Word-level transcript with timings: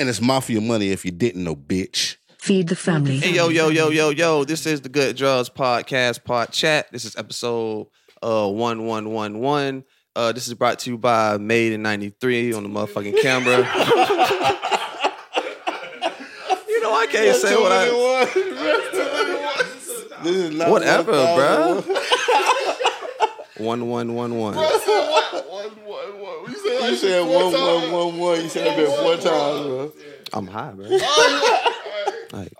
And 0.00 0.08
it's 0.08 0.20
mafia 0.22 0.62
money 0.62 0.92
if 0.92 1.04
you 1.04 1.10
didn't 1.10 1.44
know, 1.44 1.54
bitch. 1.54 2.16
Feed 2.38 2.68
the 2.68 2.76
family. 2.76 3.18
Hey 3.18 3.34
yo 3.34 3.50
yo 3.50 3.68
yo 3.68 3.90
yo 3.90 4.08
yo! 4.08 4.44
This 4.44 4.64
is 4.64 4.80
the 4.80 4.88
Good 4.88 5.14
Drugs 5.14 5.50
Podcast 5.50 6.24
Pod 6.24 6.52
Chat. 6.52 6.90
This 6.90 7.04
is 7.04 7.16
episode 7.16 7.88
uh 8.22 8.48
one 8.48 8.86
one 8.86 9.10
one 9.10 9.40
one. 9.40 9.84
Uh, 10.16 10.32
this 10.32 10.48
is 10.48 10.54
brought 10.54 10.78
to 10.78 10.88
you 10.90 10.96
by 10.96 11.36
Made 11.36 11.74
in 11.74 11.82
'93 11.82 12.54
on 12.54 12.62
the 12.62 12.70
motherfucking 12.70 13.20
camera. 13.20 13.58
you 16.66 16.80
know 16.82 16.94
I 16.94 17.06
can't 17.10 17.36
say 17.36 17.54
what 17.56 17.70
I. 17.70 17.84
This 20.22 20.36
is 20.36 20.54
not 20.56 20.70
Whatever, 20.70 21.12
1,000. 21.12 21.84
bro. 21.84 21.94
One 23.58 23.88
one 23.88 24.14
one 24.14 24.34
one. 24.38 24.54
You 26.88 26.96
said 26.96 27.20
one 27.22 27.52
one 27.52 27.92
one 27.92 28.18
one. 28.18 28.40
You 28.42 28.48
said 28.48 28.66
that 28.66 28.76
bit 28.76 28.88
four 28.88 29.16
times, 29.16 29.66
bro. 29.66 29.92
I'm 30.32 30.46
high, 30.46 30.72
bro. 30.72 30.86
Like, 32.32 32.52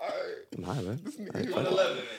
I'm 0.57 0.63
high, 0.63 0.81
man. 0.81 1.01
Like, 1.33 1.49
fuck 1.49 1.65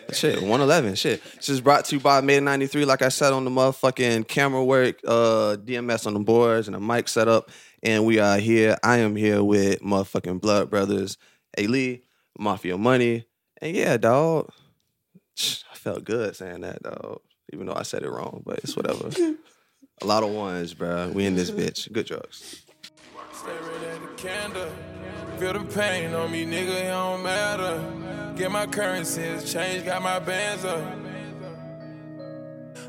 it. 0.09 0.15
Shit, 0.15 0.37
111. 0.37 0.95
Shit. 0.95 1.23
This 1.37 1.51
is 1.51 1.61
brought 1.61 1.84
to 1.87 1.97
you 1.97 2.01
by 2.01 2.20
Made 2.23 2.38
in 2.38 2.45
93. 2.45 2.84
Like 2.87 3.02
I 3.02 3.11
said 3.11 3.33
on 3.33 3.45
the 3.45 3.51
motherfucking 3.51 4.27
camera 4.27 4.65
work, 4.65 4.98
uh, 5.06 5.56
DMS 5.62 6.06
on 6.06 6.15
the 6.15 6.20
boards 6.20 6.66
and 6.66 6.77
a 6.77 6.80
mic 6.80 7.09
setup. 7.09 7.51
And 7.83 8.06
we 8.06 8.20
are 8.20 8.39
here. 8.39 8.77
I 8.83 8.98
am 8.98 9.16
here 9.16 9.42
with 9.42 9.80
motherfucking 9.80 10.41
Blood 10.41 10.70
Brothers, 10.70 11.19
A 11.59 11.66
Lee, 11.66 12.05
Mafia 12.39 12.78
Money. 12.78 13.27
And 13.61 13.77
yeah, 13.77 13.97
dog. 13.97 14.50
I 15.39 15.75
felt 15.75 16.05
good 16.05 16.34
saying 16.37 16.62
that, 16.62 16.83
dog. 16.83 17.20
Even 17.53 17.66
though 17.66 17.75
I 17.75 17.83
said 17.83 18.03
it 18.03 18.11
wrong, 18.11 18.42
but 18.47 18.59
it's 18.61 18.77
whatever. 18.77 19.11
A 20.01 20.06
lot 20.06 20.23
of 20.23 20.30
ones, 20.30 20.74
bro. 20.74 21.10
We 21.14 21.27
in 21.27 21.37
this 21.37 21.51
bitch. 21.51 21.92
Good 21.92 22.06
drugs. 22.06 22.64
Staring 23.33 23.84
at 23.84 24.00
the 24.00 24.23
candle. 24.23 24.70
Feel 25.38 25.52
the 25.52 25.64
pain 25.74 26.14
on 26.14 26.30
me, 26.30 26.45
nigga, 26.45 26.84
it 26.84 26.88
don't 26.88 27.23
matter. 27.23 28.34
Get 28.36 28.50
my 28.50 28.66
currencies 28.66 29.52
changed, 29.52 29.86
got 29.86 30.02
my 30.02 30.19
bands 30.19 30.64
up. 30.64 30.84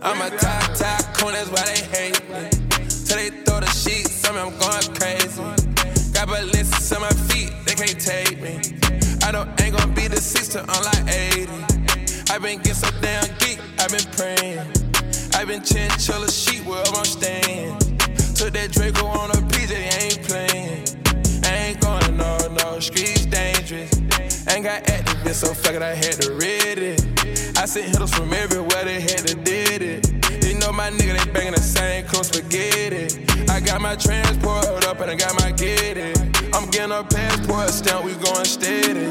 I'm 0.02 0.22
a 0.22 0.30
top, 0.38 0.74
top 0.76 1.02
coon, 1.16 1.34
that's 1.34 1.50
why 1.50 1.64
they 1.66 1.82
hate 1.98 2.30
me. 2.30 2.50
Till 2.88 3.18
they 3.18 3.30
throw 3.44 3.60
the 3.60 3.68
sheets, 3.68 4.28
on 4.28 4.36
me, 4.36 4.42
I'm 4.42 4.58
going 4.60 4.96
crazy. 4.96 5.42
Got 6.14 6.28
ballistics 6.28 6.92
on 6.92 7.02
my 7.02 7.10
feet, 7.10 7.52
they 7.66 7.74
can't 7.74 8.00
take 8.00 8.42
me. 8.42 8.60
I 9.24 9.32
don't 9.32 9.50
ain't 9.62 9.76
gonna 9.76 9.94
be 9.94 10.08
the 10.08 10.20
to 10.52 10.62
unlike 10.62 11.08
80. 11.12 11.52
i 12.32 12.38
been 12.38 12.58
getting 12.58 12.74
so 12.74 12.90
damn 13.02 13.26
geek, 13.40 13.60
i 13.80 13.88
been 13.88 14.06
praying. 14.14 14.93
I 15.36 15.46
been 15.46 15.62
chinchilla 15.62 16.30
sheet 16.30 16.64
wherever 16.66 16.96
I'm 16.96 17.06
staying. 17.06 17.78
Took 18.36 18.54
that 18.54 18.72
Draco 18.72 19.06
on 19.06 19.32
a 19.32 19.40
PJ, 19.52 19.74
ain't 20.02 20.22
playing. 20.28 20.84
I 21.46 21.70
ain't 21.70 21.80
going 21.82 22.18
no, 22.18 22.38
no, 22.48 22.80
streets 22.80 23.26
dangerous. 23.26 24.03
Ain't 24.50 24.64
got 24.66 24.84
activists, 24.84 25.46
so 25.46 25.54
fuck 25.54 25.74
it, 25.74 25.82
I 25.82 25.96
had 25.96 26.14
to 26.22 26.34
read 26.34 26.78
it. 26.78 27.02
I 27.58 27.66
sent 27.66 27.88
hitters 27.88 28.14
from 28.14 28.34
everywhere, 28.34 28.84
they 28.84 29.02
had 29.02 29.26
to 29.28 29.36
did 29.36 29.82
it. 29.82 30.46
You 30.46 30.60
know 30.60 30.72
my 30.72 30.90
nigga, 30.90 31.24
they 31.24 31.32
banging 31.32 31.54
the 31.54 31.62
same 31.62 32.06
close 32.06 32.28
spaghetti. 32.28 33.26
I 33.50 33.60
got 33.60 33.82
my 33.82 33.96
transport 33.96 34.66
up 34.86 35.00
and 35.00 35.12
I 35.12 35.16
got 35.16 35.34
my 35.40 35.52
get 35.52 35.98
it. 35.98 36.18
I'm 36.54 36.70
getting 36.70 36.92
a 36.92 37.04
passport 37.04 37.70
stamp, 37.70 38.06
we 38.06 38.14
going 38.16 38.46
steady. 38.46 39.06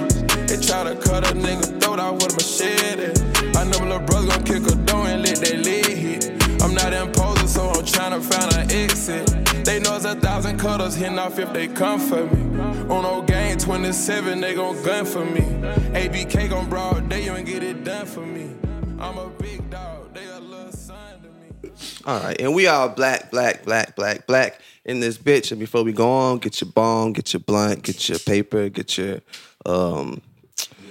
They 0.46 0.60
try 0.60 0.84
to 0.84 0.96
cut 0.96 1.28
a 1.30 1.34
nigga 1.34 1.80
throat 1.80 1.98
out 1.98 2.14
with 2.14 2.32
a 2.32 2.36
machete. 2.36 3.58
I 3.58 3.64
know 3.64 3.78
my 3.80 3.86
little 3.86 4.06
brother 4.06 4.28
gon' 4.28 4.44
kick 4.44 4.66
a 4.70 4.74
door 4.84 5.06
and 5.06 5.22
let 5.22 5.36
that 5.38 5.58
lid 5.58 5.86
hit. 5.86 6.31
I'm 6.74 6.90
not 6.90 6.94
imposing, 6.94 7.48
so 7.48 7.68
I'm 7.68 7.84
trying 7.84 8.18
to 8.18 8.26
find 8.26 8.50
an 8.54 8.70
exit. 8.70 9.26
They 9.62 9.78
know 9.80 9.94
it's 9.96 10.06
a 10.06 10.14
thousand 10.14 10.58
cutters 10.58 10.94
hitting 10.94 11.18
off 11.18 11.38
if 11.38 11.52
they 11.52 11.68
come 11.68 12.00
for 12.00 12.24
me. 12.24 12.58
On 12.88 13.02
no 13.02 13.20
game 13.20 13.58
27, 13.58 14.40
they 14.40 14.54
gon' 14.54 14.82
gun 14.82 15.04
for 15.04 15.22
me. 15.22 15.42
ABK 15.42 16.48
gon' 16.48 16.70
broad 16.70 17.10
day, 17.10 17.26
you 17.26 17.34
ain't 17.34 17.46
get 17.46 17.62
it 17.62 17.84
done 17.84 18.06
for 18.06 18.24
me. 18.24 18.54
I'm 18.98 19.18
a 19.18 19.28
big 19.28 19.68
dog, 19.68 20.14
they 20.14 20.24
a 20.26 20.40
little 20.40 20.72
son 20.72 21.20
to 21.22 21.28
me. 21.28 21.70
All 22.06 22.18
right, 22.20 22.40
and 22.40 22.54
we 22.54 22.66
all 22.68 22.88
black, 22.88 23.30
black, 23.30 23.64
black, 23.66 23.94
black, 23.94 24.26
black 24.26 24.58
in 24.86 25.00
this 25.00 25.18
bitch. 25.18 25.50
And 25.50 25.60
before 25.60 25.82
we 25.84 25.92
go 25.92 26.10
on, 26.10 26.38
get 26.38 26.62
your 26.62 26.70
bong, 26.70 27.12
get 27.12 27.34
your 27.34 27.40
blunt, 27.40 27.82
get 27.82 28.08
your 28.08 28.18
paper, 28.18 28.70
get 28.70 28.96
your 28.96 29.20
um, 29.66 30.22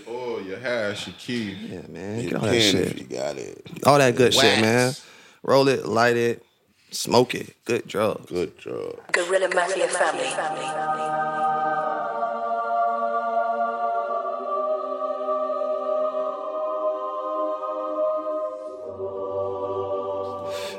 Oh, 0.07 0.37
your 0.37 0.59
hash, 0.59 1.07
your 1.07 1.15
key. 1.17 1.53
yeah, 1.53 1.81
man, 1.89 2.19
You 2.19 2.29
get 2.29 2.33
all 2.35 2.41
can 2.41 2.49
that 2.51 2.55
if 2.57 2.71
shit, 2.71 2.97
you 2.99 3.17
got 3.17 3.35
it. 3.37 3.67
all 3.87 3.97
that 3.97 4.15
good 4.15 4.31
shit, 4.31 4.61
man. 4.61 4.93
Roll 5.43 5.67
it, 5.67 5.87
light 5.87 6.17
it, 6.17 6.45
smoke 6.91 7.33
it. 7.33 7.55
Good 7.65 7.87
drug. 7.87 8.27
Good 8.27 8.59
job. 8.59 8.99
Gorilla 9.11 9.49
Mafia 9.53 9.87
family. 9.87 10.25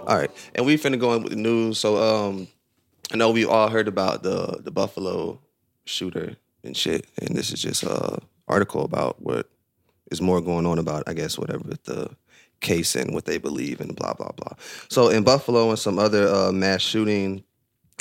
All 0.04 0.18
right, 0.18 0.30
and 0.54 0.66
we 0.66 0.76
finna 0.76 0.98
go 0.98 1.14
in 1.14 1.22
with 1.22 1.32
the 1.32 1.38
news. 1.38 1.78
So, 1.78 1.96
um, 1.96 2.48
I 3.12 3.16
know 3.16 3.30
we 3.30 3.44
all 3.44 3.68
heard 3.68 3.88
about 3.88 4.22
the 4.22 4.60
the 4.62 4.70
Buffalo 4.70 5.40
shooter 5.84 6.36
and 6.62 6.76
shit, 6.76 7.06
and 7.20 7.36
this 7.36 7.52
is 7.52 7.62
just 7.62 7.82
a 7.82 8.18
article 8.46 8.84
about 8.84 9.22
what 9.22 9.48
is 10.10 10.20
more 10.20 10.40
going 10.40 10.66
on 10.66 10.78
about, 10.78 11.04
I 11.06 11.14
guess, 11.14 11.38
whatever 11.38 11.64
the 11.84 12.10
case 12.62 12.96
and 12.96 13.12
what 13.12 13.26
they 13.26 13.38
believe 13.38 13.80
and 13.80 13.94
blah 13.94 14.14
blah 14.14 14.32
blah. 14.36 14.54
So, 14.88 15.08
in 15.08 15.22
Buffalo 15.22 15.70
and 15.70 15.78
some 15.78 15.98
other 15.98 16.28
uh, 16.28 16.52
mass 16.52 16.80
shooting, 16.80 17.44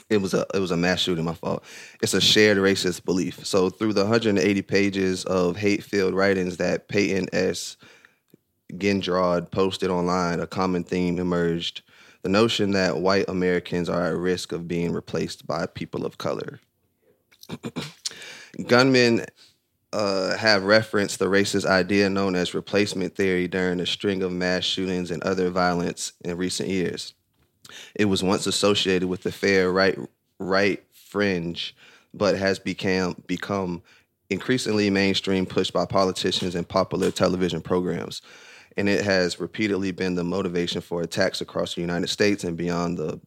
it 0.10 0.18
was 0.18 0.34
a 0.34 0.46
it 0.54 0.60
was 0.60 0.72
a 0.72 0.78
mass 0.78 1.02
shooting. 1.02 1.26
My 1.26 1.34
fault. 1.34 1.64
It's 2.02 2.14
a 2.14 2.22
shared 2.22 2.58
racist 2.58 3.04
belief. 3.04 3.46
So, 3.46 3.70
through 3.70 3.94
the 3.94 4.04
180 4.04 4.62
pages 4.62 5.26
of 5.26 5.58
hate-filled 5.58 6.14
writings 6.14 6.58
that 6.58 6.88
Payton 6.88 7.28
S. 7.34 7.78
Gendron 8.74 9.52
posted 9.52 9.90
online, 9.90 10.40
a 10.40 10.48
common 10.48 10.86
theme 10.86 11.20
emerged 11.20 11.82
the 12.22 12.30
notion 12.30 12.72
that 12.72 12.98
white 12.98 13.28
Americans 13.28 13.90
are 13.90 14.08
at 14.08 14.16
risk 14.16 14.52
of 14.52 14.68
being 14.68 14.94
replaced 14.94 15.48
by 15.48 15.66
people 15.66 16.06
of 16.06 16.18
color. 16.18 16.60
Gunmen 18.68 19.26
uh, 19.94 20.38
have 20.38 20.64
referenced 20.64 21.20
the 21.20 21.26
racist 21.26 21.66
idea 21.66 22.10
known 22.10 22.36
as 22.36 22.54
replacement 22.54 23.16
theory 23.16 23.48
during 23.48 23.80
a 23.80 23.86
string 23.86 24.24
of 24.24 24.32
mass 24.32 24.64
shootings 24.64 25.12
and 25.12 25.22
other 25.24 25.50
violence 25.50 26.14
in 26.22 26.38
recent 26.38 26.70
years. 26.70 27.14
It 27.96 28.06
was 28.06 28.24
once 28.24 28.48
associated 28.48 29.08
with 29.10 29.24
the 29.24 29.32
fair 29.32 29.72
right 29.72 29.98
right 30.40 30.84
fringe, 30.92 31.76
but 32.14 32.38
has 32.38 32.60
become 32.60 33.22
become 33.28 33.82
increasingly 34.30 34.90
mainstream 34.90 35.46
pushed 35.46 35.74
by 35.74 35.86
politicians 35.86 36.56
and 36.56 36.68
popular 36.68 37.12
television 37.12 37.62
programs. 37.62 38.22
And 38.78 38.88
it 38.88 39.04
has 39.04 39.42
repeatedly 39.42 39.92
been 39.92 40.16
the 40.16 40.24
motivation 40.24 40.80
for 40.80 41.02
attacks 41.02 41.42
across 41.42 41.76
the 41.76 41.82
United 41.82 42.08
States 42.08 42.46
and 42.46 42.56
beyond 42.56 42.98
the 42.98 43.20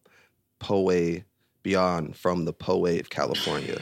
Poway, 0.59 1.25
beyond 1.65 2.15
from 2.15 2.45
the 2.45 2.53
Poway 2.53 3.01
of 3.01 3.11
California. 3.11 3.81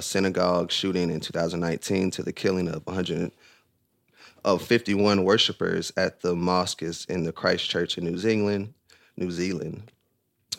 Synagogue 0.00 0.70
shooting 0.70 1.10
in 1.10 1.18
2019 1.18 2.12
to 2.12 2.22
the 2.22 2.32
killing 2.32 2.68
of 2.68 2.86
100 2.86 3.32
of 4.44 4.62
51 4.62 5.24
worshipers 5.24 5.92
at 5.96 6.20
the 6.20 6.36
mosques 6.36 7.04
in 7.06 7.24
the 7.24 7.32
Christchurch 7.32 7.98
in 7.98 8.04
New 8.04 8.16
Zealand, 8.16 8.72
New 9.16 9.32
Zealand, 9.32 9.90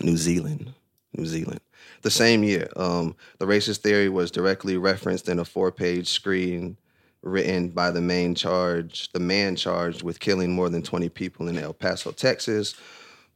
New 0.01 0.17
Zealand, 0.17 0.73
New 1.16 1.25
Zealand. 1.25 1.62
The 2.01 2.12
same 2.12 2.44
year, 2.44 2.69
um, 2.75 3.16
the 3.40 3.46
racist 3.46 3.78
theory 3.78 4.09
was 4.09 4.29
directly 4.29 4.78
referenced 4.78 5.29
in 5.29 5.40
a 5.40 5.46
four-page 5.46 6.09
screen 6.09 6.78
written 7.22 7.69
by 7.69 7.91
the 7.91 8.01
main 8.01 8.35
charge, 8.35 9.12
the 9.13 9.19
man 9.19 9.56
charged 9.56 10.03
with 10.03 10.19
killing 10.19 10.51
more 10.51 10.69
than 10.69 10.84
20 10.84 11.09
people 11.09 11.47
in 11.47 11.57
El 11.57 11.73
Paso, 11.73 12.12
Texas, 12.12 12.75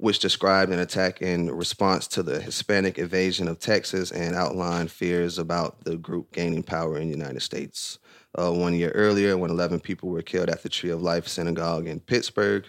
which 0.02 0.18
described 0.18 0.72
an 0.72 0.80
attack 0.80 1.22
in 1.22 1.52
response 1.52 2.08
to 2.08 2.24
the 2.24 2.42
Hispanic 2.42 2.98
invasion 2.98 3.48
of 3.48 3.60
Texas 3.60 4.12
and 4.12 4.36
outlined 4.36 4.90
fears 4.90 5.38
about 5.38 5.84
the 5.84 5.96
group 5.96 6.34
gaining 6.34 6.64
power 6.64 6.98
in 6.98 7.08
the 7.08 7.16
United 7.16 7.42
States. 7.42 8.00
Uh, 8.36 8.52
one 8.52 8.74
year 8.74 8.90
earlier, 8.96 9.38
when 9.38 9.52
11 9.52 9.80
people 9.80 10.10
were 10.10 10.24
killed 10.24 10.50
at 10.50 10.64
the 10.64 10.70
Tree 10.70 10.90
of 10.90 11.04
Life 11.04 11.28
Synagogue 11.28 11.86
in 11.86 12.00
Pittsburgh, 12.00 12.66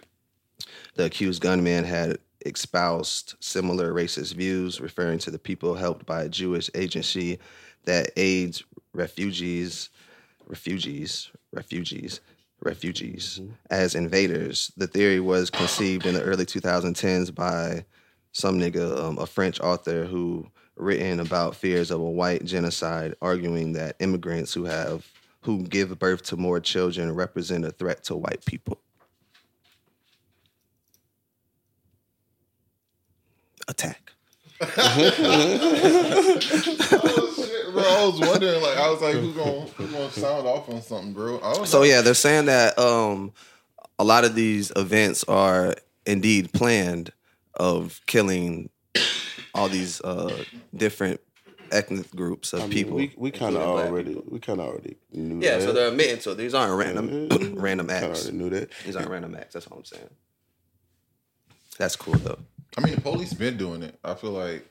the 0.97 1.07
accused 1.07 1.41
gunman 1.41 1.85
had 1.85 2.19
espoused 2.45 3.35
similar 3.41 3.95
racist 3.95 4.35
views, 4.35 4.79
referring 4.79 5.19
to 5.21 5.31
the 5.31 5.39
people 5.39 5.75
helped 5.75 6.05
by 6.05 6.25
a 6.25 6.29
Jewish 6.29 6.69
agency 6.75 7.39
that 7.85 8.11
aids 8.19 8.63
refugees, 8.93 9.89
refugees, 10.47 11.31
refugees, 11.51 12.21
refugees 12.63 13.41
as 13.71 13.95
invaders. 13.95 14.73
The 14.77 14.87
theory 14.87 15.21
was 15.21 15.51
conceived 15.51 16.07
in 16.07 16.15
the 16.15 16.23
early 16.23 16.47
2010s 16.47 17.35
by 17.35 17.85
some 18.33 18.59
nigga, 18.59 18.99
um, 18.99 19.19
a 19.19 19.27
French 19.27 19.61
author 19.61 20.05
who 20.05 20.47
written 20.77 21.21
about 21.21 21.55
fears 21.55 21.91
of 21.91 22.01
a 22.01 22.11
white 22.11 22.45
genocide, 22.45 23.15
arguing 23.21 23.73
that 23.75 23.97
immigrants 24.01 24.55
who 24.55 24.65
have 24.65 25.07
who 25.43 25.65
give 25.65 25.99
birth 25.99 26.23
to 26.23 26.37
more 26.37 26.61
children 26.61 27.13
represent 27.13 27.65
a 27.65 27.73
threat 27.73 28.05
to 28.05 28.15
white 28.15 28.45
people. 28.47 28.81
Attack. 33.69 34.13
Shit, 37.83 37.91
bro. 37.91 37.95
bro. 37.95 38.03
I 38.03 38.07
was 38.07 38.21
wondering, 38.21 38.63
like, 38.63 38.79
I 38.79 38.91
was 38.91 39.01
like, 39.03 39.15
who's 39.17 39.37
gonna 39.37 39.61
who's 39.61 39.91
gonna 39.93 40.11
sound 40.11 40.47
off 40.47 40.69
on 40.69 40.83
something, 40.83 41.13
bro? 41.13 41.39
I 41.41 41.53
don't 41.55 41.67
So 41.67 41.79
know. 41.81 41.85
yeah, 41.85 42.01
they're 42.01 42.15
saying 42.15 42.47
that 42.47 42.79
um, 42.79 43.33
a 43.99 44.05
lot 44.05 44.25
of 44.25 44.35
these 44.35 44.73
events 44.77 45.25
are 45.25 45.75
indeed 46.07 46.53
planned 46.53 47.13
of 47.55 48.01
killing 48.07 48.71
all 49.55 49.69
these 49.69 50.01
uh, 50.01 50.45
different 50.77 51.21
ethnic 51.71 52.11
groups 52.15 52.53
of 52.53 52.63
I 52.63 52.67
mean, 52.67 52.75
people. 52.75 52.97
we 52.97 53.15
we 53.17 53.31
kind 53.31 53.57
of 53.57 53.63
including 53.63 53.87
already 53.87 54.23
we 54.29 54.41
kind 54.41 54.61
of 54.61 54.67
already 54.69 54.97
knew 55.13 55.41
Yeah, 55.41 55.59
that. 55.59 55.63
so 55.65 55.73
they're 55.73 55.89
admitting 55.89 56.21
so. 56.21 56.35
These 56.35 56.55
aren't 56.55 56.75
random 56.79 57.29
Yeah, 57.31 57.49
random 57.55 57.89
Kinda 57.89 58.07
acts. 58.09 58.23
already 58.25 58.37
knew 58.39 58.51
that. 58.51 58.71
These 58.85 58.97
aren't 58.97 59.11
random 59.11 59.35
acts. 59.35 59.55
That's 59.55 59.67
all 59.67 59.79
I'm 59.79 59.85
saying. 59.85 60.09
That's 61.79 61.97
cool 61.97 62.15
though. 62.15 62.39
I 62.77 62.81
mean, 62.81 62.95
the 62.95 63.01
police 63.01 63.35
been 63.35 63.57
doing 63.57 63.83
it. 63.83 63.99
I 64.03 64.15
feel 64.15 64.31
like 64.31 64.67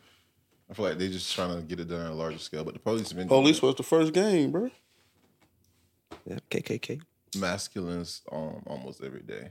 I 0.71 0.73
feel 0.73 0.85
like 0.85 0.97
they're 0.97 1.09
just 1.09 1.35
trying 1.35 1.53
to 1.55 1.61
get 1.63 1.81
it 1.81 1.89
done 1.89 1.99
on 2.05 2.11
a 2.13 2.15
larger 2.15 2.37
scale. 2.39 2.63
But 2.63 2.75
the 2.75 2.79
police 2.79 3.09
have 3.09 3.17
been 3.17 3.27
Police 3.27 3.57
it. 3.57 3.63
was 3.63 3.75
the 3.75 3.83
first 3.83 4.13
game, 4.13 4.51
bro. 4.51 4.71
Yeah, 6.25 6.37
KKK. 6.49 7.01
masculines 7.37 8.21
um 8.31 8.63
almost 8.65 9.03
every 9.03 9.21
day. 9.21 9.49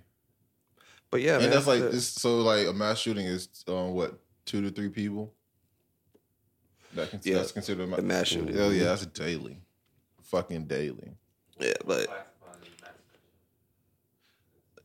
But 1.10 1.20
yeah, 1.22 1.34
and 1.34 1.42
man, 1.42 1.50
that's 1.50 1.66
like 1.66 1.80
the- 1.80 1.88
this. 1.88 2.06
So 2.08 2.38
like 2.40 2.66
a 2.66 2.72
mass 2.72 2.98
shooting 2.98 3.26
is 3.26 3.48
um 3.68 3.92
what 3.92 4.18
two 4.46 4.62
to 4.62 4.70
three 4.70 4.88
people. 4.88 5.32
That 6.94 7.10
can, 7.10 7.20
Yeah, 7.22 7.34
that's 7.36 7.52
considered 7.52 7.84
a 7.84 7.86
ma- 7.86 7.96
the 7.96 8.02
mass 8.02 8.28
shooting. 8.28 8.54
Hell 8.56 8.72
yeah, 8.72 8.84
that's 8.84 9.06
daily, 9.06 9.60
fucking 10.22 10.64
daily. 10.66 11.12
yeah, 11.60 11.72
but 11.86 12.08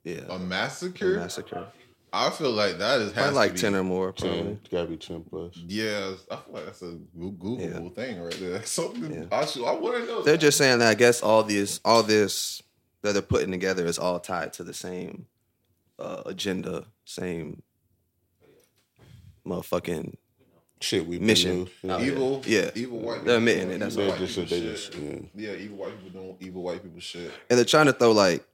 yeah, 0.04 0.22
A 0.30 0.38
massacre. 0.38 1.16
massacre. 1.18 1.68
I 2.16 2.30
feel 2.30 2.52
like 2.52 2.78
that 2.78 3.02
is 3.02 3.12
has 3.14 3.34
like 3.36 3.50
to 3.50 3.54
be, 3.56 3.60
ten 3.62 3.76
or 3.76 3.84
more, 3.84 4.14
probably. 4.14 4.38
Ten, 4.38 4.48
it's 4.62 4.70
gotta 4.70 4.88
be 4.88 4.98
ten 4.98 5.22
plus. 5.24 5.56
Yeah, 5.68 6.14
I 6.32 6.36
feel 6.38 6.54
like 6.54 6.66
that's 6.66 6.82
a 6.82 6.98
Goo- 7.18 7.34
Googleable 7.34 7.84
Yeah. 7.98 8.04
thing 8.04 8.20
right 8.22 8.34
there. 8.40 8.64
Something 8.66 9.12
Yeah. 9.14 9.26
I 9.32 9.46
should. 9.46 9.66
I 9.66 9.74
want 9.74 9.96
to 9.98 10.06
know. 10.06 10.22
They're 10.24 10.34
that. 10.36 10.42
just 10.42 10.58
saying 10.58 10.80
that 10.80 10.88
I 10.90 10.94
guess 10.96 11.22
all 11.22 11.44
these, 11.44 11.80
all 11.84 12.04
this 12.04 12.62
that 13.02 13.14
they're 13.14 13.22
putting 13.22 13.52
together 13.52 13.86
is 13.86 14.00
all 14.00 14.20
tied 14.20 14.54
to 14.54 14.64
the 14.64 14.74
same 14.74 15.26
uh, 16.00 16.24
agenda, 16.26 16.86
same 17.06 17.62
motherfucking. 19.46 20.16
Shit, 20.82 21.08
we 21.08 21.20
Mission. 21.20 21.68
Knew. 21.84 22.00
evil. 22.00 22.42
Yeah. 22.46 22.70
evil 22.76 23.00
white. 23.00 23.24
They're 23.26 23.40
people 23.40 23.48
admitting 23.50 23.72
it, 23.72 23.80
that's 23.80 23.96
evil 23.96 24.06
They 24.06 24.12
white 24.12 24.20
just 24.28 24.50
they 24.50 24.62
just 24.62 24.96
yeah. 24.96 25.20
Yeah, 25.34 25.54
evil 25.56 25.78
white 25.78 26.04
people 26.04 26.22
doing 26.22 26.38
evil 26.42 26.64
white 26.64 26.84
people 26.84 27.00
shit. 27.00 27.32
And 27.50 27.58
they're 27.58 27.66
trying 27.66 27.86
to 27.88 27.94
throw 27.94 28.12
like 28.12 28.46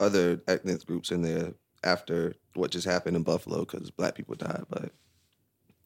other 0.00 0.40
ethnic 0.48 0.84
groups 0.86 1.10
in 1.12 1.22
there 1.22 1.52
after 1.84 2.34
what 2.54 2.70
just 2.70 2.86
happened 2.86 3.16
in 3.16 3.22
Buffalo 3.22 3.60
because 3.60 3.90
black 3.90 4.14
people 4.14 4.34
died. 4.34 4.64
But 4.68 4.90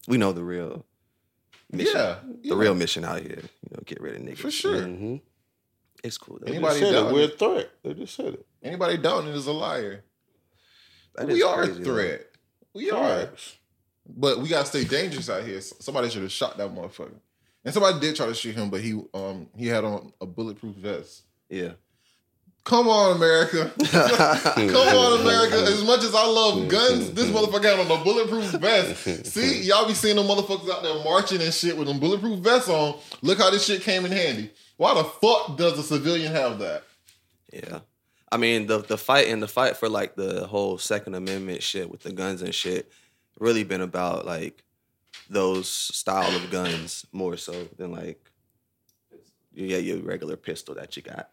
we 0.08 0.18
know 0.18 0.32
the 0.32 0.44
real 0.44 0.84
mission. 1.70 1.92
Yeah, 1.94 2.16
The 2.24 2.38
yeah. 2.42 2.54
real 2.56 2.74
mission 2.74 3.04
out 3.04 3.20
here, 3.20 3.40
you 3.42 3.70
know, 3.72 3.82
get 3.84 4.00
rid 4.00 4.16
of 4.16 4.22
niggas. 4.22 4.38
For 4.38 4.50
sure. 4.50 4.80
Mm-hmm. 4.82 5.16
It's 6.04 6.18
cool 6.18 6.38
though. 6.40 6.46
Anybody 6.52 6.80
just 6.80 6.92
said 6.92 6.98
down 7.00 7.10
it. 7.10 7.14
We're 7.14 7.24
a 7.24 7.28
threat. 7.28 7.70
They 7.82 7.94
just 7.94 8.14
said 8.14 8.34
it. 8.34 8.46
Anybody 8.62 8.98
doubting 8.98 9.30
it 9.30 9.34
is 9.36 9.46
a 9.46 9.52
liar. 9.52 10.04
That 11.14 11.26
we 11.28 11.34
is 11.34 11.42
are 11.42 11.56
crazy, 11.64 11.72
a 11.72 11.84
though. 11.84 11.94
threat. 11.94 12.26
We 12.74 12.90
are. 12.90 13.30
But 14.08 14.38
we 14.38 14.48
gotta 14.48 14.66
stay 14.66 14.84
dangerous 14.84 15.28
out 15.30 15.42
here. 15.44 15.60
Somebody 15.60 16.10
should 16.10 16.22
have 16.22 16.30
shot 16.30 16.58
that 16.58 16.68
motherfucker. 16.72 17.18
And 17.64 17.74
somebody 17.74 17.98
did 17.98 18.14
try 18.14 18.26
to 18.26 18.34
shoot 18.34 18.54
him, 18.54 18.70
but 18.70 18.80
he 18.80 19.00
um 19.14 19.48
he 19.56 19.66
had 19.66 19.84
on 19.84 20.12
a 20.20 20.26
bulletproof 20.26 20.76
vest. 20.76 21.22
Yeah. 21.48 21.72
Come 22.66 22.88
on, 22.88 23.14
America. 23.16 23.72
Come 23.92 24.74
on, 24.74 25.20
America. 25.20 25.54
As 25.54 25.84
much 25.84 26.02
as 26.02 26.12
I 26.16 26.26
love 26.26 26.66
guns, 26.68 27.12
this 27.12 27.30
motherfucker 27.30 27.62
had 27.62 27.78
on 27.78 28.00
a 28.00 28.02
bulletproof 28.02 28.50
vest. 28.60 29.32
See, 29.32 29.62
y'all 29.62 29.86
be 29.86 29.94
seeing 29.94 30.16
them 30.16 30.26
motherfuckers 30.26 30.68
out 30.68 30.82
there 30.82 31.04
marching 31.04 31.40
and 31.40 31.54
shit 31.54 31.76
with 31.76 31.86
them 31.86 32.00
bulletproof 32.00 32.40
vests 32.40 32.68
on. 32.68 32.98
Look 33.22 33.38
how 33.38 33.50
this 33.50 33.64
shit 33.64 33.82
came 33.82 34.04
in 34.04 34.10
handy. 34.10 34.50
Why 34.78 34.94
the 34.94 35.04
fuck 35.04 35.56
does 35.56 35.78
a 35.78 35.82
civilian 35.84 36.32
have 36.32 36.58
that? 36.58 36.82
Yeah. 37.52 37.78
I 38.32 38.36
mean 38.36 38.66
the 38.66 38.78
the 38.78 38.98
fight 38.98 39.28
and 39.28 39.40
the 39.40 39.46
fight 39.46 39.76
for 39.76 39.88
like 39.88 40.16
the 40.16 40.48
whole 40.48 40.76
Second 40.76 41.14
Amendment 41.14 41.62
shit 41.62 41.88
with 41.88 42.02
the 42.02 42.10
guns 42.10 42.42
and 42.42 42.52
shit 42.52 42.90
really 43.38 43.62
been 43.62 43.80
about 43.80 44.26
like 44.26 44.64
those 45.30 45.68
style 45.68 46.34
of 46.34 46.50
guns 46.50 47.06
more 47.12 47.36
so 47.36 47.68
than 47.76 47.92
like 47.92 48.28
yeah 49.54 49.78
your 49.78 49.98
regular 49.98 50.36
pistol 50.36 50.74
that 50.74 50.96
you 50.96 51.02
got. 51.02 51.30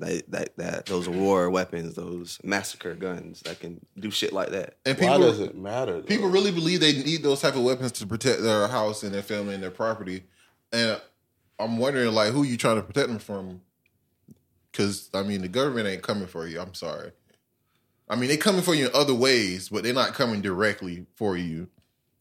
That, 0.00 0.30
that 0.30 0.56
that 0.58 0.86
those 0.86 1.08
war 1.08 1.50
weapons, 1.50 1.94
those 1.94 2.38
massacre 2.44 2.94
guns 2.94 3.40
that 3.40 3.58
can 3.58 3.84
do 3.98 4.12
shit 4.12 4.32
like 4.32 4.50
that. 4.50 4.76
And 4.86 4.96
Why 4.96 5.06
people 5.06 5.18
does 5.18 5.40
it 5.40 5.56
matter? 5.56 5.94
though? 5.94 6.02
people 6.02 6.28
really 6.28 6.52
believe 6.52 6.78
they 6.78 6.92
need 6.92 7.24
those 7.24 7.40
type 7.40 7.56
of 7.56 7.62
weapons 7.62 7.90
to 7.92 8.06
protect 8.06 8.42
their 8.42 8.68
house 8.68 9.02
and 9.02 9.12
their 9.12 9.22
family 9.22 9.54
and 9.54 9.62
their 9.62 9.72
property. 9.72 10.22
And 10.72 11.00
I'm 11.58 11.78
wondering, 11.78 12.12
like, 12.14 12.32
who 12.32 12.44
you 12.44 12.56
trying 12.56 12.76
to 12.76 12.82
protect 12.82 13.08
them 13.08 13.18
from? 13.18 13.60
Because 14.70 15.10
I 15.12 15.24
mean, 15.24 15.42
the 15.42 15.48
government 15.48 15.88
ain't 15.88 16.02
coming 16.02 16.28
for 16.28 16.46
you. 16.46 16.60
I'm 16.60 16.74
sorry. 16.74 17.10
I 18.08 18.14
mean, 18.16 18.28
they 18.28 18.36
coming 18.36 18.62
for 18.62 18.74
you 18.74 18.86
in 18.86 18.94
other 18.94 19.14
ways, 19.14 19.68
but 19.68 19.82
they're 19.82 19.92
not 19.92 20.14
coming 20.14 20.40
directly 20.40 21.06
for 21.16 21.36
you, 21.36 21.68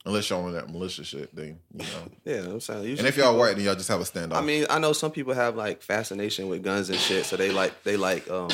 unless 0.07 0.29
y'all 0.29 0.43
on 0.45 0.53
that 0.53 0.69
militia 0.69 1.03
shit 1.03 1.29
thing. 1.35 1.59
You 1.73 1.79
know. 1.79 1.85
Yeah, 2.25 2.39
I'm 2.51 2.59
saying. 2.59 2.97
and 2.97 3.07
if 3.07 3.15
y'all 3.17 3.27
people- 3.27 3.37
white, 3.39 3.55
then 3.55 3.65
y'all 3.65 3.75
just 3.75 3.89
have 3.89 4.01
a 4.01 4.03
standoff. 4.03 4.33
I 4.37 4.41
mean, 4.41 4.65
I 4.69 4.79
know 4.79 4.93
some 4.93 5.11
people 5.11 5.33
have 5.33 5.55
like 5.55 5.81
fascination 5.81 6.47
with 6.49 6.63
guns 6.63 6.89
and 6.89 6.97
shit, 6.99 7.25
so 7.25 7.37
they 7.37 7.51
like 7.51 7.83
they 7.83 7.95
like 7.97 8.29
um 8.29 8.49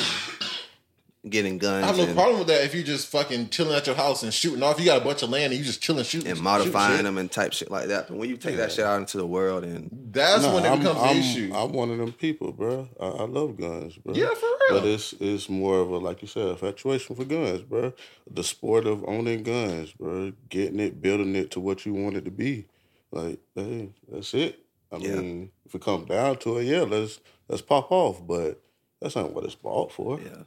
getting 1.28 1.56
guns 1.58 1.84
I 1.84 1.86
have 1.86 1.96
no 1.96 2.04
and, 2.04 2.14
problem 2.14 2.38
with 2.40 2.48
that 2.48 2.64
if 2.64 2.74
you 2.74 2.82
just 2.82 3.06
fucking 3.08 3.48
chilling 3.48 3.74
at 3.74 3.86
your 3.86 3.96
house 3.96 4.22
and 4.22 4.32
shooting 4.32 4.62
off. 4.62 4.78
You 4.78 4.84
got 4.86 5.00
a 5.00 5.04
bunch 5.04 5.22
of 5.22 5.30
land 5.30 5.52
and 5.52 5.58
you 5.58 5.64
just 5.64 5.80
chilling, 5.82 6.04
shooting, 6.04 6.30
and 6.30 6.40
modifying 6.40 6.96
shit. 6.96 7.04
them 7.04 7.16
and 7.18 7.30
type 7.30 7.52
shit 7.54 7.70
like 7.70 7.88
that. 7.88 8.08
But 8.08 8.18
when 8.18 8.28
you 8.28 8.36
take 8.36 8.56
that 8.56 8.72
shit 8.72 8.84
out 8.84 8.98
into 9.00 9.16
the 9.16 9.26
world 9.26 9.64
and 9.64 9.88
That's 10.12 10.42
Nah, 10.42 10.54
when 10.54 10.64
it 10.64 10.68
I'm, 10.68 10.78
becomes 10.80 10.98
I'm, 11.00 11.16
an 11.16 11.16
issue. 11.16 11.52
I'm 11.54 11.72
one 11.72 11.90
of 11.90 11.98
them 11.98 12.12
people, 12.12 12.52
bro. 12.52 12.88
I, 13.00 13.06
I 13.06 13.24
love 13.24 13.58
guns, 13.58 13.96
bro. 13.96 14.14
Yeah, 14.14 14.34
for 14.34 14.46
real. 14.70 14.80
But 14.80 14.84
it's 14.86 15.14
it's 15.18 15.48
more 15.48 15.78
of 15.80 15.88
a 15.90 15.96
like 15.98 16.20
you 16.22 16.28
said, 16.28 16.48
infatuation 16.48 17.16
for 17.16 17.24
guns, 17.24 17.62
bro. 17.62 17.92
The 18.30 18.44
sport 18.44 18.86
of 18.86 19.04
owning 19.08 19.42
guns, 19.42 19.92
bro. 19.92 20.32
Getting 20.50 20.80
it, 20.80 21.00
building 21.00 21.34
it 21.36 21.50
to 21.52 21.60
what 21.60 21.86
you 21.86 21.94
want 21.94 22.16
it 22.16 22.24
to 22.26 22.30
be. 22.30 22.66
Like, 23.10 23.38
hey, 23.54 23.90
that's 24.10 24.34
it. 24.34 24.60
I 24.92 24.96
Yeah. 24.98 25.16
mean, 25.16 25.50
if 25.64 25.74
it 25.74 25.80
comes 25.80 26.06
down 26.08 26.36
to 26.38 26.58
it, 26.58 26.64
yeah, 26.64 26.82
let's 26.82 27.20
let's 27.48 27.62
pop 27.62 27.90
off. 27.90 28.26
But 28.26 28.60
that's 29.00 29.16
not 29.16 29.32
what 29.32 29.44
it's 29.44 29.54
bought 29.54 29.90
for. 29.92 30.20
yeah, 30.20 30.42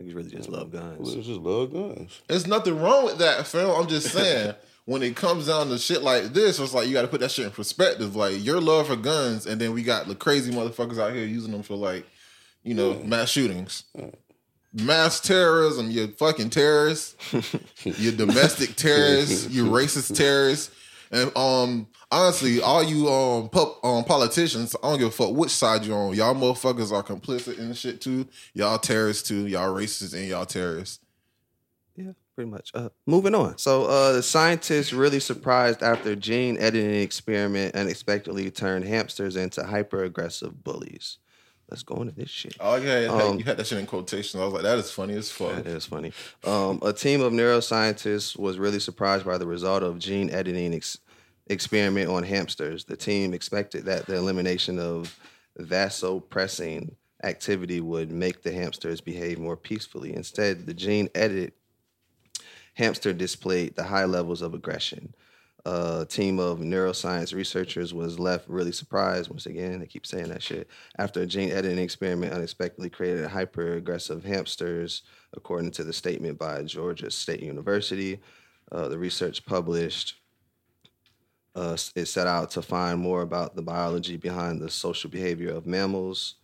niggas 0.00 0.14
really 0.14 0.30
just 0.30 0.48
love 0.48 0.72
We 0.72 0.78
guns. 0.78 1.14
just 1.14 1.28
love 1.40 1.72
guns. 1.72 2.20
There's 2.28 2.46
nothing 2.46 2.78
wrong 2.80 3.04
with 3.06 3.18
that, 3.18 3.46
fam. 3.46 3.70
I'm 3.70 3.86
just 3.86 4.12
saying, 4.12 4.54
when 4.84 5.02
it 5.02 5.16
comes 5.16 5.46
down 5.46 5.68
to 5.68 5.78
shit 5.78 6.02
like 6.02 6.32
this, 6.32 6.58
it's 6.58 6.74
like 6.74 6.86
you 6.86 6.92
got 6.92 7.02
to 7.02 7.08
put 7.08 7.20
that 7.20 7.30
shit 7.30 7.46
in 7.46 7.50
perspective. 7.50 8.14
Like 8.16 8.44
your 8.44 8.60
love 8.60 8.88
for 8.88 8.96
guns, 8.96 9.46
and 9.46 9.60
then 9.60 9.72
we 9.72 9.82
got 9.82 10.06
the 10.06 10.14
crazy 10.14 10.52
motherfuckers 10.52 10.98
out 10.98 11.12
here 11.12 11.24
using 11.24 11.52
them 11.52 11.62
for 11.62 11.74
like, 11.76 12.06
you 12.62 12.74
know, 12.74 12.94
mass 13.04 13.30
shootings, 13.30 13.84
mass 14.72 15.20
terrorism. 15.20 15.90
You 15.90 16.08
fucking 16.08 16.50
terrorists, 16.50 17.16
you 17.84 18.12
domestic 18.12 18.76
terrorists, 18.76 19.48
you 19.50 19.64
racist 19.66 20.14
terrorists, 20.16 20.70
and 21.10 21.36
um. 21.36 21.88
Honestly, 22.08 22.60
all 22.60 22.84
you 22.84 23.08
um, 23.08 23.48
pup, 23.48 23.84
um 23.84 24.04
politicians, 24.04 24.76
I 24.80 24.90
don't 24.90 24.98
give 25.00 25.08
a 25.08 25.10
fuck 25.10 25.32
which 25.32 25.50
side 25.50 25.84
you're 25.84 25.98
on. 25.98 26.14
Y'all 26.14 26.36
motherfuckers 26.36 26.92
are 26.92 27.02
complicit 27.02 27.58
in 27.58 27.72
shit 27.74 28.00
too. 28.00 28.28
Y'all 28.54 28.78
terrorists 28.78 29.26
too. 29.26 29.48
Y'all 29.48 29.74
racists 29.74 30.14
and 30.14 30.28
y'all 30.28 30.46
terrorists. 30.46 31.00
Yeah, 31.96 32.12
pretty 32.36 32.48
much. 32.48 32.70
Uh, 32.74 32.90
moving 33.06 33.34
on. 33.34 33.58
So 33.58 33.86
uh, 33.86 34.12
the 34.12 34.22
scientists 34.22 34.92
really 34.92 35.18
surprised 35.18 35.82
after 35.82 36.14
gene 36.14 36.58
editing 36.58 37.02
experiment 37.02 37.74
unexpectedly 37.74 38.52
turned 38.52 38.84
hamsters 38.84 39.34
into 39.34 39.64
hyper 39.64 40.04
aggressive 40.04 40.62
bullies. 40.62 41.18
Let's 41.68 41.82
go 41.82 41.96
into 41.96 42.14
this 42.14 42.30
shit. 42.30 42.56
Oh 42.60 42.76
yeah, 42.76 43.06
Um, 43.06 43.38
you 43.38 43.44
had 43.44 43.56
that 43.56 43.66
shit 43.66 43.78
in 43.78 43.86
quotation. 43.86 44.40
I 44.40 44.44
was 44.44 44.52
like, 44.54 44.62
that 44.62 44.78
is 44.78 44.90
funny 44.90 45.14
as 45.14 45.30
fuck. 45.32 45.56
That 45.56 45.66
is 45.66 45.86
funny. 45.86 46.12
Um, 46.44 46.78
a 46.82 46.92
team 46.92 47.20
of 47.20 47.32
neuroscientists 47.32 48.38
was 48.38 48.56
really 48.58 48.78
surprised 48.78 49.24
by 49.24 49.36
the 49.36 49.46
result 49.46 49.82
of 49.82 49.98
gene 49.98 50.30
editing 50.30 50.74
ex- 50.74 50.98
experiment 51.48 52.08
on 52.08 52.22
hamsters. 52.22 52.84
The 52.84 52.96
team 52.96 53.34
expected 53.34 53.84
that 53.86 54.06
the 54.06 54.14
elimination 54.14 54.78
of 54.78 55.18
vasopressin 55.58 56.94
activity 57.24 57.80
would 57.80 58.12
make 58.12 58.42
the 58.42 58.52
hamsters 58.52 59.00
behave 59.00 59.38
more 59.38 59.56
peacefully. 59.56 60.14
Instead, 60.14 60.66
the 60.66 60.74
gene 60.74 61.08
edit 61.14 61.54
hamster 62.74 63.12
displayed 63.12 63.74
the 63.74 63.84
high 63.84 64.04
levels 64.04 64.42
of 64.42 64.54
aggression. 64.54 65.14
A 65.66 66.06
team 66.08 66.38
of 66.38 66.60
neuroscience 66.60 67.34
researchers 67.34 67.92
was 67.92 68.20
left 68.20 68.48
really 68.48 68.70
surprised. 68.70 69.30
Once 69.30 69.46
again, 69.46 69.80
they 69.80 69.86
keep 69.86 70.06
saying 70.06 70.28
that 70.28 70.40
shit. 70.40 70.68
After 70.96 71.22
a 71.22 71.26
gene 71.26 71.50
editing 71.50 71.80
experiment 71.80 72.32
unexpectedly 72.32 72.88
created 72.88 73.26
hyper 73.26 73.72
aggressive 73.72 74.22
hamsters, 74.24 75.02
according 75.36 75.72
to 75.72 75.82
the 75.82 75.92
statement 75.92 76.38
by 76.38 76.62
Georgia 76.62 77.10
State 77.10 77.42
University. 77.42 78.20
Uh, 78.70 78.86
the 78.86 78.96
research 78.96 79.44
published 79.44 80.14
uh, 81.56 81.76
it 81.96 82.06
set 82.06 82.28
out 82.28 82.50
to 82.52 82.62
find 82.62 83.00
more 83.00 83.22
about 83.22 83.56
the 83.56 83.62
biology 83.62 84.16
behind 84.16 84.60
the 84.60 84.70
social 84.70 85.10
behavior 85.10 85.50
of 85.50 85.66
mammals. 85.66 86.36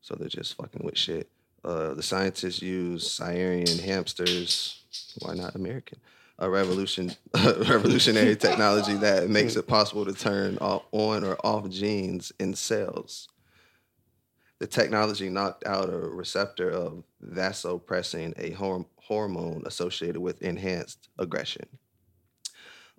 So 0.00 0.14
they're 0.14 0.28
just 0.28 0.54
fucking 0.54 0.84
with 0.84 0.96
shit. 0.96 1.28
Uh, 1.64 1.94
the 1.94 2.02
scientists 2.04 2.62
used 2.62 3.10
Syrian 3.10 3.78
hamsters, 3.78 4.84
why 5.18 5.34
not 5.34 5.56
American, 5.56 5.98
a 6.40 6.48
revolution, 6.48 7.14
revolutionary 7.44 8.34
technology 8.34 8.94
that 8.94 9.28
makes 9.38 9.56
it 9.56 9.68
possible 9.68 10.04
to 10.06 10.12
turn 10.12 10.56
on 10.58 11.24
or 11.24 11.36
off 11.44 11.68
genes 11.68 12.32
in 12.40 12.54
cells. 12.54 13.28
The 14.58 14.66
technology 14.66 15.28
knocked 15.28 15.66
out 15.66 15.88
a 15.88 15.96
receptor 15.96 16.70
of 16.70 17.04
vasopressin, 17.24 18.38
a 18.38 18.50
horm- 18.50 18.86
hormone 18.96 19.62
associated 19.66 20.18
with 20.18 20.42
enhanced 20.42 21.08
aggression. 21.18 21.66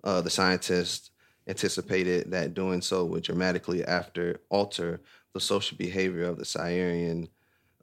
Uh, 0.02 0.20
the 0.20 0.30
scientists 0.30 1.10
anticipated 1.46 2.30
that 2.30 2.54
doing 2.54 2.80
so 2.80 3.04
would 3.04 3.22
dramatically 3.22 3.84
after 3.84 4.40
alter 4.48 5.00
the 5.34 5.40
social 5.40 5.76
behavior 5.76 6.24
of 6.24 6.38
the 6.38 6.44
Siberian 6.44 7.28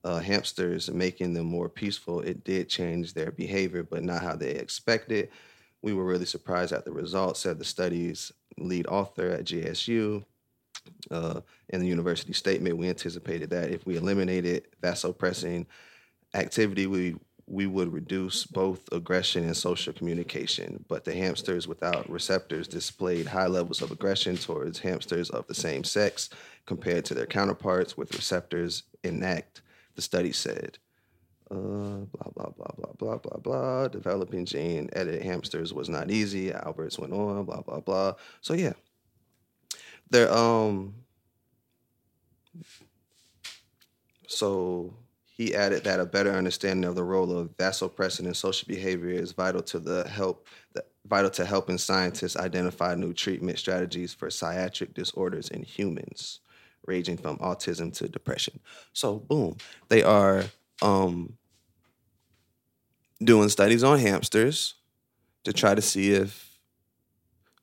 uh, 0.04 0.20
hamsters, 0.20 0.90
making 0.90 1.34
them 1.34 1.46
more 1.46 1.70
peaceful. 1.70 2.22
It 2.22 2.44
did 2.44 2.70
change 2.70 3.14
their 3.14 3.32
behavior, 3.32 3.84
but 3.84 4.04
not 4.04 4.22
how 4.22 4.36
they 4.36 4.52
expected. 4.52 5.30
We 5.82 5.94
were 5.94 6.06
really 6.06 6.26
surprised 6.26 6.74
at 6.74 6.86
the 6.86 6.92
results, 6.92 7.40
said 7.40 7.58
the 7.58 7.66
study's 7.66 8.32
lead 8.58 8.88
author 8.88 9.30
at 9.30 9.46
GSU. 9.46 10.24
Uh, 11.12 11.42
in 11.70 11.80
the 11.82 11.88
university 11.88 12.34
statement, 12.34 12.78
we 12.78 12.90
anticipated 12.90 13.50
that 13.52 13.72
if 13.72 13.86
we 13.86 13.98
eliminated 13.98 14.68
vasopressin 14.82 15.66
activity, 16.34 16.88
we 16.88 17.16
we 17.50 17.66
would 17.66 17.92
reduce 17.92 18.46
both 18.46 18.88
aggression 18.92 19.44
and 19.44 19.58
social 19.58 19.92
communication. 19.92 20.86
But 20.88 21.04
the 21.04 21.16
hamsters 21.16 21.68
without 21.68 22.10
receptors 22.10 22.68
displayed 22.68 23.26
high 23.26 23.48
levels 23.48 23.82
of 23.82 23.92
aggression 23.92 24.38
towards 24.38 24.80
hamsters 24.80 25.32
of 25.32 25.48
the 25.48 25.56
same 25.56 25.84
sex 25.84 26.30
compared 26.68 27.06
to 27.06 27.16
their 27.16 27.26
counterparts 27.26 27.98
with 27.98 28.14
receptors 28.14 28.84
intact, 29.04 29.64
the 29.96 30.02
study 30.02 30.32
said. 30.32 30.78
Uh, 31.52 32.06
blah, 32.14 32.30
blah, 32.36 32.50
blah, 32.56 32.72
blah, 32.78 32.94
blah, 32.98 33.18
blah, 33.18 33.38
blah. 33.38 33.88
Developing 33.88 34.46
gene 34.46 34.90
edited 34.94 35.24
hamsters 35.24 35.74
was 35.74 35.90
not 35.90 36.12
easy. 36.12 36.52
Albers 36.52 37.00
went 37.00 37.14
on, 37.14 37.44
blah, 37.46 37.62
blah, 37.62 37.80
blah. 37.80 38.14
So, 38.42 38.54
yeah. 38.54 38.74
They're, 40.12 40.32
um, 40.32 40.94
so 44.28 44.94
he 45.26 45.56
added 45.56 45.86
that 45.86 46.00
a 46.00 46.06
better 46.06 46.32
understanding 46.32 46.88
of 46.88 46.96
the 46.96 47.04
role 47.04 47.32
of 47.36 47.56
vasopressin 47.58 48.28
in 48.28 48.34
social 48.34 48.68
behavior 48.68 49.10
is 49.10 49.32
vital 49.32 49.62
to 49.64 49.80
the 49.80 50.08
help 50.08 50.48
the, 50.74 50.84
vital 51.08 51.30
to 51.32 51.46
helping 51.46 51.78
scientists 51.78 52.38
identify 52.38 52.94
new 52.94 53.14
treatment 53.14 53.58
strategies 53.58 54.14
for 54.14 54.30
psychiatric 54.30 54.94
disorders 54.94 55.50
in 55.50 55.64
humans, 55.64 56.42
ranging 56.86 57.18
from 57.18 57.38
autism 57.38 57.92
to 57.94 58.08
depression. 58.08 58.60
So 58.94 59.18
boom, 59.18 59.58
they 59.88 60.04
are 60.04 60.44
um, 60.82 61.38
doing 63.24 63.50
studies 63.50 63.84
on 63.84 64.00
hamsters 64.00 64.76
to 65.44 65.54
try 65.54 65.76
to 65.76 65.82
see 65.82 66.14
if 66.14 66.58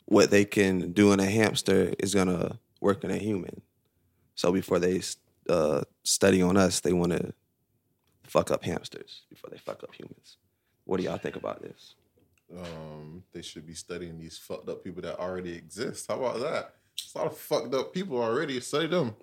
what 0.04 0.30
they 0.30 0.44
can 0.44 0.92
do 0.92 1.12
in 1.12 1.20
a 1.20 1.24
hamster 1.26 1.94
is 1.98 2.14
gonna 2.14 2.58
work 2.80 3.04
in 3.04 3.10
a 3.10 3.16
human. 3.16 3.62
So 4.34 4.52
before 4.52 4.78
they 4.78 5.00
uh, 5.48 5.82
study 6.04 6.42
on 6.42 6.56
us, 6.56 6.80
they 6.80 6.92
want 6.92 7.12
to 7.12 7.32
fuck 8.24 8.50
up 8.50 8.64
hamsters 8.64 9.22
before 9.30 9.50
they 9.50 9.58
fuck 9.58 9.82
up 9.82 9.94
humans. 9.94 10.36
What 10.84 10.98
do 10.98 11.04
y'all 11.04 11.18
think 11.18 11.36
about 11.36 11.62
this? 11.62 11.94
Um, 12.56 13.24
they 13.32 13.42
should 13.42 13.66
be 13.66 13.74
studying 13.74 14.18
these 14.18 14.38
fucked 14.38 14.68
up 14.68 14.84
people 14.84 15.02
that 15.02 15.18
already 15.18 15.54
exist. 15.54 16.06
How 16.08 16.16
about 16.16 16.40
that? 16.40 16.74
There's 16.96 17.12
a 17.14 17.18
lot 17.18 17.26
of 17.26 17.36
fucked 17.36 17.74
up 17.74 17.92
people 17.92 18.22
already. 18.22 18.60
Study 18.60 18.86
them. 18.86 19.14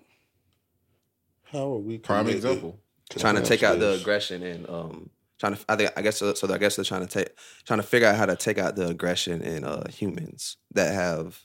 How 1.44 1.72
are 1.72 1.78
we 1.78 1.98
Prime 1.98 2.26
connected 2.26 2.48
example. 2.48 2.80
trying 3.10 3.36
to 3.36 3.42
take 3.42 3.62
out 3.62 3.78
the 3.78 3.92
aggression 3.92 4.42
and 4.42 4.68
um 4.68 5.10
trying 5.44 5.56
to 5.56 5.64
I 5.68 5.76
think 5.76 5.90
I 5.96 6.02
guess 6.02 6.16
so, 6.18 6.34
so 6.34 6.52
I 6.52 6.58
guess 6.58 6.76
they're 6.76 6.84
trying 6.84 7.06
to 7.06 7.12
take 7.18 7.28
trying 7.64 7.80
to 7.80 7.86
figure 7.86 8.08
out 8.08 8.16
how 8.16 8.26
to 8.26 8.36
take 8.36 8.58
out 8.58 8.76
the 8.76 8.88
aggression 8.88 9.42
in 9.42 9.64
uh 9.64 9.88
humans 9.90 10.56
that 10.72 10.94
have 10.94 11.40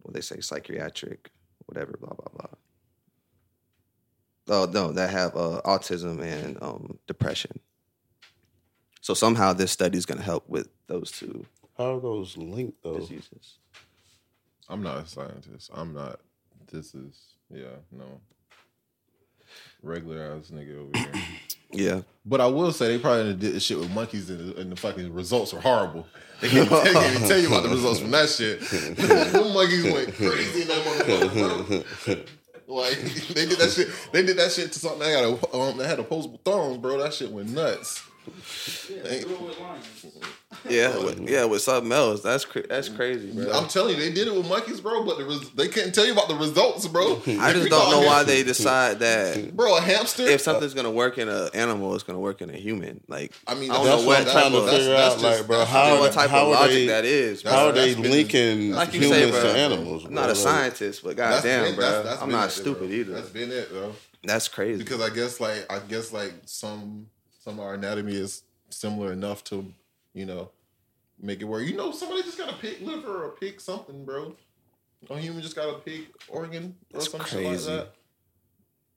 what 0.00 0.14
they 0.14 0.20
say 0.20 0.40
psychiatric 0.40 1.30
whatever 1.66 1.96
blah 2.00 2.12
blah 2.14 2.28
blah. 2.34 2.48
Oh 4.48 4.70
no, 4.70 4.92
that 4.92 5.10
have 5.10 5.36
uh, 5.36 5.62
autism 5.64 6.20
and 6.20 6.60
um, 6.60 6.98
depression. 7.06 7.60
So 9.00 9.14
somehow 9.14 9.52
this 9.52 9.70
study 9.70 9.96
is 9.96 10.04
going 10.06 10.18
to 10.18 10.24
help 10.24 10.48
with 10.48 10.68
those 10.88 11.10
two 11.12 11.46
How 11.78 11.96
are 11.96 12.00
those 12.00 12.36
linked 12.36 12.82
though? 12.82 12.98
diseases. 12.98 13.58
I'm 14.68 14.82
not 14.82 14.98
a 15.04 15.06
scientist. 15.06 15.70
I'm 15.72 15.92
not. 15.94 16.20
This 16.70 16.94
is 16.94 17.34
yeah 17.50 17.76
no. 17.90 18.20
Regular 19.82 20.36
ass 20.38 20.50
nigga 20.50 20.78
over 20.78 20.98
here. 20.98 21.12
Yeah, 21.74 22.02
But 22.26 22.42
I 22.42 22.46
will 22.48 22.70
say 22.70 22.88
they 22.88 22.98
probably 22.98 23.32
did 23.32 23.54
this 23.54 23.62
shit 23.62 23.78
with 23.78 23.90
monkeys 23.90 24.28
and 24.28 24.54
the, 24.54 24.60
and 24.60 24.70
the 24.70 24.76
fucking 24.76 25.10
results 25.14 25.54
are 25.54 25.60
horrible. 25.60 26.06
They 26.42 26.50
can't, 26.50 26.66
even- 26.70 26.84
they 26.84 26.92
can't 26.92 27.16
even 27.16 27.28
tell 27.28 27.38
you 27.38 27.46
about 27.46 27.62
the 27.62 27.70
results 27.70 27.98
from 27.98 28.10
that 28.10 28.28
shit. 28.28 28.60
Them 29.30 29.54
monkeys 29.54 29.84
went 29.84 30.14
crazy 30.14 30.62
in 30.62 30.68
that 30.68 30.84
motherfucker, 30.84 32.26
bro. 32.66 32.76
Like 32.76 32.98
they 33.28 33.46
did 33.46 33.58
that 33.58 33.70
shit. 33.70 33.88
They 34.12 34.22
did 34.22 34.36
that 34.36 34.52
shit 34.52 34.72
to 34.72 34.78
something 34.78 34.98
that 35.00 35.08
had 35.10 35.24
a 35.24 35.56
um, 35.56 35.78
that 35.78 35.88
had 35.88 35.98
opposable 35.98 36.40
thumbs, 36.44 36.76
bro. 36.76 36.98
That 37.02 37.14
shit 37.14 37.30
went 37.30 37.48
nuts. 37.50 38.02
They- 38.88 39.24
yeah, 40.68 40.96
with, 40.98 41.28
yeah, 41.28 41.44
with 41.44 41.62
something 41.62 41.90
else. 41.90 42.20
That's 42.22 42.44
cra- 42.44 42.66
that's 42.68 42.88
crazy, 42.88 43.32
bro. 43.32 43.50
I'm 43.52 43.66
telling 43.68 43.96
you, 43.96 44.00
they 44.00 44.12
did 44.12 44.28
it 44.28 44.34
with 44.34 44.48
monkeys, 44.48 44.80
bro. 44.80 45.04
But 45.04 45.18
the 45.18 45.24
res- 45.24 45.50
they 45.50 45.66
couldn't 45.68 45.92
tell 45.92 46.06
you 46.06 46.12
about 46.12 46.28
the 46.28 46.34
results, 46.36 46.86
bro. 46.86 47.20
I 47.26 47.52
just 47.52 47.68
don't 47.68 47.90
know 47.90 48.06
why 48.06 48.22
they 48.22 48.42
decide 48.44 49.00
that 49.00 49.56
bro. 49.56 49.76
A 49.76 49.80
hamster. 49.80 50.22
if 50.24 50.40
something's 50.40 50.74
gonna 50.74 50.90
work 50.90 51.18
in 51.18 51.28
an 51.28 51.48
animal, 51.54 51.94
it's 51.94 52.04
gonna 52.04 52.20
work 52.20 52.42
in 52.42 52.50
a 52.50 52.56
human. 52.56 53.00
Like 53.08 53.32
I 53.46 53.54
mean, 53.54 53.70
I 53.70 53.74
don't 53.74 53.86
That's 53.86 54.02
know 54.02 54.06
what 54.08 54.18
what 54.18 54.18
I'm 54.18 54.24
type 54.24 54.32
trying 54.34 54.52
to 54.52 54.58
of 54.58 54.70
figure 54.70 54.84
that's 54.92 55.14
out, 55.14 55.20
just- 55.20 55.38
like, 55.40 55.46
bro. 55.48 55.64
How, 55.64 55.98
what 55.98 56.12
type 56.12 56.30
how 56.30 56.42
of 56.42 56.48
are 56.48 56.50
logic 56.60 56.74
they, 56.74 56.86
that 56.88 57.04
is. 57.04 57.42
That's- 57.42 57.60
How 57.60 57.68
are 57.68 57.72
they 57.72 57.94
that's 57.94 58.08
linking 58.08 58.72
Like 58.72 58.92
you 58.94 59.00
humans 59.00 59.22
say, 59.22 59.30
bro. 59.30 59.42
to 59.42 59.58
animals? 59.58 60.04
I'm 60.04 60.14
not 60.14 60.30
a 60.30 60.34
scientist, 60.36 61.02
but 61.02 61.16
That's 61.16 61.36
goddamn, 61.44 61.74
bro, 61.74 61.84
that's- 61.84 62.04
that's 62.04 62.22
I'm 62.22 62.30
not 62.30 62.52
stupid 62.52 62.88
bro. 62.88 62.96
either. 62.96 63.12
That's 63.14 63.30
been 63.30 63.50
it, 63.50 63.70
bro. 63.70 63.94
That's 64.22 64.46
crazy. 64.48 64.78
because 64.82 65.00
I 65.00 65.10
guess 65.10 65.40
like 65.40 65.66
I 65.72 65.80
guess 65.80 66.12
like 66.12 66.34
some 66.44 67.06
some 67.42 67.54
of 67.54 67.60
our 67.64 67.74
anatomy 67.74 68.14
is 68.14 68.44
similar 68.70 69.12
enough 69.12 69.42
to 69.44 69.66
you 70.14 70.26
know 70.26 70.50
make 71.20 71.40
it 71.40 71.44
work. 71.44 71.64
You 71.66 71.76
know, 71.76 71.90
somebody 71.90 72.22
just 72.22 72.38
got 72.38 72.50
a 72.50 72.56
pig 72.56 72.80
liver 72.82 73.24
or 73.24 73.26
a 73.26 73.30
pig 73.32 73.60
something, 73.60 74.04
bro. 74.04 74.34
A 75.10 75.18
human 75.18 75.42
just 75.42 75.56
got 75.56 75.68
a 75.68 75.78
pig 75.78 76.06
organ 76.28 76.76
or 76.94 77.00
That's 77.00 77.10
some 77.10 77.24
shit 77.24 77.40
like 77.40 77.46
crazy. 77.48 77.70
that. 77.70 77.88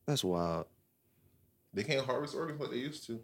That's 0.05 0.23
wild. 0.23 0.67
They 1.73 1.83
can't 1.83 2.05
harvest 2.05 2.35
organs 2.35 2.61
like 2.61 2.69
they 2.69 2.77
used 2.77 3.07
to. 3.07 3.19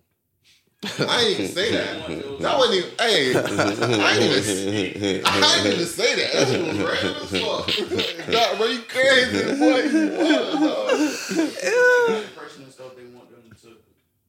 I 0.83 0.87
didn't 1.19 1.31
even 1.31 1.47
say 1.47 1.71
that. 1.73 2.37
That 2.41 2.57
wasn't 2.57 2.77
even. 2.79 2.89
Hey, 2.97 3.35
I 3.37 4.17
didn't 4.17 4.95
even. 4.95 5.25
I 5.27 5.55
didn't 5.57 5.73
even 5.73 5.85
say 5.85 6.15
that. 6.15 6.33
That 6.33 6.47
shit 6.47 6.67
was 6.67 6.77
random 6.79 7.15
as 7.21 7.29
fuck. 7.29 8.31
God, 8.31 8.57
bro, 8.57 8.65
you 8.65 8.81
crazy, 8.81 9.59
boy. 9.59 9.81
You 12.09 12.25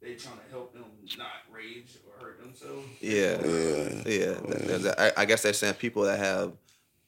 they 0.03 0.15
trying 0.15 0.37
to 0.37 0.51
help 0.51 0.73
them 0.73 0.85
not 1.19 1.29
rage 1.51 1.97
or 2.07 2.25
hurt 2.27 2.41
themselves. 2.41 2.87
Yeah, 3.01 3.39
Yeah. 3.41 4.03
yeah. 4.07 4.41
That- 4.67 4.81
that- 4.83 5.01
I, 5.19 5.23
I 5.23 5.25
guess 5.25 5.43
they're 5.43 5.53
saying 5.53 5.75
people 5.75 6.03
that 6.05 6.19
have 6.19 6.53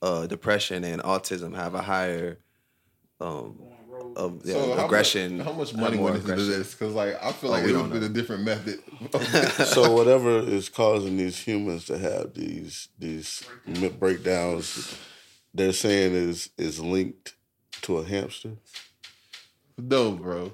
uh, 0.03 0.27
depression 0.27 0.85
and 0.85 1.03
autism 1.03 1.55
have 1.55 1.75
a 1.75 1.83
higher 1.83 2.39
um, 3.21 3.57
of 4.17 4.43
yeah, 4.45 4.53
So 4.55 4.75
how 4.77 4.85
aggression. 4.85 5.39
Much, 5.39 5.47
how 5.47 5.53
much 5.53 5.71
have 5.71 5.81
money 5.81 5.97
more 5.97 6.05
went 6.13 6.17
into 6.17 6.33
aggression. 6.33 6.51
this? 6.59 6.75
Because 6.75 6.95
like 6.95 7.23
I 7.23 7.33
feel 7.33 7.51
Oh, 7.51 7.53
like 7.55 7.65
we 7.65 7.71
it 7.71 7.73
don't 7.73 7.91
would 7.91 8.03
have 8.03 8.03
been 8.03 8.11
a 8.11 8.15
different 8.15 8.45
method. 8.45 8.81
so 9.67 9.93
whatever 9.95 10.39
is 10.41 10.69
causing 10.69 11.17
these 11.17 11.39
humans 11.39 11.87
to 11.87 11.99
have 11.99 12.35
these 12.35 12.89
these 12.99 13.43
m- 13.67 13.97
breakdowns, 13.99 14.97
they're 15.55 15.73
saying 15.73 16.13
is 16.15 16.51
is 16.59 16.81
linked 16.81 17.35
to 17.83 17.99
a 17.99 18.05
hamster. 18.05 18.53
no, 19.79 20.13
bro. 20.13 20.53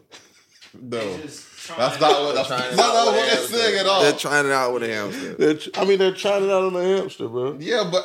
No, 0.81 1.17
They 1.17 1.23
just 1.23 1.47
trying 1.47 1.50
that's 1.77 2.01
not 2.01 2.23
what. 2.23 2.35
That's, 2.35 2.49
They're 2.49 2.77
not 2.77 3.07
what 3.07 3.15
they're 3.15 3.37
saying 3.47 3.79
at 3.81 3.87
all. 3.87 4.03
They're 4.03 4.13
trying 4.13 4.47
it 4.47 4.53
out 4.53 4.73
with 4.75 4.83
a 4.83 4.89
hamster. 4.93 5.55
Tr- 5.55 5.71
I 5.81 5.85
mean, 5.85 5.99
they're 5.99 6.15
trying 6.15 6.45
it 6.45 6.51
out 6.51 6.65
on 6.65 6.77
a 6.77 6.83
hamster, 6.83 7.29
bro. 7.29 7.57
Yeah, 7.61 7.89
but 7.91 8.05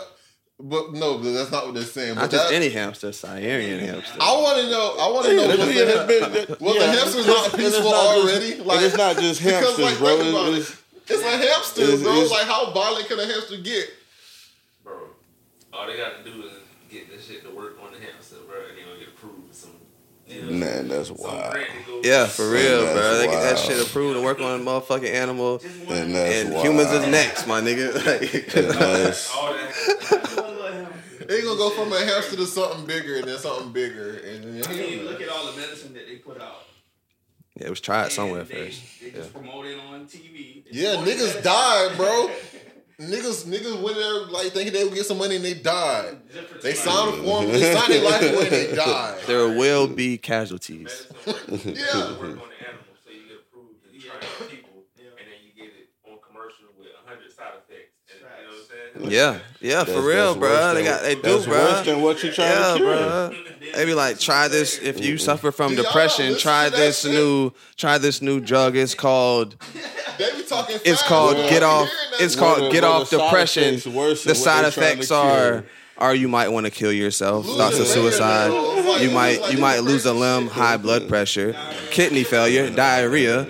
but 0.59 0.93
no, 0.93 1.17
that's 1.19 1.51
not 1.51 1.65
what 1.65 1.75
they're 1.75 1.83
saying. 1.83 2.15
Not 2.15 2.21
But 2.21 2.31
just 2.31 2.49
that, 2.49 2.55
any 2.55 2.69
hamster, 2.69 3.11
Siberian 3.11 3.79
hamster. 3.79 4.17
I 4.21 4.31
want 4.33 4.57
to 4.61 4.69
know. 4.69 4.95
I 4.99 5.11
want 5.11 5.25
to 5.27 5.35
know. 5.35 5.41
Yeah, 5.43 5.47
Was 5.65 5.75
yeah, 5.75 5.83
the, 5.83 5.85
that's 5.85 6.07
been- 6.07 6.31
that- 6.47 6.61
was 6.61 6.75
the 6.77 6.87
hamsters 6.87 7.27
not 7.27 7.53
peaceful 7.55 7.91
not 7.91 8.15
just- 8.15 8.33
already? 8.33 8.51
and 8.53 8.85
it's 8.85 8.97
not 8.97 9.17
just 9.17 9.39
because, 9.43 9.61
hamsters, 9.63 9.85
like, 9.85 9.97
bro. 9.99 10.17
think 10.17 10.29
about 10.29 10.47
It's- 10.49 10.69
it. 10.71 10.77
It's 11.07 11.21
a 11.23 11.37
hamster, 11.37 11.81
it's- 11.83 12.01
bro. 12.01 12.13
it's- 12.13 12.31
like, 12.31 12.47
how 12.47 12.71
violent 12.71 13.07
can 13.07 13.19
a 13.19 13.25
hamster 13.27 13.57
get? 13.57 13.89
Bro, 14.83 14.93
all 15.73 15.87
they 15.87 15.97
got 15.97 16.23
to 16.23 16.31
do 16.31 16.43
is 16.43 16.53
get 16.89 17.09
this 17.11 17.27
shit 17.27 17.43
to 17.43 17.49
work 17.53 17.77
on 17.83 17.91
the 17.91 17.99
hamster, 17.99 18.37
bro, 18.47 18.55
and 18.69 18.77
they 18.77 18.83
gonna 18.83 18.97
get 18.99 19.09
approved 19.09 19.47
with 19.47 19.55
some. 19.57 19.71
You 19.71 19.75
know, 19.75 20.14
Man, 20.27 20.87
that's 20.87 21.11
wild. 21.11 21.51
grant 21.53 21.67
to 21.85 21.91
go- 21.91 22.01
Yeah, 22.03 22.25
for 22.25 22.49
real, 22.49 22.81
That's 22.81 22.93
bro. 22.99 23.17
They 23.17 23.27
get 23.27 23.41
that 23.41 23.55
wild. 23.55 23.67
shit 23.67 23.87
approved 23.87 24.15
to 24.17 24.23
work 24.23 24.39
on 24.39 24.59
a 24.59 24.63
motherfucking 24.63 25.09
animal. 25.13 25.61
And 25.87 26.15
that's 26.15 26.35
And 26.45 26.53
wild. 26.53 26.65
humans 26.65 26.91
is 26.91 27.07
next, 27.07 27.47
my 27.47 27.61
nigga. 27.61 27.93
And 28.55 28.69
that's- 28.71 29.31
All. 29.35 29.53
They 31.27 31.41
gonna 31.41 31.57
go 31.57 31.69
from 31.71 31.91
a 31.91 31.99
hamster 32.05 32.35
to 32.37 32.45
something 32.45 32.85
bigger, 32.85 33.15
and 33.17 33.27
then 33.27 33.37
something 33.39 33.71
bigger, 33.71 34.17
and 34.17 34.61
then 34.61 34.71
I 34.71 34.73
mean, 34.75 35.05
look 35.05 35.19
at 35.21 35.29
all 35.29 35.51
the 35.51 35.59
medicine 35.59 35.93
that 35.95 36.05
they 36.07 36.17
put 36.17 36.39
out. 36.39 36.65
yeah, 37.59 37.65
it 37.67 37.69
was 37.71 37.81
tried 37.81 38.03
And 38.03 38.11
somewhere 38.11 38.43
they, 38.43 38.65
first. 38.67 38.81
They 39.01 39.09
just 39.11 39.33
promote 39.33 39.65
it 39.65 39.79
on 39.79 40.05
TV. 40.05 40.63
They 40.65 40.69
Yeah, 40.71 40.95
niggas 40.97 41.41
died, 41.41 41.97
bro. 41.97 42.29
Niggas, 42.99 43.45
niggas 43.45 43.81
went 43.81 43.97
there 43.97 44.21
like 44.27 44.53
thinking 44.53 44.71
they 44.73 44.83
would 44.85 44.93
get 44.93 45.05
some 45.05 45.17
money 45.17 45.35
and 45.35 45.43
they 45.43 45.53
died. 45.53 46.17
They 46.61 46.73
signed 46.73 47.13
a 47.15 47.23
form, 47.23 47.47
they 47.51 47.73
signed 47.73 47.91
their 47.93 48.03
life 48.03 48.21
away 48.21 48.43
and 48.43 48.51
they 48.51 48.75
died. 48.75 49.19
There 49.27 49.49
will 49.49 49.87
be 49.87 50.17
casualties. 50.17 51.07
Yeah. 51.25 51.33
work 51.35 51.59
on 51.59 52.37
the 52.37 52.59
animals, 52.63 52.97
so 53.03 53.11
you 53.11 53.27
get 53.27 53.39
approved 53.43 53.83
to 53.83 53.99
try 53.99 54.15
on 54.15 54.49
people, 54.49 54.83
and 54.97 55.27
then 55.27 55.39
you 55.43 55.51
get 55.55 55.73
it 55.75 55.89
on 56.07 56.17
commercial 56.25 56.71
with 56.79 56.87
hundred 57.05 57.31
side 57.31 57.59
effects. 57.67 57.91
And, 58.11 58.21
you 58.21 58.63
know 58.95 59.05
what 59.05 59.05
I'm 59.05 59.11
saying? 59.11 59.41
Yeah, 59.61 59.69
yeah, 59.69 59.83
for 59.83 60.01
real, 60.01 60.35
bro. 60.35 60.73
They 60.73 60.83
got 60.83 61.01
they 61.01 61.15
do, 61.15 61.21
that's 61.21 61.45
bro. 61.45 61.57
worse 61.57 61.85
than 61.85 62.01
what 62.01 62.23
you 62.23 62.31
trying 62.31 62.49
yeah, 62.51 62.71
to 62.73 62.77
cure. 62.77 62.95
bro. 62.95 63.35
They 63.75 63.85
be 63.85 63.93
like, 63.93 64.19
try 64.19 64.47
this 64.47 64.77
if 64.79 65.03
you 65.03 65.17
suffer 65.17 65.51
from 65.51 65.75
Do 65.75 65.83
depression. 65.83 66.37
Try 66.37 66.65
to 66.65 66.71
that 66.71 66.77
this 66.77 67.01
shit? 67.01 67.11
new, 67.11 67.51
try 67.77 67.97
this 67.97 68.21
new 68.21 68.39
drug. 68.39 68.75
It's 68.75 68.93
called, 68.95 69.55
They 70.17 70.31
be 70.35 70.43
talking. 70.43 70.77
it's 70.85 71.01
called 71.03 71.35
I 71.37 71.49
get 71.49 71.63
off. 71.63 71.89
It's 72.19 72.33
shit. 72.35 72.39
called 72.39 72.61
Well, 72.61 72.71
get 72.71 72.83
well, 72.83 73.01
off 73.01 73.09
the 73.09 73.17
depression. 73.17 73.75
The 73.75 73.81
side 73.81 74.25
they 74.25 74.33
trying 74.43 74.61
to 74.63 74.67
effects 74.67 75.11
are, 75.11 75.51
cure. 75.51 75.65
are 75.97 76.15
you 76.15 76.27
might 76.27 76.49
want 76.49 76.67
to 76.67 76.71
kill 76.71 76.91
yourself. 76.93 77.45
Lose 77.47 77.57
Thoughts 77.57 77.79
of 77.79 77.87
suicide. 77.87 78.49
bro. 78.49 78.97
You 78.97 79.09
might 79.11 79.51
you 79.51 79.57
might 79.57 79.79
lose 79.79 80.05
a 80.05 80.13
limb, 80.13 80.47
high 80.47 80.77
blood 80.77 81.09
pressure, 81.09 81.53
kidney 81.89 82.23
failure, 82.23 82.69
diarrhea, 82.69 83.47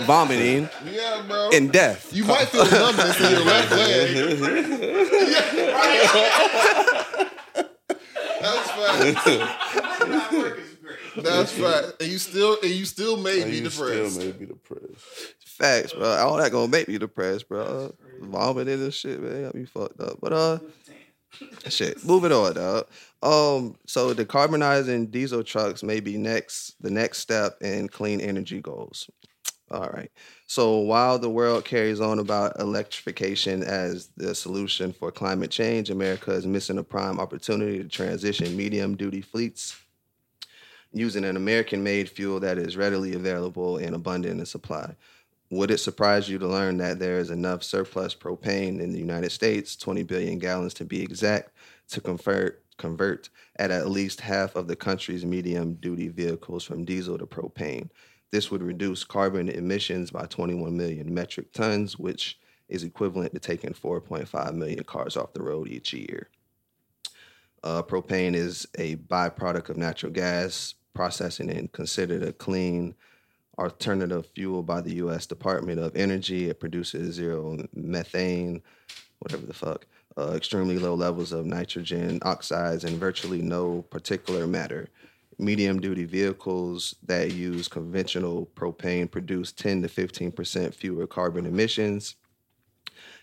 vomiting, 0.00 0.68
Yeah, 0.90 1.22
bro. 1.28 1.50
and 1.52 1.72
death. 1.72 2.14
you 2.14 2.24
might 2.24 2.48
feel 2.48 2.64
numbness 2.70 3.20
in 3.20 3.30
your 3.32 3.44
left 3.44 3.70
leg. 3.72 5.28
That's 8.40 8.70
fact. 8.70 10.60
That's 11.16 11.52
fact. 11.52 12.02
And 12.02 12.10
you 12.12 12.18
still 12.18 12.56
and 12.62 12.70
you 12.70 12.84
still 12.84 13.16
may 13.16 13.42
And 13.42 13.50
be 13.50 13.56
you 13.58 13.68
depressed. 13.68 14.12
still 14.14 14.24
may 14.26 14.32
be 14.32 14.46
depressed. 14.46 15.34
Facts, 15.44 15.92
bro. 15.92 16.08
All 16.08 16.36
that 16.36 16.52
gonna 16.52 16.68
make 16.68 16.88
me 16.88 16.98
depressed, 16.98 17.48
bro. 17.48 17.94
Vomiting 18.20 18.82
and 18.82 18.94
shit, 18.94 19.20
man. 19.20 19.42
Got 19.44 19.54
me 19.54 19.64
fucked 19.64 20.00
up. 20.00 20.18
But 20.20 20.32
uh, 20.32 20.58
shit. 21.68 22.04
Moving 22.04 22.32
on, 22.32 22.54
dog. 22.54 22.86
Um, 23.22 23.74
so 23.86 24.14
decarbonizing 24.14 25.10
diesel 25.10 25.42
trucks 25.42 25.82
may 25.82 25.98
be 25.98 26.16
next, 26.16 26.76
the 26.80 26.90
next 26.90 27.18
step 27.18 27.56
in 27.60 27.88
clean 27.88 28.20
energy 28.20 28.60
goals. 28.60 29.10
All 29.70 29.90
right. 29.90 30.10
So 30.46 30.78
while 30.78 31.18
the 31.18 31.28
world 31.28 31.64
carries 31.64 32.00
on 32.00 32.18
about 32.18 32.58
electrification 32.58 33.62
as 33.62 34.08
the 34.16 34.34
solution 34.34 34.92
for 34.94 35.12
climate 35.12 35.50
change, 35.50 35.90
America 35.90 36.30
is 36.32 36.46
missing 36.46 36.78
a 36.78 36.84
prime 36.84 37.20
opportunity 37.20 37.78
to 37.82 37.88
transition 37.88 38.56
medium 38.56 38.96
duty 38.96 39.20
fleets 39.20 39.78
using 40.92 41.24
an 41.24 41.36
American 41.36 41.82
made 41.82 42.08
fuel 42.08 42.40
that 42.40 42.56
is 42.56 42.76
readily 42.76 43.14
available 43.14 43.76
and 43.76 43.94
abundant 43.94 44.40
in 44.40 44.46
supply. 44.46 44.94
Would 45.50 45.70
it 45.70 45.78
surprise 45.78 46.28
you 46.28 46.38
to 46.38 46.46
learn 46.46 46.78
that 46.78 46.98
there 46.98 47.18
is 47.18 47.30
enough 47.30 47.62
surplus 47.62 48.14
propane 48.14 48.80
in 48.80 48.92
the 48.92 48.98
United 48.98 49.30
States, 49.32 49.76
20 49.76 50.02
billion 50.02 50.38
gallons 50.38 50.74
to 50.74 50.84
be 50.84 51.02
exact, 51.02 51.52
to 51.90 52.00
convert 52.00 52.64
convert 52.78 53.28
at 53.56 53.72
at 53.72 53.90
least 53.90 54.20
half 54.20 54.54
of 54.54 54.68
the 54.68 54.76
country's 54.76 55.24
medium 55.24 55.74
duty 55.74 56.08
vehicles 56.08 56.64
from 56.64 56.84
diesel 56.84 57.18
to 57.18 57.26
propane? 57.26 57.90
This 58.30 58.50
would 58.50 58.62
reduce 58.62 59.04
carbon 59.04 59.48
emissions 59.48 60.10
by 60.10 60.26
21 60.26 60.76
million 60.76 61.12
metric 61.12 61.52
tons, 61.52 61.98
which 61.98 62.38
is 62.68 62.84
equivalent 62.84 63.32
to 63.32 63.40
taking 63.40 63.72
4.5 63.72 64.54
million 64.54 64.84
cars 64.84 65.16
off 65.16 65.32
the 65.32 65.42
road 65.42 65.68
each 65.68 65.92
year. 65.92 66.28
Uh, 67.64 67.82
propane 67.82 68.34
is 68.34 68.68
a 68.78 68.96
byproduct 68.96 69.70
of 69.70 69.76
natural 69.76 70.12
gas 70.12 70.74
processing 70.94 71.50
and 71.50 71.72
considered 71.72 72.22
a 72.22 72.32
clean 72.32 72.94
alternative 73.58 74.26
fuel 74.34 74.62
by 74.62 74.80
the 74.80 74.94
U.S. 74.96 75.26
Department 75.26 75.80
of 75.80 75.96
Energy. 75.96 76.48
It 76.48 76.60
produces 76.60 77.14
zero 77.14 77.58
methane, 77.74 78.62
whatever 79.18 79.46
the 79.46 79.54
fuck, 79.54 79.86
uh, 80.16 80.32
extremely 80.34 80.78
low 80.78 80.94
levels 80.94 81.32
of 81.32 81.46
nitrogen 81.46 82.20
oxides, 82.22 82.84
and 82.84 82.98
virtually 82.98 83.42
no 83.42 83.84
particulate 83.90 84.48
matter. 84.48 84.88
Medium 85.38 85.80
duty 85.80 86.04
vehicles 86.04 86.96
that 87.04 87.32
use 87.32 87.68
conventional 87.68 88.48
propane 88.56 89.08
produce 89.08 89.52
10 89.52 89.82
to 89.82 89.88
15% 89.88 90.74
fewer 90.74 91.06
carbon 91.06 91.46
emissions 91.46 92.16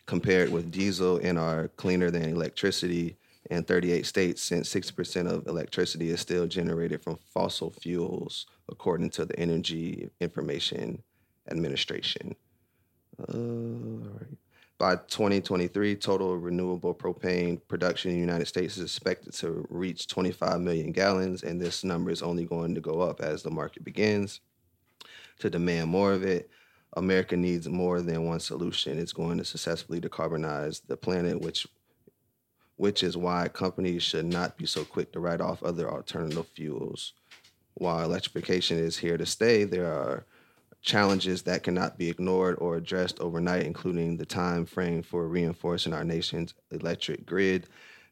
compared 0.06 0.49
with 0.49 0.71
diesel 0.71 1.17
and 1.17 1.38
are 1.38 1.67
cleaner 1.69 2.10
than 2.10 2.30
electricity 2.30 3.17
in 3.49 3.63
38 3.63 4.06
states 4.06 4.41
since 4.41 4.73
60% 4.73 5.30
of 5.30 5.47
electricity 5.47 6.10
is 6.10 6.19
still 6.19 6.47
generated 6.47 7.04
from 7.04 7.17
fossil 7.34 7.69
fuels 7.69 8.45
according 8.69 9.10
to 9.10 9.25
the 9.25 9.38
energy 9.39 10.10
information 10.19 11.01
administration 11.51 12.36
uh, 13.19 13.34
all 13.34 14.19
right. 14.19 14.38
By 14.77 14.95
2023 14.95 15.95
total 15.95 16.38
renewable 16.38 16.93
propane 16.93 17.59
production 17.67 18.11
in 18.11 18.17
the 18.17 18.21
united 18.21 18.45
states 18.45 18.77
is 18.77 18.83
expected 18.83 19.33
to 19.33 19.65
reach 19.69 20.07
25 20.07 20.59
million 20.59 20.91
gallons 20.91 21.43
and 21.43 21.61
this 21.61 21.83
number 21.83 22.11
is 22.11 22.21
only 22.21 22.45
going 22.45 22.75
to 22.75 22.81
go 22.81 23.01
up 23.01 23.21
as 23.21 23.43
the 23.43 23.51
market 23.51 23.83
begins 23.83 24.41
to 25.39 25.49
demand 25.49 25.89
more 25.89 26.11
of 26.13 26.23
it 26.23 26.49
America 26.95 27.35
needs 27.35 27.67
more 27.67 28.01
than 28.01 28.25
one 28.25 28.39
solution. 28.39 28.97
It's 28.97 29.13
going 29.13 29.38
to 29.38 29.45
successfully 29.45 29.99
decarbonize 29.99 30.81
the 30.88 30.97
planet, 30.97 31.41
which 31.41 31.67
which 32.77 33.03
is 33.03 33.15
why 33.15 33.47
companies 33.47 34.03
should 34.03 34.25
not 34.25 34.57
be 34.57 34.65
so 34.65 34.83
quick 34.83 35.13
to 35.13 35.19
write 35.19 35.39
off 35.39 35.63
other 35.63 35.89
alternative 35.89 36.47
fuels. 36.47 37.13
While 37.75 38.03
electrification 38.03 38.77
is 38.77 38.97
here 38.97 39.17
to 39.17 39.25
stay, 39.25 39.63
there 39.63 39.85
are 39.85 40.25
challenges 40.86 41.41
that 41.41 41.63
cannot 41.63 41.98
be 41.98 42.10
ignored 42.10 42.56
or 42.60 42.78
addressed 42.78 43.19
overnight, 43.19 43.65
including 43.65 44.17
the 44.17 44.26
time 44.26 44.65
frame 44.65 45.02
for 45.02 45.28
reinforcing 45.28 45.93
our 45.93 46.04
nation's 46.04 46.54
electric 46.71 47.26
grid, 47.26 47.67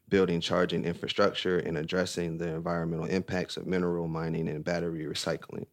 building 0.08 0.40
charging 0.40 0.84
infrastructure, 0.84 1.58
and 1.58 1.78
addressing 1.78 2.36
the 2.36 2.48
environmental 2.48 3.06
impacts 3.06 3.56
of 3.56 3.66
mineral 3.66 4.08
mining 4.08 4.48
and 4.48 4.64
battery 4.64 5.04
recycling. 5.04 5.66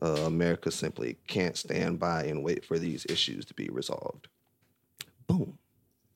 Uh, 0.00 0.22
America 0.26 0.70
simply 0.70 1.18
can't 1.26 1.56
stand 1.56 1.98
by 1.98 2.24
and 2.24 2.42
wait 2.42 2.64
for 2.64 2.78
these 2.78 3.04
issues 3.08 3.44
to 3.44 3.54
be 3.54 3.68
resolved. 3.68 4.28
Boom. 5.26 5.57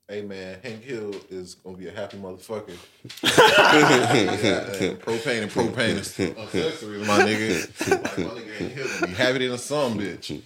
Hey 0.09 0.23
man, 0.23 0.59
Hank 0.63 0.83
Hill 0.83 1.15
is 1.31 1.55
gonna 1.55 1.77
be 1.77 1.87
a 1.87 1.93
happy 1.93 2.19
motherfucker. 2.19 2.69
yeah, 3.23 4.95
propane 4.97 5.43
and 5.43 5.51
propane 5.51 5.97
is 5.97 6.21
accessories, 6.39 7.07
my 7.07 7.21
nigga. 7.21 7.91
Like, 7.91 8.19
my 8.19 8.25
nigga 8.41 8.55
Hank 8.59 8.73
Hill 8.73 8.87
gonna 8.89 9.07
be 9.07 9.13
happy 9.15 9.39
than 9.39 9.53
a 9.53 9.59
some 9.59 9.99
bitch. 9.99 10.43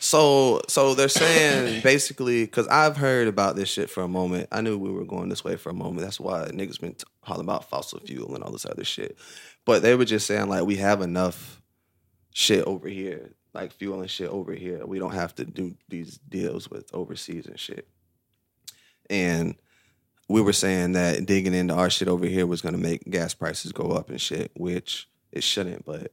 So, 0.00 0.60
so 0.68 0.94
they're 0.94 1.08
saying 1.08 1.82
basically 1.82 2.44
because 2.44 2.66
I've 2.68 2.96
heard 2.96 3.28
about 3.28 3.56
this 3.56 3.68
shit 3.68 3.88
for 3.88 4.02
a 4.02 4.08
moment. 4.08 4.48
I 4.52 4.60
knew 4.60 4.76
we 4.76 4.90
were 4.90 5.04
going 5.04 5.28
this 5.28 5.44
way 5.44 5.56
for 5.56 5.70
a 5.70 5.74
moment. 5.74 6.00
That's 6.00 6.20
why 6.20 6.46
niggas 6.48 6.80
been 6.80 6.94
t- 6.94 7.04
hollering 7.22 7.46
about 7.46 7.70
fossil 7.70 8.00
fuel 8.00 8.34
and 8.34 8.42
all 8.42 8.52
this 8.52 8.66
other 8.66 8.84
shit. 8.84 9.16
But 9.64 9.82
they 9.82 9.94
were 9.94 10.04
just 10.04 10.26
saying 10.26 10.48
like 10.48 10.64
we 10.64 10.76
have 10.76 11.02
enough 11.02 11.62
shit 12.34 12.64
over 12.64 12.88
here, 12.88 13.30
like 13.54 13.72
fuel 13.72 14.00
and 14.00 14.10
shit 14.10 14.28
over 14.28 14.52
here. 14.52 14.84
We 14.84 14.98
don't 14.98 15.14
have 15.14 15.34
to 15.36 15.44
do 15.44 15.76
these 15.88 16.18
deals 16.18 16.68
with 16.68 16.92
overseas 16.92 17.46
and 17.46 17.58
shit. 17.58 17.88
And 19.10 19.56
we 20.28 20.42
were 20.42 20.52
saying 20.52 20.92
that 20.92 21.24
digging 21.26 21.54
into 21.54 21.74
our 21.74 21.90
shit 21.90 22.08
over 22.08 22.26
here 22.26 22.46
was 22.46 22.60
going 22.60 22.74
to 22.74 22.80
make 22.80 23.08
gas 23.08 23.34
prices 23.34 23.72
go 23.72 23.90
up 23.90 24.10
and 24.10 24.20
shit, 24.20 24.50
which 24.54 25.08
it 25.32 25.42
shouldn't, 25.42 25.84
but 25.84 26.12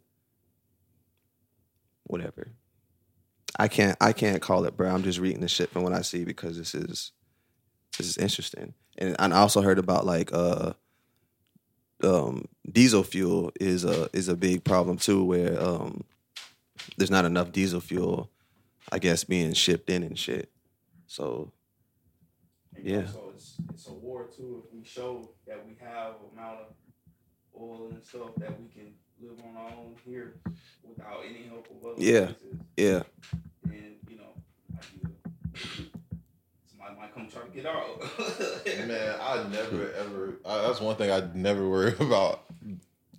whatever. 2.04 2.52
I 3.58 3.68
can't 3.68 3.98
I 4.02 4.14
can't 4.14 4.42
call 4.42 4.66
it, 4.66 4.76
bro. 4.76 4.90
I'm 4.90 5.04
just 5.04 5.20
reading 5.20 5.42
the 5.42 5.48
shit 5.48 5.70
from 5.70 5.84
what 5.84 5.94
I 5.94 6.02
see 6.02 6.24
because 6.26 6.58
this 6.58 6.76
is 6.76 7.12
this 7.98 8.08
is 8.08 8.18
interesting. 8.18 8.74
And 8.98 9.16
I 9.20 9.38
also 9.40 9.62
heard 9.62 9.80
about 9.80 10.06
like 10.06 10.32
uh 10.34 10.74
um 12.04 12.46
diesel 12.70 13.04
fuel 13.04 13.52
is 13.60 13.86
a 13.86 14.10
is 14.14 14.28
a 14.28 14.36
big 14.36 14.64
problem 14.64 14.98
too 14.98 15.24
where 15.24 15.62
um 15.62 16.04
there's 16.98 17.12
not 17.12 17.26
enough 17.26 17.52
diesel 17.52 17.80
fuel 17.80 18.30
I 18.92 19.00
guess 19.00 19.24
being 19.24 19.54
shipped 19.54 19.90
in 19.90 20.04
and 20.04 20.20
shit. 20.20 20.52
So 21.08 21.52
Yeah. 22.86 23.08
So 23.08 23.32
it's, 23.34 23.56
it's 23.74 23.88
a 23.88 23.94
war 23.94 24.28
too. 24.36 24.64
If 24.68 24.74
we 24.78 24.86
show 24.86 25.32
that 25.48 25.66
we 25.66 25.74
have 25.84 26.14
amount 26.32 26.60
of 26.60 26.66
oil 27.60 27.88
and 27.92 28.04
stuff 28.04 28.36
that 28.38 28.52
we 28.62 28.68
can 28.70 28.94
live 29.20 29.40
on 29.44 29.58
our 29.58 29.72
own 29.72 29.96
here 30.06 30.36
without 30.88 31.22
any 31.28 31.48
help 31.48 31.68
of 31.72 31.84
other 31.84 32.02
Yeah. 32.04 32.26
places, 32.28 32.60
yeah. 32.78 33.02
And 33.64 33.96
you 34.08 34.18
know, 34.18 34.34
somebody 36.70 36.96
might 37.00 37.12
come 37.14 37.28
try 37.28 37.42
to 37.42 37.50
get 37.50 37.66
our 37.66 37.84
Man, 38.88 39.16
I 39.20 39.48
never 39.50 39.92
ever. 39.94 40.34
I, 40.46 40.68
that's 40.68 40.80
one 40.80 40.96
thing 40.96 41.10
I 41.10 41.28
never 41.34 41.68
worry 41.68 41.96
about. 42.00 42.44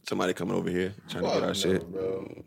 Somebody 0.09 0.33
coming 0.35 0.55
over 0.55 0.71
here 0.71 0.95
trying 1.09 1.25
to 1.25 1.31
get 1.31 1.41
our 1.43 1.49
no, 1.49 1.53
shit. 1.55 1.93
bro. 1.93 2.45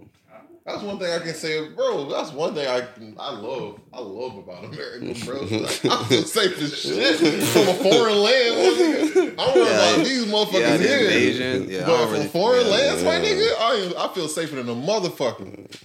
That's 0.69 0.83
one 0.83 0.99
thing 0.99 1.11
I 1.11 1.19
can 1.19 1.33
say, 1.33 1.67
bro. 1.69 2.09
That's 2.09 2.31
one 2.31 2.53
thing 2.53 2.67
I 2.67 2.87
I 3.19 3.31
love. 3.31 3.79
I 3.91 3.99
love 3.99 4.37
about 4.37 4.65
America, 4.65 5.25
bro. 5.25 5.41
Like, 5.41 5.85
I'm 5.85 6.05
so 6.05 6.21
safe 6.39 6.61
as 6.61 6.77
shit 6.79 7.15
from 7.17 7.67
a 7.69 7.73
foreign 7.73 8.17
land. 8.17 8.55
my 8.55 8.69
nigga. 8.77 9.35
I'm 9.39 9.55
worried 9.55 9.67
Yeah, 9.67 9.93
about 9.93 10.05
these 10.05 10.25
motherfuckers 10.25 10.59
yeah, 10.61 10.77
the 10.77 10.83
here. 10.87 10.99
invasion. 10.99 11.69
Yeah, 11.69 11.85
but 11.85 12.03
from 12.05 12.13
really- 12.13 12.27
foreign 12.27 12.65
yeah, 12.65 12.71
lands, 12.71 13.03
my 13.03 13.15
nigga, 13.15 13.49
I, 13.57 13.93
I 14.05 14.13
feel 14.13 14.27
safer 14.27 14.55
than 14.55 14.69
a 14.69 14.75
motherfucker. 14.75 15.81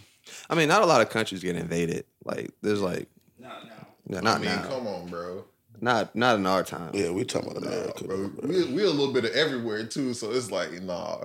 I 0.51 0.55
mean, 0.55 0.69
not 0.69 0.83
a 0.83 0.87
lot 0.87 1.01
of 1.01 1.09
countries 1.09 1.43
get 1.43 1.57
invaded. 1.57 2.05
Like 2.25 2.51
there's 2.61 2.81
like 2.83 3.09
not 3.39 3.65
now. 3.67 3.87
yeah, 4.09 4.19
I 4.19 4.21
not 4.21 4.41
mean, 4.43 4.51
now. 4.51 4.63
come 4.65 4.87
on, 4.87 5.07
bro. 5.09 5.45
Not 5.81 6.15
not 6.15 6.37
in 6.37 6.47
our 6.47 6.63
time. 6.63 6.91
Yeah, 6.95 7.11
we 7.11 7.25
talking 7.25 7.51
about 7.51 7.63
America, 7.67 8.05
Bro, 8.05 8.29
bro. 8.29 8.49
we 8.49 8.65
we 8.73 8.83
a 8.85 8.91
little 8.91 9.13
bit 9.13 9.25
of 9.25 9.33
everywhere 9.33 9.85
too, 9.87 10.13
so 10.15 10.31
it's 10.31 10.51
like 10.51 10.73
nah. 10.83 11.25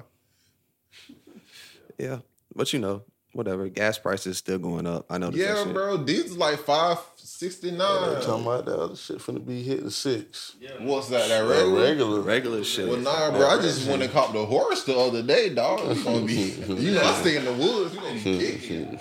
Yeah, 1.98 2.20
but 2.56 2.72
you 2.74 2.80
know, 2.80 3.04
whatever. 3.34 3.68
Gas 3.70 3.98
prices 3.98 4.38
still 4.38 4.60
going 4.60 4.88
up. 4.88 5.06
I 5.10 5.18
know. 5.18 5.32
Yeah, 5.32 5.66
bro, 5.72 5.98
these 5.98 6.36
like 6.36 6.60
five 6.60 6.98
sixty 7.16 7.70
They 7.72 7.78
nine. 7.78 8.22
talking 8.22 8.44
about 8.44 8.66
that 8.66 8.80
other 8.80 8.96
shit 8.96 9.20
finna 9.20 9.46
be 9.46 9.64
hitting 9.64 9.90
six. 9.90 10.56
Yeah. 10.60 10.72
What's 10.82 11.10
that? 11.10 11.28
That 11.30 11.44
That 11.44 11.50
regular? 11.50 11.82
regular. 11.84 12.22
Regular 12.22 12.64
shit. 12.64 12.88
Well, 12.88 12.98
nah, 12.98 13.32
bro. 13.32 13.48
I 13.48 13.62
just 13.62 13.88
went 13.88 14.02
and 14.04 14.12
caught 14.12 14.34
the 14.34 14.46
horse 14.46 14.84
the 14.84 14.98
other 14.98 15.22
day, 15.24 15.50
dog. 15.54 15.80
It's 15.86 16.04
gonna 16.04 16.26
be, 16.26 16.34
you 16.68 16.92
know, 16.94 17.02
I 17.04 17.14
stay 17.22 17.38
in 17.38 17.46
the 17.46 17.54
woods. 17.54 17.94
You 17.96 18.02
gonna 18.02 18.14
be 18.16 18.22
kicking. 18.60 19.00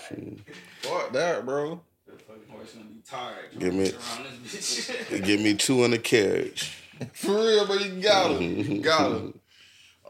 Fuck 0.82 1.12
that, 1.12 1.44
bro. 1.44 1.80
The 2.06 2.12
fucking 2.18 2.42
horse 2.50 2.72
gonna 2.72 2.84
be 2.86 3.00
tired. 3.08 3.50
Give 3.58 3.74
me- 3.74 3.90
around 3.92 4.26
this 4.44 4.90
bitch. 4.90 5.24
Give 5.24 5.40
me 5.40 5.54
two 5.54 5.84
in 5.84 5.90
the 5.90 5.98
carriage. 5.98 6.76
For 7.12 7.30
real, 7.34 7.66
but 7.66 7.84
you 7.84 8.00
got 8.02 8.32
him. 8.32 8.42
You 8.72 8.80
got 8.80 9.12
him. 9.12 9.40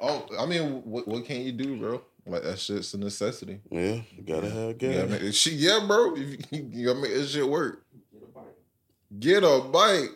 Oh, 0.00 0.24
I 0.38 0.46
mean, 0.46 0.82
what, 0.84 1.08
what 1.08 1.24
can 1.24 1.40
you 1.40 1.50
do, 1.50 1.76
bro? 1.76 2.00
Like 2.28 2.42
that 2.42 2.58
shit's 2.58 2.92
a 2.94 2.98
necessity. 2.98 3.60
Yeah, 3.70 4.00
you 4.16 4.22
gotta 4.26 4.50
have 4.50 4.68
You 4.68 4.74
gas. 4.74 4.96
gotta 5.08 5.22
make, 5.24 5.34
shit, 5.34 5.54
yeah, 5.54 5.80
bro. 5.86 6.14
You, 6.14 6.36
you 6.50 6.86
gotta 6.86 7.00
make 7.00 7.12
this 7.12 7.30
shit 7.32 7.48
work. 7.48 7.84
Get 8.12 8.22
a 8.22 8.26
bite. 8.34 8.44
Get 9.18 9.42
a 9.44 9.60
bike. 9.60 10.10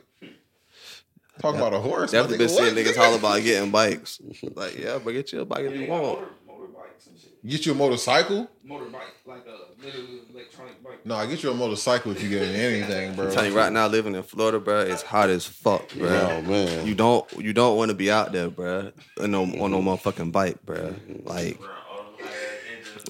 Talk 1.41 1.55
about 1.57 1.73
a 1.73 1.79
horse. 1.81 2.11
Definitely 2.13 2.39
my 2.39 2.45
been 2.47 2.55
nigga, 2.55 2.59
seeing 2.75 2.75
niggas 2.75 2.93
nigga? 2.93 2.97
holler 2.97 3.17
about 3.19 3.43
getting 3.43 3.71
bikes. 3.71 4.21
Like, 4.55 4.79
yeah, 4.79 4.99
but 5.03 5.13
get 5.13 5.33
you 5.33 5.41
a 5.41 5.45
bike 5.45 5.65
if 5.65 5.75
you 5.75 5.87
want. 5.89 6.03
motor, 6.03 6.27
motorbikes 6.49 7.07
and 7.09 7.19
shit. 7.19 7.47
Get 7.47 7.67
you 7.67 7.73
a 7.73 7.75
motorcycle? 7.75 8.49
Motorbike, 8.69 9.01
like 9.27 9.47
a 9.47 9.83
literally 9.85 10.21
electronic 10.33 10.85
bike. 10.85 11.05
No, 11.07 11.17
I 11.17 11.27
get 11.27 11.43
you 11.43 11.51
a 11.51 11.55
motorcycle 11.55 12.13
if 12.13 12.23
you 12.23 12.29
get 12.29 12.43
anything, 12.43 13.15
bro. 13.15 13.27
I'm 13.27 13.33
telling 13.33 13.51
you 13.53 13.57
right 13.57 13.73
now, 13.73 13.87
living 13.89 14.15
in 14.15 14.23
Florida, 14.23 14.61
bro, 14.61 14.81
it's 14.83 15.03
hot 15.03 15.31
as 15.31 15.47
fuck, 15.47 15.89
bro. 15.95 16.09
Oh 16.09 16.43
man. 16.43 16.87
You 16.87 16.95
don't 16.95 17.27
you 17.39 17.53
don't 17.55 17.77
want 17.79 17.89
to 17.91 17.97
be 17.97 18.11
out 18.11 18.31
there, 18.33 18.51
bro, 18.51 18.93
on 19.21 19.31
no, 19.31 19.43
on 19.43 19.71
no 19.71 19.81
motherfucking 19.81 20.31
bike, 20.33 20.59
bro. 20.65 20.95
Like, 21.25 21.59
Around 21.61 21.71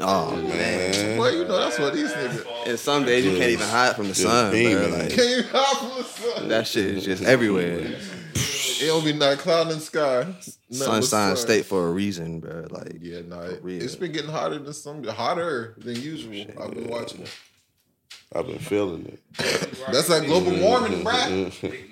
Oh, 0.01 0.31
oh 0.33 0.37
man. 0.37 0.49
man. 0.49 1.19
Boy, 1.19 1.29
you 1.31 1.45
know 1.45 1.59
that's 1.59 1.79
what 1.79 1.93
these 1.95 2.11
niggas. 2.13 2.67
And 2.69 2.79
some 2.79 3.05
days 3.05 3.25
you 3.25 3.33
can't 3.37 3.51
even 3.51 3.69
hide 3.69 3.95
from 3.95 4.05
the 4.09 4.15
Just 4.15 4.23
sun, 4.23 4.51
bro. 4.51 4.89
Like, 4.99 5.11
Can 5.11 5.29
you 5.29 5.43
hop 5.51 5.79
from 5.79 5.89
the 5.99 6.05
sun? 6.05 6.49
that 6.49 6.67
shit 6.67 6.87
is 6.87 7.05
just 7.05 7.23
everywhere. 7.25 7.97
It 8.35 8.87
don't 8.87 9.05
be 9.05 9.13
not 9.13 9.39
cloud 9.39 9.69
in 9.69 9.75
the 9.75 9.81
sky. 9.81 10.25
Nothing 10.25 10.45
but 10.71 10.77
Sunshine 10.77 11.03
sun. 11.03 11.37
State 11.37 11.67
for 11.67 11.89
a 11.89 11.93
reason, 11.93 12.41
bro. 12.41 12.67
Like, 12.71 12.97
Yeah, 13.01 13.21
nah, 13.29 13.43
it, 13.43 13.63
real. 13.63 13.83
it's 13.83 13.95
been 13.95 14.13
getting 14.13 14.31
hotter 14.31 14.59
than 14.59 14.73
some 14.73 15.05
hotter 15.05 15.75
than 15.79 15.95
usual. 16.01 16.47
I've 16.61 16.75
been 16.75 16.89
watching. 16.89 17.23
It. 17.23 17.39
I've 18.35 18.47
been 18.47 18.59
feeling 18.59 19.07
it. 19.07 19.21
That's 19.93 20.09
like 20.09 20.25
global 20.27 20.59
warming, 20.59 21.05
bruh. 21.05 21.53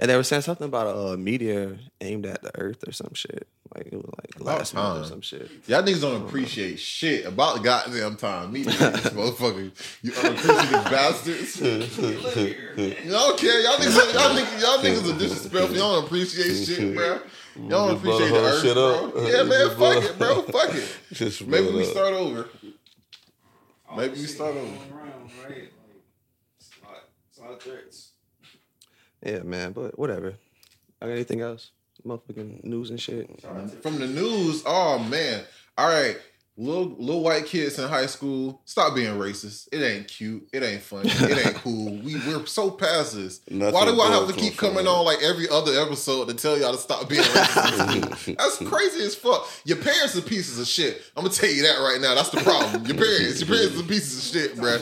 Big 0.00 0.08
nuggets. 0.08 0.08
and 0.08 0.10
they 0.10 0.16
were 0.16 0.22
saying 0.22 0.42
something 0.42 0.66
about 0.66 0.86
a, 0.86 1.12
uh 1.12 1.16
meteor 1.16 1.78
aimed 2.00 2.26
at 2.26 2.42
the 2.42 2.50
Earth 2.58 2.86
or 2.88 2.92
some 2.92 3.14
shit. 3.14 3.46
Like 3.74 3.86
it 3.86 3.94
was 3.94 4.04
like 4.18 4.40
last 4.40 4.74
month 4.74 5.04
or 5.04 5.08
some 5.08 5.20
shit. 5.20 5.48
Y'all 5.68 5.82
niggas 5.82 6.00
don't 6.00 6.22
appreciate 6.26 6.80
shit 6.80 7.24
about 7.24 7.56
the 7.56 7.62
goddamn 7.62 8.16
time. 8.16 8.50
Me, 8.52 8.62
these 8.64 8.74
motherfuckers, 8.80 9.70
you 10.02 10.12
unappreciative 10.12 10.84
bastards. 10.90 11.60
Look 11.60 12.34
here. 12.34 12.74
Y'all 13.04 13.28
don't 13.28 13.38
care. 13.38 13.60
Y'all 13.60 13.74
niggas, 13.74 14.12
y'all 14.14 14.36
niggas, 14.36 14.60
y'all 14.60 14.78
niggas 14.78 15.14
are 15.14 15.18
disrespectful. 15.18 15.76
Y'all 15.76 15.94
don't 15.96 16.04
appreciate 16.06 16.64
shit, 16.66 16.94
bro. 16.96 17.20
Y'all 17.56 17.88
don't 17.88 17.96
appreciate 17.98 18.28
the 18.28 18.34
the 18.34 18.40
earth, 18.40 18.62
shit 18.62 18.74
bro. 18.74 19.08
up. 19.08 19.14
Yeah, 19.16 19.42
man, 19.44 19.70
fuck 19.78 20.04
it, 20.04 20.18
bro. 20.18 20.42
Fuck 20.42 20.74
it. 20.74 20.96
Just 21.12 21.46
Maybe 21.46 21.70
we 21.72 21.82
up. 21.84 21.90
start 21.90 22.14
over. 22.14 22.48
Maybe 23.96 24.14
we 24.14 24.26
start 24.26 24.54
going 24.54 24.66
over. 24.66 24.94
around, 24.98 25.30
right? 25.44 25.48
Like, 25.48 25.70
it's 26.58 26.70
a 26.82 26.86
lot, 26.86 26.96
it's 27.28 27.38
a 27.38 27.42
lot 27.42 27.50
of 27.52 27.62
threats. 27.62 28.09
Yeah, 29.22 29.40
man. 29.40 29.72
But 29.72 29.98
whatever. 29.98 30.34
I 31.00 31.06
got 31.06 31.12
anything 31.12 31.40
else? 31.40 31.70
Motherfucking 32.06 32.64
news 32.64 32.90
and 32.90 33.00
shit. 33.00 33.28
From 33.82 33.98
the 33.98 34.06
news, 34.06 34.62
oh 34.66 34.98
man. 34.98 35.42
All 35.76 35.88
right. 35.88 36.18
Little 36.60 36.94
little 36.98 37.22
white 37.22 37.46
kids 37.46 37.78
in 37.78 37.88
high 37.88 38.04
school, 38.04 38.60
stop 38.66 38.94
being 38.94 39.14
racist. 39.14 39.68
It 39.72 39.78
ain't 39.78 40.06
cute. 40.06 40.46
It 40.52 40.62
ain't 40.62 40.82
funny. 40.82 41.08
It 41.10 41.46
ain't 41.46 41.54
cool. 41.64 41.96
We 41.96 42.16
we're 42.16 42.44
so 42.44 42.70
past 42.70 43.14
this. 43.14 43.40
Nothing 43.50 43.72
Why 43.72 43.86
do 43.86 43.98
I 43.98 44.10
have 44.10 44.28
to 44.28 44.34
keep 44.34 44.58
coming 44.58 44.86
on 44.86 45.06
like 45.06 45.22
every 45.22 45.48
other 45.48 45.72
episode 45.80 46.28
to 46.28 46.34
tell 46.34 46.58
y'all 46.58 46.72
to 46.72 46.78
stop 46.78 47.08
being 47.08 47.22
racist? 47.22 48.36
That's 48.38 48.58
crazy 48.58 49.02
as 49.06 49.14
fuck. 49.14 49.48
Your 49.64 49.78
parents 49.78 50.16
are 50.16 50.20
pieces 50.20 50.60
of 50.60 50.66
shit. 50.66 51.00
I'm 51.16 51.24
gonna 51.24 51.34
tell 51.34 51.48
you 51.48 51.62
that 51.62 51.78
right 51.78 51.98
now. 51.98 52.14
That's 52.14 52.28
the 52.28 52.42
problem. 52.42 52.84
Your 52.84 52.98
parents, 52.98 53.40
your 53.40 53.48
parents 53.48 53.80
are 53.80 53.84
pieces 53.84 54.18
of 54.18 54.40
shit, 54.42 54.56
bro. 54.56 54.78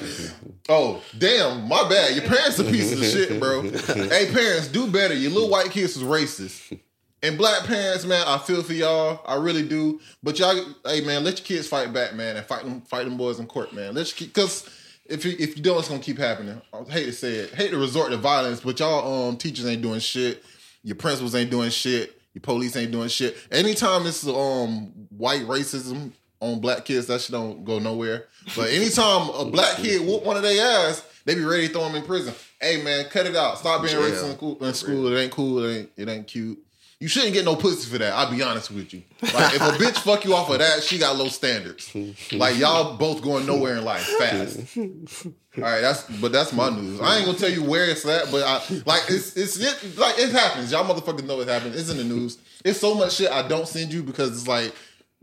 Oh, 0.68 1.00
damn, 1.16 1.68
my 1.68 1.88
bad. 1.88 2.16
Your 2.16 2.24
parents 2.24 2.58
are 2.58 2.64
pieces 2.64 3.00
of 3.00 3.06
shit, 3.06 3.38
bro. 3.38 3.62
hey, 4.08 4.28
parents, 4.32 4.66
do 4.66 4.90
better. 4.90 5.14
Your 5.14 5.30
little 5.30 5.48
white 5.48 5.70
kids 5.70 5.96
is 5.96 6.02
racist. 6.02 6.76
And 7.22 7.36
black 7.36 7.64
parents, 7.64 8.04
man, 8.04 8.24
I 8.26 8.38
feel 8.38 8.62
for 8.62 8.72
y'all. 8.74 9.20
I 9.26 9.34
really 9.36 9.66
do. 9.66 10.00
But 10.22 10.38
y'all, 10.38 10.54
hey 10.86 11.00
man, 11.00 11.24
let 11.24 11.38
your 11.38 11.44
kids 11.46 11.66
fight 11.66 11.92
back, 11.92 12.14
man, 12.14 12.36
and 12.36 12.46
fight 12.46 12.62
them, 12.64 12.80
fight 12.82 13.04
them 13.04 13.16
boys 13.16 13.40
in 13.40 13.46
court, 13.46 13.72
man. 13.72 13.94
Let's 13.94 14.12
keep 14.12 14.32
because 14.32 14.68
if 15.06 15.24
you 15.24 15.34
if 15.38 15.56
you 15.56 15.62
don't, 15.62 15.78
it's 15.80 15.88
gonna 15.88 16.00
keep 16.00 16.18
happening. 16.18 16.60
I 16.72 16.82
hate 16.90 17.06
to 17.06 17.12
say 17.12 17.34
it, 17.34 17.54
hate 17.54 17.70
to 17.72 17.78
resort 17.78 18.10
to 18.12 18.16
violence, 18.18 18.60
but 18.60 18.78
y'all 18.78 19.28
um 19.30 19.36
teachers 19.36 19.66
ain't 19.66 19.82
doing 19.82 19.98
shit. 20.00 20.44
Your 20.84 20.94
principals 20.96 21.34
ain't 21.34 21.50
doing 21.50 21.70
shit. 21.70 22.20
Your 22.34 22.42
police 22.42 22.76
ain't 22.76 22.92
doing 22.92 23.08
shit. 23.08 23.36
Anytime 23.50 24.06
it's 24.06 24.24
um 24.26 24.92
white 25.16 25.42
racism 25.42 26.12
on 26.40 26.60
black 26.60 26.84
kids, 26.84 27.08
that 27.08 27.20
shit 27.20 27.32
don't 27.32 27.64
go 27.64 27.80
nowhere. 27.80 28.26
But 28.54 28.70
anytime 28.70 29.28
a 29.30 29.44
black 29.44 29.76
kid 29.78 30.06
whoop 30.06 30.24
one 30.24 30.36
of 30.36 30.44
their 30.44 30.88
ass, 30.88 31.02
they 31.24 31.34
be 31.34 31.42
ready 31.42 31.66
to 31.66 31.72
throw 31.72 31.82
them 31.88 31.96
in 31.96 32.04
prison. 32.04 32.32
Hey 32.60 32.80
man, 32.80 33.06
cut 33.06 33.26
it 33.26 33.34
out. 33.34 33.58
Stop 33.58 33.82
being 33.82 33.96
Yeah. 33.96 34.02
racist 34.04 34.30
in 34.30 34.36
school. 34.36 34.64
In 34.64 34.74
school. 34.74 35.12
It 35.12 35.20
ain't 35.20 35.32
cool. 35.32 35.64
It 35.64 35.76
ain't 35.78 35.90
it 35.96 36.08
ain't 36.08 36.26
cute. 36.28 36.58
You 37.00 37.06
shouldn't 37.06 37.32
get 37.32 37.44
no 37.44 37.54
pussy 37.54 37.88
for 37.88 37.98
that. 37.98 38.12
I'll 38.12 38.30
be 38.30 38.42
honest 38.42 38.72
with 38.72 38.92
you. 38.92 39.02
Like 39.22 39.54
if 39.54 39.60
a 39.60 39.70
bitch 39.82 39.98
fuck 39.98 40.24
you 40.24 40.34
off 40.34 40.50
of 40.50 40.58
that, 40.58 40.82
she 40.82 40.98
got 40.98 41.16
low 41.16 41.28
standards. 41.28 41.94
Like 42.32 42.56
y'all 42.58 42.96
both 42.96 43.22
going 43.22 43.46
nowhere 43.46 43.76
in 43.76 43.84
life 43.84 44.02
fast. 44.18 44.76
All 44.76 45.62
right, 45.62 45.80
that's 45.80 46.02
but 46.20 46.32
that's 46.32 46.52
my 46.52 46.70
news. 46.70 47.00
I 47.00 47.18
ain't 47.18 47.26
gonna 47.26 47.38
tell 47.38 47.50
you 47.50 47.62
where 47.62 47.88
it's 47.88 48.04
at, 48.04 48.30
but 48.32 48.42
I 48.42 48.54
like 48.84 49.02
it's 49.08 49.36
it's 49.36 49.56
it, 49.58 49.96
like 49.96 50.18
it 50.18 50.30
happens. 50.32 50.72
Y'all 50.72 50.84
motherfuckers 50.92 51.24
know 51.24 51.40
it 51.40 51.48
happens. 51.48 51.76
It's 51.76 51.88
in 51.90 51.98
the 51.98 52.04
news. 52.04 52.38
It's 52.64 52.80
so 52.80 52.94
much 52.94 53.14
shit 53.14 53.30
I 53.30 53.46
don't 53.46 53.68
send 53.68 53.92
you 53.92 54.02
because 54.02 54.30
it's 54.32 54.48
like 54.48 54.74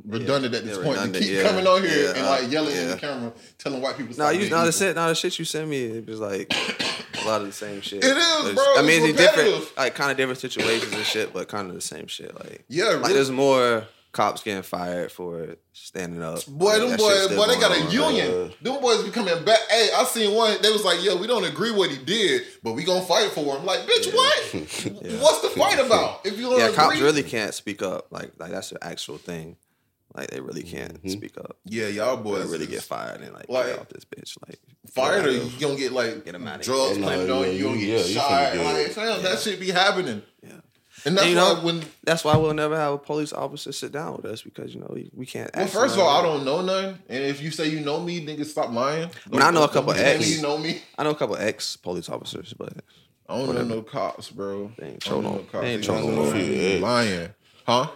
redundant 0.06 0.56
at 0.56 0.64
this 0.64 0.78
Yeah, 0.78 0.84
point 0.84 0.96
to 0.98 1.02
redundant, 1.08 1.24
keep 1.26 1.34
yeah. 1.34 1.44
coming 1.44 1.68
on 1.68 1.82
here 1.84 2.06
Yeah, 2.06 2.14
and 2.18 2.26
like 2.26 2.52
yelling 2.52 2.76
in 2.76 2.90
the 2.90 2.98
camera, 2.98 3.34
telling 3.58 3.82
white 3.82 3.98
people. 3.98 4.12
No, 4.12 4.14
stop 4.14 4.34
you 4.34 4.40
being 4.40 4.52
no 4.52 4.66
the 4.66 4.72
shit, 4.72 4.96
no 4.96 5.08
the 5.10 5.16
shit 5.16 5.38
you 5.40 5.46
sent 5.46 5.70
me. 5.70 5.84
It 5.84 6.08
was 6.08 6.20
like 6.22 6.54
a 7.26 7.28
lot 7.28 7.42
of 7.42 7.48
the 7.48 7.54
same 7.54 7.82
shit. 7.82 8.04
It 8.04 8.16
is, 8.18 8.44
There's- 8.44 8.54
bro, 8.56 8.64
I 8.78 8.82
mean, 8.82 9.04
it's 9.04 9.20
it's, 9.20 9.36
different, 9.36 9.78
like 9.78 9.96
kind 9.96 10.12
of 10.12 10.18
different 10.18 10.40
situations 10.40 10.94
and 10.94 11.04
shit, 11.04 11.34
but 11.34 11.48
kind 11.48 11.68
of 11.70 11.76
the 11.76 11.82
same 11.82 12.08
shit. 12.08 12.34
Like, 12.36 12.64
Yeah, 12.70 12.86
like 12.86 12.96
really. 13.02 13.14
there's 13.14 13.32
more 13.32 13.86
cops 14.12 14.42
getting 14.44 14.64
fired 14.64 15.12
for 15.12 15.58
standing 15.74 16.24
up. 16.24 16.46
Boy, 16.46 16.78
Like, 16.78 16.88
them 16.88 16.98
boys, 16.98 17.28
boy, 17.36 17.48
they 17.48 17.60
got 17.60 17.78
a 17.78 17.82
on. 17.84 17.92
union. 17.92 18.32
Uh, 18.32 18.50
them 18.62 18.82
boys 18.82 19.04
be 19.04 19.12
coming 19.12 19.44
back. 19.44 19.60
Hey, 19.70 19.90
I 19.94 20.06
seen 20.06 20.34
one. 20.34 20.62
They 20.62 20.72
was 20.72 20.86
like, 20.86 21.04
"Yo, 21.04 21.18
we 21.18 21.28
don't 21.28 21.44
agree 21.44 21.72
what 21.72 21.90
he 21.90 21.98
did, 21.98 22.44
but 22.64 22.74
we 22.74 22.86
gonna 22.86 23.04
fight 23.06 23.32
for 23.32 23.58
him." 23.58 23.66
Like, 23.66 23.82
bitch, 23.82 24.14
what? 24.14 24.54
What's 25.22 25.42
the 25.42 25.50
fight 25.50 25.80
about? 25.86 26.26
If 26.26 26.38
you 26.38 26.44
don't 26.50 26.60
Yeah, 26.60 26.66
agree, 26.68 26.76
cops 26.76 27.00
really 27.02 27.24
can't 27.24 27.54
speak 27.54 27.82
up. 27.82 28.08
Like, 28.10 28.32
like 28.40 28.52
that's 28.52 28.70
the 28.70 28.82
actual 28.82 29.18
thing. 29.18 29.58
Like, 30.16 30.30
they 30.32 30.40
really 30.40 30.64
can't 30.64 30.94
Mm-hmm. 30.96 31.10
speak 31.10 31.38
up. 31.38 31.58
yeah, 31.66 31.88
y'all 31.88 32.16
They 32.18 32.24
boys 32.24 32.46
really 32.50 32.64
is 32.66 32.70
get 32.72 32.84
fired 32.84 33.22
and 33.22 33.34
like, 33.34 33.50
Like, 33.50 33.66
get 33.68 33.80
off 33.80 33.90
this 33.90 34.06
bitch. 34.06 34.38
Like, 34.48 34.60
fired, 34.92 35.26
or 35.26 35.32
you 35.32 35.50
gonna 35.60 35.76
get 35.76 35.92
like 35.92 36.24
Get 36.26 36.36
'em 36.36 36.48
outta 36.48 36.64
drugs 36.64 36.96
here. 36.96 37.04
planted 37.06 37.28
No, 37.28 37.40
on 37.40 37.44
yeah, 37.44 37.48
you. 37.52 37.58
You 37.58 37.64
gonna 37.66 37.78
get 37.78 37.88
yeah, 37.88 37.98
you 38.06 38.14
shot. 38.14 38.54
get- 38.54 38.66
Like, 38.66 38.88
fam, 38.92 39.22
that 39.24 39.40
shit 39.40 39.60
be 39.60 39.72
happening. 39.72 40.22
Yeah. 40.42 40.52
And 41.04 41.18
that's 41.18 41.28
And 41.28 41.36
you 41.36 41.42
why 41.42 41.54
know, 41.54 41.60
when. 41.62 41.84
That's 42.04 42.24
why 42.24 42.38
we'll 42.38 42.54
never 42.54 42.76
have 42.78 42.94
a 42.94 42.98
police 42.98 43.34
officer 43.34 43.72
sit 43.74 43.92
down 43.92 44.16
with 44.16 44.26
us 44.26 44.42
because 44.42 44.74
you 44.74 44.80
know 44.80 44.90
we, 44.90 45.12
we 45.14 45.26
can't. 45.26 45.52
Well, 45.54 45.66
ask 45.66 45.74
first 45.74 45.96
of 45.96 46.02
all, 46.02 46.08
I 46.08 46.22
don't 46.24 46.46
know 46.46 46.62
none. 46.62 46.98
And 47.10 47.24
if 47.24 47.42
you 47.42 47.52
say 47.52 47.68
you 47.68 47.82
know 47.82 48.00
me, 48.00 48.26
nigga, 48.26 48.46
stop 48.46 48.72
lying. 48.72 49.10
I 49.28 49.30
mean, 49.30 49.42
I 49.42 49.52
know 49.52 49.64
a 49.64 49.68
couple 49.68 49.94
don't 49.94 50.02
tell 50.02 50.14
me 50.14 50.20
ex. 50.24 50.36
You 50.38 50.42
know 50.42 50.58
me. 50.58 50.82
I 50.98 51.04
know 51.04 51.10
a 51.12 51.16
couple 51.16 51.36
ex 51.36 51.76
police 51.76 52.08
officers, 52.10 52.54
but 52.58 52.74
I 53.28 53.38
don't 53.38 53.54
know 53.54 53.64
no 53.66 53.82
cops, 53.82 54.32
bro. 54.32 54.72
They 54.80 54.88
ain't 54.88 55.02
trolling- 55.02 55.24
know 55.26 55.40
cops. 55.52 55.64
they 55.66 55.74
ain't 55.74 55.84
trolling 55.84 56.16
just 56.16 56.34
no 56.34 56.70
more. 56.72 56.80
lying, 56.80 57.30
huh? 57.68 57.88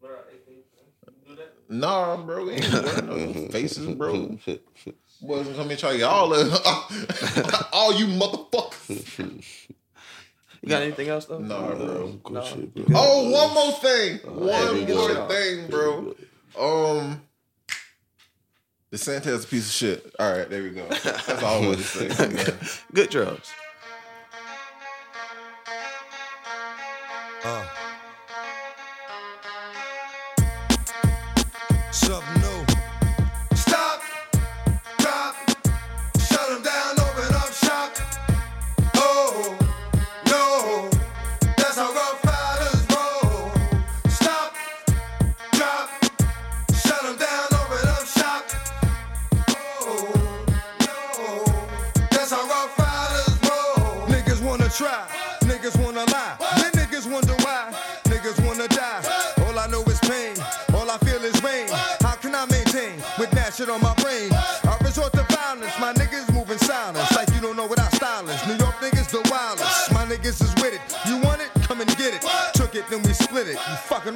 Bro, 0.00 0.10
if 0.34 0.46
they 0.46 1.12
do 1.26 1.36
that, 1.36 1.54
Nah, 1.72 2.16
bro, 2.16 2.46
we 2.46 2.52
ain't 2.54 2.72
wearing 2.72 3.06
no 3.06 3.48
faces, 3.50 3.86
bro. 3.94 4.12
Boys 5.22 5.44
gonna 5.46 5.54
come 5.56 5.66
in 5.66 5.70
and 5.72 5.78
try 5.78 5.92
to 5.92 5.98
get 5.98 6.04
all 6.08 6.34
of 6.34 7.68
all 7.72 7.94
you 7.94 8.06
motherfuckers. 8.06 9.68
you 10.62 10.68
got 10.68 10.82
anything 10.82 11.08
else 11.08 11.26
though? 11.26 11.38
Nah, 11.38 11.74
bro. 11.74 12.08
Good 12.24 12.32
No. 12.32 12.44
shit, 12.44 12.74
bro. 12.74 12.84
Oh, 12.96 13.30
one 13.30 13.54
more 13.54 13.72
thing. 13.80 14.18
hey, 14.18 14.28
One 14.28 14.86
more 14.88 15.08
shit 15.10 15.28
thing, 15.30 15.66
bro. 15.68 16.14
Um, 16.58 17.22
the 18.90 18.98
Santa's 18.98 19.44
a 19.44 19.46
piece 19.46 19.66
of 19.66 19.72
shit. 19.72 20.14
All 20.18 20.32
right, 20.36 20.50
there 20.50 20.62
we 20.64 20.70
go. 20.70 20.86
That's 20.88 21.28
all 21.44 21.62
I 21.62 21.66
wanted 21.66 21.78
to 21.78 22.10
say. 22.14 22.28
man. 22.34 22.58
Good 22.92 23.10
drugs. 23.10 23.52
Uh. 27.44 27.66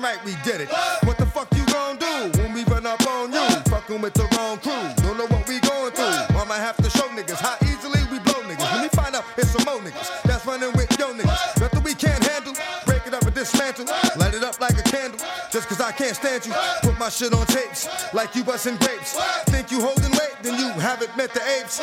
We 0.04 0.36
did 0.44 0.60
it. 0.60 0.68
What 1.04 1.16
the 1.16 1.24
fuck 1.24 1.48
you 1.56 1.64
gon' 1.72 1.96
do 1.96 2.30
when 2.36 2.52
we 2.52 2.62
run 2.64 2.84
up 2.84 3.00
on 3.06 3.32
you? 3.32 3.40
Fucking 3.72 4.02
with 4.02 4.12
the 4.12 4.28
wrong 4.36 4.58
crew. 4.58 4.84
Don't 5.02 5.16
know 5.16 5.26
what 5.28 5.48
we 5.48 5.60
going 5.60 5.92
through. 5.92 6.44
Might 6.44 6.60
have 6.60 6.76
to 6.76 6.90
show 6.90 7.08
niggas 7.08 7.40
how 7.40 7.56
easily 7.64 8.00
we 8.12 8.18
blow 8.18 8.42
niggas. 8.44 8.70
When 8.70 8.82
we 8.82 8.88
find 8.90 9.16
out 9.16 9.24
it's 9.38 9.48
some 9.48 9.64
more 9.64 9.80
niggas 9.80 10.22
that's 10.24 10.44
running 10.44 10.72
with 10.76 10.92
yo 10.98 11.14
niggas. 11.14 11.58
Nothing 11.58 11.82
we 11.82 11.94
can't 11.94 12.22
handle. 12.22 12.52
Break 12.84 13.06
it 13.06 13.14
up 13.14 13.22
and 13.22 13.34
dismantle. 13.34 13.86
Light 14.18 14.34
it 14.34 14.44
up 14.44 14.60
like 14.60 14.78
a 14.78 14.82
candle. 14.82 15.18
Just 15.50 15.68
cause 15.68 15.80
I 15.80 15.90
can't 15.90 16.14
stand 16.14 16.44
you. 16.44 16.52
Put 16.82 16.98
my 16.98 17.08
shit 17.08 17.32
on 17.32 17.46
tapes 17.46 17.88
like 18.12 18.34
you 18.36 18.44
busting 18.44 18.76
grapes. 18.76 19.16
Think 19.46 19.70
you 19.70 19.80
holding 19.80 20.12
weight, 20.12 20.36
then 20.42 20.58
you 20.58 20.68
haven't 20.80 21.16
met 21.16 21.32
the 21.32 21.40
apes. 21.58 21.80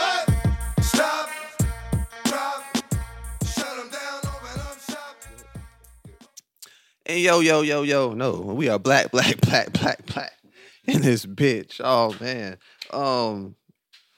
And 7.11 7.19
yo, 7.19 7.41
yo, 7.41 7.59
yo, 7.59 7.81
yo, 7.81 8.13
no, 8.13 8.31
we 8.39 8.69
are 8.69 8.79
black, 8.79 9.11
black, 9.11 9.41
black, 9.41 9.73
black, 9.73 10.05
black 10.05 10.31
in 10.85 11.01
this 11.01 11.25
bitch. 11.25 11.81
Oh 11.83 12.15
man. 12.21 12.57
Um, 12.89 13.55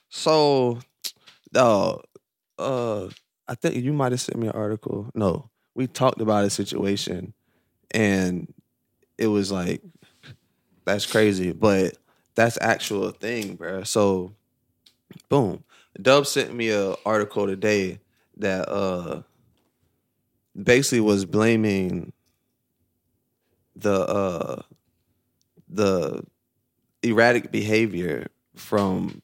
so, 0.09 0.77
uh, 1.55 1.95
uh, 2.59 3.09
I 3.47 3.55
think 3.55 3.83
you 3.83 3.93
might 3.93 4.11
have 4.11 4.21
sent 4.21 4.37
me 4.37 4.45
an 4.45 4.53
article. 4.53 5.09
No, 5.15 5.49
we 5.73 5.87
talked 5.87 6.21
about 6.21 6.45
a 6.45 6.51
situation, 6.51 7.33
and 7.89 8.53
it 9.17 9.25
was 9.25 9.51
like, 9.51 9.81
that's 10.85 11.07
crazy, 11.07 11.51
but 11.51 11.97
that's 12.35 12.59
actual 12.61 13.09
thing, 13.09 13.55
bro. 13.55 13.81
So, 13.85 14.35
boom, 15.29 15.63
Dub 15.99 16.27
sent 16.27 16.53
me 16.53 16.69
a 16.69 16.93
article 17.07 17.47
today 17.47 18.01
that 18.37 18.69
uh 18.69 19.23
basically 20.55 20.99
was 20.99 21.25
blaming 21.25 22.13
the 23.75 23.93
uh 24.07 24.61
the 25.69 26.23
erratic 27.01 27.51
behavior 27.51 28.27
from 28.55 29.21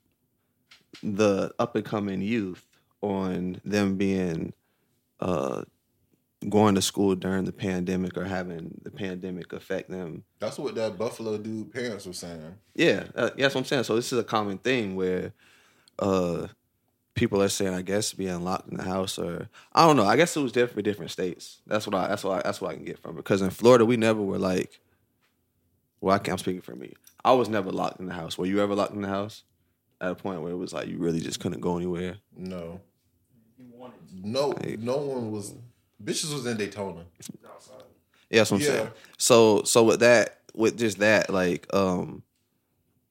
the 1.03 1.51
up 1.59 1.75
and 1.75 1.85
coming 1.85 2.21
youth 2.21 2.65
on 3.01 3.61
them 3.63 3.95
being 3.95 4.53
uh 5.19 5.63
going 6.47 6.73
to 6.75 6.81
school 6.81 7.15
during 7.15 7.43
the 7.45 7.51
pandemic 7.51 8.17
or 8.17 8.23
having 8.23 8.79
the 8.83 8.91
pandemic 8.91 9.51
affect 9.53 9.89
them 9.89 10.23
That's 10.39 10.57
what 10.57 10.75
that 10.75 10.97
Buffalo 10.97 11.37
dude 11.37 11.71
parents 11.71 12.05
were 12.05 12.13
saying. 12.13 12.55
yeah, 12.75 13.03
uh, 13.15 13.29
that's 13.37 13.53
what 13.55 13.61
I'm 13.61 13.65
saying. 13.65 13.83
So 13.83 13.95
this 13.95 14.11
is 14.13 14.19
a 14.19 14.23
common 14.23 14.57
thing 14.57 14.95
where 14.95 15.33
uh 15.99 16.47
people 17.15 17.41
are 17.41 17.49
saying, 17.49 17.73
I 17.73 17.81
guess, 17.81 18.13
being 18.13 18.43
locked 18.43 18.69
in 18.69 18.77
the 18.77 18.83
house, 18.83 19.19
or 19.19 19.49
I 19.73 19.85
don't 19.85 19.95
know. 19.95 20.05
I 20.05 20.15
guess 20.15 20.35
it 20.35 20.41
was 20.41 20.51
different 20.51 20.75
for 20.75 20.81
different 20.81 21.11
states. 21.11 21.61
That's 21.67 21.85
what 21.85 21.95
I. 21.95 22.07
That's 22.07 22.23
what 22.23 22.39
I, 22.39 22.41
that's 22.43 22.61
what 22.61 22.71
I 22.71 22.75
can 22.75 22.85
get 22.85 22.99
from 22.99 23.11
it. 23.15 23.17
Because 23.17 23.41
in 23.41 23.49
Florida, 23.49 23.85
we 23.85 23.97
never 23.97 24.21
were 24.21 24.39
like. 24.39 24.79
Well, 26.01 26.15
I 26.15 26.19
can't. 26.19 26.29
I'm 26.33 26.37
speaking 26.37 26.61
for 26.61 26.75
me. 26.75 26.93
I 27.25 27.33
was 27.33 27.49
never 27.49 27.71
locked 27.71 27.99
in 27.99 28.05
the 28.05 28.13
house. 28.13 28.37
Were 28.37 28.45
you 28.45 28.61
ever 28.61 28.73
locked 28.73 28.93
in 28.93 29.01
the 29.01 29.09
house? 29.09 29.43
At 30.01 30.11
a 30.11 30.15
point 30.15 30.41
where 30.41 30.53
it 30.53 30.55
was 30.55 30.71
like 30.71 30.87
you 30.87 30.97
really 30.97 31.19
just 31.19 31.41
couldn't 31.41 31.59
go 31.59 31.75
anywhere. 31.75 32.15
No. 32.35 32.79
No, 34.13 34.53
no 34.79 34.97
one 34.97 35.31
was. 35.31 35.53
Bitches 36.01 36.33
was 36.33 36.45
in 36.45 36.55
Daytona. 36.55 37.03
Yeah, 38.29 38.39
that's 38.39 38.51
what 38.51 38.57
I'm 38.57 38.61
Yeah. 38.61 38.67
saying. 38.67 38.89
So 39.17 39.63
so 39.63 39.83
with 39.83 39.99
that, 39.99 40.39
with 40.53 40.77
just 40.77 40.99
that, 40.99 41.29
like, 41.29 41.67
um, 41.73 42.23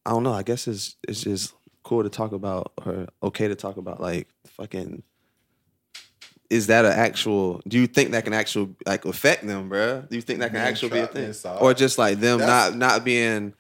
I 0.07 0.11
don't 0.11 0.23
know. 0.23 0.33
I 0.33 0.43
guess 0.43 0.67
it's 0.67 0.97
it's 1.07 1.21
just 1.23 1.53
cool 1.89 2.03
to 2.03 2.11
talk 2.11 2.33
about 2.33 2.73
or 2.85 3.09
okay 3.23 3.49
to 3.49 3.55
talk 3.55 3.79
about 3.79 4.01
like 4.01 4.29
fucking. 4.49 5.03
Is 6.51 6.67
that 6.69 6.85
an 6.85 6.93
actual? 6.93 7.61
Do 7.67 7.79
you 7.79 7.87
think 7.87 8.13
that 8.13 8.25
can 8.25 8.33
actually 8.33 8.75
like 8.87 9.05
affect 9.05 9.47
them, 9.47 9.69
bruh? 9.71 10.09
Do 10.09 10.17
you 10.17 10.23
think 10.23 10.41
that 10.41 10.51
can 10.51 10.61
actually 10.61 10.91
be 10.91 10.99
a 11.01 11.07
thing, 11.07 11.35
or 11.61 11.75
just 11.75 11.99
like 11.99 12.21
them 12.21 12.39
That's- 12.39 12.73
not 12.73 12.79
not 12.79 13.05
being? 13.05 13.55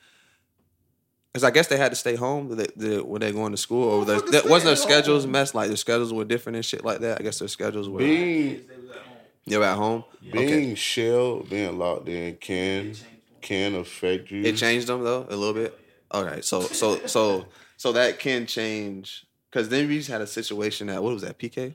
Because 1.32 1.44
I 1.44 1.50
guess 1.50 1.66
they 1.68 1.76
had 1.76 1.92
to 1.92 1.96
stay 1.96 2.16
home 2.16 2.56
they, 2.56 2.66
they, 2.74 3.00
when 3.00 3.20
they 3.20 3.32
going 3.32 3.52
to 3.52 3.58
school, 3.58 3.84
or 3.84 3.98
wasn't 4.00 4.64
their 4.64 4.76
schedules 4.76 5.26
messed? 5.26 5.54
Like 5.54 5.68
their 5.68 5.76
schedules 5.76 6.12
were 6.12 6.24
different 6.24 6.56
and 6.56 6.64
shit 6.64 6.84
like 6.84 7.00
that. 7.00 7.20
I 7.20 7.22
guess 7.22 7.38
their 7.38 7.48
schedules 7.48 7.88
were. 7.88 7.98
Being 7.98 8.62
You're 9.44 9.62
at 9.62 9.76
home. 9.76 10.04
being 10.32 10.74
shelled, 10.74 11.50
being 11.50 11.78
locked 11.78 12.08
in 12.08 12.36
can 12.36 12.94
can 13.42 13.74
affect 13.74 14.30
you. 14.30 14.42
It 14.44 14.56
changed 14.56 14.86
them 14.86 15.04
though 15.04 15.26
a 15.28 15.36
little 15.36 15.54
bit. 15.54 15.78
All 16.10 16.24
right, 16.24 16.44
so 16.44 16.62
so 16.62 17.06
so 17.06 17.46
so 17.76 17.92
that 17.92 18.18
can 18.18 18.46
change 18.46 19.26
because 19.50 19.68
then 19.68 19.88
we 19.88 19.98
just 19.98 20.10
had 20.10 20.20
a 20.20 20.26
situation 20.26 20.86
that 20.86 21.02
what 21.02 21.12
was 21.12 21.22
that 21.22 21.38
PK? 21.38 21.74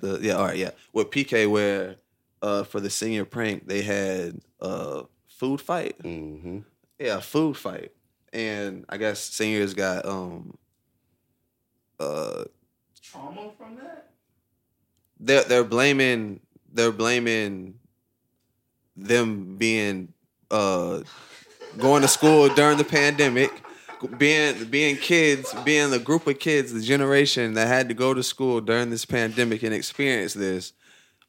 The 0.00 0.18
yeah, 0.20 0.34
all 0.34 0.44
right, 0.46 0.56
yeah, 0.56 0.70
with 0.92 1.10
PK 1.10 1.48
where 1.50 1.96
uh 2.42 2.64
for 2.64 2.80
the 2.80 2.90
senior 2.90 3.24
prank 3.24 3.66
they 3.66 3.82
had 3.82 4.40
a 4.60 5.04
food 5.28 5.60
fight. 5.60 5.96
hmm 6.02 6.60
Yeah, 6.98 7.18
a 7.18 7.20
food 7.20 7.56
fight, 7.56 7.92
and 8.32 8.84
I 8.88 8.96
guess 8.96 9.20
seniors 9.20 9.74
got 9.74 10.04
um 10.06 10.56
uh 12.00 12.44
Trauma 13.02 13.52
from 13.56 13.76
that? 13.76 14.10
they're 15.20 15.44
they're 15.44 15.64
blaming 15.64 16.40
they're 16.72 16.92
blaming 16.92 17.78
them 18.96 19.56
being 19.56 20.12
uh 20.50 21.00
going 21.78 22.02
to 22.02 22.08
school 22.08 22.48
during 22.54 22.78
the 22.78 22.84
pandemic 22.84 23.50
being 24.18 24.64
being 24.64 24.96
kids 24.96 25.54
being 25.64 25.90
the 25.90 25.98
group 25.98 26.26
of 26.26 26.38
kids 26.38 26.72
the 26.72 26.80
generation 26.82 27.54
that 27.54 27.66
had 27.68 27.88
to 27.88 27.94
go 27.94 28.12
to 28.12 28.22
school 28.22 28.60
during 28.60 28.90
this 28.90 29.04
pandemic 29.04 29.62
and 29.62 29.72
experience 29.74 30.34
this 30.34 30.72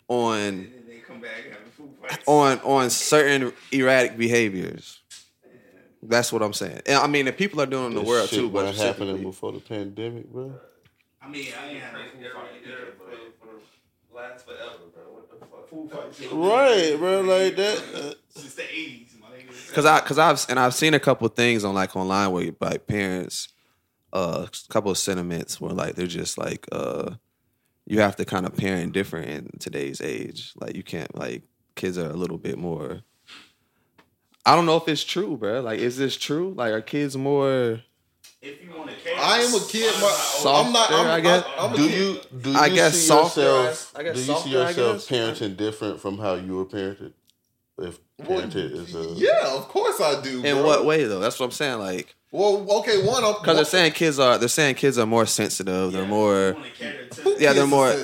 on 0.08 0.38
And 0.38 0.58
then 0.74 0.84
they 0.88 0.98
come 0.98 1.22
back 1.22 1.32
having 1.50 1.72
food 1.78 1.90
fights. 2.02 2.24
on 2.28 2.60
on 2.60 2.90
certain 2.90 3.54
erratic 3.72 4.18
behaviors 4.18 5.00
that's 6.04 6.32
what 6.34 6.42
i'm 6.44 6.54
saying 6.54 6.82
and 6.86 6.98
i 6.98 7.08
mean 7.08 7.26
the 7.26 7.32
people 7.32 7.62
are 7.62 7.66
doing 7.66 7.88
in 7.88 7.94
the 7.94 8.02
This 8.02 8.08
world 8.10 8.30
shit 8.30 8.40
too 8.40 8.50
but 8.50 8.66
wasn't 8.66 8.86
happening 8.86 9.24
before 9.24 9.52
the 9.54 9.60
pandemic, 9.60 10.30
bro. 10.32 10.54
I 11.22 11.28
mean, 11.28 11.48
I 11.60 11.70
ain't 11.70 11.80
had 11.82 11.94
no 11.94 12.00
food 12.14 12.32
fight 12.34 12.44
either, 12.64 12.94
but 13.00 14.16
Last 14.16 14.46
forever, 14.46 14.62
bro. 14.94 15.04
What 15.12 15.30
the 15.30 15.46
fuck? 15.46 15.68
food 15.70 15.92
fights. 15.92 16.22
Right, 16.32 16.96
bro. 17.00 17.22
Like 17.22 17.56
that. 17.56 17.78
uh, 17.96 18.14
Since 18.30 18.54
the 18.54 18.62
80s, 18.62 19.15
my 19.15 19.15
nigga. 19.15 19.15
Cause 19.74 19.86
I, 19.86 20.00
cause 20.02 20.18
I've 20.18 20.46
and 20.50 20.60
I've 20.60 20.74
seen 20.74 20.94
a 20.94 21.00
couple 21.00 21.28
things 21.30 21.64
on 21.64 21.76
like 21.76 21.96
online 21.96 22.32
where 22.32 22.52
like 22.62 22.88
parents, 22.88 23.50
uh, 24.14 24.48
a 24.48 24.72
couple 24.74 24.92
of 24.92 24.98
sentiments 24.98 25.60
where 25.60 25.74
like 25.74 25.96
they're 25.96 26.08
just 26.08 26.38
like, 26.38 26.68
uh, 26.72 27.12
you 27.86 28.00
have 28.00 28.16
to 28.16 28.26
kind 28.26 28.46
of 28.46 28.56
parent 28.56 28.94
different 28.94 29.28
in 29.30 29.60
today's 29.60 30.02
age. 30.02 30.54
Like 30.56 30.76
you 30.76 30.84
can't 30.84 31.14
like 31.16 31.44
kids 31.76 31.98
are 31.98 32.10
a 32.10 32.16
little 32.16 32.38
bit 32.38 32.58
more. 32.58 33.02
I 34.46 34.56
don't 34.56 34.66
know 34.66 34.78
if 34.78 34.88
it's 34.88 35.04
true, 35.04 35.38
bro. 35.38 35.62
Like, 35.62 35.80
is 35.80 35.98
this 35.98 36.16
true? 36.16 36.54
Like, 36.56 36.72
are 36.72 36.82
kids 36.82 37.18
more? 37.18 37.82
If 38.42 38.64
you 38.64 38.70
want 38.78 38.92
to 38.92 38.96
care, 38.96 39.16
I 39.20 39.40
am 39.40 39.54
a 39.56 39.60
kid, 39.66 39.92
but 40.00 40.44
I'm 40.46 40.72
not. 40.72 40.92
I'm, 40.92 41.08
I 41.08 41.20
guess. 41.20 41.46
I'm 41.58 41.74
a 41.74 41.76
Do 41.76 41.88
kid. 41.90 41.98
you 41.98 42.40
do 42.42 42.52
you 42.52 42.58
I 42.58 42.70
guess 42.70 42.94
see 42.94 43.08
softer, 43.08 43.42
yourself? 43.42 43.94
I 43.96 44.04
guess 44.04 44.14
do 44.16 44.20
you 44.22 44.26
softer, 44.28 44.50
see 44.50 44.52
yourself 44.56 45.08
parenting 45.08 45.58
different 45.58 46.00
from 46.00 46.20
how 46.20 46.36
you 46.36 46.58
were 46.58 46.66
parented? 46.66 47.14
If 47.80 48.00
Well, 48.20 48.40
is 48.40 48.96
a 48.96 49.14
Yeah, 49.16 49.56
of 49.56 49.68
course 49.68 50.00
I 50.00 50.22
do. 50.22 50.44
In 50.44 50.56
bro. 50.56 50.66
what 50.66 50.86
way 50.86 51.04
though? 51.04 51.20
That's 51.20 51.40
what 51.40 51.48
I'm 51.48 51.52
saying. 51.52 51.80
Like, 51.80 52.16
Well, 52.36 52.80
okay, 52.80 53.02
one. 53.02 53.24
Because 53.40 53.56
they're 53.56 53.66
saying 53.66 53.94
kids 53.94 54.20
are 54.20 54.38
they're 54.38 54.50
saying 54.50 54.76
kids 54.76 54.98
are 54.98 55.06
more 55.06 55.26
sensitive. 55.26 55.94
They're 55.94 56.06
more. 56.06 56.58
to 56.80 57.36
Yeah, 57.40 57.54
they're 57.54 57.66
more. 57.66 57.96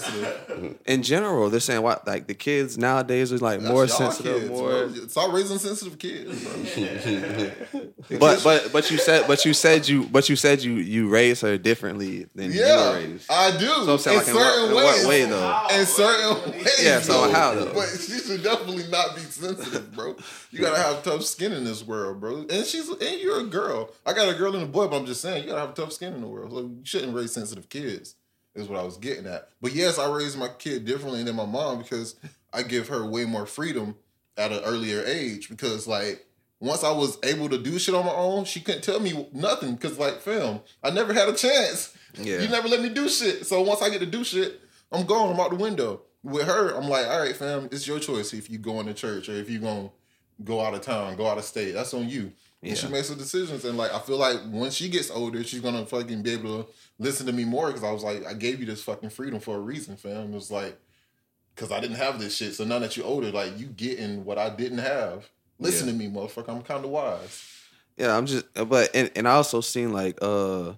In 0.85 1.03
general, 1.03 1.49
they're 1.49 1.59
saying 1.59 1.81
what 1.81 2.07
like 2.07 2.27
the 2.27 2.33
kids 2.33 2.77
nowadays 2.77 3.33
are 3.33 3.39
like 3.39 3.59
That's 3.59 3.69
more 3.71 3.85
y'all 3.85 3.97
sensitive, 3.97 4.39
kids, 4.43 4.49
more. 4.49 4.87
bro. 4.87 5.07
Stop 5.07 5.33
raising 5.33 5.57
sensitive 5.57 5.99
kids. 5.99 6.43
Bro. 6.43 7.81
But 8.19 8.43
but 8.43 8.73
but 8.73 8.91
you 8.91 8.97
said 8.97 9.27
but 9.27 9.45
you 9.45 9.53
said 9.53 9.87
you 9.87 10.03
but 10.05 10.27
you 10.27 10.35
said 10.35 10.61
you 10.63 10.73
you 10.73 11.07
raised 11.07 11.41
her 11.43 11.57
differently 11.57 12.27
than 12.35 12.51
you 12.51 12.61
were 12.61 12.95
raised. 12.95 13.31
I 13.31 13.57
do. 13.57 13.67
So 13.67 13.93
I'm 13.93 13.97
saying 13.99 14.19
in 14.19 14.25
like 14.25 14.27
in 14.27 14.35
what, 14.35 14.43
certain 14.43 14.69
in 14.69 14.75
ways. 14.75 15.03
what 15.03 15.09
way 15.09 15.25
though? 15.25 15.67
In 15.71 15.85
certain 15.85 16.51
ways. 16.51 16.83
Yeah, 16.83 16.99
so 17.01 17.27
though. 17.27 17.31
how, 17.31 17.53
though? 17.53 17.73
But 17.73 17.87
she 17.89 18.19
should 18.19 18.43
definitely 18.43 18.87
not 18.89 19.15
be 19.15 19.21
sensitive, 19.21 19.93
bro. 19.93 20.15
You 20.51 20.59
gotta 20.59 20.77
have 20.81 21.03
tough 21.03 21.23
skin 21.23 21.53
in 21.53 21.63
this 21.63 21.83
world, 21.85 22.19
bro. 22.19 22.45
And 22.49 22.65
she's 22.65 22.89
and 22.89 23.19
you're 23.21 23.39
a 23.39 23.45
girl. 23.45 23.89
I 24.05 24.13
got 24.13 24.29
a 24.29 24.37
girl 24.37 24.53
and 24.55 24.63
a 24.63 24.67
boy, 24.67 24.87
but 24.87 24.97
I'm 24.97 25.05
just 25.05 25.21
saying 25.21 25.43
you 25.43 25.49
gotta 25.49 25.61
have 25.61 25.73
tough 25.73 25.93
skin 25.93 26.13
in 26.13 26.21
the 26.21 26.27
world. 26.27 26.51
So 26.51 26.59
you 26.59 26.79
shouldn't 26.83 27.15
raise 27.15 27.31
sensitive 27.31 27.69
kids. 27.69 28.15
Is 28.53 28.67
what 28.67 28.79
I 28.79 28.83
was 28.83 28.97
getting 28.97 29.27
at. 29.27 29.47
But 29.61 29.73
yes, 29.73 29.97
I 29.97 30.11
raised 30.13 30.37
my 30.37 30.49
kid 30.49 30.83
differently 30.83 31.23
than 31.23 31.37
my 31.37 31.45
mom 31.45 31.77
because 31.79 32.15
I 32.51 32.63
give 32.63 32.89
her 32.89 33.05
way 33.05 33.23
more 33.23 33.45
freedom 33.45 33.95
at 34.35 34.51
an 34.51 34.59
earlier 34.65 35.01
age. 35.05 35.47
Because 35.47 35.87
like 35.87 36.25
once 36.59 36.83
I 36.83 36.91
was 36.91 37.17
able 37.23 37.47
to 37.47 37.57
do 37.57 37.79
shit 37.79 37.95
on 37.95 38.05
my 38.05 38.11
own, 38.13 38.43
she 38.43 38.59
couldn't 38.59 38.83
tell 38.83 38.99
me 38.99 39.29
nothing. 39.31 39.75
Because 39.75 39.97
like 39.97 40.19
film, 40.19 40.59
I 40.83 40.89
never 40.89 41.13
had 41.13 41.29
a 41.29 41.33
chance. 41.33 41.95
Yeah. 42.15 42.41
You 42.41 42.49
never 42.49 42.67
let 42.67 42.81
me 42.81 42.89
do 42.89 43.07
shit. 43.07 43.45
So 43.45 43.61
once 43.61 43.81
I 43.81 43.89
get 43.89 43.99
to 43.99 44.05
do 44.05 44.25
shit, 44.25 44.59
I'm 44.91 45.05
gone. 45.05 45.33
I'm 45.33 45.39
out 45.39 45.51
the 45.51 45.55
window. 45.55 46.01
with 46.23 46.45
her, 46.45 46.75
I'm 46.75 46.89
like, 46.89 47.07
all 47.07 47.19
right, 47.21 47.35
fam, 47.35 47.69
it's 47.71 47.87
your 47.87 47.99
choice 47.99 48.33
if 48.33 48.49
you 48.49 48.57
going 48.57 48.85
to 48.87 48.93
church 48.93 49.29
or 49.29 49.33
if 49.33 49.49
you 49.49 49.59
gonna 49.59 49.89
go 50.43 50.62
out 50.62 50.73
of 50.73 50.82
town, 50.82 51.15
go 51.15 51.27
out 51.27 51.38
of 51.38 51.43
state. 51.43 51.71
That's 51.73 51.93
on 51.93 52.08
you. 52.10 52.32
And 52.63 52.77
she 52.77 52.88
makes 52.88 53.10
her 53.10 53.15
decisions, 53.15 53.65
and 53.65 53.75
like 53.75 53.91
I 53.91 53.97
feel 53.99 54.17
like 54.17 54.38
when 54.51 54.69
she 54.69 54.88
gets 54.88 55.10
older, 55.10 55.43
she's 55.43 55.62
gonna 55.62 55.84
fucking 55.86 56.21
be 56.21 56.32
able 56.34 56.63
to 56.63 56.69
listen 56.99 57.25
to 57.25 57.34
me 57.34 57.43
more 57.43 57.67
because 57.67 57.84
I 57.84 57.91
was 57.91 58.04
like, 58.04 58.23
I 58.25 58.34
gave 58.36 58.60
you 58.60 58.67
this 58.67 58.84
fucking 58.84 59.10
freedom 59.10 59.39
for 59.39 59.56
a 59.56 59.60
reason, 59.60 59.97
fam. 59.97 60.32
It 60.32 60.36
was 60.36 60.51
like, 60.51 60.77
because 61.56 61.71
I 61.71 61.80
didn't 61.80 61.95
have 61.97 62.19
this 62.19 62.36
shit. 62.38 62.54
So 62.54 62.63
now 62.63 62.77
that 62.77 62.95
you're 62.95 63.06
older, 63.08 63.32
like 63.32 63.58
you 63.58 63.65
getting 63.65 64.23
what 64.25 64.38
I 64.38 64.49
didn't 64.51 64.77
have. 64.77 65.27
Listen 65.58 65.88
Yeah. 65.88 65.93
to 65.93 65.97
me, 65.99 66.08
motherfucker. 66.10 66.49
I'm 66.49 66.62
kind 66.62 66.86
of 66.86 66.91
wise. 66.91 67.47
Yeah, 67.97 68.15
I'm 68.15 68.27
just, 68.27 68.45
but 68.54 68.89
and, 68.93 69.10
and 69.15 69.27
I 69.27 69.32
also 69.32 69.60
seen 69.62 69.91
like 69.91 70.19
uh 70.21 70.73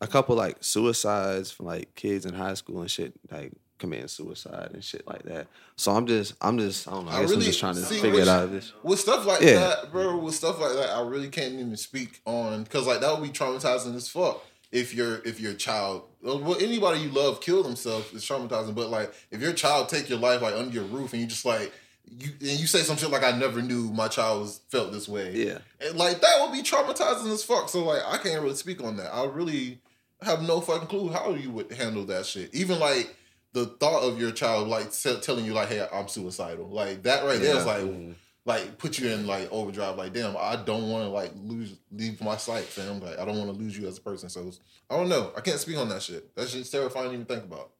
a 0.00 0.06
couple 0.06 0.34
like 0.36 0.56
suicides 0.64 1.50
from 1.50 1.66
like 1.66 1.94
kids 1.94 2.24
in 2.24 2.32
high 2.34 2.54
school 2.54 2.80
and 2.80 2.90
shit, 2.90 3.12
like 3.30 3.52
committing 3.78 4.08
suicide 4.08 4.70
and 4.72 4.82
shit 4.82 5.06
like 5.06 5.22
that. 5.24 5.46
So 5.76 5.92
I'm 5.92 6.06
just, 6.06 6.34
I'm 6.40 6.58
just, 6.58 6.88
I 6.88 6.92
don't 6.92 7.04
know. 7.06 7.10
I, 7.12 7.18
I 7.18 7.20
guess 7.22 7.32
I'm 7.32 7.40
just 7.40 7.60
trying 7.60 7.74
to 7.74 7.82
see, 7.82 8.00
figure 8.00 8.20
it 8.20 8.28
out. 8.28 8.50
This. 8.50 8.72
With 8.82 8.98
stuff 9.00 9.26
like 9.26 9.40
Yeah. 9.42 9.54
that, 9.58 9.92
bro, 9.92 10.16
with 10.18 10.34
stuff 10.34 10.60
like 10.60 10.72
that, 10.74 10.90
I 10.90 11.00
really 11.02 11.28
can't 11.28 11.54
even 11.54 11.76
speak 11.76 12.20
on 12.24 12.62
because 12.64 12.86
like 12.86 13.00
that 13.00 13.12
would 13.12 13.22
be 13.22 13.30
traumatizing 13.36 13.94
as 13.94 14.08
fuck. 14.08 14.42
If 14.72 14.94
your 14.94 15.22
if 15.24 15.38
your 15.40 15.54
child, 15.54 16.02
well, 16.22 16.56
anybody 16.60 17.00
you 17.00 17.08
love 17.10 17.40
kill 17.40 17.62
themselves 17.62 18.12
is 18.12 18.24
traumatizing. 18.24 18.74
But 18.74 18.90
like, 18.90 19.12
if 19.30 19.40
your 19.40 19.52
child 19.52 19.88
take 19.88 20.08
your 20.08 20.18
life 20.18 20.42
like 20.42 20.54
under 20.54 20.74
your 20.74 20.84
roof 20.84 21.12
and 21.12 21.22
you 21.22 21.28
just 21.28 21.44
like 21.44 21.72
you 22.18 22.30
and 22.40 22.58
you 22.60 22.66
say 22.66 22.80
some 22.80 22.96
shit 22.96 23.10
like 23.10 23.22
I 23.22 23.30
never 23.38 23.62
knew 23.62 23.92
my 23.92 24.08
child 24.08 24.40
was 24.42 24.60
felt 24.68 24.92
this 24.92 25.08
way, 25.08 25.32
Yeah. 25.34 25.58
and 25.80 25.96
like 25.96 26.20
that 26.20 26.38
would 26.40 26.52
be 26.52 26.62
traumatizing 26.62 27.32
as 27.32 27.44
fuck. 27.44 27.68
So 27.68 27.84
like, 27.84 28.02
I 28.06 28.18
can't 28.18 28.42
really 28.42 28.56
speak 28.56 28.82
on 28.82 28.96
that. 28.96 29.14
I 29.14 29.24
really 29.26 29.78
have 30.22 30.42
no 30.42 30.60
fucking 30.60 30.88
clue 30.88 31.10
how 31.10 31.30
you 31.34 31.50
would 31.50 31.70
handle 31.72 32.04
that 32.06 32.26
shit. 32.26 32.52
Even 32.54 32.78
like 32.80 33.14
the 33.56 33.66
thought 33.66 34.02
of 34.02 34.20
your 34.20 34.30
child 34.32 34.68
like 34.68 34.92
se- 34.92 35.20
telling 35.20 35.44
you 35.46 35.54
like, 35.54 35.68
"Hey, 35.68 35.86
I'm 35.92 36.08
suicidal," 36.08 36.68
like 36.68 37.02
that 37.04 37.24
right 37.24 37.40
there 37.40 37.56
is 37.56 37.64
Yeah. 37.64 37.76
like, 37.76 38.16
like 38.44 38.78
put 38.78 38.98
you 38.98 39.08
in 39.10 39.26
like 39.26 39.50
overdrive. 39.50 39.96
Like, 39.96 40.12
damn, 40.12 40.36
I 40.36 40.56
don't 40.56 40.88
want 40.90 41.04
to 41.04 41.08
like 41.10 41.32
lose 41.36 41.74
leave 41.90 42.20
my 42.20 42.36
sight, 42.36 42.64
fam. 42.64 43.00
Like, 43.00 43.18
I 43.18 43.24
don't 43.24 43.38
want 43.38 43.50
to 43.52 43.56
lose 43.62 43.76
you 43.76 43.88
as 43.88 43.98
a 43.98 44.00
person. 44.00 44.28
So 44.28 44.40
it's- 44.40 44.60
I 44.90 44.96
don't 44.96 45.08
know. 45.08 45.32
I 45.36 45.40
can't 45.40 45.58
speak 45.58 45.76
on 45.78 45.88
that 45.88 46.02
shit. 46.02 46.34
That 46.36 46.48
shit's 46.48 46.70
terrifying 46.70 47.08
to 47.08 47.14
even 47.14 47.26
think 47.26 47.44
about. 47.44 47.70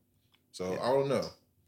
So 0.53 0.65
I 0.83 0.89
don't 0.89 1.09
know. 1.09 1.25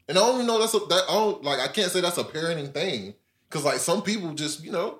And 0.07 0.17
I 0.17 0.21
don't 0.21 0.35
even 0.35 0.47
know 0.47 0.59
that's 0.59 0.73
a, 0.73 0.79
that. 0.79 1.03
I 1.07 1.13
don't 1.13 1.43
like. 1.43 1.59
I 1.59 1.67
can't 1.67 1.91
say 1.91 2.01
that's 2.01 2.17
a 2.17 2.23
parenting 2.23 2.73
thing 2.73 3.13
because 3.47 3.63
like 3.63 3.77
some 3.77 4.01
people 4.01 4.33
just 4.33 4.63
you 4.63 4.71
know 4.71 4.99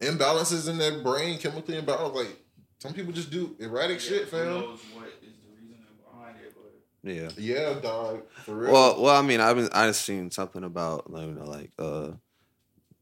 imbalances 0.00 0.68
in 0.68 0.78
their 0.78 1.02
brain 1.02 1.38
chemically 1.38 1.74
imbalanced. 1.80 2.14
Like 2.14 2.36
some 2.78 2.92
people 2.94 3.12
just 3.12 3.30
do 3.30 3.56
erratic 3.58 3.98
shit, 4.00 4.22
Who 4.22 4.36
fam. 4.36 4.46
knows 4.46 4.78
what 4.94 5.06
is 5.22 5.34
the 5.42 5.50
reasoning 5.50 5.84
behind 6.04 6.36
it, 6.36 6.54
but 6.54 6.72
Yeah. 7.04 7.28
Yeah, 7.36 7.74
dog. 7.80 8.22
For 8.44 8.54
real. 8.54 8.72
Well, 8.72 9.02
well, 9.02 9.16
I 9.16 9.22
mean, 9.22 9.40
I've 9.40 9.56
been, 9.56 9.68
I've 9.72 9.94
seen 9.94 10.30
something 10.30 10.64
about, 10.64 11.10
like, 11.10 11.26
you 11.26 11.34
know, 11.34 11.44
like, 11.44 11.70
uh, 11.78 12.12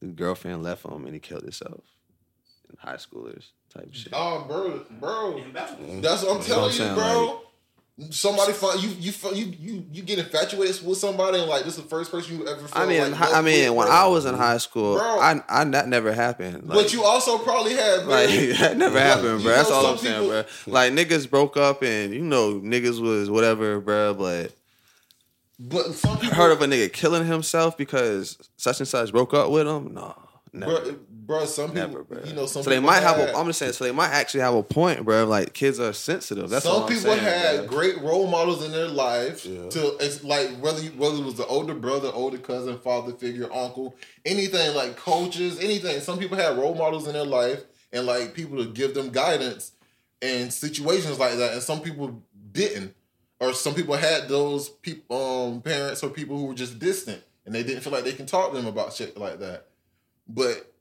the 0.00 0.08
girlfriend 0.08 0.62
left 0.62 0.84
him 0.84 1.04
and 1.04 1.14
he 1.14 1.20
killed 1.20 1.42
himself. 1.42 1.84
In 2.68 2.76
high 2.78 2.96
schoolers 2.96 3.50
type 3.72 3.88
shit. 3.92 4.12
Oh, 4.12 4.44
bro, 4.48 4.84
bro. 4.98 5.36
imbalance. 5.36 6.02
That's 6.02 6.22
what 6.22 6.30
I'm 6.32 6.36
That's 6.38 6.48
what 6.48 6.54
telling 6.54 6.64
I'm 6.64 6.70
you, 6.70 6.72
saying, 6.72 6.94
bro. 6.94 7.40
Somebody 8.10 8.54
find 8.54 8.82
you, 8.82 8.88
you, 8.98 9.12
you, 9.34 9.54
you, 9.58 9.86
you 9.92 10.02
get 10.02 10.18
infatuated 10.18 10.80
with 10.84 10.96
somebody, 10.96 11.38
and 11.38 11.46
like 11.48 11.64
this 11.64 11.76
is 11.76 11.82
the 11.82 11.88
first 11.90 12.10
person 12.10 12.38
you 12.38 12.48
ever. 12.48 12.60
Felt 12.66 12.74
I 12.74 12.86
mean, 12.86 13.02
like 13.02 13.12
hi- 13.12 13.38
I 13.38 13.42
mean, 13.42 13.74
when 13.74 13.86
bro. 13.86 13.94
I 13.94 14.06
was 14.06 14.24
in 14.24 14.34
high 14.34 14.56
school, 14.56 14.94
Bro. 14.96 15.04
I, 15.20 15.42
I 15.46 15.64
that 15.64 15.88
never 15.88 16.10
happened. 16.12 16.66
Like, 16.68 16.84
but 16.84 16.92
you 16.94 17.04
also 17.04 17.36
probably 17.36 17.74
had, 17.74 18.04
bro. 18.04 18.14
Like 18.14 18.28
that 18.58 18.76
never 18.78 18.94
Like, 18.94 19.04
happened, 19.04 19.40
you 19.40 19.46
bro. 19.46 19.56
That's 19.56 19.70
all 19.70 19.86
I'm 19.86 19.98
saying, 19.98 20.26
bro. 20.26 20.44
Like 20.66 20.92
niggas 20.94 21.28
broke 21.28 21.58
up, 21.58 21.82
and 21.82 22.14
you 22.14 22.22
know 22.22 22.54
niggas 22.60 22.98
was 23.00 23.28
whatever, 23.28 23.78
bro. 23.78 24.14
But 24.14 24.54
But 25.58 25.92
some 25.94 26.18
people 26.18 26.34
heard 26.34 26.50
of 26.52 26.62
a 26.62 26.66
nigga 26.66 26.90
killing 26.90 27.26
himself 27.26 27.76
because 27.76 28.38
such 28.56 28.80
and 28.80 28.88
such 28.88 29.12
broke 29.12 29.34
up 29.34 29.50
with 29.50 29.66
him? 29.68 29.92
No, 29.92 30.16
never. 30.52 30.80
bro, 30.80 30.96
bro. 31.10 31.44
Some 31.46 31.70
people, 31.72 31.88
Never, 31.88 32.04
bro. 32.04 32.22
you 32.24 32.32
know, 32.34 32.46
some 32.46 32.62
so 32.62 32.70
they 32.70 32.76
people 32.76 32.90
might 32.90 33.02
have. 33.02 33.16
had- 33.16 33.28
A, 33.30 33.36
I'm 33.36 33.46
just 33.46 33.58
saying. 33.58 33.72
So 33.72 33.84
they 33.84 33.92
might 33.92 34.10
actually 34.10 34.40
have 34.40 34.54
a 34.54 34.62
point, 34.62 35.04
bro. 35.04 35.24
Like 35.24 35.52
kids 35.54 35.78
are 35.80 35.92
sensitive. 35.92 36.50
That's 36.50 36.66
all 36.66 36.80
some 36.80 36.88
people 36.88 37.12
saying, 37.12 37.20
had 37.22 37.56
bro. 37.60 37.78
great 37.78 38.00
role 38.02 38.26
models 38.26 38.64
in 38.64 38.72
their 38.72 38.88
life 38.88 39.44
Yeah. 39.46 39.68
to 39.70 39.96
it's 40.00 40.22
like 40.24 40.50
whether 40.60 40.82
you, 40.82 40.90
whether 40.90 41.16
it 41.16 41.24
was 41.24 41.34
the 41.36 41.46
older 41.46 41.74
brother, 41.74 42.10
older 42.12 42.38
cousin, 42.38 42.78
father 42.78 43.12
figure, 43.12 43.52
uncle, 43.52 43.94
anything 44.24 44.74
like 44.74 44.96
coaches, 44.96 45.58
anything. 45.60 46.00
Some 46.00 46.18
people 46.18 46.36
had 46.36 46.56
role 46.58 46.74
models 46.74 47.06
in 47.06 47.12
their 47.14 47.24
life 47.26 47.62
and 47.92 48.06
like 48.06 48.34
people 48.34 48.58
to 48.58 48.70
give 48.70 48.94
them 48.94 49.10
guidance 49.10 49.72
in 50.20 50.50
situations 50.50 51.18
like 51.18 51.36
that, 51.38 51.52
and 51.52 51.62
some 51.62 51.80
people 51.80 52.22
didn't, 52.52 52.94
or 53.40 53.52
some 53.52 53.74
people 53.74 53.94
had 53.96 54.28
those 54.28 54.68
people, 54.68 55.16
um, 55.50 55.60
parents 55.62 56.02
or 56.04 56.10
people 56.10 56.38
who 56.38 56.46
were 56.46 56.54
just 56.54 56.78
distant 56.78 57.20
and 57.44 57.52
they 57.54 57.64
didn't 57.64 57.82
feel 57.82 57.92
like 57.92 58.04
they 58.04 58.12
can 58.12 58.24
talk 58.26 58.50
to 58.52 58.56
them 58.56 58.66
about 58.66 58.92
shit 58.92 59.16
like 59.16 59.40
that. 59.40 59.66
But 60.34 60.72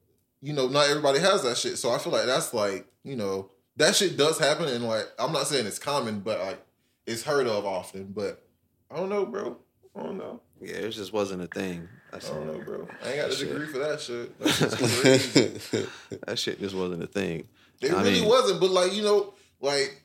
you 0.41 0.53
know, 0.53 0.67
not 0.67 0.89
everybody 0.89 1.19
has 1.19 1.43
that 1.43 1.57
shit. 1.57 1.77
So 1.77 1.91
I 1.91 1.97
feel 1.99 2.11
like 2.13 2.25
that's 2.25 2.53
like, 2.53 2.87
you 3.03 3.15
know, 3.15 3.49
that 3.77 3.95
shit 3.95 4.17
does 4.17 4.39
happen 4.39 4.67
and 4.67 4.83
like 4.87 5.05
I'm 5.19 5.31
not 5.31 5.47
saying 5.47 5.65
it's 5.67 5.79
common, 5.79 6.19
but 6.21 6.39
like 6.39 6.65
it's 7.05 7.23
heard 7.23 7.47
of 7.47 7.65
often. 7.65 8.05
But 8.15 8.41
I 8.89 8.95
don't 8.95 9.09
know, 9.09 9.25
bro. 9.25 9.57
I 9.95 10.03
don't 10.03 10.17
know. 10.17 10.39
Yeah, 10.61 10.75
it 10.75 10.91
just 10.91 11.11
wasn't 11.13 11.41
a 11.43 11.47
thing. 11.47 11.87
That's 12.11 12.29
I 12.29 12.33
don't 12.35 12.47
know, 12.47 12.59
bro. 12.63 12.87
I 13.03 13.07
ain't 13.09 13.17
got 13.21 13.29
the 13.29 13.35
Shit. 13.35 13.49
degree 13.49 13.67
for 13.67 13.79
that 13.79 13.99
shit. 14.01 14.37
That. 14.39 15.89
That 16.27 16.39
shit 16.39 16.59
just 16.59 16.75
wasn't 16.75 17.03
a 17.03 17.07
thing. 17.07 17.47
it 17.81 17.91
I 17.91 18.01
really 18.03 18.19
mean- 18.21 18.29
wasn't, 18.29 18.59
but 18.61 18.69
like, 18.71 18.93
you 18.93 19.01
know, 19.03 19.33
like 19.59 20.00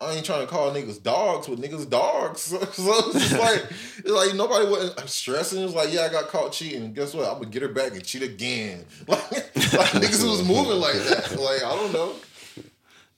I 0.00 0.12
ain't 0.12 0.24
trying 0.24 0.42
to 0.42 0.46
call 0.46 0.70
niggas 0.72 1.02
dogs, 1.02 1.48
but 1.48 1.58
niggas 1.58 1.88
dogs. 1.90 2.54
So, 2.72 3.10
it's 3.10 3.32
like 3.32 3.64
it's 3.98 4.08
like 4.08 4.34
nobody 4.34 4.70
wasn't 4.70 5.08
stressing. 5.08 5.62
It's 5.64 5.74
like, 5.74 5.92
yeah, 5.92 6.02
I 6.02 6.08
got 6.08 6.28
caught 6.28 6.52
cheating. 6.52 6.92
Guess 6.92 7.14
what? 7.14 7.26
I'm 7.26 7.34
gonna 7.38 7.46
get 7.46 7.62
her 7.62 7.68
back 7.68 7.92
and 7.92 8.04
cheat 8.04 8.22
again. 8.22 8.84
Like, 9.08 9.30
like 9.32 9.90
niggas 10.02 10.28
was 10.28 10.46
moving 10.46 10.78
like 10.78 10.94
that. 10.94 11.36
Like, 11.38 11.64
I 11.64 11.74
don't 11.76 11.92
know. 11.92 12.14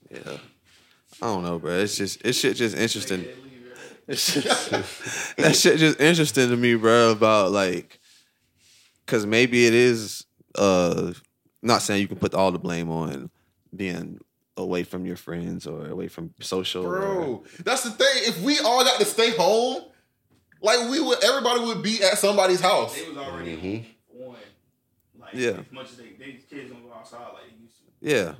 Yeah. 0.09 0.37
I 1.21 1.25
don't 1.27 1.43
know, 1.43 1.59
bro. 1.59 1.77
It's 1.77 1.95
just 1.97 2.21
it's 2.25 2.37
shit 2.37 2.57
just 2.57 2.75
interesting. 2.75 3.25
It's 4.07 4.33
just, 4.33 4.71
that 5.37 5.55
shit 5.55 5.77
just 5.77 5.99
interesting 6.01 6.49
to 6.49 6.57
me, 6.57 6.75
bro. 6.75 7.11
About 7.11 7.51
like, 7.51 7.99
cause 9.05 9.25
maybe 9.25 9.67
it 9.67 9.73
is. 9.73 10.25
uh 10.57 11.13
Not 11.61 11.83
saying 11.83 12.01
you 12.01 12.07
can 12.07 12.17
put 12.17 12.33
all 12.33 12.51
the 12.51 12.59
blame 12.59 12.89
on 12.89 13.29
being 13.75 14.19
away 14.61 14.83
from 14.83 15.05
your 15.05 15.15
friends 15.17 15.67
or 15.67 15.87
away 15.87 16.07
from 16.07 16.33
social. 16.39 16.85
or- 16.85 16.99
Bro, 16.99 17.43
that's 17.63 17.83
the 17.83 17.91
thing. 17.91 18.07
If 18.27 18.41
we 18.41 18.59
all 18.59 18.83
got 18.83 18.99
to 18.99 19.05
stay 19.05 19.31
home, 19.35 19.83
like 20.61 20.89
we 20.89 20.99
would, 20.99 21.23
everybody 21.23 21.61
would 21.61 21.81
be 21.81 22.01
at 22.03 22.17
somebody's 22.17 22.61
house. 22.61 22.95
They 22.95 23.07
was 23.09 23.17
already 23.17 23.57
Mhm. 23.57 23.85
on 24.21 24.27
one. 24.27 24.37
Like 25.19 25.33
Yeah. 25.33 25.49
as 25.59 25.71
much 25.71 25.91
as 25.91 25.97
they, 25.97 26.09
they 26.19 26.31
kids 26.49 26.71
don't 26.71 26.83
go 26.87 26.93
outside 26.93 27.19
like 27.33 27.43
they 27.49 27.61
used 27.63 27.75
to. 27.77 27.83
yeah. 28.01 28.33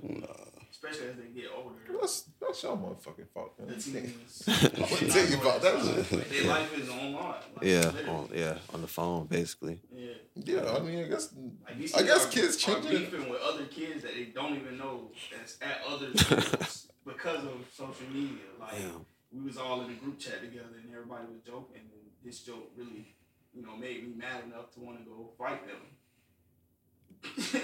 Especially 0.84 1.10
as 1.10 1.16
they 1.18 1.42
get 1.42 1.52
older. 1.56 1.76
That's 2.00 2.24
that's 2.42 2.64
your 2.64 2.76
motherfucking 2.76 3.28
fault. 3.34 3.54
Man. 3.60 3.68
The 3.68 3.76
teens. 3.84 4.44
I'm 4.48 5.10
tell 5.10 5.28
you 5.28 5.38
about 5.40 5.62
that 5.62 6.28
their 6.30 6.44
life 6.46 6.76
is 6.78 6.90
online. 6.90 7.14
Like, 7.56 7.62
Yeah, 7.62 7.92
on, 8.10 8.30
yeah, 8.34 8.58
on 8.74 8.82
the 8.82 8.88
phone, 8.88 9.28
basically. 9.28 9.80
Yeah. 9.94 10.14
Yeah, 10.36 10.74
I 10.76 10.80
mean, 10.80 11.04
I 11.06 11.08
guess 11.08 11.34
Like 11.68 11.76
I 11.96 12.02
guess 12.04 12.26
our- 12.26 12.32
kids 12.32 12.56
are 12.56 12.60
changing. 12.82 12.92
beefing 13.12 13.30
with 13.30 13.42
other 13.42 13.66
kids 13.66 14.02
that 14.02 14.16
they 14.16 14.26
don't 14.34 14.56
even 14.56 14.78
know 14.80 15.12
that's 15.32 15.58
at 15.62 15.82
other 15.88 16.16
schools 16.18 16.88
because 17.06 17.44
of 17.46 17.58
social 17.72 18.08
media. 18.12 18.38
Like 18.60 18.72
Damn. 18.80 19.06
we 19.32 19.42
was 19.46 19.58
all 19.58 19.82
in 19.82 19.92
a 19.92 19.96
group 19.96 20.18
chat 20.18 20.42
together 20.42 20.80
and 20.84 20.92
everybody 20.92 21.26
was 21.32 21.42
joking 21.46 21.82
and 21.94 22.02
this 22.26 22.40
joke 22.40 22.72
really, 22.76 23.14
you 23.54 23.62
know, 23.62 23.76
made 23.76 24.04
me 24.08 24.16
mad 24.16 24.46
enough 24.46 24.72
to 24.74 24.80
want 24.80 24.98
to 24.98 25.04
go 25.06 25.30
fight 25.38 25.62
them. 25.68 25.78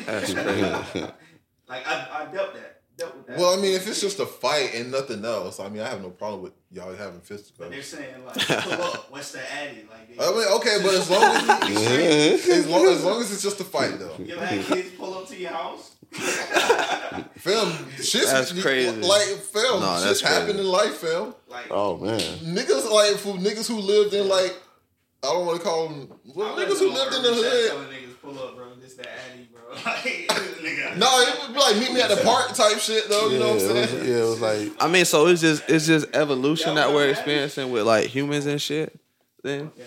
That's 0.05 0.33
crazy. 0.33 1.01
like 1.67 1.87
I, 1.87 2.07
I 2.27 2.31
dealt 2.31 2.53
that. 2.53 2.81
Dealt 2.97 3.15
with 3.15 3.27
that. 3.27 3.37
Well, 3.37 3.57
I 3.57 3.61
mean, 3.61 3.75
if 3.75 3.87
it's 3.87 4.01
just 4.01 4.19
a 4.19 4.25
fight 4.25 4.73
and 4.73 4.91
nothing 4.91 5.23
else, 5.23 5.59
I 5.59 5.69
mean, 5.69 5.81
I 5.83 5.89
have 5.89 6.01
no 6.01 6.09
problem 6.09 6.41
with 6.41 6.53
y'all 6.71 6.95
having 6.95 7.21
But 7.57 7.69
they're 7.69 7.83
saying 7.83 8.25
like, 8.25 8.47
pull 8.47 8.81
up, 8.81 9.11
what's 9.11 9.33
the 9.33 9.53
addy? 9.53 9.85
Like, 9.87 10.17
they, 10.17 10.23
I 10.23 10.31
mean, 10.31 10.47
okay, 10.55 10.77
but 10.81 10.95
as 10.95 11.09
long 11.09 11.23
as 11.23 12.49
as 12.49 12.67
long 12.67 12.87
as 12.87 13.03
long 13.03 13.21
as 13.21 13.31
it's 13.31 13.43
just 13.43 13.59
a 13.59 13.63
fight, 13.63 13.99
though, 13.99 14.15
you 14.17 14.35
ever 14.35 14.45
had 14.45 14.65
kids 14.65 14.89
pull 14.97 15.13
up 15.13 15.27
to 15.27 15.37
your 15.37 15.51
house? 15.51 15.95
film 17.37 17.71
shit's 17.97 18.31
That's 18.31 18.59
crazy. 18.61 19.01
Like 19.01 19.27
film, 19.27 19.81
No, 19.81 20.01
shit's 20.03 20.21
happened 20.21 20.59
in 20.59 20.65
life, 20.65 20.95
film. 20.95 21.35
Like, 21.49 21.67
Oh 21.69 21.97
man. 21.97 22.19
Niggas 22.19 22.89
like 22.89 23.17
for 23.17 23.33
niggas 23.35 23.67
who 23.67 23.77
lived 23.79 24.13
in 24.13 24.27
like 24.27 24.55
I 25.23 25.27
don't 25.27 25.45
want 25.45 25.59
to 25.59 25.63
call 25.63 25.89
them 25.89 26.09
well, 26.33 26.55
niggas 26.55 26.79
who 26.79 26.91
lived 26.91 27.15
in 27.15 27.21
the 27.23 27.33
hood. 27.33 27.89
Niggas 27.89 28.21
pull 28.21 28.39
up, 28.39 28.55
bro. 28.55 28.75
This 28.75 28.93
that 28.95 29.09
addy, 29.31 29.49
bro. 29.51 29.61
Like, 29.85 30.31
nigga. 30.75 30.97
No, 30.97 31.07
it 31.21 31.41
would 31.41 31.53
be 31.53 31.59
like 31.59 31.77
meet 31.77 31.91
me 31.93 32.01
at 32.01 32.09
the 32.09 32.17
park 32.23 32.53
type 32.53 32.77
shit 32.79 33.07
though. 33.09 33.29
You 33.29 33.39
know 33.39 33.53
what 33.55 33.61
I'm 33.63 33.67
yeah, 33.75 33.81
it 33.83 33.87
saying? 33.89 33.99
was, 33.99 34.07
yeah, 34.09 34.15
it 34.15 34.21
was 34.29 34.41
like 34.41 34.71
I 34.83 34.87
mean, 34.87 35.05
so 35.05 35.27
it's 35.27 35.41
just 35.41 35.63
it's 35.69 35.85
just 35.87 36.07
evolution 36.15 36.69
Yeah, 36.75 36.85
that 36.87 36.93
we're 36.93 37.09
experiencing 37.09 37.71
with 37.71 37.83
like 37.83 38.07
humans 38.07 38.45
and 38.45 38.61
shit. 38.61 38.99
Then 39.43 39.71
Yeah. 39.77 39.85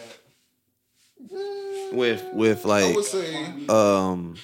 with 1.92 2.24
with 2.32 2.64
I 2.66 2.68
like 2.68 2.94
would 2.96 3.04
say 3.04 3.44
um 3.68 4.36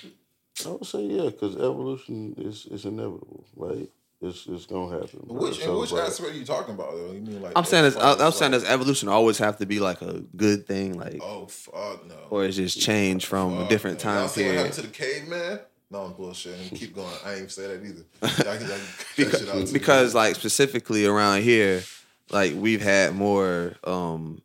I 0.65 0.69
would 0.71 0.87
say 0.87 1.03
yeah, 1.03 1.25
because 1.31 1.57
evolution 1.57 2.35
is 2.39 2.67
is 2.67 2.85
inevitable. 2.85 3.45
Like 3.55 3.91
It's 4.21 4.47
it's 4.47 4.67
gonna 4.67 4.99
happen. 4.99 5.21
bro. 5.25 5.37
Which 5.37 5.59
in 5.59 5.65
So, 5.65 5.81
which 5.81 5.91
but- 5.91 6.07
aspect 6.09 6.31
are 6.33 6.35
you 6.35 6.45
talking 6.45 6.75
about 6.75 6.93
though? 6.93 7.13
You 7.13 7.21
mean 7.21 7.43
like 7.43 7.53
I'm 7.55 7.65
saying 7.65 7.85
as 7.85 7.95
this. 7.95 8.03
far 8.03 8.15
I'm 8.17 8.21
as, 8.23 8.37
saying 8.37 8.53
like- 8.53 8.61
this 8.63 8.71
evolution 8.71 9.09
always 9.09 9.39
have 9.39 9.59
to 9.59 9.67
be 9.67 9.79
like 9.81 10.01
a 10.03 10.23
good 10.35 10.67
thing, 10.67 10.99
like, 10.99 11.21
Oh 11.23 11.47
fuck 11.47 12.07
no. 12.07 12.15
or 12.31 12.45
it's 12.45 12.57
just 12.57 12.81
change 12.81 13.27
from 13.27 13.59
a 13.59 13.69
different 13.69 14.03
no. 14.03 14.11
Y'all 14.13 14.27
time 14.29 14.35
period. 14.35 14.73
to 14.73 14.83
the 14.83 14.89
caveman? 14.89 15.61
No, 15.97 16.03
I'm 16.03 16.13
bullshitting. 16.13 16.77
Keep 16.79 16.95
going. 16.95 17.09
I 17.25 17.31
ain't 17.31 17.37
even 17.39 17.49
say 17.49 17.69
that 17.69 17.83
either. 17.83 18.05
Y'all 18.45 18.59
can, 18.59 18.69
y'all 18.69 18.77
can 18.77 19.25
cut 19.25 19.33
that 19.33 19.39
shit 19.39 19.49
out 19.49 19.55
because, 19.55 19.73
because 19.73 20.15
like 20.15 20.35
specifically 20.35 21.07
around 21.07 21.41
here, 21.41 21.83
like 22.31 22.53
we've 22.55 22.83
had 22.83 23.15
more 23.15 23.77
um 23.83 24.43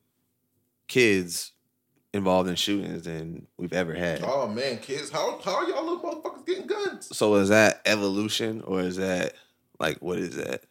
kids 0.87 1.51
involved 2.13 2.47
in 2.47 2.55
shootings 2.55 3.03
than 3.03 3.47
we've 3.57 3.73
ever 3.73 3.93
had. 3.93 4.21
Oh 4.23 4.47
man, 4.47 4.77
kids, 4.77 5.09
how 5.09 5.41
how 5.43 5.55
are 5.55 5.69
y'all 5.69 5.83
little 5.83 6.21
motherfuckers 6.21 6.45
getting 6.45 6.67
guns? 6.67 7.15
So 7.17 7.35
is 7.35 7.49
that 7.49 7.81
evolution 7.85 8.61
or 8.61 8.79
is 8.79 8.95
that 8.95 9.33
like 9.77 9.97
what 9.97 10.19
is 10.19 10.37
that? 10.37 10.63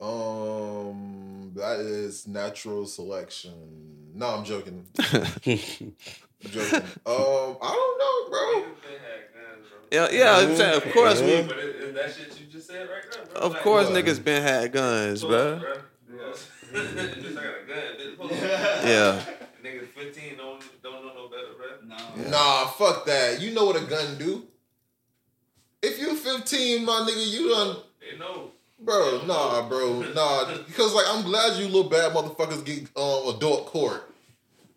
Um, 0.00 1.50
that 1.56 1.80
is 1.80 2.28
natural 2.28 2.86
selection. 2.86 4.12
No, 4.14 4.28
I'm 4.28 4.44
joking. 4.44 4.86
I'm 5.02 5.92
joking. 6.42 6.82
Um, 7.06 7.56
I 7.60 7.72
don't 7.72 7.98
know, 7.98 8.30
bro. 8.30 8.70
Yeah, 9.90 10.08
yeah. 10.12 10.36
I'm 10.38 10.54
saying, 10.56 10.76
of 10.76 10.92
course 10.92 11.20
we, 11.20 11.42
But 11.42 11.58
it, 11.58 11.76
it, 11.82 11.94
that 11.94 12.12
shit 12.14 12.38
you 12.40 12.46
just 12.46 12.68
said 12.68 12.88
right 12.88 13.02
there, 13.12 13.24
bro. 13.26 13.42
of 13.42 13.52
Like, 13.52 13.62
course 13.62 13.88
what? 13.90 14.04
niggas 14.04 14.22
been 14.22 14.42
had 14.42 14.72
guns, 14.72 15.22
bro. 15.22 15.58
bro. 15.58 15.74
Bitch, 16.72 17.30
I 17.30 17.34
got 17.34 17.44
a 17.44 17.66
gun. 17.66 17.78
Bitch, 17.98 18.16
hold 18.16 18.30
on. 18.32 18.38
Yeah. 18.38 19.20
Niggas 19.64 19.86
15 19.88 20.36
don't 20.36 20.82
don't 20.82 21.04
know 21.04 21.12
no 21.14 21.28
better, 21.28 21.52
bro. 21.56 22.24
No. 22.24 22.30
Nah, 22.30 22.66
fuck 22.66 23.04
that. 23.06 23.40
You 23.40 23.52
know 23.52 23.64
what 23.66 23.76
a 23.76 23.84
gun 23.84 24.16
do? 24.18 24.44
If 25.82 25.98
you 25.98 26.14
15, 26.14 26.84
my 26.84 27.06
nigga, 27.10 27.26
you 27.30 27.48
done 27.48 27.76
They 28.00 28.16
know. 28.18 28.50
Bro, 28.82 29.22
nah, 29.26 29.68
bro, 29.68 30.02
nah. 30.14 30.54
Because 30.66 30.94
like, 30.94 31.04
I'm 31.08 31.22
glad 31.24 31.58
you 31.58 31.66
little 31.66 31.90
bad 31.90 32.12
motherfuckers 32.12 32.64
get 32.64 32.84
um 32.96 33.34
adult 33.36 33.66
court. 33.66 34.10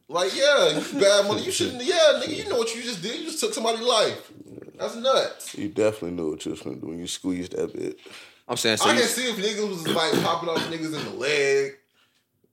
Like, 0.10 0.36
yeah, 0.36 0.78
you 0.78 1.00
bad 1.00 1.26
mother. 1.28 1.40
You 1.42 1.52
shouldn't. 1.52 1.84
Yeah, 1.84 2.20
nigga, 2.22 2.36
you 2.36 2.50
know 2.50 2.58
what 2.58 2.76
you 2.76 2.82
just 2.82 3.02
did. 3.02 3.20
You 3.20 3.26
just 3.28 3.40
took 3.40 3.54
somebody's 3.54 3.82
life. 3.86 4.32
That's 4.78 4.96
nuts. 4.96 5.56
You 5.58 5.70
definitely 5.70 6.12
knew 6.12 6.32
what 6.32 6.46
you 6.46 6.52
was 6.52 6.62
gonna 6.62 6.78
do 6.78 6.88
when 6.88 7.00
you 7.00 7.08
squeezed 7.08 7.56
that 7.56 7.74
bit. 7.74 8.00
I'm 8.48 8.58
saying 8.58 8.78
so 8.78 8.90
I 8.90 8.94
you, 8.94 9.00
can 9.00 9.08
see 9.10 9.30
if 9.30 9.38
niggas 9.38 9.70
was 9.70 9.88
like 9.88 10.12
popping 10.24 10.50
off 10.50 10.58
niggas 10.70 10.86
in 10.98 11.04
the 11.06 11.12
leg. 11.12 11.74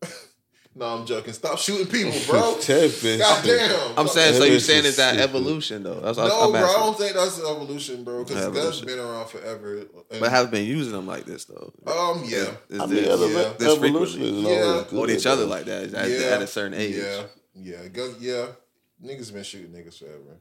no, 0.77 0.87
I'm 0.87 1.05
joking. 1.07 1.33
Stop 1.33 1.59
shooting 1.59 1.87
people, 1.89 2.19
bro. 2.31 2.57
Tempest. 2.61 3.19
God 3.19 3.45
damn. 3.45 3.99
I'm 3.99 4.07
saying 4.07 4.35
so 4.35 4.45
you 4.45 4.53
This 4.53 4.67
saying 4.67 4.81
is 4.85 4.91
is 4.91 4.97
that 4.99 5.17
evolution 5.19 5.83
though? 5.83 5.99
That's 6.01 6.17
what 6.17 6.29
No, 6.29 6.43
I'm 6.45 6.53
bro, 6.53 6.61
I 6.63 6.73
don't 6.75 6.97
think 6.97 7.15
that's 7.15 7.39
an 7.39 7.47
evolution, 7.47 8.05
bro. 8.05 8.23
Because 8.25 8.45
guns 8.45 8.57
Evolution. 8.57 8.87
been 8.87 8.99
around 9.01 9.29
forever. 9.29 9.79
And- 10.11 10.21
But 10.21 10.31
haven't 10.31 10.53
been 10.53 10.65
using 10.67 10.93
them 10.93 11.07
like 11.09 11.25
this 11.25 11.47
though. 11.47 11.73
um, 11.87 12.23
yeah, 12.25 12.53
Is 12.69 12.81
I 12.81 12.87
mean, 12.87 12.95
this, 12.97 13.09
eleva- 13.09 13.43
yeah. 13.43 13.53
this 13.59 13.77
evolution 13.77 14.21
frequently. 14.21 14.53
is 14.53 14.59
Yeah. 14.59 14.65
always 14.65 14.85
good. 14.87 15.03
on 15.11 15.11
each 15.17 15.27
other 15.27 15.47
like 15.47 15.65
that 15.65 15.95
at, 15.95 16.09
Yeah. 16.11 16.27
at 16.29 16.43
a 16.43 16.47
certain 16.47 16.75
age. 16.75 16.95
Yeah, 16.97 17.23
yeah, 17.55 17.89
guns, 17.89 18.17
yeah. 18.21 18.47
Niggas 19.05 19.33
been 19.33 19.43
shooting 19.43 19.71
niggas 19.73 19.99
forever. 19.99 20.39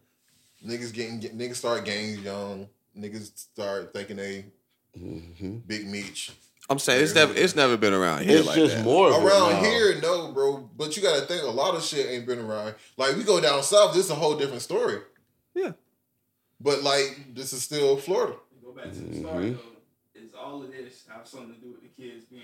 Niggas 0.66 0.94
getting 0.94 1.20
get, 1.20 1.38
niggas 1.38 1.56
start 1.56 1.86
gangs 1.86 2.20
young. 2.20 2.68
Niggas 2.98 3.32
start 3.38 3.94
thinking 3.94 4.18
they 4.18 4.46
Mhm. 4.98 5.66
big 5.68 5.88
meat. 5.88 6.32
I'm 6.70 6.80
saying 6.80 7.04
it's 7.04 7.16
never 7.16 7.34
it's 7.34 7.56
never 7.56 7.78
been 7.78 7.94
around 7.94 8.24
here 8.26 8.40
It's 8.40 8.48
like 8.48 8.56
just 8.58 8.76
that. 8.76 8.84
more 8.84 9.10
of 9.10 9.16
it 9.16 9.26
Around 9.26 9.54
now. 9.54 9.62
here, 9.64 10.00
no, 10.02 10.32
bro. 10.32 10.58
But 10.78 10.96
you 10.96 11.02
gotta 11.04 11.22
think 11.26 11.44
a 11.44 11.48
lot 11.48 11.76
of 11.76 11.84
shit 11.84 12.08
ain't 12.10 12.26
been 12.28 12.40
around. 12.40 12.76
Like 12.98 13.16
we 13.16 13.24
go 13.24 13.40
down 13.40 13.64
south, 13.64 13.94
this 13.96 14.06
is 14.06 14.12
a 14.12 14.16
whole 14.16 14.36
different 14.36 14.62
story. 14.62 15.02
Yeah. 15.56 15.72
But 16.60 16.84
like 16.84 17.34
this 17.34 17.54
is 17.54 17.64
still 17.64 17.98
Florida. 17.98 18.36
Go 18.64 18.72
back 18.74 18.92
to 18.92 19.00
the 19.00 19.20
start 19.20 19.42
though. 19.42 19.60
Is 20.22 20.34
all 20.34 20.62
of 20.64 20.72
this 20.72 21.04
have 21.08 21.28
something 21.28 21.56
to 21.56 21.60
do 21.62 21.72
with 21.72 21.82
the 21.82 21.88
kids 22.04 22.26
being 22.26 22.42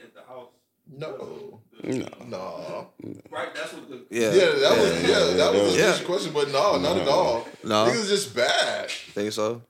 at 0.00 0.14
the 0.14 0.22
house? 0.22 0.50
No, 0.90 1.60
No. 1.82 2.06
no. 2.26 2.90
Right. 3.30 3.54
That's 3.54 3.72
what 3.72 3.88
the 3.88 4.06
Yeah. 4.10 4.32
Yeah, 4.32 4.46
that 4.46 4.78
was 4.78 5.02
yeah, 5.02 5.34
that 5.36 5.52
was 5.54 5.74
a 5.74 5.78
Yeah. 5.78 5.98
yeah. 5.98 6.04
question, 6.04 6.32
but 6.32 6.50
no, 6.50 6.78
not 6.78 6.96
at 6.96 7.08
all. 7.08 7.46
No. 7.62 7.86
Niggas 7.86 8.08
just 8.08 8.34
bad. 8.34 8.90
Think 8.90 9.32
so? 9.32 9.62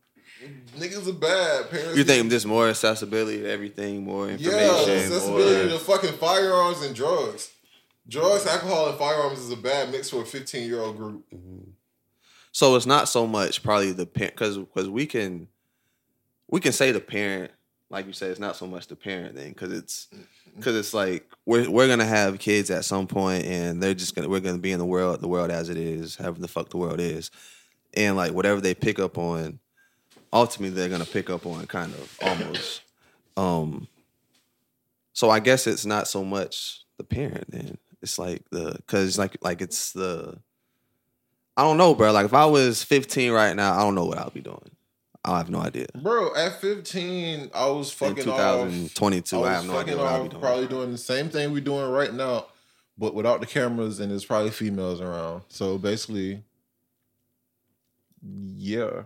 Niggas 0.78 1.08
are 1.08 1.12
bad. 1.12 1.70
Parents. 1.70 1.96
You 1.98 2.04
think 2.04 2.30
just 2.30 2.46
more 2.46 2.68
accessibility 2.68 3.42
to 3.42 3.50
everything, 3.50 4.04
more 4.04 4.28
Yeah, 4.28 4.32
information, 4.32 5.12
accessibility 5.12 5.68
more 5.68 5.78
to 5.78 5.84
fucking 5.84 6.12
firearms 6.18 6.82
and 6.82 6.94
drugs. 6.94 7.50
Drugs, 8.08 8.46
alcohol, 8.46 8.88
and 8.88 8.98
firearms 8.98 9.40
is 9.40 9.50
a 9.50 9.56
bad 9.56 9.90
mix 9.90 10.08
for 10.10 10.22
a 10.22 10.24
15 10.26 10.66
year 10.66 10.80
old 10.80 10.96
group. 10.96 11.24
Mm-hmm. 11.34 11.70
So 12.52 12.76
it's 12.76 12.86
not 12.86 13.08
so 13.08 13.26
much 13.26 13.62
probably 13.62 13.92
the 13.92 14.06
parent 14.06 14.34
because 14.34 14.56
because 14.56 14.88
we 14.88 15.06
can 15.06 15.48
we 16.48 16.60
can 16.60 16.72
say 16.72 16.92
the 16.92 17.00
parent 17.00 17.50
like 17.90 18.06
you 18.06 18.12
said 18.12 18.30
it's 18.30 18.40
not 18.40 18.56
so 18.56 18.66
much 18.66 18.86
the 18.86 18.96
parent 18.96 19.36
thing 19.36 19.50
because 19.50 19.72
it's 19.72 20.08
because 20.58 20.76
it's 20.76 20.92
like 20.92 21.28
we're 21.46 21.70
we're 21.70 21.88
gonna 21.88 22.04
have 22.04 22.38
kids 22.38 22.70
at 22.70 22.84
some 22.84 23.06
point 23.06 23.44
and 23.44 23.82
they're 23.82 23.94
just 23.94 24.14
gonna 24.14 24.28
we're 24.28 24.40
gonna 24.40 24.58
be 24.58 24.72
in 24.72 24.78
the 24.78 24.84
world 24.84 25.20
the 25.20 25.28
world 25.28 25.50
as 25.50 25.68
it 25.68 25.76
is 25.76 26.16
however 26.16 26.40
the 26.40 26.48
fuck 26.48 26.70
the 26.70 26.76
world 26.76 27.00
is 27.00 27.30
and 27.94 28.16
like 28.16 28.32
whatever 28.32 28.60
they 28.60 28.74
pick 28.74 28.98
up 28.98 29.16
on 29.16 29.58
ultimately 30.32 30.74
they're 30.74 30.88
gonna 30.88 31.04
pick 31.04 31.30
up 31.30 31.46
on 31.46 31.66
kind 31.66 31.92
of 31.94 32.18
almost 32.22 32.82
um 33.36 33.88
so 35.12 35.30
I 35.30 35.40
guess 35.40 35.66
it's 35.66 35.86
not 35.86 36.06
so 36.06 36.22
much 36.24 36.84
the 36.98 37.04
parent 37.04 37.50
then 37.50 37.78
it's 38.02 38.18
like 38.18 38.42
the 38.50 38.74
because 38.76 39.18
like 39.18 39.36
like 39.40 39.60
it's 39.60 39.92
the 39.92 40.38
I 41.58 41.62
don't 41.62 41.76
know, 41.76 41.92
bro. 41.92 42.12
Like 42.12 42.24
if 42.26 42.34
I 42.34 42.46
was 42.46 42.84
15 42.84 43.32
right 43.32 43.56
now, 43.56 43.76
I 43.76 43.82
don't 43.82 43.96
know 43.96 44.04
what 44.04 44.18
I'll 44.18 44.30
be 44.30 44.40
doing. 44.40 44.70
I 45.32 45.38
have 45.38 45.50
no 45.50 45.60
idea. 45.60 45.86
Bro, 45.94 46.34
at 46.36 46.60
15, 46.60 47.50
I 47.54 47.66
was 47.66 47.90
In 47.90 48.08
fucking 48.14 48.28
off. 48.30 48.68
2022, 48.68 49.36
I, 49.36 49.40
was 49.40 49.48
have 49.48 49.64
no 49.66 49.78
idea 49.78 49.94
fucking 49.94 49.98
what 49.98 50.06
I'll 50.06 50.18
be 50.18 50.24
off, 50.26 50.30
doing. 50.30 50.42
Probably 50.42 50.66
doing 50.66 50.92
the 50.92 50.98
same 50.98 51.28
thing 51.28 51.52
we're 51.52 51.60
doing 51.60 51.90
right 51.90 52.12
now, 52.12 52.46
but 52.96 53.14
without 53.14 53.40
the 53.40 53.46
cameras, 53.46 54.00
and 54.00 54.10
there's 54.10 54.24
probably 54.24 54.50
females 54.50 55.00
around. 55.00 55.42
So 55.48 55.78
basically, 55.78 56.42
yeah. 58.22 59.02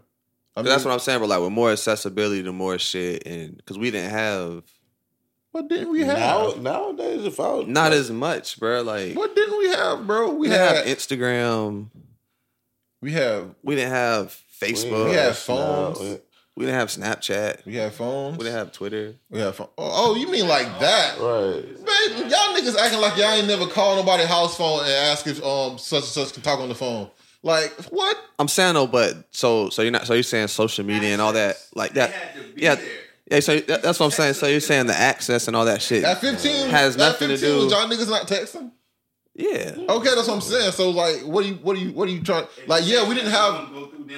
I 0.55 0.63
But 0.63 0.65
that's 0.67 0.85
what 0.85 0.93
I'm 0.93 0.99
saying, 0.99 1.19
bro. 1.19 1.29
Like 1.29 1.41
with 1.41 1.53
more 1.53 1.73
accessibility 1.73 2.43
to 2.43 2.53
more 2.53 2.79
shit, 2.79 3.27
and 3.27 3.57
because 3.57 3.79
we 3.79 3.91
didn't 3.91 4.11
have 4.11 4.65
What 5.53 5.69
didn't 5.69 5.91
we 5.91 6.01
have? 6.03 6.19
Now, 6.19 6.55
nowadays, 6.61 7.25
if 7.25 7.41
I 7.41 7.53
was 7.55 7.67
not 7.67 7.93
as 7.93 8.11
much, 8.11 8.59
bro. 8.61 8.83
Like 8.83 9.17
what 9.17 9.35
didn't 9.35 9.59
we 9.59 9.69
have, 9.71 10.07
bro? 10.07 10.31
We, 10.31 10.49
we 10.49 10.49
had 10.51 10.77
have 10.77 10.87
Instagram. 10.87 11.91
we 13.01 13.13
have 13.13 13.55
We 13.63 13.77
didn't 13.77 13.93
have 13.93 14.39
Facebook. 14.63 15.07
We 15.07 15.13
had 15.15 15.27
Now, 15.29 15.33
phones. 15.33 16.21
We 16.55 16.67
didn't 16.67 16.79
have 16.81 16.89
Snapchat. 16.89 17.65
we 17.65 17.77
had 17.77 17.95
phones. 17.95 18.37
We 18.37 18.45
didn't 18.45 18.59
have 18.59 18.73
Twitter. 18.73 19.15
we 19.31 19.41
had 19.41 19.55
phone. 19.55 19.69
Oh, 19.79 20.13
oh, 20.13 20.17
you 20.17 20.31
mean 20.31 20.47
like 20.47 20.67
that? 20.81 21.19
Right. 21.19 21.65
Man, 21.65 22.31
y'all 22.31 22.55
niggas 22.55 22.77
acting 22.77 23.01
like 23.01 23.17
y'all 23.17 23.33
ain't 23.33 23.47
never 23.49 23.67
called 23.67 23.99
nobody 23.99 24.25
house 24.25 24.57
phone 24.57 24.81
and 24.81 24.91
ask 24.91 25.27
if 25.27 25.43
um 25.43 25.79
such 25.79 26.01
and 26.01 26.05
such 26.09 26.35
can 26.35 26.43
talk 26.43 26.61
on 26.61 26.69
the 26.69 26.75
phone. 26.75 27.11
Like 27.43 27.73
what? 27.91 28.17
I'm 28.39 28.49
saying 28.49 28.75
though, 28.75 28.87
but 28.87 29.29
so 29.31 29.71
so 29.71 29.81
you're 29.83 29.91
not 29.91 30.07
so 30.07 30.13
you're 30.15 30.23
saying 30.23 30.49
social 30.49 30.85
media 30.85 31.09
and 31.15 31.23
all 31.23 31.33
that 31.33 31.57
like 31.75 31.95
that. 31.95 32.11
They 32.11 32.17
had 32.19 32.35
to 32.35 32.55
be 32.55 32.61
Yeah, 32.63 32.75
there. 32.77 32.87
yeah. 33.31 33.41
So 33.41 33.59
that, 33.61 33.83
that's 33.83 33.99
what 33.99 34.07
I'm 34.07 34.13
saying. 34.13 34.35
So 34.35 34.47
you're 34.47 34.61
saying 34.61 34.87
the 34.89 34.95
access 34.97 35.49
and 35.49 35.57
all 35.57 35.65
that 35.65 35.81
shit. 35.81 36.05
At 36.05 36.21
15 36.21 36.69
Has 36.69 36.95
at 36.97 36.99
nothing 36.99 37.29
to 37.29 37.37
15, 37.39 37.49
do- 37.59 37.65
was 37.65 37.73
Y'all 37.73 37.89
niggas 37.89 38.11
not 38.11 38.29
texting. 38.29 38.71
Yeah. 39.35 39.75
Okay, 39.89 40.15
that's 40.15 40.29
what 40.29 40.35
I'm 40.35 40.41
saying. 40.43 40.73
So 40.73 40.91
like, 40.91 41.21
what 41.23 41.43
do 41.43 41.49
you 41.49 41.55
what 41.57 41.75
do 41.77 41.83
you 41.83 41.93
what 41.93 42.07
are 42.09 42.13
you 42.13 42.23
trying? 42.23 42.47
Like, 42.67 42.83
yeah, 42.87 43.09
we 43.09 43.15
didn't 43.15 43.31
have 43.31 43.71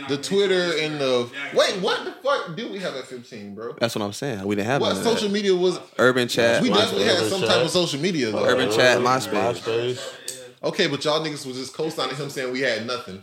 the 0.08 0.18
Twitter 0.18 0.72
and 0.84 1.00
the 1.00 1.30
wait. 1.54 1.80
What 1.80 2.04
the 2.04 2.12
fuck 2.12 2.56
did 2.56 2.72
we 2.72 2.80
have 2.80 2.96
at 2.96 3.04
15, 3.06 3.54
bro? 3.54 3.74
That's 3.78 3.94
what 3.94 4.02
I'm 4.04 4.12
saying. 4.12 4.44
We 4.44 4.56
didn't 4.56 4.66
have 4.68 4.80
What 4.80 4.94
none 4.94 5.04
social 5.04 5.28
that. 5.28 5.34
media 5.34 5.54
was? 5.54 5.78
Urban 5.98 6.26
chat. 6.26 6.62
We 6.62 6.68
MySpace. 6.70 6.74
definitely 6.74 7.04
had 7.04 7.16
Urban 7.18 7.30
some 7.30 7.40
chat. 7.42 7.48
type 7.48 7.64
of 7.64 7.70
social 7.70 8.00
media 8.00 8.30
though. 8.32 8.44
Urban 8.44 8.70
chat, 8.72 8.98
MySpace. 8.98 9.54
MySpace. 9.60 10.44
Okay, 10.64 10.86
but 10.88 11.04
y'all 11.04 11.20
niggas 11.24 11.46
was 11.46 11.58
just 11.58 11.74
co-signing 11.74 12.16
him 12.16 12.28
saying 12.30 12.52
we 12.52 12.60
had 12.60 12.84
nothing. 12.86 13.22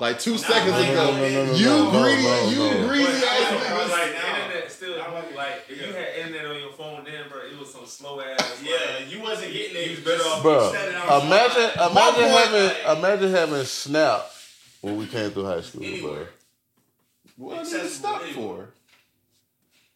Like 0.00 0.18
two 0.18 0.36
seconds 0.38 0.72
no, 0.72 0.78
ago, 0.82 1.12
no, 1.16 1.28
no, 1.28 1.44
no, 1.46 1.52
you 1.54 1.66
no, 1.66 1.92
no, 1.92 2.02
greedy, 2.02 2.22
no, 2.24 2.48
you 2.50 2.58
no. 2.58 2.88
greedy 2.88 3.04
But, 3.04 3.14
ass 3.14 3.50
but, 3.50 3.60
niggas. 3.62 3.90
like 3.90 4.08
internet 4.08 4.72
still 4.72 4.98
like 5.36 5.62
if 5.68 5.80
you 5.86 5.92
had 5.92 6.16
internet 6.18 6.46
on 6.46 6.60
your 6.60 6.72
phone 6.72 7.04
then, 7.04 7.28
bro, 7.30 7.38
it 7.42 7.56
was 7.56 7.72
some 7.72 7.86
slow 7.86 8.20
ass. 8.20 8.60
Yeah, 8.64 9.06
you 9.08 9.22
wasn't 9.22 9.52
getting 9.52 9.76
it. 9.76 9.84
You 9.84 9.90
was 9.92 9.93
better 9.93 9.93
off. 9.93 9.93
Bro, 10.04 10.72
Set 10.72 10.88
it 10.88 10.94
imagine, 10.94 11.70
imagine 11.90 12.30
point- 12.30 12.48
having, 12.50 12.98
imagine 12.98 13.30
having 13.30 13.64
Snap 13.64 14.30
when 14.80 14.96
we 14.98 15.06
came 15.06 15.30
through 15.30 15.44
high 15.46 15.60
school, 15.62 15.80
bro. 15.80 15.88
Anywhere. 15.90 16.28
What 17.36 17.64
did 17.64 17.84
it 17.84 17.88
stop 17.90 18.22
for? 18.22 18.68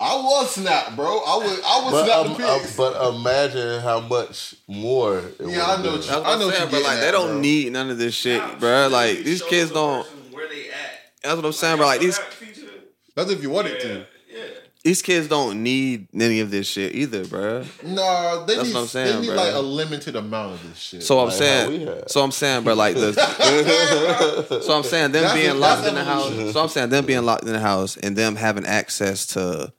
I 0.00 0.14
was 0.14 0.54
snap, 0.54 0.94
bro. 0.94 1.06
I 1.06 1.36
was 1.38 1.60
I 1.66 1.82
was 1.84 1.92
But, 1.92 2.04
snap 2.04 2.26
um, 2.26 2.36
the 2.36 2.46
uh, 2.46 2.66
but 2.76 3.14
imagine 3.16 3.80
how 3.80 3.98
much 4.00 4.54
more. 4.68 5.18
It 5.18 5.34
Yeah, 5.40 5.66
I 5.66 5.76
know 5.76 5.82
been. 5.82 5.92
what 5.92 6.00
That's 6.02 6.10
I 6.10 6.32
I'm 6.34 6.38
know 6.38 6.50
saying, 6.50 6.70
but 6.70 6.82
like 6.82 6.84
getting 6.84 7.00
they 7.00 7.10
don't 7.10 7.28
bro. 7.30 7.40
need 7.40 7.72
none 7.72 7.90
of 7.90 7.98
this 7.98 8.14
shit, 8.14 8.40
bro. 8.60 8.88
Like 8.92 9.18
these 9.18 9.42
kids 9.42 9.70
the 9.70 9.74
don't. 9.74 10.06
Where 10.32 10.48
they 10.48 10.68
at? 10.70 11.00
That's 11.24 11.34
what 11.36 11.44
I'm 11.46 11.52
saying, 11.52 11.76
bro. 11.78 11.86
Like 11.86 12.00
these 12.00 12.16
Feature. 12.18 12.68
That's 13.16 13.30
if 13.32 13.42
you 13.42 13.50
wanted 13.50 13.72
Yeah, 13.72 13.78
to. 13.88 14.06
yeah. 14.32 14.44
These 14.88 15.02
kids 15.02 15.28
don't 15.28 15.62
need 15.62 16.08
any 16.14 16.40
of 16.40 16.50
this 16.50 16.66
shit 16.66 16.94
either, 16.94 17.26
bro. 17.26 17.62
No, 17.84 18.46
they 18.46 18.56
That's 18.56 18.68
need, 18.68 18.74
what 18.74 18.80
I'm 18.80 18.86
saying, 18.86 19.14
they 19.16 19.20
need 19.20 19.26
bro. 19.26 19.36
like 19.36 19.54
a 19.54 19.58
limited 19.60 20.16
amount 20.16 20.54
of 20.54 20.62
this 20.66 20.78
shit. 20.78 21.02
So 21.02 21.18
I'm 21.20 21.26
Like 21.28 21.36
saying, 21.36 22.00
so 22.06 22.22
I'm 22.22 22.30
saying, 22.32 22.64
bro. 22.64 22.72
Like 22.74 22.94
the, 22.94 23.12
so 24.64 24.74
I'm 24.74 24.82
saying 24.82 25.12
them 25.12 25.24
That's 25.24 25.34
being 25.34 25.50
a- 25.50 25.54
locked 25.54 25.82
that's 25.82 25.88
in 25.90 25.94
the 25.94 26.04
house. 26.04 26.52
So 26.54 26.62
I'm 26.62 26.68
saying 26.70 26.88
them 26.88 27.04
being 27.04 27.22
locked 27.26 27.44
in 27.44 27.52
the 27.52 27.60
house 27.60 27.98
and 27.98 28.16
them 28.16 28.34
having 28.34 28.64
access 28.64 29.26
to 29.34 29.72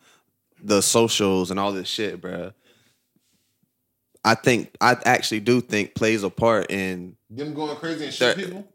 the 0.61 0.81
socials 0.81 1.49
and 1.49 1.59
all 1.59 1.71
this 1.71 1.87
shit, 1.87 2.21
bro. 2.21 2.51
I 4.23 4.35
think 4.35 4.75
I 4.79 4.95
actually 5.05 5.39
do 5.39 5.59
think 5.59 5.95
plays 5.95 6.21
a 6.21 6.29
part 6.29 6.69
in 6.69 7.15
Them 7.31 7.55
going 7.55 7.75
crazy 7.77 8.05
and 8.05 8.13
shit 8.13 8.35
They're- 8.37 8.45
people. 8.45 8.67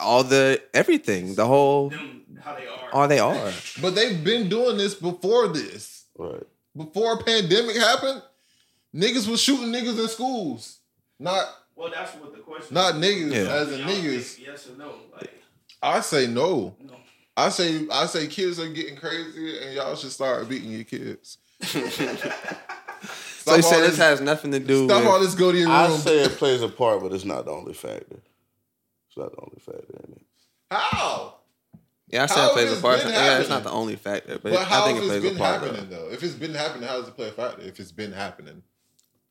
All 0.00 0.24
the 0.24 0.60
everything, 0.74 1.34
the 1.34 1.46
whole 1.46 1.90
Them, 1.90 2.22
how 2.42 2.54
they 2.54 2.66
are. 2.66 2.88
all 2.92 3.08
they 3.08 3.18
are. 3.18 3.52
But 3.82 3.94
they've 3.94 4.22
been 4.22 4.48
doing 4.48 4.76
this 4.78 4.94
before 4.94 5.48
this. 5.48 6.04
Right. 6.16 6.42
Before 6.76 7.22
pandemic 7.22 7.76
happened, 7.76 8.22
niggas 8.94 9.28
was 9.28 9.40
shooting 9.40 9.68
niggas 9.72 10.00
in 10.00 10.08
schools. 10.08 10.78
Not 11.18 11.44
Well, 11.76 11.90
that's 11.90 12.14
what 12.14 12.32
the 12.32 12.40
question. 12.40 12.74
not 12.74 12.94
niggas 12.94 13.32
Yeah. 13.32 13.52
as 13.52 13.72
in 13.72 13.80
Y'all 13.80 13.88
niggas. 13.88 14.34
think 14.34 14.46
Yes 14.46 14.68
or 14.68 14.76
no? 14.78 14.94
Like, 15.14 15.32
I 15.82 16.00
say 16.00 16.26
no. 16.26 16.74
no. 16.80 16.94
I 17.36 17.48
say 17.50 17.86
I 17.90 18.06
say 18.06 18.26
kids 18.26 18.58
are 18.58 18.68
getting 18.68 18.96
crazy 18.96 19.58
and 19.62 19.74
y'all 19.74 19.94
should 19.96 20.10
start 20.10 20.48
beating 20.48 20.70
your 20.72 20.84
kids. 20.84 21.38
So 23.44 23.54
you 23.56 23.62
Stop 23.62 23.70
say 23.72 23.76
all 23.76 23.80
this 23.82 23.90
this- 23.92 23.98
has 23.98 24.20
nothing 24.20 24.50
to 24.52 24.58
do 24.60 24.84
Stop 24.86 24.98
with 24.98 25.06
all 25.08 25.20
this 25.20 25.34
go 25.34 25.52
to 25.52 25.56
your 25.58 25.70
I 25.70 25.86
room. 25.88 25.98
say 25.98 26.18
it 26.20 26.32
plays 26.32 26.60
a 26.62 26.68
part, 26.68 27.00
but 27.00 27.12
it's 27.14 27.24
not 27.24 27.46
the 27.46 27.50
only 27.52 27.72
factor. 27.72 28.16
It's 29.18 29.24
not 29.24 29.32
the 29.32 29.40
only 29.42 29.58
factor 29.58 30.04
in 30.06 30.12
it. 30.14 30.26
How? 30.70 31.34
Yeah, 32.08 32.22
I 32.22 32.26
said 32.26 32.36
How 32.36 32.50
it 32.50 32.52
plays 32.52 32.68
has 32.70 32.78
a 32.78 32.82
part. 32.82 33.02
been 33.02 33.12
Yeah, 33.12 33.38
it's 33.40 33.48
not 33.48 33.64
the 33.64 33.70
only 33.70 33.96
factor, 33.96 34.38
but, 34.38 34.44
But 34.52 34.58
I 34.58 34.64
how 34.64 34.84
think 34.86 34.98
it 34.98 35.02
if 35.02 35.06
plays 35.08 35.16
it's 35.16 35.26
a 35.26 35.28
been 35.30 35.38
part. 35.38 35.60
happening 35.62 35.90
though? 35.90 36.08
If 36.10 36.22
it's 36.22 36.34
been 36.34 36.54
happening, 36.54 36.88
how 36.88 36.98
does 37.00 37.08
it 37.08 37.16
play 37.16 37.28
a 37.28 37.32
factor? 37.32 37.62
If 37.62 37.80
it's 37.80 37.92
been 37.92 38.12
happening. 38.12 38.62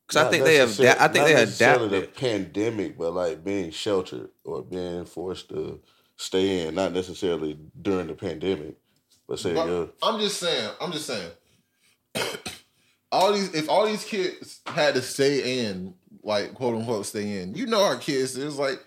Because 0.06 0.26
I 0.26 0.30
think 0.30 0.44
they 0.44 0.56
have. 0.56 0.68
necessarily- 0.68 1.00
I 1.00 1.08
think 1.08 1.14
not 1.16 1.24
they 1.26 1.34
necessarily 1.34 1.86
adapted. 1.86 2.14
the 2.14 2.20
pandemic, 2.20 2.98
but 2.98 3.12
like 3.14 3.44
being 3.44 3.70
sheltered 3.70 4.28
or 4.44 4.62
being 4.62 5.04
forced 5.06 5.48
to 5.50 5.80
stay 6.16 6.66
in, 6.66 6.74
not 6.74 6.92
necessarily 6.92 7.58
during 7.80 8.06
the 8.08 8.14
pandemic, 8.14 8.76
but 9.26 9.38
say 9.38 9.54
But 9.54 9.68
yeah, 9.68 9.84
I'm 10.02 10.20
just 10.20 10.38
saying. 10.38 10.70
I'm 10.80 10.92
just 10.92 11.06
saying. 11.06 11.30
all 13.12 13.32
these, 13.32 13.54
if 13.54 13.68
all 13.68 13.86
these 13.86 14.04
kids 14.04 14.60
had 14.66 14.94
to 14.94 15.02
stay 15.02 15.66
in, 15.66 15.94
like 16.22 16.54
quote 16.54 16.74
unquote, 16.76 17.06
stay 17.06 17.40
in. 17.40 17.54
You 17.54 17.66
know, 17.66 17.82
our 17.82 17.96
kids 17.96 18.36
is 18.36 18.56
like, 18.58 18.82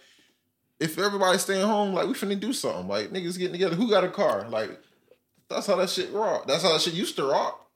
if 0.82 0.98
everybody's 0.98 1.42
staying 1.42 1.66
home, 1.66 1.94
like 1.94 2.08
we 2.08 2.14
finna 2.14 2.40
do 2.40 2.52
something. 2.52 2.88
Like 2.88 3.12
niggas 3.12 3.38
getting 3.38 3.54
together. 3.54 3.76
Who 3.76 3.88
got 3.90 4.04
a 4.04 4.10
car? 4.10 4.50
Like 4.50 4.80
that's 5.48 5.68
how 5.68 5.76
that 5.76 5.90
shit 5.92 6.12
rock. 6.12 6.48
That's 6.48 6.64
how 6.64 6.74
that 6.74 6.82
shit 6.82 6.96
used 6.96 7.16
to 7.18 7.24
rock. 7.26 7.68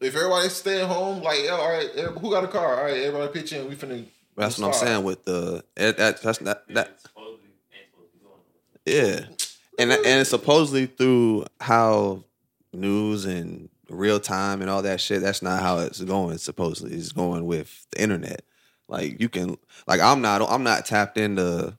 If 0.00 0.16
everybody's 0.16 0.52
staying 0.52 0.88
home, 0.88 1.22
like 1.22 1.38
yeah, 1.44 1.52
all 1.52 1.70
right, 1.70 1.88
who 2.20 2.30
got 2.30 2.42
a 2.42 2.48
car? 2.48 2.78
All 2.78 2.84
right, 2.84 2.96
everybody 2.96 3.32
pitch 3.32 3.52
in. 3.52 3.68
We 3.68 3.76
finna. 3.76 4.04
That's 4.36 4.58
what 4.58 4.66
I'm 4.66 4.72
slide. 4.72 4.86
saying 4.86 5.04
with 5.04 5.24
the. 5.24 5.62
It, 5.76 5.96
that, 5.98 6.20
that's 6.20 6.40
not 6.40 6.66
that. 6.68 7.00
supposedly 7.00 7.50
ain't 7.72 7.86
supposed 7.92 8.12
to 8.12 8.18
be 8.18 8.24
going 8.24 9.04
nowhere. 9.04 9.28
Yeah, 9.28 9.34
and 9.78 9.90
that- 9.92 10.04
and 10.04 10.26
supposedly 10.26 10.86
through 10.86 11.46
how 11.60 12.24
news 12.72 13.24
and 13.24 13.68
real 13.88 14.18
time 14.18 14.62
and 14.62 14.70
all 14.70 14.82
that 14.82 15.00
shit. 15.00 15.20
That's 15.20 15.42
not 15.42 15.62
how 15.62 15.78
it's 15.78 16.00
going. 16.00 16.38
Supposedly, 16.38 16.96
it's 16.96 17.12
going 17.12 17.44
with 17.46 17.86
the 17.92 18.02
internet. 18.02 18.42
Like 18.88 19.20
you 19.20 19.28
can, 19.28 19.56
like 19.86 20.00
I'm 20.00 20.20
not, 20.20 20.42
I'm 20.50 20.64
not 20.64 20.86
tapped 20.86 21.16
into 21.18 21.76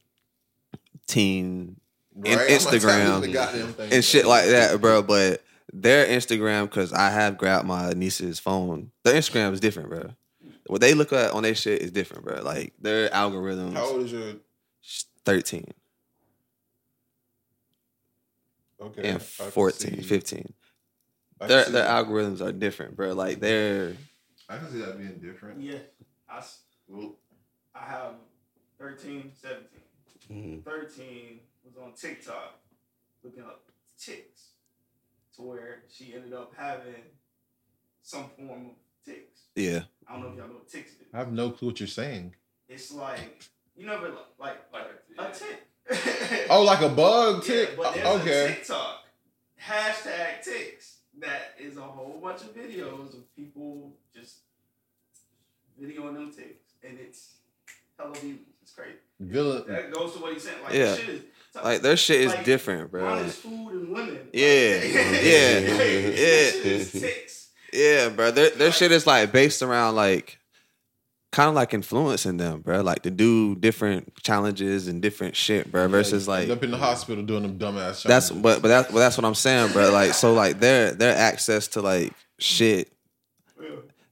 teen 1.08 1.80
in 2.24 2.38
Right? 2.38 2.48
I'm 2.52 2.52
not 2.52 2.60
tapping 2.60 2.80
Instagram 2.80 3.16
into 3.16 3.28
the 3.28 3.34
goddamn 3.34 3.74
thing, 3.74 3.94
and 3.94 4.04
shit 4.04 4.26
like 4.26 4.46
that, 4.48 4.80
bro. 4.82 5.02
But 5.02 5.44
their 5.72 6.06
Instagram, 6.06 6.64
because 6.70 6.94
I 6.94 7.10
have 7.10 7.38
grabbed 7.38 7.68
my 7.68 7.92
niece's 7.94 8.40
phone. 8.40 8.92
Their 9.04 9.16
Instagram 9.16 9.54
is 9.54 9.60
different, 9.60 9.90
bro. 9.90 10.12
What 10.68 10.82
they 10.82 10.94
look 10.94 11.12
at 11.12 11.32
on 11.32 11.44
their 11.44 11.56
shit 11.56 11.82
is 11.82 11.92
different, 11.92 12.24
bro. 12.24 12.42
Like 12.42 12.74
their 12.80 13.10
algorithms. 13.10 13.74
How 13.74 13.86
old 13.86 14.04
is 14.04 14.12
your? 14.12 14.34
Thirteen 15.26 15.66
Okay, 18.82 19.02
and 19.10 19.20
can 19.20 19.52
14, 19.52 20.02
15. 20.02 20.54
Their 21.48 21.64
their 21.66 21.86
algorithms 21.88 22.42
are 22.42 22.52
different, 22.52 22.96
bro. 22.98 23.14
Like 23.14 23.40
they're 23.40 23.96
I 24.50 24.58
can 24.58 24.70
see 24.72 24.80
that 24.80 24.98
being 24.98 25.20
different. 25.22 25.62
Yeah. 25.62 25.78
I, 26.30 26.40
s- 26.40 26.60
Well, 26.88 27.16
I 27.74 27.86
have 27.86 28.14
13, 28.80 29.32
17. 29.42 29.64
Mhm. 30.30 30.64
13 30.64 31.40
was 31.64 31.78
on 31.78 31.94
TikTok 31.94 32.60
looking 33.24 33.44
up 33.44 33.70
ticks 33.98 34.50
to 35.36 35.42
where 35.42 35.84
she 35.90 36.14
ended 36.14 36.34
up 36.34 36.54
having 36.56 37.04
some 38.02 38.30
form 38.32 38.66
of 38.68 38.76
ticks. 39.06 39.42
yeah. 39.56 39.84
I 40.08 40.14
don't 40.14 40.24
know 40.24 40.30
if 40.32 40.38
y'all 40.38 40.48
know 40.48 40.54
what 40.56 40.68
ticks 40.68 40.92
is. 40.92 41.08
I 41.14 41.18
have 41.20 41.32
no 41.32 41.52
clue 41.52 41.70
what 41.70 41.80
you're 41.80 41.88
saying. 41.88 42.36
It's 42.68 42.92
like, 42.92 43.44
you 43.76 43.86
never 43.86 44.10
like, 44.38 44.58
like 44.72 44.88
Like 45.18 45.30
a 45.36 45.40
tick. 45.40 45.68
Oh, 46.50 46.64
like 46.64 46.82
a 46.82 46.90
bug 46.90 47.44
Yeah, 47.48 47.56
tick. 47.56 47.78
but 47.78 47.94
there's 47.94 48.08
okay. 48.22 48.46
a 48.46 48.48
TikTok 48.56 49.06
hashtag 49.62 50.42
ticks 50.44 50.98
that 51.20 51.56
is 51.60 51.78
a 51.78 51.82
whole 51.82 52.20
bunch 52.22 52.42
of 52.42 52.54
videos 52.56 53.14
of 53.14 53.36
people 53.36 53.94
just 54.14 54.40
videoing 55.80 56.14
them 56.16 56.32
ticks, 56.32 56.74
and 56.84 57.00
it's 57.00 57.36
hella 57.98 58.14
views. 58.16 58.40
It's 58.62 58.72
crazy. 58.74 58.98
Villain. 59.30 59.64
That 59.68 59.92
goes 59.94 60.14
to 60.14 60.20
what 60.20 60.34
he's 60.34 60.44
saying. 60.44 60.58
Like, 60.64 60.74
Yeah. 60.74 60.96
shit 60.96 61.10
is 61.10 61.22
Like 61.64 61.82
their 61.82 61.98
shit 61.98 62.22
is 62.22 62.34
like, 62.34 62.46
different, 62.46 62.92
bro. 62.92 63.04
Mine 63.04 63.30
food 63.30 63.72
and 63.74 63.90
women. 63.90 64.20
Yeah, 64.34 64.80
Like, 64.82 64.94
yeah, 64.94 65.60
this 65.60 66.20
yeah. 66.56 66.62
shit 66.62 66.66
is 66.66 66.92
ticks. 66.92 67.50
Yeah, 67.72 68.10
bro. 68.10 68.32
Their 68.32 68.50
their 68.52 68.72
shit 68.72 68.92
is 68.92 69.06
like 69.08 69.32
based 69.32 69.62
around 69.62 69.96
like 69.96 70.40
kind 71.32 71.50
of 71.50 71.56
like 71.56 71.74
influencing 71.74 72.38
them, 72.38 72.62
bro. 72.62 72.82
Like 72.82 73.02
to 73.04 73.10
do 73.12 73.56
different 73.56 74.14
challenges 74.24 74.88
and 74.88 75.02
different 75.02 75.36
shit, 75.36 75.72
bro. 75.72 75.88
Versus 75.88 76.28
End 76.30 76.48
like 76.50 76.50
up 76.58 76.64
in 76.64 76.70
the 76.72 76.78
hospital 76.78 77.24
doing 77.24 77.42
them 77.44 77.58
dumbass. 77.58 78.04
that's 78.04 78.30
challenges. 78.30 78.42
but 78.44 78.62
but 78.62 78.68
that's 78.68 78.92
but 78.92 79.00
that's 79.00 79.18
what 79.18 79.26
I'm 79.26 79.34
saying, 79.36 79.74
bro. 79.74 79.92
Like 79.92 80.14
so 80.14 80.34
like 80.34 80.60
their 80.60 80.92
their 80.92 81.16
access 81.18 81.68
to 81.70 81.82
like 81.82 82.14
shit, 82.40 82.92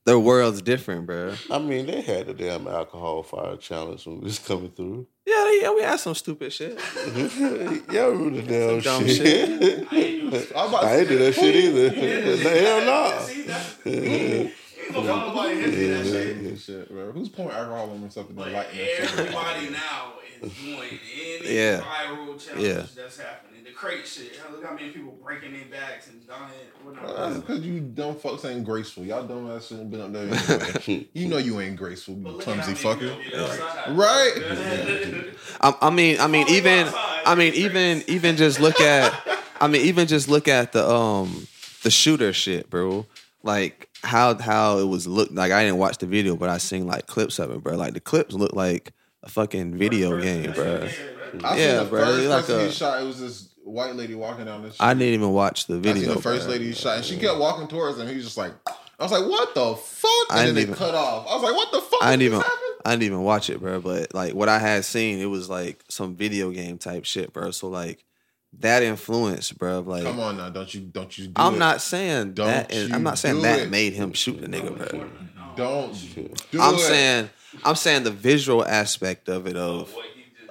their 0.06 0.20
world's 0.20 0.62
different, 0.62 1.06
bro. 1.06 1.34
I 1.50 1.60
mean, 1.60 1.86
they 1.88 2.02
had 2.02 2.28
the 2.28 2.34
damn 2.34 2.68
alcohol 2.68 3.24
fire 3.24 3.56
challenge 3.58 4.06
when 4.06 4.18
we 4.20 4.26
was 4.26 4.40
coming 4.40 4.72
through. 4.72 5.08
Yeah, 5.26 5.52
yeah, 5.62 5.74
we 5.74 5.82
had 5.82 6.00
some 6.00 6.16
stupid 6.16 6.52
shit. 6.52 6.80
Y'all 7.92 8.10
remember 8.12 8.42
the 8.42 8.44
damn 8.48 8.80
dumb 8.82 9.06
shit. 9.08 9.18
shit. 9.90 10.52
I'm 10.56 10.70
about 10.70 10.84
I 10.86 10.98
ain't 11.00 11.08
do 11.10 11.18
that 11.20 11.34
shit 11.36 11.56
either. 11.56 11.90
Hell 11.90 12.82
no. 12.86 13.22
See, 13.26 13.42
that's 13.44 13.78
ain't 13.86 14.94
gonna 14.94 15.08
nobody 15.08 15.56
hit 15.62 15.70
me 15.78 15.88
that 15.88 16.06
shit. 16.06 16.42
Good 16.44 16.60
shit, 16.60 16.90
bro. 16.90 17.12
Who's 17.12 17.30
pouring 17.30 17.56
alcohol 17.56 17.92
on 17.92 18.02
themselves 18.02 18.30
and 18.30 18.38
But 18.38 18.52
lighting 18.52 18.78
that 18.80 18.88
shit? 19.10 19.20
everybody 19.20 19.70
now 19.70 20.14
is 20.42 20.54
doing 20.56 21.00
any 21.16 21.56
Yeah. 21.56 21.82
viral 21.82 22.44
challenge 22.46 22.68
Yeah. 22.68 22.86
that's 22.96 23.18
happening. 23.20 23.51
The 23.64 23.72
crate 23.72 24.06
shit. 24.08 24.40
Look 24.52 24.64
how 24.64 24.74
many 24.74 24.90
people 24.90 25.18
breaking 25.24 25.54
their 25.54 25.66
backs 25.66 26.08
and 26.10 26.28
dying. 26.28 26.50
Well, 27.02 27.30
That's 27.30 27.40
because 27.40 27.62
you 27.66 27.80
dumb 27.80 28.16
fucks 28.16 28.46
ain't 28.50 28.64
graceful. 28.64 29.04
Y'all 29.06 29.26
dumb 29.26 29.50
ass 29.52 29.68
shouldn't 29.68 29.92
been 29.92 30.02
up 30.02 30.12
there 30.14 30.28
anyway. 30.28 31.08
you 31.14 31.28
know 31.28 31.38
you 31.38 31.60
ain't 31.60 31.76
graceful, 31.78 32.16
you 32.16 32.36
clumsy 32.40 32.74
fucker. 32.74 33.16
Right? 33.88 34.34
I, 35.62 35.76
I 35.82 35.90
mean, 35.90 36.20
I 36.20 36.28
mean, 36.28 36.48
even, 36.50 36.88
I 37.26 37.36
mean, 37.36 37.54
even, 37.54 38.04
even 38.08 38.36
just 38.38 38.60
look 38.60 38.80
at, 38.80 39.14
I 39.60 39.68
mean, 39.68 39.82
even 39.86 40.08
just 40.08 40.28
look 40.28 40.48
at 40.48 40.72
the 40.74 40.88
um 40.88 41.48
the 41.84 41.92
shooter 41.92 42.34
shit, 42.34 42.70
bro. 42.70 43.06
Like 43.44 43.90
how 44.04 44.38
how 44.38 44.78
it 44.80 44.86
was 44.86 45.08
looked 45.08 45.34
like. 45.34 45.52
I 45.52 45.64
didn't 45.64 45.78
watch 45.80 45.98
the 45.98 46.06
video, 46.06 46.36
but 46.36 46.50
I 46.50 46.58
seen 46.58 46.86
like 46.88 47.08
clips 47.08 47.40
of 47.40 47.52
it, 47.52 47.64
bro. 47.64 47.76
Like 47.76 47.94
the 47.94 48.00
clips 48.00 48.34
look 48.36 48.54
like 48.54 48.92
a 49.24 49.30
fucking 49.30 49.78
video 49.78 50.18
game, 50.18 50.52
bro. 50.52 50.88
I 51.44 51.58
Yeah, 51.58 51.78
seen 51.78 51.84
the 51.84 51.86
bro, 51.90 52.06
first 52.06 52.28
like 52.30 52.50
a- 52.50 52.66
he 52.66 52.72
shot. 52.72 53.02
It 53.02 53.06
was 53.06 53.20
this 53.20 53.50
white 53.64 53.96
lady 53.96 54.16
walking 54.16 54.46
down 54.46 54.62
the 54.64 54.72
street. 54.72 54.86
I 54.86 54.94
didn't 54.94 55.14
even 55.14 55.32
watch 55.34 55.68
the 55.68 55.76
I 55.76 55.80
video. 55.80 56.04
seen 56.04 56.16
the 56.16 56.22
first 56.22 56.48
lady 56.50 56.66
he 56.68 56.74
shot, 56.74 56.98
and 56.98 57.06
she 57.06 57.18
kept 57.18 57.38
walking 57.40 57.68
towards 57.68 58.00
him. 58.00 58.08
He 58.08 58.16
was 58.16 58.26
just 58.26 58.38
like, 58.38 58.52
I 59.00 59.04
was 59.04 59.12
like, 59.12 59.26
what 59.28 59.54
the 59.56 59.76
fuck? 59.76 60.12
And 60.32 60.40
I 60.40 60.46
then 60.46 60.46
didn't 60.46 60.56
they 60.56 60.62
even- 60.64 60.76
cut 60.76 60.96
off. 60.96 61.28
I 61.30 61.34
was 61.36 61.44
like, 61.44 61.56
what 61.56 61.72
the 61.72 61.82
fuck? 61.82 62.04
I 62.04 62.12
didn't 62.12 62.22
even 62.24 62.40
happened? 62.40 62.58
I 62.86 62.90
didn't 62.92 63.04
even 63.04 63.22
watch 63.24 63.50
it, 63.50 63.60
bro. 63.60 63.80
But 63.82 64.14
like 64.14 64.34
what 64.34 64.50
I 64.50 64.60
had 64.60 64.86
seen, 64.86 65.20
it 65.20 65.26
was 65.26 65.50
like 65.50 65.84
some 65.90 66.16
video 66.16 66.52
game 66.52 66.78
type 66.78 67.06
shit, 67.06 67.32
bro. 67.34 67.52
So 67.52 67.68
like 67.68 68.04
that 68.60 68.84
influence, 68.84 69.52
bro. 69.52 69.80
Like 69.82 70.04
Come 70.04 70.20
on 70.20 70.38
now, 70.38 70.50
don't 70.50 70.74
you 70.74 70.82
don't 70.82 71.16
you? 71.18 71.28
Do 71.28 71.34
I'm 71.42 71.56
it. 71.56 71.60
not 71.60 71.82
saying 71.82 72.34
Don't 72.34 72.48
that. 72.48 72.72
Is, 72.72 72.92
I'm 72.92 73.00
you 73.00 73.04
not 73.04 73.18
saying 73.20 73.42
that 73.44 73.60
it. 73.60 73.70
made 73.70 73.94
him 73.94 74.14
shoot 74.14 74.42
the 74.42 74.48
nigga, 74.48 74.76
bro. 74.78 75.10
Don't. 75.56 75.94
Do 76.52 76.60
I'm 76.62 76.76
it. 76.76 76.80
saying 76.80 77.30
I'm 77.64 77.76
saying 77.76 78.04
the 78.04 78.12
visual 78.12 78.66
aspect 78.66 79.30
of 79.30 79.46
it 79.48 79.56
of 79.58 79.94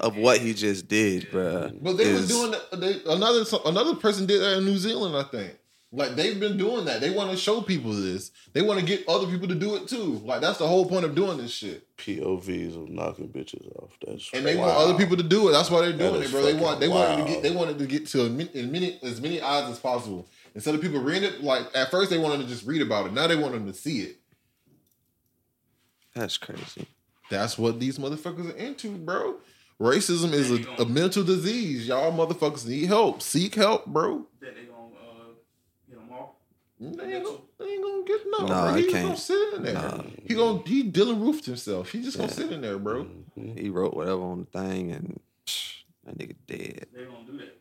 of 0.01 0.17
what 0.17 0.41
he 0.41 0.55
just 0.55 0.89
did, 0.89 1.31
bro. 1.31 1.71
But 1.81 1.97
they 1.97 2.05
is, 2.05 2.21
was 2.21 2.29
doing 2.29 2.51
that. 2.53 2.81
They, 2.81 3.13
another 3.13 3.45
another 3.67 3.95
person 3.95 4.27
did 4.27 4.41
that 4.41 4.59
in 4.59 4.65
New 4.65 4.79
Zealand, 4.79 5.17
I 5.17 5.23
think. 5.25 5.57
Like 5.93 6.15
they've 6.15 6.39
been 6.39 6.57
doing 6.57 6.85
that. 6.85 7.01
They 7.01 7.11
want 7.11 7.33
to 7.33 7.37
show 7.37 7.61
people 7.61 7.93
this. 7.93 8.31
They 8.53 8.63
want 8.63 8.79
to 8.79 8.87
get 8.87 9.09
other 9.09 9.27
people 9.27 9.49
to 9.49 9.57
do 9.57 9.75
it 9.75 9.89
too. 9.89 10.21
Like 10.25 10.41
that's 10.41 10.59
the 10.59 10.67
whole 10.67 10.87
point 10.87 11.05
of 11.05 11.17
doing 11.17 11.37
this 11.37 11.51
shit. 11.51 11.85
POVs 11.97 12.77
of 12.77 12.89
knocking 12.89 13.29
bitches 13.29 13.67
off. 13.77 13.91
That's 14.07 14.31
And 14.33 14.47
they 14.47 14.57
wow. 14.57 14.69
want 14.69 14.79
other 14.79 14.95
people 14.95 15.17
to 15.17 15.23
do 15.25 15.49
it. 15.49 15.53
That's 15.53 15.69
why 15.69 15.81
they're 15.81 15.93
doing 15.93 16.23
it, 16.23 16.31
bro. 16.31 16.43
They 16.43 16.55
want 16.55 16.79
they 16.79 16.87
fucking 16.87 17.19
wanted 17.19 17.27
to 17.27 17.33
get 17.33 17.43
they 17.43 17.51
wanted 17.51 17.79
to 17.81 17.87
get 17.87 18.07
to 18.09 18.23
as 18.23 18.31
many 18.31 19.01
as 19.03 19.21
many 19.21 19.41
eyes 19.41 19.69
as 19.69 19.81
possible. 19.81 20.29
Instead 20.55 20.77
of 20.77 20.81
people 20.81 21.01
reading 21.01 21.25
it, 21.25 21.43
like 21.43 21.67
at 21.75 21.91
first 21.91 22.09
they 22.11 22.19
wanted 22.19 22.43
to 22.43 22.47
just 22.47 22.65
read 22.67 22.83
about 22.83 23.07
it. 23.07 23.13
Now 23.13 23.27
they 23.27 23.37
want 23.37 23.53
them 23.53 23.67
to 23.67 23.75
see 23.75 24.03
it. 24.03 24.17
That's 26.15 26.39
crazy. 26.39 26.87
That's 27.31 27.59
what 27.59 27.81
these 27.81 27.99
motherfuckers 27.99 28.53
are 28.53 28.57
into, 28.57 28.91
bro. 28.91 29.37
Racism 29.81 30.33
is 30.35 30.51
a, 30.51 30.83
a 30.83 30.85
mental 30.85 31.25
disease. 31.25 31.89
Y'all 31.89 32.13
motherfuckers 32.13 32.67
need 32.67 32.85
help. 32.87 33.23
Seek 33.23 33.55
help, 33.55 33.87
bro. 33.87 34.27
That 34.41 34.55
they 34.55 34.65
gonna 34.65 34.77
uh, 34.95 35.33
get 35.89 35.99
them 35.99 36.13
off. 36.13 36.29
They 36.79 37.15
ain't, 37.15 37.25
gonna, 37.25 37.39
they 37.59 37.65
ain't 37.65 37.83
gonna 37.83 38.05
get 38.05 38.21
no. 38.27 38.47
Nah, 38.47 38.75
He 38.75 38.83
just 38.83 38.95
can't. 38.95 39.05
gonna 39.07 39.17
sit 39.17 39.55
in 39.55 39.63
there. 39.63 40.01
He 40.27 40.35
gonna 40.35 40.63
he 40.67 40.85
Dylann 40.91 41.23
roofed 41.23 41.47
himself. 41.47 41.91
He 41.93 42.03
just 42.03 42.19
gonna 42.19 42.31
sit 42.31 42.53
in 42.53 42.61
there, 42.61 42.79
bro. 42.79 43.07
He 43.35 43.71
wrote 43.71 43.95
whatever 43.95 44.21
on 44.23 44.47
the 44.53 44.59
thing, 44.59 44.93
and 44.93 45.19
psh, 45.47 45.77
that 46.05 46.19
nigga 46.19 46.35
dead. 46.47 46.87
They 46.95 47.05
gonna 47.05 47.25
do 47.27 47.39
that. 47.39 47.59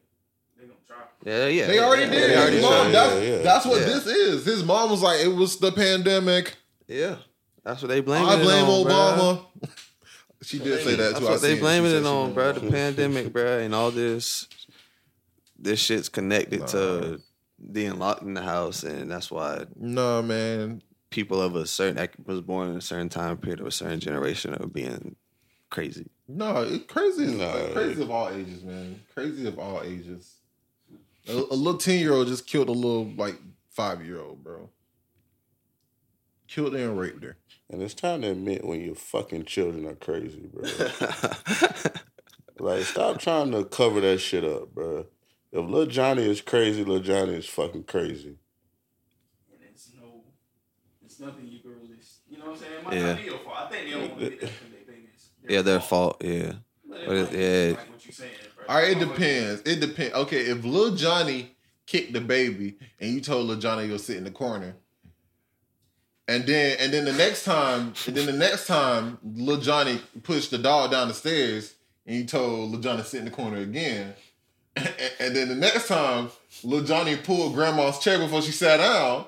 They 0.57 0.65
gonna 0.65 0.73
try. 0.85 0.97
Yeah, 1.23 1.47
yeah. 1.47 1.67
They 1.67 1.79
already 1.79 2.03
yeah, 2.03 2.09
did. 2.09 2.29
They 2.31 2.35
already 2.37 2.55
His 2.57 2.65
mom, 2.65 2.91
that's, 2.91 3.13
Yeah, 3.15 3.21
yeah. 3.29 3.37
that's 3.43 3.65
what 3.65 3.79
Yeah. 3.79 3.85
this 3.87 4.05
is. 4.07 4.45
His 4.45 4.63
mom 4.65 4.89
was 4.91 5.01
like, 5.01 5.21
it 5.21 5.29
was 5.29 5.55
the 5.57 5.71
pandemic. 5.71 6.55
Yeah, 6.85 7.15
that's 7.63 7.81
what 7.81 7.87
they 7.87 8.01
blame. 8.01 8.25
I 8.25 8.35
it 8.35 8.43
blame 8.43 8.65
on, 8.65 8.85
Obama. 8.85 9.45
she 10.49 10.59
did 10.59 10.83
say 10.83 10.91
that 10.95 10.97
That's 10.97 11.19
too. 11.19 11.27
I 11.27 11.31
what 11.31 11.41
they 11.41 11.53
seen 11.53 11.59
blaming 11.61 11.91
it 11.91 12.05
on, 12.05 12.33
blamed 12.33 12.35
bro. 12.35 12.51
The 12.53 12.71
pandemic, 12.71 13.31
bro, 13.33 13.59
and 13.59 13.73
all 13.75 13.91
this. 13.91 14.47
This 15.57 15.79
shit's 15.79 16.07
connected 16.09 16.65
to 16.67 17.19
being 17.71 17.99
locked 17.99 18.21
in 18.23 18.33
the 18.33 18.41
house, 18.41 18.83
and 18.83 19.11
that's 19.11 19.29
why 19.29 19.65
No, 19.75 20.21
man. 20.21 20.81
people 21.09 21.41
of 21.41 21.55
a 21.55 21.65
certain 21.67 21.97
like, 21.97 22.15
was 22.25 22.39
born 22.41 22.69
in 22.71 22.77
a 22.77 22.81
certain 22.81 23.09
time 23.09 23.37
period 23.37 23.59
of 23.59 23.67
a 23.67 23.71
certain 23.71 23.99
generation 23.99 24.53
are 24.55 24.67
being 24.67 25.15
crazy. 25.69 26.07
No, 26.29 26.63
it 26.63 26.87
crazy. 26.87 27.25
is 27.25 27.31
No. 27.33 27.47
like, 27.47 27.73
crazy 27.73 28.01
of 28.01 28.09
all 28.09 28.29
ages, 28.29 28.63
man. 28.63 29.01
Crazy 29.13 29.47
of 29.47 29.59
all 29.59 29.81
ages. 29.83 30.35
A, 31.27 31.33
a 31.33 31.55
little 31.55 31.77
ten 31.77 31.99
year 31.99 32.13
old 32.13 32.27
just 32.27 32.47
killed 32.47 32.69
a 32.69 32.71
little 32.71 33.11
like 33.17 33.35
five 33.69 34.03
year 34.05 34.21
old, 34.21 34.41
bro. 34.43 34.69
Killed 36.47 36.73
her 36.73 36.79
and 36.79 36.97
raped 36.97 37.23
her. 37.23 37.35
And 37.69 37.81
it's 37.83 37.93
time 37.93 38.21
to 38.23 38.31
admit 38.31 38.65
when 38.65 38.81
your 38.81 38.95
fucking 38.95 39.45
children 39.45 39.85
are 39.85 39.95
crazy, 39.95 40.49
bro. 40.51 40.63
like, 42.59 42.83
stop 42.83 43.19
trying 43.19 43.51
to 43.51 43.63
cover 43.65 44.01
that 44.01 44.17
shit 44.19 44.43
up, 44.43 44.73
bro. 44.73 45.05
If 45.51 45.65
Lil 45.69 45.85
Johnny 45.85 46.23
is 46.29 46.41
crazy, 46.41 46.83
Lil 46.83 46.99
Johnny 46.99 47.35
is 47.35 47.47
fucking 47.47 47.83
crazy. 47.83 48.37
And 49.51 49.59
it's 49.71 49.91
no, 49.99 50.23
it's 51.05 51.19
nothing 51.19 51.47
you 51.47 51.59
can 51.59 51.71
really, 51.71 51.97
you 52.27 52.37
know 52.39 52.45
what 52.45 52.53
I'm 52.53 52.59
saying? 52.59 52.73
It 52.73 52.83
might 52.85 52.93
Yeah. 52.95 53.07
not 53.07 53.17
be 53.17 53.23
your 53.23 53.37
fault. 53.39 53.55
I 53.57 53.69
think 53.69 53.85
they 53.85 53.91
don't 53.91 54.09
want 54.09 54.19
to 54.19 54.29
be 54.29 54.35
that 54.37 54.39
they 54.41 54.91
think 54.91 55.09
it's 55.13 55.29
yeah, 55.47 55.61
their 55.61 55.79
fault. 55.79 56.17
Yeah, 56.23 56.53
But 56.87 57.05
but 57.05 57.15
it, 57.15 57.33
it, 57.33 57.39
yeah, 57.39 57.77
like 57.77 57.91
what 57.91 58.05
you 58.05 58.11
saying, 58.11 58.31
bro. 58.55 58.65
All 58.67 58.81
right, 58.81 58.89
it 58.91 58.99
depends. 58.99 59.61
It 59.61 59.79
depends. 59.79 60.13
Okay, 60.15 60.41
if 60.41 60.63
Lil 60.63 60.95
Johnny 60.95 61.55
kicked 61.85 62.13
the 62.13 62.21
baby 62.21 62.77
and 62.99 63.13
you 63.13 63.21
told 63.21 63.45
Lil 63.47 63.57
Johnny 63.59 63.87
you'll 63.87 63.99
sit 63.99 64.17
in 64.17 64.23
the 64.23 64.31
corner, 64.31 64.75
and 66.29 66.45
then 66.45 66.77
and 66.79 66.93
then 66.93 67.05
the 67.05 67.13
next 67.13 67.43
time, 67.43 67.93
and 68.05 68.15
then 68.15 68.27
the 68.27 68.33
next 68.33 68.67
time 68.67 69.17
Lil 69.23 69.59
Johnny 69.59 69.99
pushed 70.23 70.51
the 70.51 70.59
dog 70.59 70.91
down 70.91 71.07
the 71.07 71.13
stairs 71.13 71.73
and 72.05 72.17
you 72.17 72.25
told 72.25 72.71
Lil 72.71 72.81
Johnny 72.81 73.01
to 73.01 73.07
sit 73.07 73.19
in 73.19 73.25
the 73.25 73.31
corner 73.31 73.57
again, 73.57 74.13
and, 74.75 74.93
and 75.19 75.35
then 75.35 75.49
the 75.49 75.55
next 75.55 75.87
time 75.87 76.29
Lil 76.63 76.83
Johnny 76.83 77.15
pulled 77.15 77.55
Grandma's 77.55 77.99
chair 77.99 78.19
before 78.19 78.43
she 78.43 78.51
sat 78.51 78.77
down, 78.77 79.25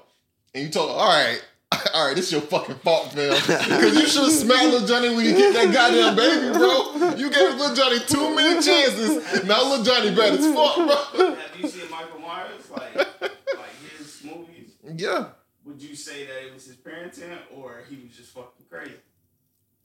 and 0.53 0.63
you 0.65 0.69
told 0.69 0.89
her, 0.89 0.95
all 0.95 1.07
right. 1.07 1.43
All 1.93 2.07
right, 2.07 2.15
this 2.17 2.25
is 2.25 2.33
your 2.33 2.41
fucking 2.41 2.75
fault, 2.75 3.13
fam. 3.13 3.29
Because 3.29 3.95
you 3.95 4.05
should 4.05 4.23
have 4.23 4.31
smacked 4.33 4.65
Lil 4.65 4.85
Johnny 4.85 5.15
when 5.15 5.25
you 5.25 5.31
get 5.31 5.53
that 5.53 5.73
goddamn 5.73 6.17
baby, 6.17 6.51
bro. 6.57 7.15
You 7.15 7.29
gave 7.29 7.55
Lil 7.55 7.73
Johnny 7.73 7.99
too 7.99 8.35
many 8.35 8.61
chances. 8.61 9.45
Now 9.45 9.63
Lil 9.63 9.81
Johnny 9.81 10.13
bad 10.13 10.33
as 10.33 10.53
fuck, 10.53 10.75
bro. 10.75 11.33
Have 11.33 11.39
you 11.57 11.67
seen 11.69 11.89
Michael 11.89 12.19
Myers, 12.19 12.69
like, 12.69 12.95
like 12.97 13.69
his 13.97 14.21
movies? 14.21 14.73
Yeah. 14.97 15.29
Would 15.81 15.89
you 15.89 15.95
say 15.95 16.27
that 16.27 16.45
it 16.45 16.53
was 16.53 16.65
his 16.65 16.75
parenting 16.75 17.35
or 17.55 17.81
he 17.89 17.95
was 17.95 18.15
just 18.15 18.29
fucking 18.33 18.67
crazy? 18.69 18.93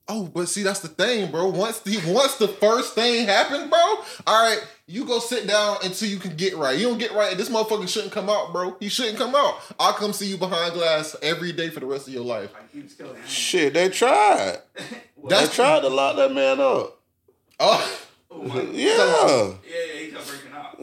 Oh, 0.07 0.24
but 0.24 0.47
see, 0.47 0.62
that's 0.62 0.80
the 0.80 0.88
thing, 0.88 1.30
bro. 1.30 1.49
Once 1.49 1.78
the 1.80 1.97
once 2.12 2.36
the 2.36 2.49
first 2.49 2.94
thing 2.94 3.26
happened, 3.26 3.70
bro. 3.70 3.78
All 4.26 4.47
right, 4.47 4.61
you 4.86 5.07
go 5.07 5.20
sit 5.20 5.47
down 5.47 5.78
until 5.82 6.11
you 6.11 6.18
can 6.18 6.36
get 6.36 6.55
right. 6.59 6.78
You 6.78 6.88
don't 6.88 6.99
get 6.99 7.12
right, 7.12 7.34
this 7.34 7.49
motherfucker 7.49 7.88
shouldn't 7.88 8.12
come 8.12 8.28
out, 8.28 8.53
bro. 8.53 8.76
He 8.78 8.90
shouldn't 8.90 9.16
come 9.16 9.34
out. 9.34 9.59
I'll 9.80 9.94
come 9.94 10.12
see 10.12 10.26
you 10.26 10.36
behind 10.36 10.74
glass 10.74 11.16
every 11.22 11.53
day 11.53 11.70
for 11.70 11.80
the 11.80 11.86
rest 11.86 12.07
of 12.09 12.12
your 12.12 12.24
life. 12.24 12.53
Like 12.53 12.70
he 12.72 12.82
was 12.82 12.92
killing 12.92 13.12
animals. 13.12 13.30
Shit, 13.32 13.72
they 13.72 13.88
tried. 13.88 14.59
Well, 15.16 15.40
They 15.47 15.47
tried 15.47 15.80
to 15.80 15.88
lock 15.88 16.16
that 16.16 16.32
man 16.32 16.61
up. 16.61 17.01
Oh, 17.59 17.99
oh, 18.37 18.43
Michael- 18.43 18.72
Yeah. 18.74 18.97
Yeah, 18.97 19.55
yeah, 19.95 20.01
he 20.01 20.11
kept 20.12 20.26
breaking 20.28 20.53
out. 20.53 20.76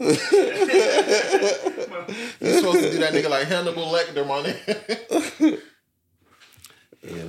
you're 2.40 2.54
supposed 2.58 2.80
to 2.80 2.90
do 2.90 2.98
that 2.98 3.12
nigga 3.12 3.28
like 3.30 3.46
Hannibal 3.46 3.86
Lecter, 3.86 4.26
my 4.26 4.42
nigga. 4.42 5.60
yeah. 7.02 7.22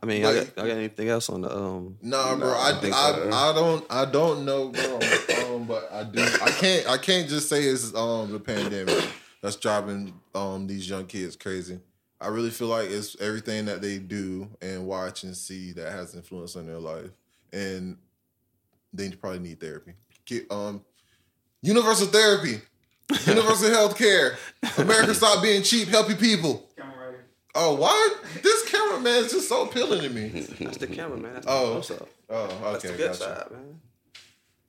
I 0.00 0.06
mean, 0.06 0.24
I 0.24 0.32
got, 0.32 0.46
I 0.58 0.68
got 0.68 0.76
anything 0.76 1.08
else 1.08 1.28
on 1.28 1.40
the 1.40 1.52
um? 1.54 1.98
Nah, 2.02 2.36
bro. 2.36 2.50
I, 2.50 2.70
I 2.76 2.80
think 2.80 2.94
I. 2.94 3.50
I, 3.50 3.52
don't 3.52 3.84
I 3.90 4.04
don't 4.04 4.44
know, 4.44 4.68
bro. 4.68 5.00
um, 5.54 5.64
but 5.66 5.88
I 5.92 6.04
do. 6.04 6.22
I 6.22 6.50
can't 6.52 6.88
I 6.88 6.98
can't 6.98 7.28
just 7.28 7.48
say 7.48 7.64
it's 7.64 7.92
um 7.94 8.30
the 8.30 8.38
pandemic 8.38 9.08
that's 9.42 9.56
driving 9.56 10.14
um 10.36 10.68
these 10.68 10.88
young 10.88 11.06
kids 11.06 11.34
crazy. 11.34 11.80
I 12.20 12.28
really 12.28 12.50
feel 12.50 12.68
like 12.68 12.90
it's 12.90 13.16
everything 13.20 13.64
that 13.66 13.80
they 13.82 13.98
do 13.98 14.48
and 14.62 14.86
watch 14.86 15.24
and 15.24 15.36
see 15.36 15.72
that 15.72 15.90
has 15.92 16.14
influence 16.14 16.54
on 16.56 16.66
their 16.66 16.78
life, 16.78 17.10
and 17.52 17.96
they 18.92 19.10
probably 19.10 19.40
need 19.40 19.60
therapy. 19.60 19.92
Get, 20.26 20.50
um, 20.50 20.84
universal 21.62 22.06
therapy, 22.08 22.60
universal 23.26 23.70
health 23.70 23.96
care. 23.96 24.36
America 24.76 25.14
stop 25.14 25.42
being 25.42 25.62
cheap, 25.62 25.88
help 25.88 26.08
your 26.08 26.18
people. 26.18 26.68
Camera 26.76 27.08
right. 27.10 27.18
Oh, 27.54 27.74
why? 27.74 28.14
This 28.42 28.68
cameraman 28.70 29.24
is 29.24 29.32
just 29.32 29.48
so 29.48 29.64
appealing 29.66 30.02
to 30.02 30.08
me. 30.10 30.28
That's 30.60 30.76
the 30.76 30.86
camera, 30.86 31.18
man. 31.18 31.34
That's 31.34 31.46
Oh. 31.48 31.66
the 31.66 31.72
close 31.72 31.90
up. 31.92 32.08
Oh, 32.30 32.46
That's 32.72 32.84
okay, 32.84 32.88
the 32.92 32.98
good 32.98 33.06
gotcha. 33.12 33.18
side, 33.18 33.50
man. 33.52 33.80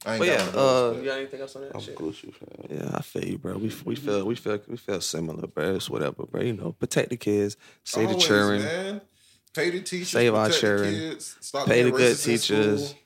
I 0.05 0.13
ain't 0.13 0.19
But 0.21 0.25
got 0.27 0.39
yeah, 0.39 0.45
one 0.45 0.55
uh, 0.95 0.97
you 0.97 1.05
got 1.05 1.17
anything 1.17 1.41
else 1.41 1.55
on 1.57 1.61
that 1.63 1.71
I'm 1.75 1.81
shit? 1.81 1.95
Gucci, 1.95 2.33
fam. 2.33 2.47
Yeah, 2.69 2.91
I 2.95 3.01
feel 3.01 3.25
you, 3.25 3.37
bro. 3.37 3.57
We 3.57 3.69
we 3.83 3.95
feel 3.95 4.25
we 4.25 4.35
feel 4.35 4.57
we 4.69 4.77
feel 4.77 5.01
similar, 5.01 5.45
bro. 5.45 5.75
It's 5.75 5.89
whatever, 5.89 6.23
bro. 6.25 6.41
You 6.41 6.53
know, 6.53 6.71
protect 6.71 7.09
the 7.09 7.17
kids, 7.17 7.57
save 7.83 8.07
the 8.07 8.15
children, 8.15 8.61
Man. 8.61 9.01
Pay 9.53 9.71
the 9.71 9.81
teachers. 9.81 10.11
Save 10.11 10.33
our 10.35 10.45
protect 10.45 10.61
the 10.61 10.67
children. 10.67 10.93
kids, 10.93 11.35
stop 11.41 11.67
pay 11.67 11.83
the 11.83 11.91
good 11.91 12.17
teachers, 12.17 12.89
school. 12.91 12.99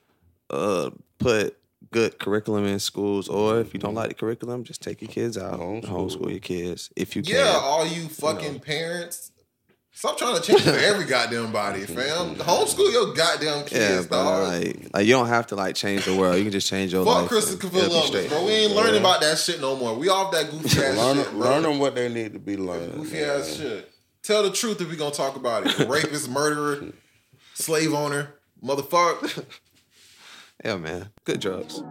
Uh, 0.53 0.89
put 1.19 1.57
good 1.91 2.17
curriculum 2.19 2.65
in 2.65 2.79
schools, 2.79 3.27
or 3.29 3.59
if 3.59 3.73
you 3.73 3.79
don't 3.79 3.93
like 3.95 4.09
the 4.09 4.15
curriculum, 4.15 4.63
just 4.63 4.81
take 4.81 5.01
your 5.01 5.09
kids 5.11 5.37
out, 5.37 5.59
Homeschool. 5.59 5.85
homeschool, 5.85 6.29
your 6.31 6.39
kids 6.39 6.89
if 6.95 7.15
you 7.15 7.21
can. 7.23 7.35
Yeah, 7.35 7.59
all 7.61 7.85
you 7.85 8.07
fucking 8.09 8.59
parents. 8.61 9.31
Stop 9.95 10.17
trying 10.17 10.35
to 10.35 10.41
change 10.41 10.61
for 10.63 10.71
every 10.71 11.05
goddamn 11.15 11.51
body, 11.51 11.81
fam. 11.81 12.33
Homeschool 12.37 12.91
your 12.91 13.13
goddamn 13.13 13.59
Yeah, 13.59 13.63
kids, 13.97 14.07
bro. 14.07 14.17
dog. 14.23 14.47
Like, 14.47 14.87
like 14.91 15.05
you 15.05 15.13
don't 15.13 15.27
have 15.27 15.45
to 15.47 15.55
like 15.55 15.75
change 15.75 16.05
the 16.05 16.15
world. 16.15 16.35
You 16.37 16.41
can 16.43 16.51
just 16.51 16.67
change 16.67 16.91
your 16.93 17.05
Fuck 17.05 17.15
life. 17.15 17.27
Christopher 17.27 17.67
and 17.67 17.75
it'll 17.77 17.89
be 17.89 18.07
Columbus, 18.09 18.27
bro. 18.29 18.45
We 18.45 18.51
ain't 18.53 18.71
learning 18.75 18.99
about 19.01 19.21
that 19.21 19.37
shit 19.37 19.61
no 19.61 19.75
more. 19.75 19.93
We 19.95 20.09
off 20.09 20.31
that 20.31 20.49
goofy 20.49 20.81
ass 20.83 20.97
Learn, 20.97 21.17
shit, 21.17 21.29
bro. 21.29 21.39
learn 21.41 21.61
them 21.61 21.77
what 21.77 21.93
they 21.93 22.09
need 22.09 22.33
to 22.33 22.39
be 22.39 22.57
learned. 22.57 22.93
Goofy 22.95 23.17
man. 23.21 23.39
ass 23.39 23.55
shit. 23.57 23.91
Tell 24.23 24.41
the 24.41 24.49
truth 24.49 24.81
if 24.81 24.89
we 24.89 24.95
gonna 24.95 25.11
talk 25.13 25.35
about 25.35 25.67
it. 25.67 25.77
Rapist, 25.87 26.27
murderer, 26.27 26.85
slave 27.53 27.93
owner, 27.93 28.33
motherfucker. 28.63 29.45
Yeah, 30.63 30.77
man. 30.77 31.09
Good 31.25 31.41
drugs. 31.41 31.83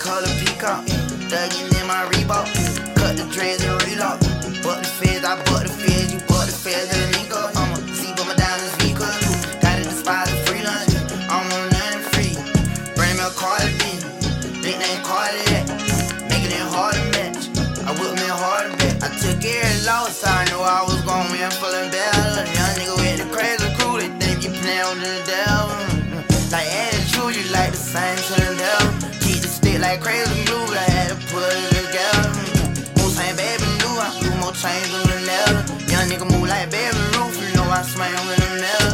Color 0.00 0.26
peacock, 0.40 0.84
thuggin' 1.30 1.80
in 1.80 1.86
my 1.86 2.04
Reebok. 2.10 2.96
Cut 2.96 3.16
the 3.16 3.24
dreads 3.30 3.62
and 3.62 3.80
relock. 3.84 4.18
Butt 4.64 4.82
the 4.82 4.90
feds, 4.98 5.24
I 5.24 5.36
butt 5.44 5.62
the 5.62 5.68
feds, 5.68 6.12
you 6.12 6.18
butt 6.26 6.46
the 6.46 6.52
feds 6.52 7.11
every 20.12 20.28
I 20.28 20.44
knew 20.44 20.60
I 20.60 20.82
was 20.84 21.00
gon' 21.02 21.30
win 21.32 21.50
full 21.56 21.72
and 21.72 21.90
battle. 21.90 22.44
Young 22.44 22.74
nigga 22.76 22.96
with 23.00 23.18
the 23.24 23.28
crazy 23.32 23.68
crew, 23.76 23.96
they 23.96 24.10
think 24.20 24.44
you 24.44 24.52
playin' 24.60 25.00
with 25.00 25.00
the 25.00 25.16
devil. 25.24 25.72
Like 26.52 26.68
attitude, 26.68 27.32
you 27.36 27.44
like 27.52 27.72
the 27.72 27.80
same 27.80 28.20
to 28.28 28.34
the 28.36 28.52
devil. 28.60 28.92
Keep 29.24 29.40
the 29.40 29.48
stick 29.48 29.80
like 29.80 30.00
crazy 30.00 30.44
glue, 30.44 30.68
I 30.76 30.84
had 30.84 31.08
to 31.12 31.18
put 31.32 31.48
it 31.48 31.70
together. 31.72 32.28
Moose 33.00 33.16
ain't 33.24 33.36
baby 33.40 33.64
blue, 33.80 33.96
I 33.96 34.08
blew 34.20 34.34
more 34.36 34.52
chains 34.52 34.90
than 34.92 35.04
the 35.08 35.18
leather. 35.24 35.60
Young 35.88 36.06
nigga 36.12 36.26
move 36.28 36.48
like 36.48 36.68
baby 36.68 36.98
roof, 37.16 37.32
you 37.40 37.48
know 37.56 37.64
I 37.64 37.80
swing 37.80 38.12
with 38.28 38.36
the 38.36 38.50
metal. 38.60 38.92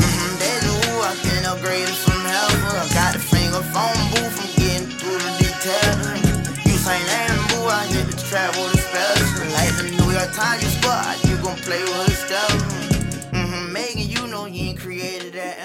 Mm-hmm, 0.00 0.32
that's 0.40 0.64
who 0.64 0.92
I 1.04 1.12
been 1.28 1.44
upgraded 1.44 1.92
from 1.92 2.24
hell. 2.24 2.48
I 2.72 2.88
got 2.96 3.12
the 3.12 3.20
finger 3.20 3.60
phone 3.68 4.00
booth, 4.16 4.36
I'm 4.40 4.48
getting 4.56 4.88
through 4.96 5.20
the 5.20 5.32
details. 5.44 6.56
You 6.64 6.76
ain't 6.88 7.04
ain't 7.04 7.36
boo, 7.52 7.68
I 7.68 7.84
hit 7.92 8.06
the 8.08 8.16
trap 8.16 8.56
New 10.28 10.66
you 10.66 10.70
spot, 10.70 11.24
you 11.24 11.36
gon' 11.42 11.56
play 11.56 11.82
with 11.82 12.16
stuff. 12.16 12.52
Mm-hmm, 13.32 13.72
Megan, 13.72 14.08
you 14.08 14.26
know 14.28 14.44
you 14.46 14.70
ain't 14.70 14.78
created 14.78 15.32
that 15.32 15.58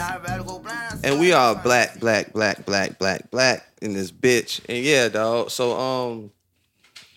I'd 0.00 0.22
rather 0.22 0.44
go 0.44 0.58
blind. 0.58 1.00
And 1.04 1.20
we 1.20 1.32
are 1.32 1.54
black, 1.54 1.98
black, 2.00 2.32
black, 2.32 2.64
black, 2.64 2.98
black, 2.98 3.30
black 3.30 3.66
in 3.82 3.92
this 3.92 4.10
bitch. 4.10 4.60
And 4.68 4.78
yeah, 4.78 5.08
dog. 5.08 5.50
So 5.50 5.78
um, 5.78 6.30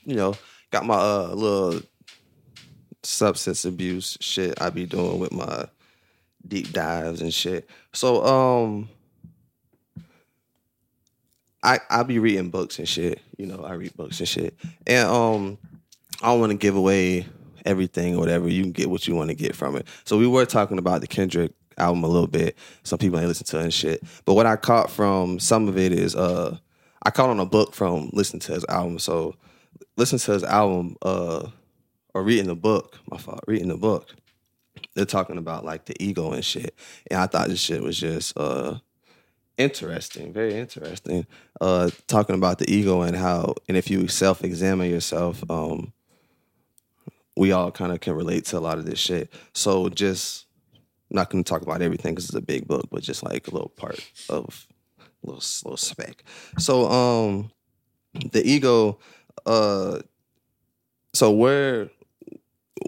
you 0.03 0.15
know, 0.15 0.35
got 0.71 0.85
my 0.85 0.95
uh 0.95 1.33
little 1.33 1.81
substance 3.03 3.65
abuse 3.65 4.17
shit 4.19 4.61
I 4.61 4.69
be 4.69 4.85
doing 4.85 5.19
with 5.19 5.31
my 5.31 5.65
deep 6.47 6.71
dives 6.71 7.21
and 7.21 7.33
shit. 7.33 7.69
So 7.93 8.25
um 8.25 8.89
I 11.61 11.79
I 11.89 12.03
be 12.03 12.19
reading 12.19 12.49
books 12.49 12.79
and 12.79 12.89
shit. 12.89 13.21
You 13.37 13.45
know, 13.45 13.63
I 13.63 13.73
read 13.73 13.95
books 13.95 14.19
and 14.19 14.27
shit. 14.27 14.55
And 14.87 15.07
um 15.07 15.57
I 16.23 16.27
don't 16.27 16.39
want 16.39 16.51
to 16.53 16.57
give 16.57 16.77
away 16.77 17.25
everything 17.65 18.15
or 18.15 18.19
whatever. 18.19 18.47
You 18.47 18.63
can 18.63 18.71
get 18.71 18.89
what 18.89 19.07
you 19.07 19.13
want 19.13 19.29
to 19.29 19.35
get 19.35 19.55
from 19.55 19.75
it. 19.75 19.87
So 20.05 20.17
we 20.17 20.25
were 20.25 20.45
talking 20.45 20.77
about 20.77 21.01
the 21.01 21.07
Kendrick 21.07 21.51
album 21.77 22.05
a 22.05 22.07
little 22.07 22.27
bit. 22.27 22.57
Some 22.83 22.97
people 22.97 23.19
ain't 23.19 23.27
listen 23.27 23.45
to 23.47 23.59
it 23.59 23.63
and 23.63 23.73
shit. 23.73 24.01
But 24.23 24.35
what 24.35 24.45
I 24.45 24.55
caught 24.55 24.89
from 24.89 25.37
some 25.39 25.67
of 25.67 25.77
it 25.77 25.91
is 25.91 26.15
uh 26.15 26.57
I 27.05 27.09
caught 27.09 27.29
on 27.29 27.41
a 27.41 27.45
book 27.45 27.73
from 27.73 28.09
listening 28.13 28.39
to 28.41 28.53
his 28.53 28.65
album. 28.69 28.99
So 28.99 29.35
listen 29.97 30.17
to 30.19 30.31
his 30.31 30.43
album 30.45 30.95
uh 31.01 31.49
or 32.13 32.23
reading 32.23 32.47
the 32.47 32.55
book, 32.55 32.99
my 33.11 33.17
fault, 33.17 33.41
reading 33.45 33.67
the 33.67 33.77
book. 33.77 34.15
They're 34.93 35.05
talking 35.05 35.37
about 35.37 35.65
like 35.65 35.85
the 35.85 36.01
ego 36.01 36.31
and 36.31 36.45
shit. 36.45 36.73
And 37.11 37.19
I 37.19 37.27
thought 37.27 37.49
this 37.49 37.59
shit 37.59 37.81
was 37.81 37.99
just 37.99 38.37
uh 38.37 38.77
interesting, 39.57 40.31
very 40.31 40.53
interesting. 40.55 41.27
Uh 41.59 41.89
talking 42.07 42.35
about 42.35 42.59
the 42.59 42.71
ego 42.71 43.01
and 43.01 43.17
how 43.17 43.55
and 43.67 43.75
if 43.75 43.89
you 43.89 44.07
self-examine 44.07 44.89
yourself, 44.89 45.43
um 45.49 45.91
we 47.35 47.51
all 47.51 47.71
kind 47.71 47.91
of 47.91 47.99
can 47.99 48.13
relate 48.13 48.45
to 48.45 48.57
a 48.57 48.59
lot 48.59 48.77
of 48.77 48.85
this 48.85 48.99
shit. 48.99 49.31
So 49.53 49.89
just 49.89 50.45
not 51.09 51.29
going 51.29 51.43
to 51.43 51.49
talk 51.49 51.61
about 51.61 51.81
everything 51.81 52.13
because 52.13 52.25
it's 52.25 52.35
a 52.35 52.41
big 52.41 52.67
book, 52.67 52.87
but 52.91 53.03
just 53.03 53.23
like 53.23 53.47
a 53.47 53.51
little 53.51 53.69
part 53.69 53.99
of 54.29 54.67
a 54.99 55.27
little 55.27 55.43
little 55.63 55.77
speck. 55.77 56.23
So 56.57 56.87
um, 56.89 57.51
the 58.31 58.45
ego, 58.45 58.99
uh, 59.45 59.99
so 61.13 61.31
where 61.31 61.89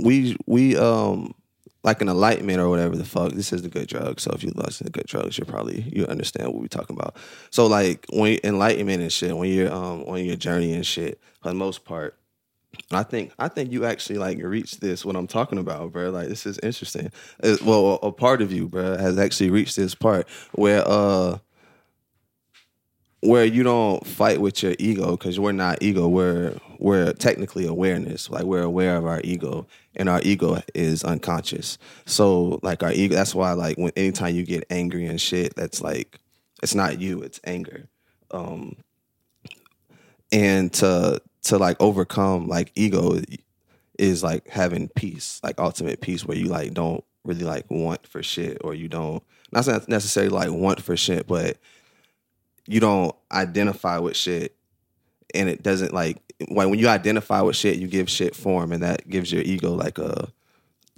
we 0.01 0.35
we 0.45 0.75
um 0.75 1.33
like 1.83 2.01
an 2.01 2.09
enlightenment 2.09 2.59
or 2.59 2.67
whatever 2.67 2.95
the 2.95 3.05
fuck. 3.05 3.31
This 3.33 3.53
is 3.53 3.61
the 3.61 3.69
good 3.69 3.87
drug. 3.87 4.19
So 4.19 4.31
if 4.31 4.43
you 4.43 4.51
listen 4.55 4.87
to 4.87 4.91
good 4.91 5.05
drugs, 5.05 5.37
you're 5.37 5.45
probably 5.45 5.81
you 5.93 6.07
understand 6.07 6.47
what 6.47 6.59
we're 6.59 6.67
talking 6.67 6.95
about. 6.95 7.15
So 7.51 7.67
like 7.67 8.07
when 8.11 8.39
enlightenment 8.43 9.03
and 9.03 9.13
shit, 9.13 9.37
when 9.37 9.51
you're 9.51 9.71
um 9.71 10.03
on 10.03 10.25
your 10.25 10.35
journey 10.35 10.73
and 10.73 10.85
shit, 10.85 11.21
for 11.41 11.49
the 11.49 11.55
most 11.55 11.85
part, 11.85 12.17
I 12.91 13.03
think 13.03 13.31
I 13.39 13.47
think 13.47 13.71
you 13.71 13.85
actually 13.85 14.17
like 14.17 14.37
reached 14.41 14.81
this 14.81 15.05
what 15.05 15.15
I'm 15.15 15.27
talking 15.27 15.57
about, 15.57 15.91
bro. 15.91 16.09
Like 16.09 16.27
this 16.27 16.45
is 16.45 16.59
interesting. 16.59 17.11
Uh, 17.43 17.57
well, 17.63 17.99
a 18.01 18.11
part 18.11 18.41
of 18.41 18.51
you, 18.51 18.67
bro, 18.67 18.97
has 18.97 19.17
actually 19.17 19.49
reached 19.49 19.75
this 19.75 19.95
part 19.95 20.27
where 20.53 20.83
uh 20.85 21.39
where 23.21 23.45
you 23.45 23.63
don't 23.63 24.05
fight 24.05 24.39
with 24.39 24.61
your 24.61 24.75
ego 24.77 25.11
because 25.11 25.39
we're 25.39 25.51
not 25.51 25.81
ego. 25.81 26.07
We're 26.07 26.57
we're 26.79 27.13
technically 27.13 27.65
awareness. 27.65 28.29
Like 28.29 28.43
we're 28.43 28.61
aware 28.63 28.97
of 28.97 29.05
our 29.05 29.21
ego, 29.23 29.67
and 29.95 30.09
our 30.09 30.21
ego 30.23 30.61
is 30.73 31.03
unconscious. 31.03 31.77
So 32.05 32.59
like 32.61 32.83
our 32.83 32.91
ego. 32.91 33.15
That's 33.15 33.35
why 33.35 33.53
like 33.53 33.77
when 33.77 33.91
anytime 33.95 34.35
you 34.35 34.43
get 34.43 34.65
angry 34.69 35.05
and 35.05 35.19
shit, 35.19 35.55
that's 35.55 35.81
like 35.81 36.19
it's 36.61 36.75
not 36.75 36.99
you. 36.99 37.21
It's 37.21 37.39
anger. 37.43 37.87
Um, 38.31 38.77
and 40.31 40.71
to 40.73 41.21
to 41.45 41.57
like 41.57 41.77
overcome 41.79 42.47
like 42.47 42.71
ego 42.75 43.19
is 43.97 44.23
like 44.23 44.47
having 44.47 44.89
peace, 44.89 45.39
like 45.43 45.59
ultimate 45.59 46.01
peace, 46.01 46.25
where 46.25 46.37
you 46.37 46.47
like 46.47 46.73
don't 46.73 47.03
really 47.23 47.43
like 47.43 47.69
want 47.69 48.05
for 48.07 48.21
shit, 48.21 48.57
or 48.63 48.73
you 48.73 48.87
don't 48.87 49.23
not 49.51 49.67
necessarily 49.87 50.29
like 50.29 50.51
want 50.51 50.81
for 50.81 50.97
shit, 50.97 51.27
but 51.27 51.57
you 52.67 52.79
don't 52.79 53.15
identify 53.31 53.99
with 53.99 54.17
shit, 54.17 54.55
and 55.33 55.47
it 55.47 55.63
doesn't 55.63 55.93
like 55.93 56.17
when 56.49 56.73
you 56.73 56.87
identify 56.87 57.41
with 57.41 57.55
shit, 57.55 57.77
you 57.77 57.87
give 57.87 58.09
shit 58.09 58.35
form, 58.35 58.71
and 58.71 58.83
that 58.83 59.07
gives 59.09 59.31
your 59.31 59.43
ego 59.43 59.73
like 59.73 59.97
a 59.97 60.27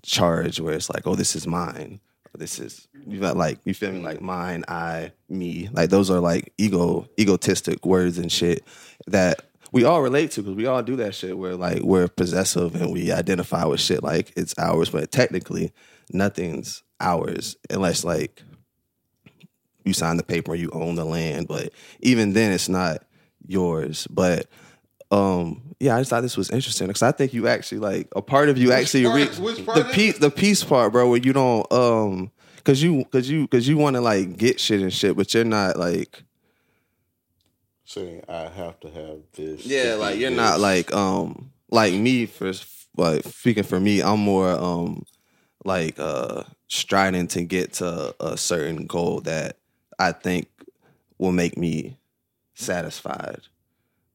charge 0.04 0.60
where 0.60 0.74
it's 0.74 0.90
like, 0.90 1.06
oh, 1.06 1.16
this 1.16 1.36
is 1.36 1.46
mine. 1.46 2.00
This 2.38 2.60
is 2.60 2.88
you 3.08 3.20
got 3.20 3.36
like 3.36 3.60
you 3.66 3.74
feel 3.74 3.92
me 3.92 4.02
like 4.02 4.22
mine, 4.22 4.64
I, 4.68 5.12
me. 5.28 5.70
Like 5.72 5.90
those 5.90 6.12
are 6.12 6.20
like 6.20 6.54
ego 6.58 7.08
egotistic 7.20 7.84
words 7.84 8.20
and 8.20 8.32
shit 8.32 8.64
that 9.08 9.47
we 9.72 9.84
all 9.84 10.02
relate 10.02 10.32
to 10.32 10.42
because 10.42 10.56
we 10.56 10.66
all 10.66 10.82
do 10.82 10.96
that 10.98 11.16
shit 11.16 11.38
where 11.38 11.56
like 11.56 11.82
we're 11.82 12.08
possessive 12.08 12.76
and 12.76 12.92
we 12.92 13.12
identify 13.12 13.66
with 13.66 13.82
shit 13.82 14.04
like 14.04 14.34
it's 14.36 14.56
ours, 14.58 14.90
but 14.90 15.12
technically 15.12 15.72
nothing's 16.12 16.84
ours 17.00 17.58
unless 17.70 18.04
like 18.04 18.42
you 19.84 19.94
sign 19.94 20.18
the 20.18 20.24
paper 20.24 20.54
and 20.54 20.62
you 20.62 20.70
own 20.72 20.96
the 20.96 21.06
land. 21.06 21.48
But 21.48 21.72
even 22.02 22.34
then, 22.34 22.52
it's 22.52 22.70
not 22.70 23.04
yours. 23.46 24.08
But 24.08 24.48
um, 25.12 25.74
yeah, 25.80 25.96
I 25.96 26.00
just 26.00 26.10
thought 26.10 26.22
this 26.22 26.38
was 26.38 26.50
interesting 26.50 26.88
because 26.88 27.04
I 27.04 27.12
think 27.12 27.34
you 27.34 27.48
actually 27.48 27.80
like 27.80 28.08
a 28.16 28.22
part 28.22 28.50
of 28.50 28.58
you 28.58 28.70
Which 28.70 28.78
actually 28.78 29.06
reach 29.08 29.38
the 29.38 29.90
peace 29.94 30.18
the 30.20 30.32
peace 30.32 30.64
part, 30.64 30.92
bro, 30.92 31.10
where 31.10 31.20
you 31.20 31.34
don't 31.34 31.72
um 31.72 32.32
because 32.58 32.84
you 32.84 33.00
because 33.06 33.30
you 33.30 33.44
because 33.44 33.68
you 33.68 33.78
want 33.78 33.96
to 33.96 34.02
like 34.02 34.38
get 34.38 34.60
shit 34.60 34.82
and 34.82 34.94
shit, 34.94 35.16
but 35.16 35.34
you're 35.34 35.46
not 35.46 35.78
like 35.78 36.24
saying 37.88 38.22
I 38.28 38.50
have 38.50 38.80
to 38.82 38.90
have 38.90 39.20
this. 39.34 39.66
Yeah, 39.66 39.96
like 39.96 40.20
you're 40.20 40.30
this. 40.30 40.38
not 40.38 40.60
like 40.60 40.94
um 40.94 41.52
like 41.72 41.94
me 41.94 42.26
for 42.26 42.52
like 42.98 43.24
speaking 43.24 43.64
for 43.64 43.80
me, 43.80 44.02
I'm 44.02 44.20
more 44.20 44.50
um 44.50 45.04
like 45.64 45.96
uh 45.98 46.44
striding 46.68 47.28
to 47.30 47.44
get 47.44 47.74
to 47.74 48.14
a 48.20 48.38
certain 48.38 48.86
goal 48.86 49.22
that 49.22 49.58
I 49.98 50.12
think 50.12 50.48
will 51.18 51.32
make 51.32 51.58
me 51.58 51.98
satisfied. 52.54 53.42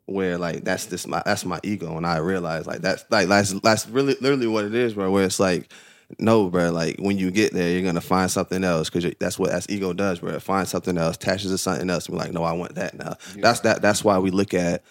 Where 0.04 0.36
like 0.36 0.64
that's 0.64 0.86
this 0.86 1.06
my 1.06 1.22
that's 1.24 1.44
my 1.44 1.60
ego, 1.62 1.96
and 1.96 2.06
I 2.06 2.18
realize 2.18 2.66
like 2.66 2.82
that's 2.82 3.04
like 3.10 3.28
that's 3.28 3.52
that's 3.60 3.88
really 3.88 4.16
literally 4.20 4.48
what 4.48 4.64
it 4.64 4.74
is, 4.74 4.94
bro. 4.94 5.10
Where 5.10 5.24
it's 5.24 5.40
like, 5.40 5.72
no, 6.18 6.50
bro. 6.50 6.70
Like 6.70 6.96
when 6.98 7.18
you 7.18 7.30
get 7.30 7.52
there, 7.52 7.70
you're 7.70 7.82
gonna 7.82 8.00
find 8.00 8.30
something 8.30 8.64
else 8.64 8.90
because 8.90 9.12
that's 9.18 9.38
what 9.38 9.50
that's 9.50 9.68
ego 9.68 9.92
does, 9.92 10.18
bro. 10.20 10.34
It 10.34 10.42
finds 10.42 10.70
something 10.70 10.96
else, 10.98 11.16
attaches 11.16 11.50
to 11.50 11.58
something 11.58 11.88
else, 11.90 12.06
be 12.06 12.14
like, 12.14 12.32
no, 12.32 12.44
I 12.44 12.52
want 12.52 12.74
that 12.76 12.94
now. 12.94 13.16
That's 13.36 13.60
that. 13.60 13.82
That's 13.82 14.04
why 14.04 14.18
we 14.18 14.30
look 14.30 14.54
at 14.54 14.82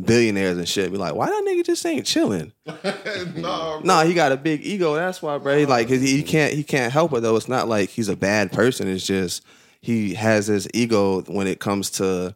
billionaires 0.00 0.58
and 0.58 0.68
shit. 0.68 0.90
Be 0.90 0.98
like, 0.98 1.14
why 1.14 1.26
that 1.26 1.44
nigga 1.46 1.64
just 1.64 1.84
ain't 1.84 2.06
chilling? 2.06 2.52
no, 3.36 3.80
No, 3.82 4.00
he 4.04 4.14
got 4.14 4.32
a 4.32 4.36
big 4.36 4.64
ego. 4.64 4.94
That's 4.94 5.20
why, 5.20 5.38
bro. 5.38 5.58
He 5.58 5.66
like 5.66 5.88
he, 5.88 5.98
he 5.98 6.22
can't 6.22 6.54
he 6.54 6.62
can't 6.62 6.92
help 6.92 7.12
it 7.12 7.20
though. 7.20 7.36
It's 7.36 7.48
not 7.48 7.68
like 7.68 7.90
he's 7.90 8.08
a 8.08 8.16
bad 8.16 8.52
person. 8.52 8.88
It's 8.88 9.06
just 9.06 9.44
he 9.80 10.14
has 10.14 10.46
his 10.46 10.68
ego 10.74 11.22
when 11.22 11.46
it 11.46 11.60
comes 11.60 11.90
to 11.92 12.34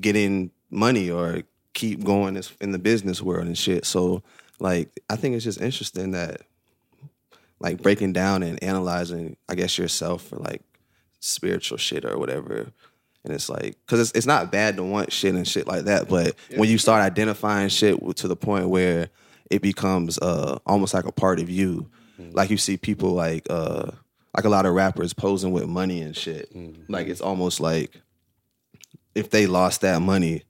getting 0.00 0.50
money 0.70 1.10
or 1.10 1.42
keep 1.72 2.04
going 2.04 2.40
in 2.60 2.72
the 2.72 2.78
business 2.78 3.22
world 3.22 3.46
and 3.46 3.58
shit. 3.58 3.84
So 3.84 4.22
like 4.60 5.00
I 5.10 5.16
think 5.16 5.34
it's 5.34 5.44
just 5.44 5.60
interesting 5.60 6.12
that 6.12 6.42
like 7.60 7.80
breaking 7.82 8.12
down 8.12 8.42
and 8.42 8.62
analyzing, 8.62 9.36
I 9.48 9.54
guess 9.54 9.78
yourself 9.78 10.22
for 10.22 10.36
like 10.36 10.62
spiritual 11.20 11.78
shit 11.78 12.04
or 12.04 12.18
whatever. 12.18 12.72
And 13.24 13.32
it's 13.32 13.48
like, 13.48 13.78
cause 13.86 14.00
it's, 14.00 14.12
it's 14.12 14.26
not 14.26 14.52
bad 14.52 14.76
to 14.76 14.82
want 14.82 15.10
shit 15.12 15.34
and 15.34 15.48
shit 15.48 15.66
like 15.66 15.84
that, 15.84 16.08
but 16.08 16.34
when 16.58 16.68
you 16.68 16.76
start 16.76 17.00
identifying 17.02 17.68
shit 17.70 17.98
to 18.16 18.28
the 18.28 18.36
point 18.36 18.68
where 18.68 19.08
it 19.50 19.62
becomes 19.62 20.18
uh 20.18 20.58
almost 20.66 20.92
like 20.94 21.04
a 21.06 21.12
part 21.12 21.40
of 21.40 21.48
you, 21.48 21.88
like 22.32 22.50
you 22.50 22.56
see 22.58 22.76
people 22.76 23.10
like 23.12 23.46
uh 23.50 23.90
like 24.36 24.44
a 24.44 24.48
lot 24.48 24.66
of 24.66 24.74
rappers 24.74 25.12
posing 25.14 25.52
with 25.52 25.66
money 25.66 26.00
and 26.02 26.16
shit. 26.16 26.50
Like 26.88 27.06
it's 27.06 27.20
almost 27.20 27.60
like 27.60 28.00
if 29.14 29.30
they 29.30 29.46
lost 29.46 29.80
that 29.82 30.02
money, 30.02 30.42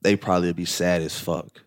they 0.00 0.16
probably 0.16 0.52
be 0.52 0.64
sad 0.64 1.02
as 1.02 1.18
fuck. 1.18 1.62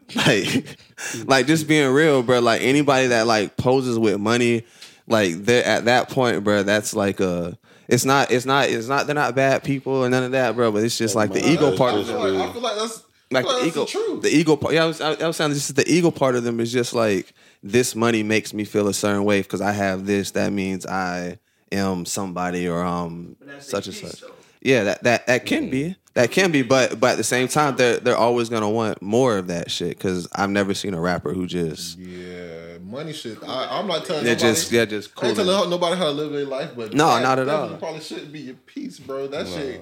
Like, 0.14 0.76
like 1.24 1.46
just 1.46 1.66
being 1.68 1.92
real, 1.92 2.22
bro. 2.22 2.40
Like 2.40 2.62
anybody 2.62 3.08
that 3.08 3.26
like 3.26 3.56
poses 3.56 3.98
with 3.98 4.18
money, 4.20 4.64
like 5.06 5.34
they're 5.34 5.64
at 5.64 5.86
that 5.86 6.08
point, 6.10 6.44
bro. 6.44 6.62
That's 6.62 6.94
like 6.94 7.20
a. 7.20 7.58
It's 7.88 8.04
not. 8.04 8.30
It's 8.30 8.46
not. 8.46 8.68
It's 8.70 8.88
not. 8.88 9.06
They're 9.06 9.14
not 9.14 9.34
bad 9.34 9.64
people 9.64 10.04
and 10.04 10.12
none 10.12 10.22
of 10.24 10.32
that, 10.32 10.54
bro. 10.54 10.70
But 10.72 10.84
it's 10.84 10.96
just 10.96 11.14
like 11.14 11.32
the 11.32 11.46
ego 11.46 11.76
part 11.76 11.94
of 11.94 12.00
I 12.00 12.04
feel 12.04 12.22
them. 12.22 12.38
like, 12.38 12.48
I 12.48 12.52
feel 12.52 12.62
like 12.62 12.76
that's 12.76 13.02
Like 13.30 13.46
the 13.46 13.66
ego, 13.66 13.80
that's 13.80 13.92
the 13.92 14.18
the 14.22 14.28
ego 14.36 14.56
part. 14.56 14.74
Yeah, 14.74 14.84
I 14.84 14.86
was, 14.86 15.00
I, 15.00 15.12
I 15.14 15.26
was 15.26 15.36
saying 15.36 15.50
this 15.50 15.68
is 15.68 15.74
the 15.74 15.90
ego 15.90 16.10
part 16.10 16.36
of 16.36 16.44
them 16.44 16.60
is 16.60 16.72
just 16.72 16.94
like 16.94 17.32
this 17.62 17.94
money 17.94 18.22
makes 18.22 18.54
me 18.54 18.64
feel 18.64 18.88
a 18.88 18.94
certain 18.94 19.24
way 19.24 19.42
because 19.42 19.60
I 19.60 19.72
have 19.72 20.06
this. 20.06 20.30
That 20.32 20.52
means 20.52 20.86
I 20.86 21.38
am 21.70 22.04
somebody 22.06 22.68
or 22.68 22.82
um 22.82 23.36
such 23.58 23.86
and 23.88 23.96
such. 23.96 24.22
Yeah, 24.62 24.84
that 24.84 25.02
that 25.02 25.26
that 25.26 25.46
can 25.46 25.68
be. 25.70 25.96
That 26.14 26.30
can 26.30 26.52
be, 26.52 26.60
but 26.62 27.00
but 27.00 27.12
at 27.12 27.16
the 27.16 27.24
same 27.24 27.48
time, 27.48 27.76
they're 27.76 27.98
they're 27.98 28.16
always 28.16 28.50
gonna 28.50 28.68
want 28.68 29.00
more 29.00 29.38
of 29.38 29.46
that 29.46 29.70
shit. 29.70 29.96
Because 29.96 30.28
I've 30.34 30.50
never 30.50 30.74
seen 30.74 30.92
a 30.92 31.00
rapper 31.00 31.32
who 31.32 31.46
just 31.46 31.98
Yeah, 31.98 32.76
money 32.82 33.14
shit. 33.14 33.38
I, 33.42 33.78
I'm 33.78 33.86
not 33.86 34.04
telling 34.04 34.24
They're 34.24 34.34
nobody. 34.34 34.52
just- 34.54 34.70
they're 34.70 34.84
just 34.86 35.10
I 35.22 35.28
ain't 35.28 35.36
cool. 35.36 35.44
telling 35.46 35.70
nobody 35.70 35.96
how 35.96 36.04
to 36.04 36.10
live 36.10 36.32
their 36.32 36.44
life, 36.44 36.72
but 36.76 36.92
No, 36.92 37.06
that 37.14 37.22
not 37.22 37.38
at 37.38 37.48
all. 37.48 37.76
Probably 37.76 38.00
shouldn't 38.00 38.32
be 38.32 38.40
your 38.40 38.54
piece, 38.56 38.98
bro. 38.98 39.26
That 39.28 39.46
shit. 39.48 39.80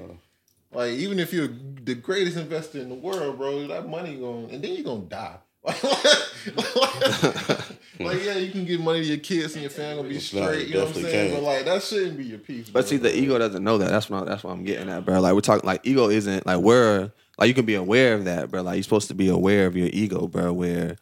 Like 0.72 0.92
even 0.92 1.18
if 1.18 1.32
you're 1.32 1.48
the 1.82 1.96
greatest 1.96 2.36
investor 2.36 2.78
in 2.78 2.90
the 2.90 2.94
world, 2.94 3.36
bro, 3.36 3.66
that 3.66 3.88
money 3.88 4.14
going 4.16 4.52
and 4.52 4.62
then 4.62 4.74
you're 4.74 4.84
gonna 4.84 5.00
die. 5.00 5.36
like 8.06 8.24
yeah, 8.24 8.36
you 8.36 8.50
can 8.50 8.64
give 8.64 8.80
money 8.80 9.00
to 9.00 9.06
your 9.06 9.18
kids 9.18 9.54
and 9.54 9.62
your 9.62 9.70
family 9.70 9.96
gonna 9.96 10.08
be 10.08 10.16
It's 10.16 10.32
not, 10.32 10.44
straight. 10.44 10.68
You 10.68 10.74
know 10.74 10.84
what 10.84 10.96
I'm 10.96 11.02
saying? 11.02 11.30
can't. 11.30 11.34
But 11.34 11.42
like 11.42 11.64
that 11.64 11.82
shouldn't 11.82 12.16
be 12.16 12.24
your 12.24 12.38
piece. 12.38 12.70
But 12.70 12.88
see, 12.88 12.96
the 12.96 13.14
ego 13.16 13.38
doesn't 13.38 13.62
know 13.62 13.78
that. 13.78 13.90
That's 13.90 14.08
what 14.08 14.26
that's 14.26 14.44
what 14.44 14.52
I'm 14.52 14.64
getting 14.64 14.88
at, 14.88 15.04
bro. 15.04 15.20
Like 15.20 15.34
we're 15.34 15.40
talking, 15.40 15.66
like 15.66 15.80
ego 15.84 16.08
isn't 16.08 16.46
like 16.46 16.58
we're 16.58 17.12
like 17.38 17.48
you 17.48 17.54
can 17.54 17.66
be 17.66 17.74
aware 17.74 18.14
of 18.14 18.24
that, 18.24 18.50
bro. 18.50 18.62
Like 18.62 18.76
you're 18.76 18.82
supposed 18.82 19.08
to 19.08 19.14
be 19.14 19.28
aware 19.28 19.66
of 19.66 19.76
your 19.76 19.90
ego, 19.92 20.26
bro. 20.26 20.52
Where 20.52 20.96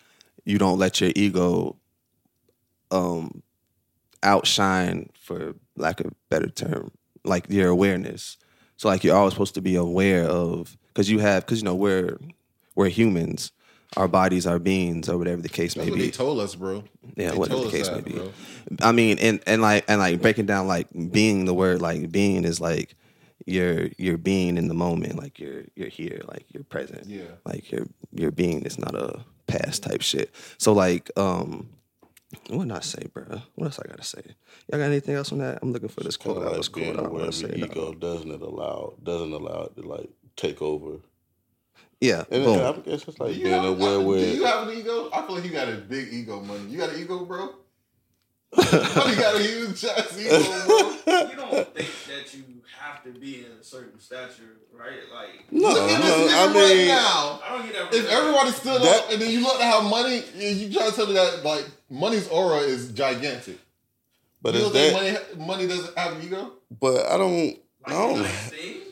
you 0.44 0.58
don't 0.58 0.78
let 0.78 1.00
your 1.00 1.12
ego 1.14 1.76
um 2.90 3.42
outshine 4.22 5.10
for 5.14 5.54
lack 5.76 6.00
of 6.00 6.06
a 6.06 6.12
better 6.28 6.48
term 6.48 6.90
like 7.24 7.48
your 7.50 7.68
awareness 7.68 8.36
so 8.76 8.88
like 8.88 9.04
you're 9.04 9.14
always 9.16 9.32
supposed 9.32 9.54
to 9.54 9.60
be 9.60 9.76
aware 9.76 10.24
of 10.24 10.76
because 10.88 11.10
you 11.10 11.18
have 11.18 11.44
because 11.44 11.58
you 11.60 11.64
know 11.64 11.74
we're 11.74 12.18
we're 12.74 12.88
humans 12.88 13.52
our 13.96 14.06
bodies 14.08 14.46
our 14.46 14.58
beings 14.58 15.08
or 15.08 15.16
whatever 15.18 15.40
the 15.40 15.48
case 15.48 15.74
That's 15.74 15.86
may 15.86 15.90
what 15.90 15.98
be 15.98 16.04
they 16.06 16.10
told 16.10 16.40
us, 16.40 16.54
bro. 16.54 16.84
yeah, 17.16 17.30
They 17.30 17.36
whatever 17.36 17.64
the 17.64 17.70
case 17.70 17.90
may 17.90 18.00
be. 18.02 18.12
bro. 18.12 18.32
I 18.82 18.92
mean, 18.92 19.18
and 19.18 19.40
and 19.46 19.62
like 19.62 19.84
and 19.88 19.98
like 20.00 20.20
breaking 20.20 20.46
down 20.46 20.66
like 20.66 20.88
being 21.10 21.44
the 21.46 21.54
word 21.54 21.80
like 21.80 22.12
being 22.12 22.44
is 22.44 22.60
like 22.60 22.94
you're 23.46 23.88
you're 23.96 24.18
being 24.18 24.58
in 24.58 24.68
the 24.68 24.74
moment, 24.74 25.16
like 25.16 25.38
you're 25.38 25.62
you're 25.74 25.88
here, 25.88 26.20
like 26.28 26.44
you're 26.52 26.64
present. 26.64 27.06
Yeah. 27.06 27.22
Like 27.46 27.72
you're 27.72 27.86
you're 28.12 28.30
being 28.30 28.62
is 28.64 28.78
not 28.78 28.94
a 28.94 29.24
past 29.46 29.82
type 29.84 30.02
shit. 30.02 30.34
So 30.58 30.72
like 30.74 31.10
um 31.16 31.70
what 32.50 32.68
did 32.68 32.76
I 32.76 32.80
say, 32.80 33.06
bro? 33.10 33.40
What 33.54 33.64
else 33.68 33.80
I 33.82 33.88
gotta 33.88 34.04
say? 34.04 34.20
Y'all 34.70 34.78
got 34.80 34.84
anything 34.86 35.14
else 35.14 35.32
on 35.32 35.38
that? 35.38 35.60
I'm 35.62 35.72
looking 35.72 35.88
for 35.88 36.02
this 36.02 36.18
quote. 36.18 36.42
That 36.44 36.58
was 36.58 36.68
like 36.68 36.72
cool. 36.74 36.82
being 36.82 36.96
that 36.96 37.06
I 37.06 37.08
want 37.08 37.32
to 37.32 37.40
your 37.40 37.50
say. 37.56 37.56
ego 37.64 37.94
doesn't 37.94 38.30
it 38.30 38.42
allow 38.42 38.92
doesn't 39.02 39.32
allow 39.32 39.62
it 39.62 39.80
to 39.80 39.88
like 39.88 40.10
take 40.36 40.60
over. 40.60 40.98
Yeah, 42.00 42.24
And 42.30 42.44
boom. 42.44 42.60
I 42.60 42.72
guess 42.88 43.08
it's 43.08 43.18
like 43.18 43.32
Do 43.32 43.38
you 43.38 43.44
being 43.44 43.54
have- 43.56 43.64
aware 43.80 43.98
Do 43.98 44.18
you 44.36 44.44
have 44.44 44.68
an 44.68 44.78
ego? 44.78 45.10
I 45.12 45.26
feel 45.26 45.34
like 45.36 45.44
you 45.44 45.50
got 45.50 45.68
a 45.68 45.76
big 45.76 46.12
ego, 46.12 46.40
money. 46.40 46.60
You 46.70 46.78
got 46.78 46.90
an 46.90 47.00
ego, 47.00 47.24
bro. 47.24 47.50
you 48.56 48.62
got 48.64 49.34
a 49.36 49.42
huge 49.42 49.84
ass 49.84 50.16
ego, 50.18 50.38
bro. 50.66 51.20
You 51.28 51.36
don't 51.36 51.74
think 51.74 51.88
that 52.06 52.34
you 52.34 52.44
have 52.78 53.02
to 53.02 53.10
be 53.10 53.40
in 53.44 53.50
a 53.60 53.64
certain 53.64 53.98
stature, 54.00 54.56
right? 54.72 55.00
Like, 55.12 55.50
No, 55.52 55.68
Look 55.70 55.90
at 55.90 56.00
this 56.02 56.08
no, 56.08 56.26
nigga 56.28 56.32
I 56.32 56.54
right 56.54 56.86
now. 56.86 57.40
I 57.44 57.48
don't 57.58 57.66
get 57.66 57.90
that. 57.90 57.94
If 57.98 58.08
everybody 58.08 58.50
stood 58.52 58.82
That- 58.82 59.04
up 59.04 59.10
and 59.12 59.20
then 59.20 59.30
you 59.30 59.40
look 59.42 59.60
at 59.60 59.70
how 59.70 59.80
money, 59.82 60.22
you- 60.36 60.48
you 60.48 60.72
try 60.72 60.88
to 60.88 60.94
tell 60.94 61.06
me 61.08 61.14
that 61.14 61.44
like 61.44 61.66
money's 61.90 62.28
aura 62.28 62.58
is 62.58 62.92
gigantic. 62.92 63.58
but 64.40 64.54
you 64.54 64.60
is 64.60 64.64
don't 64.66 64.72
that 64.74 65.02
think 65.02 65.38
money 65.38 65.46
money 65.46 65.66
doesn't 65.66 65.98
have 65.98 66.12
an 66.16 66.22
ego? 66.22 66.52
but 66.80 67.06
I 67.06 67.16
don't 67.18 67.46
like, 67.46 67.62
I 67.86 67.90
don't 67.90 68.22
nice 68.22 68.50
things, 68.50 68.87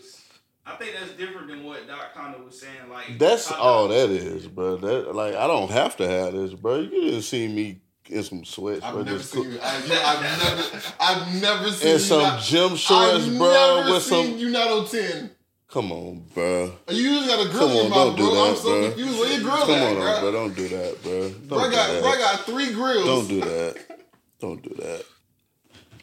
I 0.67 0.75
think 0.77 0.95
that's 0.99 1.13
different 1.13 1.49
than 1.49 1.63
what 1.65 1.87
Doc 1.87 2.13
Conner 2.15 2.39
was 2.45 2.61
saying. 2.61 2.91
Like, 2.91 3.19
That's 3.19 3.49
how 3.49 3.57
all 3.57 3.89
Doc- 3.89 3.97
that 3.97 4.11
is, 4.11 4.47
bro. 4.49 4.77
That 4.77 5.15
like 5.15 5.35
I 5.35 5.47
don't 5.47 5.71
have 5.71 5.97
to 5.99 6.09
have 6.09 6.33
this, 6.33 6.55
bro. 6.55 6.81
You 6.81 6.91
didn't 6.91 7.23
see 7.23 7.47
me 7.49 7.81
in 8.09 8.23
some 8.25 8.45
sweats, 8.45 8.83
I've 8.85 8.95
bro. 8.95 9.03
never 9.05 9.19
Just 9.19 9.31
seen 9.33 9.45
cook- 9.45 9.53
you. 9.53 9.59
I, 9.63 9.77
you 9.79 9.95
I've 9.95 10.23
never, 10.23 10.87
I've 11.01 11.43
never 11.43 11.71
seen 11.71 11.87
in 11.89 11.93
you 11.95 11.99
some 12.01 12.23
not- 12.23 12.43
gym 12.43 12.77
shorts, 12.77 13.27
I've 13.27 13.39
bro. 13.39 13.77
never 13.83 13.93
With 13.95 14.03
seen 14.03 14.31
some, 14.31 14.39
you 14.39 14.51
not 14.51 14.69
on 14.69 14.87
ten. 14.89 15.31
come 15.69 15.93
on, 15.93 16.25
bro. 16.35 16.73
You 16.91 16.97
usually 16.97 17.27
got 17.29 17.47
a 17.47 17.49
grill 17.51 17.61
Come 17.61 17.71
in 17.71 17.77
your 17.77 17.85
on, 17.85 17.91
mouth, 17.91 17.99
don't 18.07 18.17
do 18.17 18.23
bro. 18.31 18.45
I'm 18.45 18.51
that, 18.55 18.59
so 18.59 18.69
bro. 18.81 18.89
confused. 18.89 19.19
Where 19.21 19.31
your 19.33 19.41
grill 19.43 19.57
Come 19.67 19.71
at, 19.71 19.87
on, 19.89 19.95
bro? 19.95 20.21
bro. 20.21 20.33
Don't 20.33 20.57
do 20.57 20.69
that, 20.69 21.03
bro. 21.03 21.21
Don't 21.31 21.49
Bro 21.49 21.65
do 21.65 21.71
got, 21.77 21.89
that. 21.93 22.03
bro 22.03 22.13
got 22.19 22.41
three 22.47 22.73
grills. 22.73 23.07
Don't 23.07 23.29
do 23.29 23.41
that. 23.41 23.77
Don't 24.41 24.63
do 24.63 24.75
that. 24.83 25.05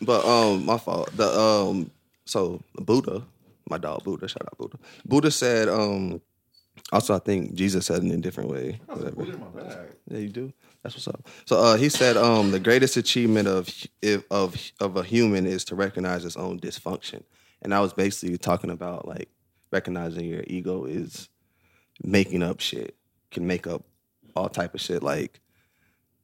But 0.02 0.26
um, 0.26 0.66
my 0.66 0.78
fault. 0.78 1.10
The 1.16 1.30
um, 1.40 1.92
so 2.26 2.62
Buddha, 2.76 3.24
my 3.70 3.78
dog 3.78 4.04
Buddha, 4.04 4.28
shout 4.28 4.44
out 4.44 4.58
Buddha. 4.58 4.78
Buddha 5.06 5.32
said 5.32 5.70
um, 5.70 6.22
also 6.92 7.16
I 7.16 7.20
think 7.20 7.54
Jesus 7.54 7.86
said 7.86 7.98
it 7.98 8.06
in 8.06 8.12
a 8.12 8.18
different 8.18 8.50
way. 8.50 8.80
Whatever. 8.88 9.24
In 9.24 9.40
my 9.40 9.48
bag. 9.48 9.96
Yeah, 10.10 10.18
you 10.20 10.30
do. 10.30 10.54
That's 10.82 10.96
what's 10.96 11.08
up. 11.08 11.28
So 11.46 11.58
uh, 11.58 11.78
he 11.78 11.90
said 11.90 12.18
um, 12.18 12.52
the 12.52 12.60
greatest 12.60 12.98
achievement 12.98 13.48
of 13.48 13.70
if, 14.02 14.24
of 14.30 14.56
of 14.80 14.98
a 14.98 15.04
human 15.04 15.46
is 15.46 15.64
to 15.66 15.76
recognize 15.76 16.26
its 16.26 16.36
own 16.36 16.60
dysfunction, 16.60 17.24
and 17.62 17.74
I 17.74 17.80
was 17.80 17.94
basically 17.94 18.38
talking 18.38 18.70
about 18.70 19.08
like 19.08 19.30
recognizing 19.72 20.26
your 20.26 20.44
ego 20.48 20.86
is 20.86 21.30
making 22.04 22.44
up 22.44 22.60
shit, 22.60 22.96
can 23.32 23.48
make 23.48 23.66
up 23.66 23.84
all 24.36 24.50
type 24.50 24.74
of 24.74 24.82
shit 24.82 25.02
like 25.04 25.40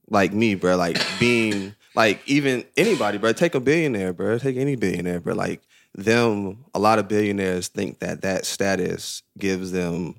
like 0.10 0.34
me, 0.34 0.56
bro. 0.56 0.76
Like 0.76 0.98
being 1.20 1.76
like 1.96 2.22
even 2.26 2.66
anybody, 2.76 3.18
bro. 3.18 3.32
Take 3.34 3.56
a 3.56 3.60
billionaire, 3.60 4.14
bro. 4.14 4.38
Take 4.40 4.58
any 4.58 4.76
billionaire, 4.76 5.20
bro. 5.20 5.36
Like 5.36 5.62
them, 6.04 6.66
a 6.74 6.80
lot 6.80 7.00
of 7.00 7.08
billionaires 7.08 7.68
think 7.68 8.00
that 8.00 8.22
that 8.22 8.46
status 8.46 9.24
gives 9.38 9.72
them 9.72 10.16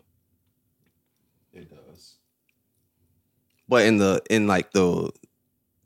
It 1.53 1.71
does. 1.71 2.17
But 3.69 3.87
in 3.87 3.99
the 3.99 4.23
in 4.31 4.47
like 4.47 4.73
the 4.73 5.11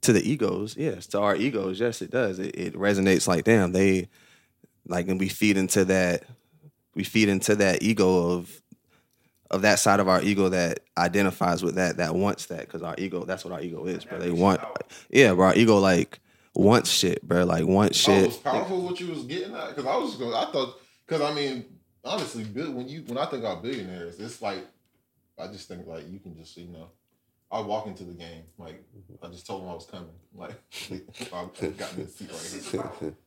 to 0.02 0.12
the 0.12 0.28
egos, 0.28 0.76
yes, 0.76 1.06
to 1.08 1.20
our 1.20 1.34
egos, 1.34 1.80
yes, 1.80 2.02
it 2.02 2.10
does. 2.10 2.38
It, 2.38 2.54
it 2.54 2.74
resonates 2.74 3.26
like 3.26 3.44
damn, 3.44 3.72
they 3.72 4.08
like 4.86 5.08
and 5.08 5.18
we 5.18 5.28
feed 5.28 5.56
into 5.56 5.84
that 5.86 6.24
we 6.94 7.04
feed 7.04 7.28
into 7.28 7.56
that 7.56 7.82
ego 7.82 8.30
of 8.32 8.60
of 9.50 9.62
that 9.62 9.78
side 9.78 10.00
of 10.00 10.08
our 10.08 10.22
ego 10.22 10.48
that 10.48 10.80
identifies 10.98 11.62
with 11.62 11.76
that 11.76 11.96
that 11.98 12.14
wants 12.14 12.46
that 12.46 12.60
because 12.60 12.82
our 12.82 12.94
ego 12.98 13.24
that's 13.24 13.44
what 13.44 13.52
our 13.52 13.60
ego 13.60 13.84
is, 13.86 14.04
but 14.04 14.20
They 14.20 14.30
want 14.30 14.60
yeah, 15.10 15.32
bro. 15.32 15.46
Our 15.46 15.54
ego 15.54 15.78
like 15.78 16.20
wants 16.54 16.90
shit, 16.90 17.22
bro. 17.26 17.44
Like 17.44 17.66
wants 17.66 18.06
Oh, 18.08 18.12
shit. 18.12 18.26
was 18.26 18.36
powerful 18.36 18.80
what 18.82 19.00
you 19.00 19.08
was 19.08 19.24
getting 19.24 19.54
at 19.54 19.68
because 19.68 19.86
I 19.86 19.96
was 19.96 20.10
just 20.10 20.20
going. 20.20 20.34
I 20.34 20.50
thought 20.50 20.80
because 21.06 21.20
I 21.22 21.32
mean 21.34 21.64
honestly, 22.04 22.44
when 22.44 22.88
you 22.88 23.02
when 23.06 23.18
I 23.18 23.26
think 23.26 23.42
about 23.42 23.62
billionaires, 23.62 24.18
it's 24.20 24.40
like 24.42 24.64
I 25.38 25.46
just 25.48 25.68
think 25.68 25.86
like 25.86 26.10
you 26.10 26.18
can 26.18 26.36
just 26.36 26.56
you 26.56 26.68
know. 26.68 26.88
I 27.52 27.60
walk 27.60 27.86
into 27.86 28.02
the 28.02 28.14
game 28.14 28.42
like 28.58 28.82
I 29.22 29.28
just 29.28 29.46
told 29.46 29.62
them 29.62 29.70
I 29.70 29.74
was 29.74 29.86
coming. 29.86 30.08
Like 30.34 30.54
I 31.32 31.44
got 31.78 31.96
me 31.96 32.04
a 32.04 32.08
seat 32.08 32.30
right 32.32 32.90
here. 33.00 33.14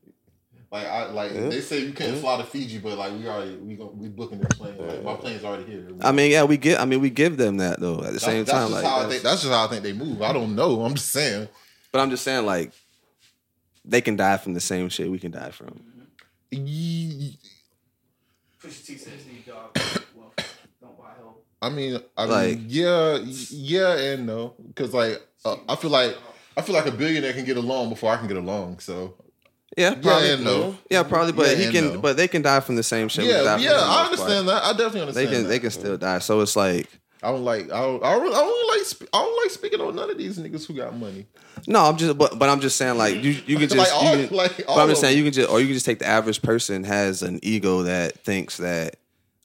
Like 0.69 0.85
I 0.85 1.05
like 1.11 1.31
Yeah. 1.33 1.47
they 1.47 1.61
say 1.61 1.79
you 1.79 1.93
can't 1.93 2.15
Yeah. 2.15 2.19
fly 2.19 2.37
to 2.39 2.43
Fiji, 2.43 2.79
but 2.79 2.97
like 2.97 3.13
we 3.13 3.25
already 3.25 3.55
we 3.55 3.75
go, 3.75 3.85
we 3.95 4.09
booking 4.09 4.39
the 4.41 4.47
plane. 4.47 4.75
Like 4.85 5.01
my 5.01 5.13
plane's 5.15 5.45
already 5.45 5.63
here. 5.63 5.87
I 6.01 6.11
mean, 6.11 6.29
yeah, 6.29 6.43
we 6.43 6.57
get. 6.57 6.81
I 6.81 6.83
mean, 6.85 6.99
we 6.99 7.09
give 7.09 7.37
them 7.37 7.55
that 7.57 7.79
though. 7.79 7.93
At 7.93 7.97
the 7.97 8.03
That's- 8.19 8.23
same 8.23 8.43
that's 8.43 8.51
time, 8.51 8.61
just 8.71 8.73
like, 8.73 8.83
how 8.83 8.89
I 8.89 9.03
that's- 9.03 9.11
think, 9.13 9.23
that's 9.23 9.41
just 9.43 9.53
how 9.53 9.63
I 9.63 9.67
think 9.69 9.83
they 9.83 9.93
move. 9.93 10.21
I 10.21 10.33
don't 10.33 10.55
know. 10.55 10.81
I'm 10.83 10.95
just 10.95 11.09
saying. 11.11 11.47
but 11.93 12.01
I'm 12.01 12.09
just 12.09 12.25
saying, 12.25 12.45
like, 12.45 12.73
they 13.87 14.01
can 14.01 14.15
die 14.15 14.37
from 14.37 14.53
the 14.53 14.59
same 14.59 14.89
shit 14.89 15.09
we 15.09 15.19
can 15.19 15.31
die 15.31 15.51
from. 15.51 15.81
Pusha 18.61 18.85
T 18.85 18.97
says 18.97 19.21
Snoop 19.23 19.45
Dogg. 19.45 19.77
well, 20.15 20.33
don't 20.81 20.97
buy 20.97 21.11
help. 21.17 21.45
I 21.61 21.69
mean, 21.69 21.99
I 22.17 22.25
Like- 22.25 22.57
mean, 22.59 22.65
yeah, 22.69 23.17
yeah, 23.51 23.97
and 23.97 24.25
no, 24.25 24.55
because 24.67 24.93
like 24.93 25.21
uh, 25.45 25.55
I 25.69 25.75
feel 25.75 25.91
like 25.91 26.15
I 26.55 26.61
feel 26.61 26.75
like 26.75 26.85
a 26.87 26.91
billionaire 26.91 27.33
can 27.33 27.45
get 27.45 27.57
along 27.57 27.89
before 27.89 28.11
I 28.13 28.17
can 28.17 28.27
get 28.27 28.37
along. 28.37 28.79
So 28.79 29.13
Yeah, 29.77 29.93
probably. 29.95 30.31
and 30.31 30.43
no. 30.43 30.75
Yeah, 30.89 31.03
probably. 31.03 31.33
But 31.33 31.55
Yeah 31.57 31.65
he 31.65 31.71
can. 31.71 31.93
no. 31.93 31.99
But 31.99 32.17
they 32.17 32.27
can 32.27 32.41
die 32.41 32.59
from 32.61 32.75
the 32.75 32.83
same 32.83 33.09
shit. 33.09 33.25
yeah, 33.25 33.43
yeah, 33.43 33.49
I 33.53 33.57
most 33.57 33.67
part. 33.67 34.05
understand 34.11 34.47
that. 34.49 34.63
I 34.63 34.71
definitely 34.71 35.01
understand. 35.01 35.27
They 35.27 35.31
can. 35.31 35.43
that. 35.43 35.49
They 35.49 35.59
can 35.59 35.71
still 35.71 35.97
die. 35.97 36.19
So 36.19 36.41
it's 36.41 36.55
like. 36.55 36.87
I 37.23 37.31
don't 37.31 37.43
like. 37.43 37.65
I 37.71 37.81
don't. 37.81 38.03
I 38.03 38.13
don't, 38.15 38.27
I 38.33 38.37
don't 38.37 38.67
like. 38.77 38.85
sp- 38.85 39.09
I 39.13 39.17
don't 39.19 39.43
like 39.43 39.49
speaking 39.51 39.81
on 39.81 39.95
none 39.95 40.09
of 40.11 40.17
these 40.17 40.37
niggas 40.37 40.67
who 40.67 40.73
got 40.75 40.95
money. 40.95 41.25
No, 41.65 41.83
I'm 41.85 41.97
just. 41.97 42.17
But, 42.17 42.37
but 42.37 42.47
I'm 42.49 42.59
just 42.59 42.77
saying, 42.77 42.97
like 42.97 43.15
you. 43.15 43.31
You 43.45 43.57
can 43.57 43.69
just. 43.69 43.75
Like 43.77 43.89
all- 43.93 44.15
you 44.15 44.27
can, 44.27 44.37
like 44.37 44.57
but 44.67 44.77
I'm 44.77 44.89
just 44.89 45.01
saying, 45.01 45.17
you 45.17 45.23
can 45.23 45.33
just, 45.33 45.49
or 45.49 45.59
you 45.59 45.65
can 45.65 45.73
just 45.73 45.85
take 45.85 45.99
the 45.99 46.05
average 46.07 46.41
person 46.41 46.83
has 46.83 47.23
an 47.23 47.39
ego 47.41 47.83
that 47.83 48.19
thinks 48.19 48.57
that 48.57 48.97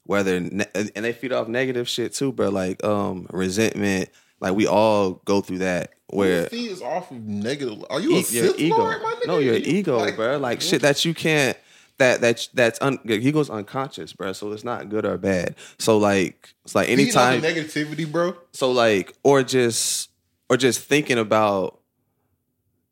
whether 0.05 0.39
ne- 0.39 0.65
and 0.75 1.03
they 1.05 1.13
feed 1.13 1.31
off 1.31 1.47
negative 1.47 1.87
shit 1.89 2.13
too, 2.13 2.31
but 2.31 2.53
like 2.53 2.83
um 2.83 3.27
resentment. 3.31 4.09
Like 4.39 4.53
we 4.55 4.67
all 4.67 5.13
go 5.25 5.39
through 5.41 5.59
that 5.59 5.93
where 6.07 6.41
Your 6.41 6.49
feet 6.49 6.71
is 6.71 6.81
off 6.81 7.09
of 7.11 7.21
negative. 7.23 7.83
Are 7.89 7.99
you 8.01 8.17
a 8.17 8.21
your 8.29 8.53
ego. 8.57 8.77
Lord, 8.77 9.01
my 9.01 9.13
nigga? 9.13 9.27
No, 9.27 9.37
your 9.39 9.55
You- 9.55 9.77
ego, 9.79 9.97
like- 9.99 10.15
bro. 10.17 10.37
Like 10.37 10.61
shit 10.61 10.81
that 10.81 11.05
you 11.05 11.13
can't. 11.13 11.57
That 12.03 12.19
that 12.21 12.47
that's 12.53 12.79
un, 12.81 12.99
your 13.05 13.17
ego's 13.17 13.49
unconscious, 13.49 14.11
bro. 14.11 14.33
So 14.33 14.51
it's 14.51 14.65
not 14.65 14.89
good 14.89 15.05
or 15.05 15.17
bad. 15.17 15.55
So 15.79 15.97
like 15.97 16.53
it's 16.65 16.75
like 16.75 16.87
Feeding 16.87 17.15
off 17.15 17.33
anytime. 17.33 17.37
of 17.37 17.65
negativity, 17.65 18.11
bro. 18.11 18.35
So 18.51 18.71
like, 18.73 19.13
or 19.23 19.41
just 19.43 20.09
or 20.49 20.57
just 20.57 20.81
thinking 20.81 21.17
about, 21.17 21.79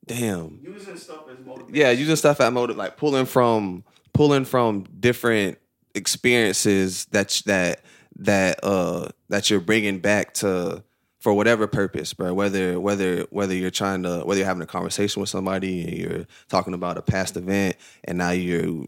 damn, 0.05 0.59
Using 0.63 0.95
stuff 0.95 1.25
as 1.29 1.45
motivation. 1.45 1.75
yeah, 1.75 1.91
using 1.91 2.15
stuff 2.15 2.39
at 2.39 2.53
motive, 2.53 2.77
like 2.77 2.95
pulling 2.95 3.25
from 3.25 3.83
pulling 4.13 4.45
from 4.45 4.83
different 4.99 5.57
experiences 5.93 7.05
that 7.11 7.41
that 7.47 7.81
that 8.15 8.59
uh 8.63 9.09
that 9.27 9.49
you're 9.49 9.59
bringing 9.59 9.99
back 9.99 10.33
to 10.35 10.83
for 11.19 11.33
whatever 11.33 11.67
purpose, 11.67 12.13
bro. 12.13 12.33
Whether 12.33 12.79
whether 12.79 13.23
whether 13.29 13.53
you're 13.53 13.71
trying 13.71 14.03
to 14.03 14.21
whether 14.21 14.39
you're 14.39 14.47
having 14.47 14.63
a 14.63 14.67
conversation 14.67 15.19
with 15.19 15.29
somebody 15.29 15.81
and 15.83 15.93
you're 15.97 16.25
talking 16.47 16.73
about 16.73 16.97
a 16.97 17.01
past 17.01 17.35
event 17.35 17.75
and 18.05 18.17
now 18.17 18.31
you're 18.31 18.85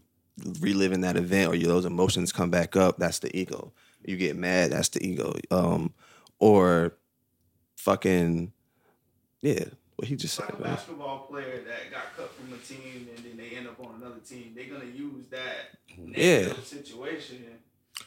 reliving 0.60 1.00
that 1.02 1.16
event 1.16 1.50
or 1.52 1.54
you, 1.54 1.66
those 1.66 1.84
emotions 1.84 2.32
come 2.32 2.50
back 2.50 2.76
up, 2.76 2.98
that's 2.98 3.18
the 3.20 3.34
ego. 3.36 3.72
You 4.04 4.16
get 4.16 4.36
mad, 4.36 4.70
that's 4.72 4.88
the 4.90 5.04
ego. 5.06 5.34
Um, 5.50 5.92
or 6.38 6.94
fucking 7.76 8.52
yeah, 9.42 9.64
what 9.96 10.08
he 10.08 10.16
just 10.16 10.38
like 10.38 10.50
said. 10.50 10.60
a 10.60 10.62
basketball 10.62 11.26
player 11.30 11.62
that 11.66 11.90
got 11.90 12.16
cut 12.16 12.32
from 12.34 12.52
a 12.52 12.56
team 12.58 13.08
and 13.16 13.24
then 13.24 13.36
they 13.36 13.56
end 13.56 13.66
up 13.68 13.78
on 13.84 13.94
another 14.00 14.20
team. 14.26 14.52
They're 14.56 14.66
gonna 14.72 14.90
use 14.90 15.26
that 15.30 15.78
Yeah. 16.16 16.52
situation. 16.62 17.44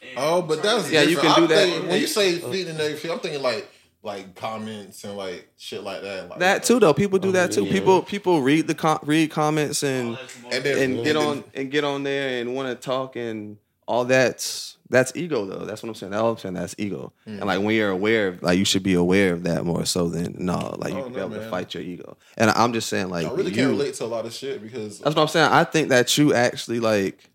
And 0.01 0.11
Oh, 0.17 0.41
but 0.41 0.61
that's 0.61 0.87
to- 0.87 0.93
Yeah, 0.93 1.03
you 1.03 1.15
can 1.17 1.25
do 1.35 1.41
I'm 1.43 1.47
that. 1.47 1.55
thinking- 1.69 1.89
when 1.89 2.01
you 2.01 2.07
say 2.07 2.39
feeding 2.39 2.75
negative, 2.77 3.09
I'm 3.11 3.19
thinking 3.19 3.41
like 3.41 3.69
like 4.07 4.33
comments 4.35 5.03
and 5.03 5.15
like 5.15 5.47
shit 5.57 5.83
like 5.83 6.01
that. 6.01 6.29
Like, 6.29 6.39
That 6.39 6.63
too, 6.63 6.79
though. 6.79 6.93
People 6.93 7.19
do 7.19 7.33
that 7.33 7.51
too. 7.51 7.65
Yeah. 7.65 7.71
People 7.73 8.01
people 8.01 8.41
read 8.41 8.65
the 8.65 8.73
com- 8.73 8.99
read 9.03 9.29
comments 9.29 9.83
and 9.83 10.17
And 10.51 10.63
then 10.63 10.77
and 10.95 11.03
get 11.03 11.15
on 11.15 11.43
and 11.53 11.69
get 11.69 11.83
on 11.83 12.01
there 12.03 12.41
and 12.41 12.55
want 12.55 12.69
to 12.69 12.75
talk 12.75 13.15
and 13.15 13.57
all 13.87 14.05
that's 14.05 14.77
that's 14.89 15.11
ego 15.15 15.45
though. 15.45 15.65
That's 15.65 15.83
what 15.83 15.89
I'm 15.89 15.95
saying. 15.95 16.11
That's 16.11 16.21
all 16.21 16.31
I'm 16.31 16.37
saying. 16.37 16.55
That's 16.55 16.75
ego. 16.77 17.11
And 17.25 17.43
like 17.45 17.59
when 17.61 17.75
you're 17.75 17.89
aware 17.89 18.29
of, 18.29 18.41
like 18.41 18.57
you 18.57 18.65
should 18.65 18.83
be 18.83 18.93
aware 18.93 19.33
of 19.33 19.43
that 19.43 19.65
more 19.65 19.85
so 19.85 20.07
than 20.07 20.35
no, 20.39 20.75
like 20.79 20.93
you 20.93 20.99
Oh, 20.99 21.03
can 21.03 21.13
be 21.13 21.19
no, 21.19 21.25
able 21.25 21.35
to 21.35 21.49
fight 21.49 21.73
your 21.73 21.83
ego. 21.83 22.17
And 22.37 22.49
I'm 22.51 22.71
just 22.73 22.87
saying, 22.87 23.09
like 23.09 23.27
I 23.27 23.31
really 23.31 23.49
you, 23.49 23.55
can't 23.55 23.69
relate 23.69 23.95
to 23.95 24.05
a 24.05 24.07
lot 24.07 24.25
of 24.25 24.33
shit 24.33 24.63
because 24.63 24.99
That's 24.99 25.15
what 25.15 25.21
I'm 25.21 25.25
uh, 25.25 25.27
saying. 25.27 25.51
I 25.51 25.63
think 25.65 25.89
that 25.89 26.17
you 26.17 26.33
actually 26.33 26.79
like 26.79 27.29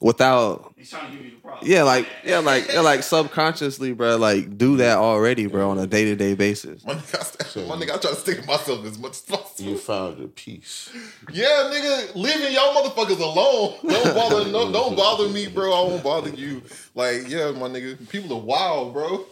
without 0.00 0.72
He's 0.76 0.90
trying 0.90 1.10
to 1.10 1.16
give 1.16 1.24
you 1.24 1.30
the 1.32 1.36
problem. 1.38 1.70
yeah, 1.70 1.82
like 1.82 2.06
yeah, 2.24 2.38
like 2.38 2.68
yeah, 2.72 2.80
like 2.80 3.02
subconsciously, 3.02 3.92
bro. 3.92 4.16
Like 4.16 4.56
do 4.56 4.76
that 4.78 4.98
already, 4.98 5.46
bro, 5.46 5.70
on 5.70 5.78
a 5.78 5.86
day 5.86 6.04
to 6.04 6.16
day 6.16 6.34
basis. 6.34 6.84
my 6.84 6.94
nigga, 6.94 7.20
I, 7.20 7.44
st- 7.44 7.68
my 7.68 7.76
nigga, 7.76 7.94
I 7.94 7.98
try 7.98 8.10
to 8.10 8.16
stick 8.16 8.40
to 8.40 8.46
myself 8.46 8.84
as 8.84 8.98
much 8.98 9.12
as 9.12 9.20
possible. 9.22 9.70
You 9.70 9.78
found 9.78 10.18
your 10.18 10.28
peace. 10.28 10.90
Yeah, 11.32 11.70
nigga, 11.74 12.14
leaving 12.14 12.52
y'all 12.52 12.74
motherfuckers 12.74 13.18
alone. 13.20 13.74
Don't 13.86 14.14
bother, 14.14 14.50
no, 14.50 14.72
don't 14.72 14.96
bother 14.96 15.28
me, 15.28 15.48
bro. 15.48 15.72
I 15.72 15.88
won't 15.88 16.02
bother 16.02 16.30
you. 16.30 16.62
Like, 16.94 17.28
yeah, 17.28 17.50
my 17.52 17.68
nigga, 17.68 18.08
people 18.08 18.36
are 18.36 18.40
wild, 18.40 18.92
bro. 18.92 19.24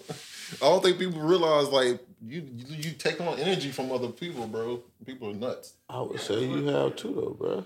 I 0.63 0.67
don't 0.67 0.83
think 0.83 0.99
people 0.99 1.21
realize 1.21 1.69
like 1.69 2.01
you 2.25 2.43
you, 2.57 2.77
you 2.77 2.93
take 2.93 3.21
on 3.21 3.39
energy 3.39 3.71
from 3.71 3.91
other 3.93 4.09
people, 4.09 4.47
bro. 4.47 4.83
People 5.05 5.31
are 5.31 5.35
nuts. 5.35 5.75
I 5.89 6.01
would 6.01 6.21
say 6.21 6.45
you 6.45 6.67
have 6.67 6.97
too 6.97 7.13
though, 7.15 7.37
bro. 7.39 7.65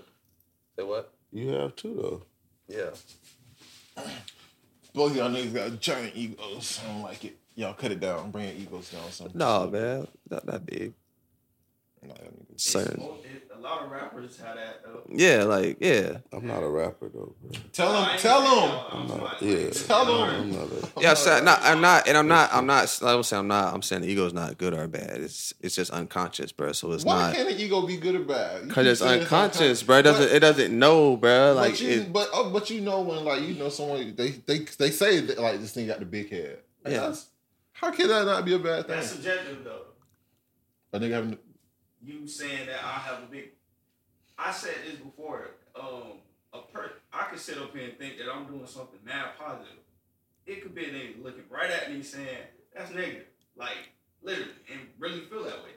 Say 0.75 0.83
what? 0.83 1.13
You 1.31 1.49
have 1.49 1.75
too 1.75 1.93
though. 2.01 2.23
Yeah. 2.71 4.03
Both 4.93 5.15
y'all 5.15 5.29
niggas 5.29 5.53
got 5.53 5.79
giant 5.79 6.15
egos. 6.15 6.79
I 6.83 6.87
don't 6.91 7.01
like 7.03 7.25
it. 7.25 7.37
Y'all 7.55 7.73
cut 7.73 7.91
it 7.91 7.99
down. 7.99 8.31
Bring 8.31 8.45
your 8.45 8.55
egos 8.55 8.89
down. 8.89 9.11
Some. 9.11 9.29
No, 9.33 9.69
man, 9.69 10.07
not 10.29 10.45
that 10.45 10.65
big. 10.65 10.93
Nah, 12.01 12.09
y'all 12.09 12.31
niggas- 12.31 12.61
Certain. 12.61 13.03
Mo- 13.61 13.67
it- 13.67 13.71
A 13.71 13.73
lot 13.73 13.83
of 13.85 13.91
rappers 13.91 14.39
have 14.39 14.55
that 14.55 14.83
though. 14.83 15.03
Yeah, 15.09 15.43
like 15.43 15.77
yeah, 15.79 16.17
I'm 16.33 16.47
not 16.47 16.63
a 16.63 16.69
rapper 16.69 17.09
though, 17.09 17.35
bro. 17.41 17.51
Tell 17.71 17.91
I 17.95 18.11
him. 18.13 18.19
Tell 18.19 18.41
saying 18.41 18.69
him. 18.69 18.79
I'm 18.91 19.01
I'm 19.01 19.07
not, 19.07 19.17
not- 19.19 19.41
yeah. 19.41 19.69
Tell 19.69 20.05
him. 20.05 20.19
Yeah, 20.19 20.41
I'm 20.41 20.51
not 20.51 20.63
a, 20.97 21.01
yeah. 21.01 21.13
So 21.13 21.43
not, 21.43 21.59
I'm 21.63 21.81
not, 21.81 22.07
and 22.07 22.17
I'm 22.17 22.27
not, 22.27 22.53
I'm 22.53 22.65
not. 22.65 22.99
I 23.03 23.11
don't 23.11 23.23
say 23.23 23.37
I'm 23.37 23.47
not. 23.47 23.73
I'm 23.73 23.81
saying 23.81 24.01
the 24.01 24.07
ego's 24.09 24.33
not 24.33 24.57
good 24.57 24.73
or 24.73 24.87
bad. 24.87 25.17
It's 25.21 25.53
it's 25.61 25.75
just 25.75 25.91
unconscious, 25.91 26.51
bro. 26.51 26.71
So 26.71 26.91
it's 26.91 27.05
Why 27.05 27.21
not 27.27 27.35
can't 27.35 27.49
an 27.49 27.59
ego 27.59 27.85
be 27.85 27.97
good 27.97 28.15
or 28.15 28.23
bad? 28.23 28.67
Because 28.67 28.85
keep 28.85 28.91
it's 28.91 29.01
unconscious, 29.01 29.83
bro. 29.83 29.97
It 29.97 30.03
doesn't 30.03 30.31
it 30.35 30.39
doesn't 30.39 30.77
know, 30.77 31.17
bro. 31.17 31.53
Like 31.53 31.71
but 31.73 31.81
you, 31.81 31.89
it, 31.89 32.13
but 32.13 32.29
oh, 32.33 32.49
but 32.49 32.69
you 32.69 32.81
know 32.81 33.01
when 33.01 33.23
like 33.23 33.41
you 33.41 33.53
know 33.55 33.69
someone 33.69 34.15
they 34.15 34.29
they 34.31 34.59
they 34.59 34.91
say 34.91 35.19
that 35.19 35.39
like 35.39 35.59
this 35.59 35.73
thing 35.73 35.87
got 35.87 35.99
the 35.99 36.05
big 36.05 36.29
head. 36.29 36.59
Like, 36.83 36.93
Yeah. 36.95 37.13
How 37.73 37.89
can 37.91 38.07
that 38.09 38.25
not 38.25 38.45
be 38.45 38.53
a 38.53 38.59
bad 38.59 38.85
thing? 38.87 38.95
That's 38.95 39.11
subjective 39.11 39.63
though. 39.63 39.81
A 40.93 40.99
nigga 40.99 41.11
having 41.11 41.37
You 42.03 42.27
saying 42.27 42.67
that 42.67 42.83
I 42.83 42.99
have 42.99 43.23
a 43.23 43.25
big. 43.27 43.51
I 44.37 44.51
said 44.51 44.75
this 44.85 44.95
before. 44.95 45.51
Um, 45.75 46.19
a 46.53 46.59
per. 46.73 46.91
I 47.13 47.23
could 47.25 47.39
sit 47.39 47.57
up 47.57 47.75
here 47.75 47.89
and 47.89 47.97
think 47.97 48.17
that 48.17 48.27
I'm 48.33 48.45
doing 48.45 48.65
something 48.65 48.99
mad 49.05 49.37
positive. 49.39 49.77
It 50.45 50.61
could 50.61 50.73
be 50.73 50.85
a 50.85 50.89
nigga 50.89 51.23
looking 51.23 51.43
right 51.49 51.69
at 51.69 51.93
me 51.93 52.01
saying 52.01 52.27
that's 52.75 52.91
negative, 52.93 53.27
like 53.55 53.91
literally, 54.21 54.51
and 54.71 54.81
really 54.99 55.21
feel 55.21 55.43
that 55.43 55.63
way. 55.63 55.71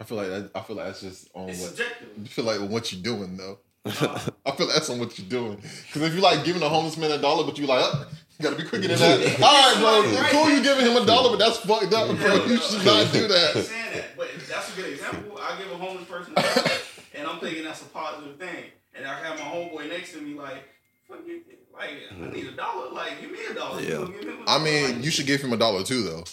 I 0.00 0.04
feel 0.04 0.18
like 0.18 0.28
that, 0.28 0.50
I 0.54 0.60
feel 0.60 0.76
like 0.76 0.86
that's 0.86 1.00
just 1.00 1.30
on 1.34 1.48
It's 1.48 1.60
what 1.60 1.68
subjective. 1.70 2.08
I 2.22 2.26
feel 2.28 2.44
like 2.44 2.60
what 2.70 2.92
you're 2.92 3.02
doing 3.02 3.36
though. 3.36 3.58
I 3.86 3.92
feel 3.92 4.66
like 4.66 4.74
that's 4.74 4.90
on 4.90 4.98
what 4.98 5.16
you're 5.18 5.28
doing. 5.28 5.56
Because 5.56 6.02
if 6.02 6.14
you 6.14 6.20
like 6.20 6.44
giving 6.44 6.62
a 6.62 6.68
homeless 6.68 6.96
man 6.96 7.12
a 7.12 7.18
dollar, 7.18 7.44
but 7.44 7.56
you 7.56 7.66
like, 7.66 7.84
oh, 7.84 8.06
you 8.38 8.42
gotta 8.42 8.56
be 8.56 8.64
quicker 8.68 8.88
than 8.88 8.98
that. 8.98 9.40
All 9.42 9.74
right, 9.74 10.12
bro, 10.12 10.28
cool, 10.30 10.50
you 10.50 10.62
giving 10.62 10.84
him 10.86 10.96
a 11.02 11.06
dollar, 11.06 11.30
but 11.30 11.38
that's 11.38 11.58
fucked 11.58 11.92
up, 11.94 12.16
bro. 12.18 12.44
You 12.46 12.58
should 12.58 12.84
not 12.84 13.12
do 13.12 13.24
I'm 13.24 13.28
that. 13.30 13.64
saying 13.66 13.92
that, 13.94 14.16
but 14.16 14.28
that's 14.48 14.72
a 14.72 14.76
good 14.80 14.92
example. 14.92 15.38
I 15.40 15.56
give 15.58 15.70
a 15.72 15.76
homeless 15.76 16.04
person 16.08 16.32
a 16.36 16.42
dollar, 16.42 16.70
and 17.14 17.26
I'm 17.28 17.38
thinking 17.40 17.64
that's 17.64 17.82
a 17.82 17.86
positive 17.86 18.36
thing. 18.38 18.64
And 18.94 19.06
I 19.06 19.18
have 19.22 19.38
my 19.38 19.44
homeboy 19.44 19.88
next 19.90 20.12
to 20.12 20.20
me, 20.20 20.34
like, 20.34 20.64
fuck 21.08 21.18
you, 21.26 21.42
like, 21.74 21.90
I 22.10 22.30
need 22.34 22.46
a 22.46 22.52
dollar. 22.52 22.90
Like, 22.92 23.20
give 23.20 23.30
me 23.30 23.38
a 23.50 23.54
dollar. 23.54 23.80
You 23.80 23.88
Yeah. 23.88 23.94
gonna 23.98 24.10
give 24.12 24.22
him 24.22 24.28
a 24.38 24.42
I 24.42 24.44
dollar? 24.58 24.64
mean, 24.64 24.84
Like, 24.96 25.04
you 25.04 25.10
should 25.10 25.26
give 25.26 25.40
him 25.42 25.52
a 25.52 25.56
dollar 25.58 25.82
too, 25.82 26.02
though. 26.02 26.24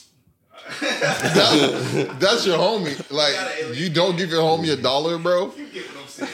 That's, 0.80 2.20
that's 2.20 2.45
your 2.45 2.58
homie. 2.58 2.95
Like, 3.12 3.36
you 3.78 3.89
don't 3.89 4.16
give 4.16 4.30
your 4.30 4.41
homie 4.41 4.72
a 4.72 4.78
dollar, 4.82 5.18
bro. 5.18 5.51
you 5.58 5.68
get 5.68 5.84
what 5.88 6.04
I'm 6.04 6.28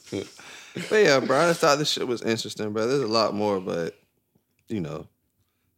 saying. 0.00 0.22
but 0.90 0.96
yeah, 0.96 1.20
bro. 1.20 1.38
I 1.38 1.48
just 1.48 1.60
thought 1.60 1.78
this 1.78 1.90
shit 1.90 2.06
was 2.06 2.22
interesting, 2.22 2.72
bro. 2.72 2.86
There's 2.86 3.02
a 3.02 3.06
lot 3.06 3.34
more, 3.34 3.60
but 3.60 3.94
you 4.68 4.80
know, 4.80 5.06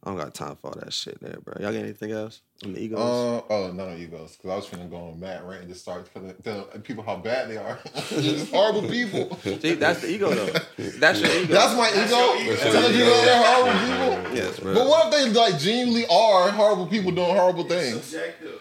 I 0.03 0.09
don't 0.09 0.17
got 0.17 0.33
time 0.33 0.55
for 0.55 0.67
all 0.67 0.79
that 0.79 0.93
shit 0.93 1.19
there, 1.21 1.37
bro. 1.43 1.53
Y'all 1.59 1.71
got 1.73 1.79
anything 1.83 2.11
else 2.11 2.41
on 2.63 2.73
the 2.73 2.81
egos? 2.81 2.99
Uh, 2.99 3.41
oh, 3.49 3.71
no, 3.73 3.89
no 3.89 3.95
egos. 3.95 4.37
Because 4.37 4.49
I 4.51 4.55
was 4.55 4.65
finna 4.67 4.89
go 4.89 4.97
on 4.97 5.19
Matt 5.19 5.43
rant 5.45 5.61
and 5.61 5.69
just 5.69 5.81
start 5.81 6.09
telling, 6.13 6.33
telling 6.43 6.81
people 6.81 7.03
how 7.03 7.17
bad 7.17 7.49
they 7.49 7.57
are. 7.57 7.77
just 8.09 8.51
horrible 8.51 8.81
people. 8.89 9.35
See, 9.43 9.73
that's 9.75 10.01
the 10.01 10.09
ego 10.09 10.29
though. 10.29 10.59
That's 10.99 11.21
your 11.21 11.31
ego. 11.31 11.53
That's 11.53 11.75
my 11.77 11.89
ego. 11.89 12.55
Telling 12.71 12.91
people 12.91 13.21
they're 13.21 13.43
horrible 13.43 13.79
people. 14.23 14.35
yes, 14.35 14.59
bro. 14.59 14.73
But 14.73 14.87
what 14.87 15.13
if 15.13 15.33
they 15.33 15.39
like 15.39 15.59
genuinely 15.59 16.05
are 16.09 16.49
horrible 16.51 16.87
people 16.87 17.11
doing 17.11 17.35
horrible 17.35 17.63
things? 17.65 18.03
Subjective. 18.03 18.59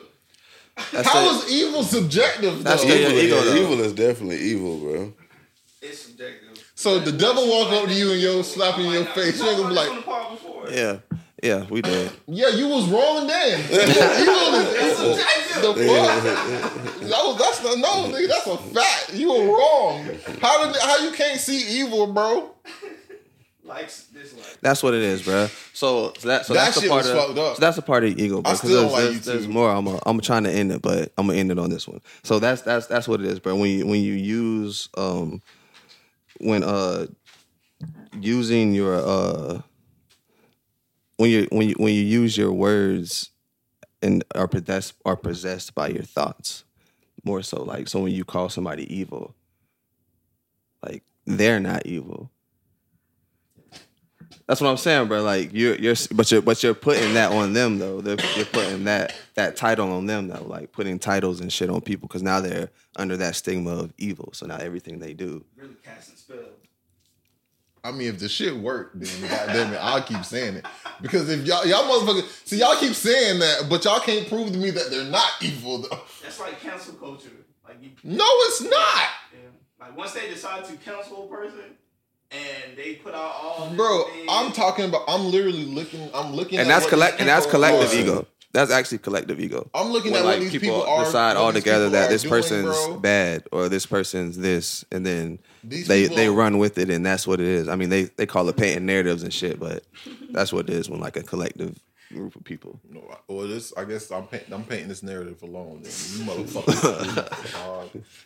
That's 0.92 1.08
How 1.08 1.22
the- 1.32 1.38
is 1.46 1.50
evil 1.52 1.82
subjective 1.82 2.62
That's 2.62 2.82
though? 2.82 2.88
the- 2.88 2.94
Yeah, 3.00 3.08
evil, 3.08 3.18
ego, 3.20 3.40
though. 3.42 3.54
evil 3.56 3.80
is 3.80 3.92
definitely 3.94 4.38
evil, 4.38 4.76
bro. 4.78 5.12
It's 5.88 6.00
subjective. 6.00 6.64
So 6.74 6.98
the 7.00 7.12
devil 7.12 7.48
walk 7.48 7.72
up 7.72 7.88
to 7.88 7.94
you 7.94 8.12
and 8.12 8.20
yo 8.20 8.42
slap 8.42 8.78
you 8.78 8.84
in 8.86 8.92
your 8.92 9.04
face. 9.06 9.38
You 9.40 9.48
ain't 9.48 9.56
gonna 9.58 9.68
be 9.70 9.74
like, 9.74 9.94
the 9.96 10.02
pod 10.02 10.30
before. 10.32 10.70
yeah, 10.70 10.98
yeah, 11.42 11.66
we 11.68 11.82
did. 11.82 12.12
yeah, 12.26 12.48
you 12.50 12.68
was 12.68 12.86
wrong 12.88 13.26
then. 13.26 13.58
evil 13.60 14.54
is 14.54 15.00
evil. 15.00 15.14
The 15.58 15.74
fuck? 15.74 17.02
No, 17.08 17.34
that's 17.34 17.62
not 17.64 17.78
no 17.78 18.16
nigga. 18.16 18.28
That's 18.28 18.46
a 18.46 18.56
fact. 18.58 19.14
You 19.14 19.28
were 19.32 19.46
wrong. 19.56 20.04
How 20.40 20.66
did 20.70 20.80
how 20.80 20.98
you 21.04 21.10
can't 21.12 21.40
see 21.40 21.80
evil, 21.80 22.06
bro? 22.12 22.50
Likes, 23.64 24.06
dislikes. 24.06 24.56
That's 24.62 24.82
what 24.82 24.94
it 24.94 25.02
is, 25.02 25.22
bro. 25.22 25.46
So, 25.74 26.14
so 26.18 26.28
that 26.28 26.46
so 26.46 26.54
That 26.54 26.60
that's 26.66 26.74
the 26.76 26.80
shit 26.82 26.90
part 26.90 27.02
was 27.04 27.10
of 27.10 27.16
fucked 27.18 27.38
up. 27.38 27.56
so 27.56 27.60
that's 27.60 27.76
a 27.76 27.82
part 27.82 28.02
of 28.04 28.18
ego, 28.18 28.40
bro. 28.40 28.50
I 28.50 28.54
'cause 28.54 28.58
still 28.60 28.80
there's, 28.88 28.92
like 28.92 29.02
there's, 29.02 29.14
you 29.14 29.20
there's 29.32 29.46
too. 29.46 29.52
more. 29.52 29.70
I'm 29.70 29.86
a, 29.88 30.00
I'm 30.06 30.20
trying 30.22 30.44
to 30.44 30.50
end 30.50 30.72
it, 30.72 30.80
but 30.80 31.12
I'm 31.18 31.26
gonna 31.26 31.38
end 31.38 31.50
it 31.50 31.58
on 31.58 31.68
this 31.68 31.86
one. 31.86 32.00
So 32.22 32.38
that's 32.38 32.62
that's 32.62 32.86
that's 32.86 33.06
what 33.06 33.20
it 33.20 33.26
is, 33.26 33.40
bro. 33.40 33.56
When 33.56 33.68
you 33.70 33.86
when 33.86 34.00
you 34.00 34.14
use 34.14 34.88
um 34.96 35.42
when 36.40 36.62
uh 36.62 37.06
using 38.20 38.72
your 38.72 38.96
uh 38.96 39.60
when 41.16 41.30
you 41.30 41.48
when 41.50 41.68
you 41.68 41.74
when 41.78 41.94
you 41.94 42.02
use 42.02 42.36
your 42.36 42.52
words 42.52 43.30
and 44.02 44.24
are 44.34 44.48
possessed 44.48 44.94
are 45.04 45.16
possessed 45.16 45.74
by 45.74 45.88
your 45.88 46.02
thoughts 46.02 46.64
more 47.24 47.42
so 47.42 47.62
like 47.62 47.88
so 47.88 48.00
when 48.00 48.12
you 48.12 48.24
call 48.24 48.48
somebody 48.48 48.92
evil 48.94 49.34
like 50.82 51.02
they're 51.26 51.60
not 51.60 51.84
evil 51.86 52.30
that's 54.48 54.62
what 54.62 54.70
I'm 54.70 54.78
saying, 54.78 55.08
bro. 55.08 55.22
Like 55.22 55.50
you're 55.52 55.76
you're 55.76 55.94
but 56.12 56.30
you're 56.32 56.40
but 56.40 56.62
you're 56.62 56.72
putting 56.72 57.12
that 57.14 57.32
on 57.32 57.52
them 57.52 57.78
though. 57.78 58.00
They're, 58.00 58.16
you're 58.34 58.46
putting 58.46 58.84
that 58.84 59.14
that 59.34 59.56
title 59.56 59.92
on 59.92 60.06
them 60.06 60.28
though, 60.28 60.42
like 60.42 60.72
putting 60.72 60.98
titles 60.98 61.40
and 61.40 61.52
shit 61.52 61.68
on 61.68 61.82
people 61.82 62.08
because 62.08 62.22
now 62.22 62.40
they're 62.40 62.70
under 62.96 63.18
that 63.18 63.36
stigma 63.36 63.72
of 63.72 63.92
evil. 63.98 64.30
So 64.32 64.46
now 64.46 64.56
everything 64.56 65.00
they 65.00 65.12
do, 65.12 65.44
Really 65.54 65.74
casting 65.84 66.16
spells. 66.28 66.54
I 67.84 67.92
mean, 67.92 68.08
if 68.08 68.18
the 68.18 68.28
shit 68.28 68.54
worked, 68.56 69.00
then 69.00 69.30
goddamn 69.30 69.72
it, 69.72 69.76
I'll 69.76 70.02
keep 70.02 70.24
saying 70.24 70.56
it. 70.56 70.66
Because 71.00 71.28
if 71.30 71.46
y'all 71.46 71.64
y'all 71.64 71.84
motherfuckers 71.84 72.46
see 72.46 72.58
y'all 72.58 72.76
keep 72.76 72.94
saying 72.94 73.38
that, 73.38 73.66
but 73.70 73.84
y'all 73.84 74.00
can't 74.00 74.28
prove 74.28 74.52
to 74.52 74.58
me 74.58 74.70
that 74.70 74.90
they're 74.90 75.04
not 75.04 75.30
evil 75.40 75.78
though. 75.78 76.00
That's 76.22 76.40
like 76.40 76.60
cancel 76.60 76.94
culture. 76.94 77.30
Like 77.66 77.76
you, 77.82 77.90
No, 78.02 78.24
it's 78.26 78.62
not. 78.62 78.72
yeah. 78.72 79.38
like 79.80 79.96
once 79.96 80.12
they 80.12 80.28
decide 80.28 80.64
to 80.64 80.76
cancel 80.76 81.24
a 81.24 81.28
person 81.34 81.60
and 82.32 82.76
they 82.76 82.94
put 82.94 83.14
out 83.14 83.32
all 83.42 83.70
Bro, 83.76 84.04
things, 84.12 84.26
I'm 84.28 84.52
talking 84.52 84.86
about 84.86 85.02
I'm 85.06 85.30
literally 85.30 85.64
looking 85.64 86.10
I'm 86.12 86.32
looking 86.34 86.58
and 86.58 86.68
at 86.68 86.74
that's 86.80 86.86
collect 86.90 87.20
and 87.20 87.28
that's 87.28 87.46
collective 87.46 87.94
ego. 87.94 88.26
That's 88.52 88.70
actually 88.70 88.98
collective 88.98 89.38
ego. 89.40 89.68
I'm 89.74 89.90
looking 89.92 90.12
When 90.12 90.22
at 90.22 90.26
like 90.26 90.40
these 90.40 90.52
people, 90.52 90.68
people 90.68 90.82
are 90.82 91.04
decide 91.04 91.36
all 91.36 91.52
together 91.52 91.90
that 91.90 92.08
this 92.08 92.22
doing, 92.22 92.30
person's 92.30 92.64
bro. 92.86 92.98
bad 92.98 93.44
or 93.52 93.68
this 93.68 93.84
person's 93.84 94.38
this, 94.38 94.84
and 94.90 95.04
then 95.04 95.38
These 95.62 95.86
they 95.86 96.04
people 96.04 96.16
they 96.16 96.28
run 96.30 96.58
with 96.58 96.78
it, 96.78 96.88
and 96.88 97.04
that's 97.04 97.26
what 97.26 97.40
it 97.40 97.46
is. 97.46 97.68
I 97.68 97.76
mean, 97.76 97.90
they 97.90 98.04
they 98.04 98.24
call 98.26 98.48
it 98.48 98.56
painting 98.56 98.86
narratives 98.86 99.22
and 99.22 99.32
shit, 99.32 99.60
but 99.60 99.84
that's 100.30 100.52
what 100.52 100.68
it 100.70 100.74
is 100.74 100.88
when 100.88 101.00
like 101.00 101.16
a 101.16 101.22
collective 101.22 101.78
group 102.10 102.36
of 102.36 102.44
people. 102.44 102.80
Well, 103.28 103.46
this 103.46 103.74
I 103.76 103.84
guess 103.84 104.10
I'm 104.10 104.26
paint, 104.26 104.44
I'm 104.50 104.64
painting 104.64 104.88
this 104.88 105.02
narrative 105.02 105.42
alone. 105.42 105.82
Then. 105.82 105.92
You 105.92 106.24
motherfuckers, 106.24 107.54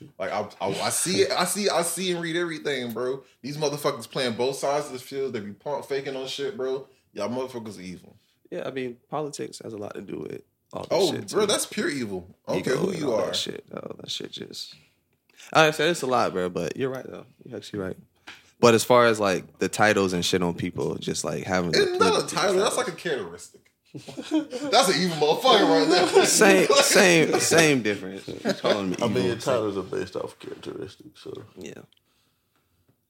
like 0.19 0.31
I, 0.31 0.47
I, 0.61 0.69
I 0.81 0.91
see 0.91 1.23
it, 1.23 1.33
I 1.33 1.45
see, 1.45 1.69
I 1.69 1.83
see 1.83 2.13
and 2.13 2.23
read 2.23 2.37
everything, 2.37 2.93
bro. 2.93 3.25
These 3.43 3.57
motherfuckers 3.57 4.09
playing 4.09 4.35
both 4.35 4.55
sides 4.57 4.87
of 4.87 4.93
the 4.93 5.01
field. 5.01 5.33
They 5.33 5.41
be 5.41 5.53
pump 5.53 5.85
faking 5.87 6.15
on 6.15 6.29
shit, 6.29 6.57
bro. 6.57 6.87
Y'all 7.13 7.29
motherfuckers 7.29 7.81
evil. 7.81 8.17
Yeah, 8.53 8.65
I 8.69 8.71
mean, 8.71 8.99
politics 9.09 9.61
has 9.65 9.73
a 9.73 9.79
lot 9.79 9.95
to 9.95 10.03
do 10.03 10.19
with 10.19 10.43
all 10.75 10.83
this 10.83 10.89
Oh, 10.91 11.11
shit. 11.13 11.29
bro, 11.31 11.41
too. 11.41 11.47
that's 11.47 11.65
pure 11.65 11.89
evil. 11.89 12.37
I 12.47 12.53
don't 12.53 12.61
Ego 12.61 12.77
who 12.77 12.91
and 12.91 12.99
you 12.99 13.13
all 13.13 13.21
are. 13.21 13.27
That 13.27 13.37
shit, 13.37 13.65
oh, 13.73 13.97
that 13.99 14.11
shit 14.11 14.31
just. 14.33 14.75
Like 15.55 15.69
I 15.69 15.71
said, 15.71 15.89
it's 15.89 16.03
a 16.03 16.07
lot, 16.07 16.33
bro. 16.35 16.51
But 16.51 16.77
you're 16.77 16.91
right 16.91 17.07
though. 17.09 17.25
You're 17.45 17.57
actually 17.57 17.79
right. 17.81 17.97
But 18.61 18.75
as 18.75 18.85
far 18.85 19.07
as 19.07 19.19
like 19.19 19.59
the 19.59 19.69
titles 19.69 20.13
and 20.13 20.23
shit 20.25 20.43
on 20.43 20.53
people, 20.55 20.95
just 20.97 21.25
like 21.25 21.45
having 21.45 21.73
the 21.73 21.83
It's 21.83 21.99
not 21.99 22.23
a 22.23 22.27
title. 22.27 22.57
That's 22.61 22.77
like 22.77 22.89
a 22.89 22.93
characteristic. 22.93 23.63
that's 23.95 24.31
an 24.89 25.03
evil 25.03 25.17
motherfucker 25.37 25.69
right 25.69 25.89
there. 25.89 26.27
same, 26.27 26.67
same, 26.83 27.41
same 27.41 27.83
difference. 27.83 28.29
You're 28.29 28.53
calling 28.55 28.91
me 28.91 28.97
I 29.03 29.09
mean, 29.09 29.27
your 29.27 29.37
titles 29.37 29.77
are 29.79 29.83
based 29.83 30.15
off 30.17 30.39
characteristics, 30.39 31.23
so 31.23 31.33
yeah. 31.57 31.73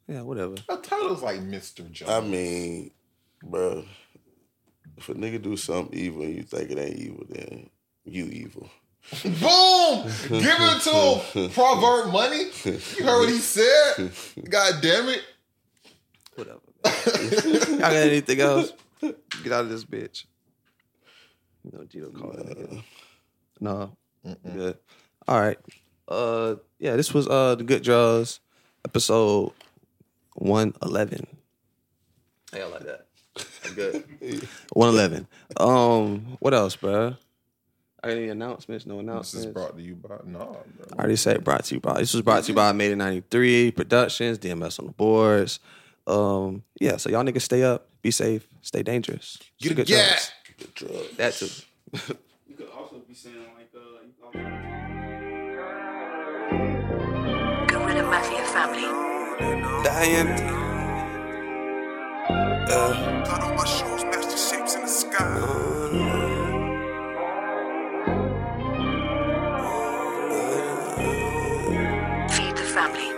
Yeah, 0.08 0.22
whatever. 0.22 0.54
A 0.68 0.76
title's 0.76 1.22
like 1.22 1.40
Mr. 1.40 1.90
Jones. 1.90 2.10
I 2.10 2.20
mean, 2.20 2.90
bro, 3.42 3.84
if 4.96 5.08
a 5.08 5.14
nigga 5.14 5.40
do 5.40 5.56
something 5.56 5.96
evil 5.98 6.22
and 6.22 6.34
you 6.36 6.42
think 6.42 6.70
it 6.70 6.78
ain't 6.78 6.96
evil, 6.96 7.24
then 7.28 7.70
you 8.04 8.26
evil. 8.26 8.70
Boom! 9.22 10.04
Give 10.28 10.56
it 10.60 10.82
to 10.82 11.40
him. 11.40 11.50
Proverb 11.54 12.12
money. 12.12 12.50
You 12.64 13.04
heard 13.04 13.18
what 13.20 13.28
he 13.28 13.38
said? 13.38 14.12
God 14.48 14.74
damn 14.80 15.08
it. 15.08 15.22
Whatever. 16.36 16.60
Y'all 16.84 17.78
got 17.78 17.92
anything 17.92 18.40
else? 18.40 18.72
Get 19.00 19.52
out 19.52 19.64
of 19.64 19.70
this 19.70 19.84
bitch. 19.84 20.24
You 21.64 21.72
know, 21.76 21.84
Gito 21.84 22.10
called 22.10 22.38
that 22.38 22.58
nigga. 22.58 22.82
No. 23.60 23.96
Good. 24.52 24.78
All 25.26 25.40
right. 25.40 25.58
Uh 26.08 26.56
yeah, 26.78 26.96
this 26.96 27.12
was 27.12 27.28
uh 27.28 27.54
the 27.54 27.64
Good 27.64 27.82
Draws, 27.82 28.40
episode 28.84 29.52
one 30.34 30.74
eleven. 30.82 31.26
Hey, 32.52 32.62
I 32.62 32.66
like 32.66 32.84
that. 32.84 33.06
That's 33.62 33.74
good. 33.74 34.48
One 34.72 34.88
eleven. 34.90 35.26
Um, 35.56 36.36
what 36.40 36.54
else, 36.54 36.76
bro? 36.76 37.16
I 38.04 38.08
got 38.08 38.16
any 38.16 38.28
announcements? 38.30 38.84
No 38.86 38.96
This 38.96 39.02
announcements. 39.02 39.46
is 39.46 39.52
brought 39.52 39.76
to 39.76 39.82
you 39.82 39.94
by 39.94 40.16
nah, 40.24 40.44
bro. 40.46 40.56
I 40.92 40.98
already 40.98 41.16
said 41.16 41.44
brought 41.44 41.64
to 41.66 41.74
you 41.76 41.80
by. 41.80 42.00
This 42.00 42.12
was 42.14 42.22
brought 42.22 42.42
to 42.44 42.48
you 42.48 42.54
by 42.56 42.72
Made 42.72 42.90
in 42.92 42.98
93 42.98 43.70
Productions, 43.72 44.38
DMS 44.38 44.78
on 44.80 44.86
the 44.86 44.92
boards. 44.92 45.60
Um, 46.06 46.64
yeah, 46.80 46.96
so 46.96 47.10
y'all 47.10 47.22
niggas 47.22 47.42
stay 47.42 47.62
up, 47.62 47.86
be 48.02 48.10
safe, 48.10 48.48
stay 48.60 48.82
dangerous. 48.82 49.38
Get 49.60 49.72
a 49.72 49.74
Good 49.76 49.86
gat. 49.86 50.32
drugs. 50.74 51.16
That 51.16 51.34
too. 51.34 51.48
You 52.48 52.56
could 52.56 52.68
also 52.76 52.96
be 53.08 53.14
saying 53.14 53.36
like 53.56 53.70
uh, 53.74 54.02
you 54.04 54.12
could 54.20 54.32
Gorilla 57.68 58.02
Mafia 58.02 58.44
family. 58.44 58.88
Die 59.84 60.61
On 62.70 63.56
my 63.56 63.64
shapes 63.64 64.74
in 64.74 64.82
the 64.82 64.86
sky. 64.86 65.26
Feed 72.30 72.56
the 72.56 72.62
family. 72.62 73.10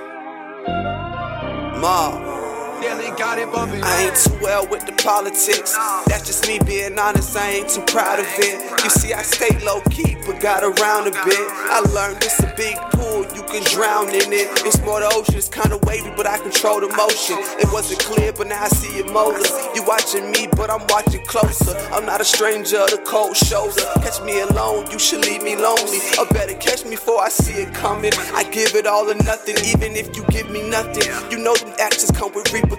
I 3.83 4.05
ain't 4.05 4.17
too 4.17 4.37
well 4.43 4.67
with 4.69 4.85
the 4.85 4.93
politics. 4.93 5.73
That's 6.07 6.27
just 6.27 6.47
me 6.47 6.59
being 6.67 6.99
honest, 6.99 7.37
I 7.37 7.51
ain't 7.51 7.69
too 7.71 7.81
proud 7.83 8.21
of 8.21 8.27
it. 8.27 8.85
You 8.85 8.91
see, 8.91 9.13
I 9.15 9.23
stay 9.23 9.57
low 9.65 9.81
key, 9.91 10.17
but 10.27 10.41
got 10.41 10.63
around 10.63 11.09
a 11.09 11.13
bit. 11.25 11.47
I 11.73 11.81
learned 11.95 12.19
it's 12.23 12.39
a 12.41 12.53
big 12.57 12.77
pool, 12.93 13.25
you 13.35 13.43
can 13.49 13.65
drown 13.73 14.09
in 14.09 14.33
it. 14.33 14.49
It's 14.67 14.81
more 14.83 15.01
the 15.01 15.11
ocean, 15.15 15.37
it's 15.37 15.49
kinda 15.49 15.79
wavy, 15.85 16.13
but 16.17 16.27
I 16.27 16.37
control 16.39 16.81
the 16.81 16.89
motion. 16.89 17.39
It 17.59 17.73
wasn't 17.73 18.01
clear, 18.01 18.33
but 18.33 18.49
now 18.49 18.63
I 18.63 18.69
see 18.69 18.99
it 18.99 19.11
molded. 19.11 19.49
You 19.75 19.83
watching 19.85 20.31
me, 20.31 20.49
but 20.53 20.69
I'm 20.71 20.85
watching 20.89 21.25
closer. 21.25 21.75
I'm 21.91 22.05
not 22.05 22.21
a 22.21 22.25
stranger 22.25 22.85
to 22.87 22.99
cold 22.99 23.37
shoulder. 23.37 23.89
Catch 24.05 24.21
me 24.23 24.41
alone, 24.41 24.91
you 24.91 24.99
should 24.99 25.25
leave 25.25 25.43
me 25.43 25.57
lonely. 25.57 26.01
Or 26.19 26.27
better 26.27 26.55
catch 26.55 26.85
me 26.85 26.91
before 26.91 27.23
I 27.23 27.31
see 27.31 27.63
it 27.63 27.73
coming. 27.73 28.13
I 28.35 28.45
give 28.45 28.75
it 28.75 28.87
all 28.87 29.09
or 29.11 29.15
nothing, 29.15 29.57
even 29.73 29.97
if 29.97 30.15
you 30.17 30.25
give 30.29 30.51
me 30.51 30.69
nothing. 30.69 31.09
You 31.31 31.39
know 31.39 31.55
them 31.55 31.73
actions 31.81 32.11
come 32.11 32.33
with 32.35 32.53
repercussions. 32.53 32.74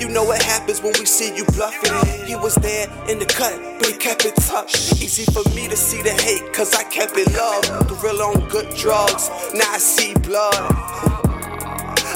You 0.00 0.08
know 0.08 0.24
what 0.24 0.42
happens 0.42 0.82
when 0.82 0.92
we 0.98 1.06
see 1.06 1.34
you 1.34 1.44
bluffing. 1.46 1.92
He 2.26 2.36
was 2.36 2.54
there 2.56 2.88
in 3.08 3.18
the 3.18 3.26
cut, 3.26 3.58
but 3.78 3.88
he 3.88 3.94
kept 3.96 4.24
it 4.24 4.36
tough. 4.36 4.70
Easy 5.02 5.24
for 5.32 5.42
me 5.54 5.68
to 5.68 5.76
see 5.76 6.02
the 6.02 6.12
hate, 6.12 6.52
cause 6.52 6.74
I 6.74 6.84
kept 6.84 7.16
it 7.16 7.32
love. 7.32 7.88
Gorilla 7.88 8.24
on 8.24 8.48
good 8.48 8.74
drugs, 8.76 9.30
now 9.54 9.70
I 9.72 9.78
see 9.78 10.14
blood. 10.14 10.54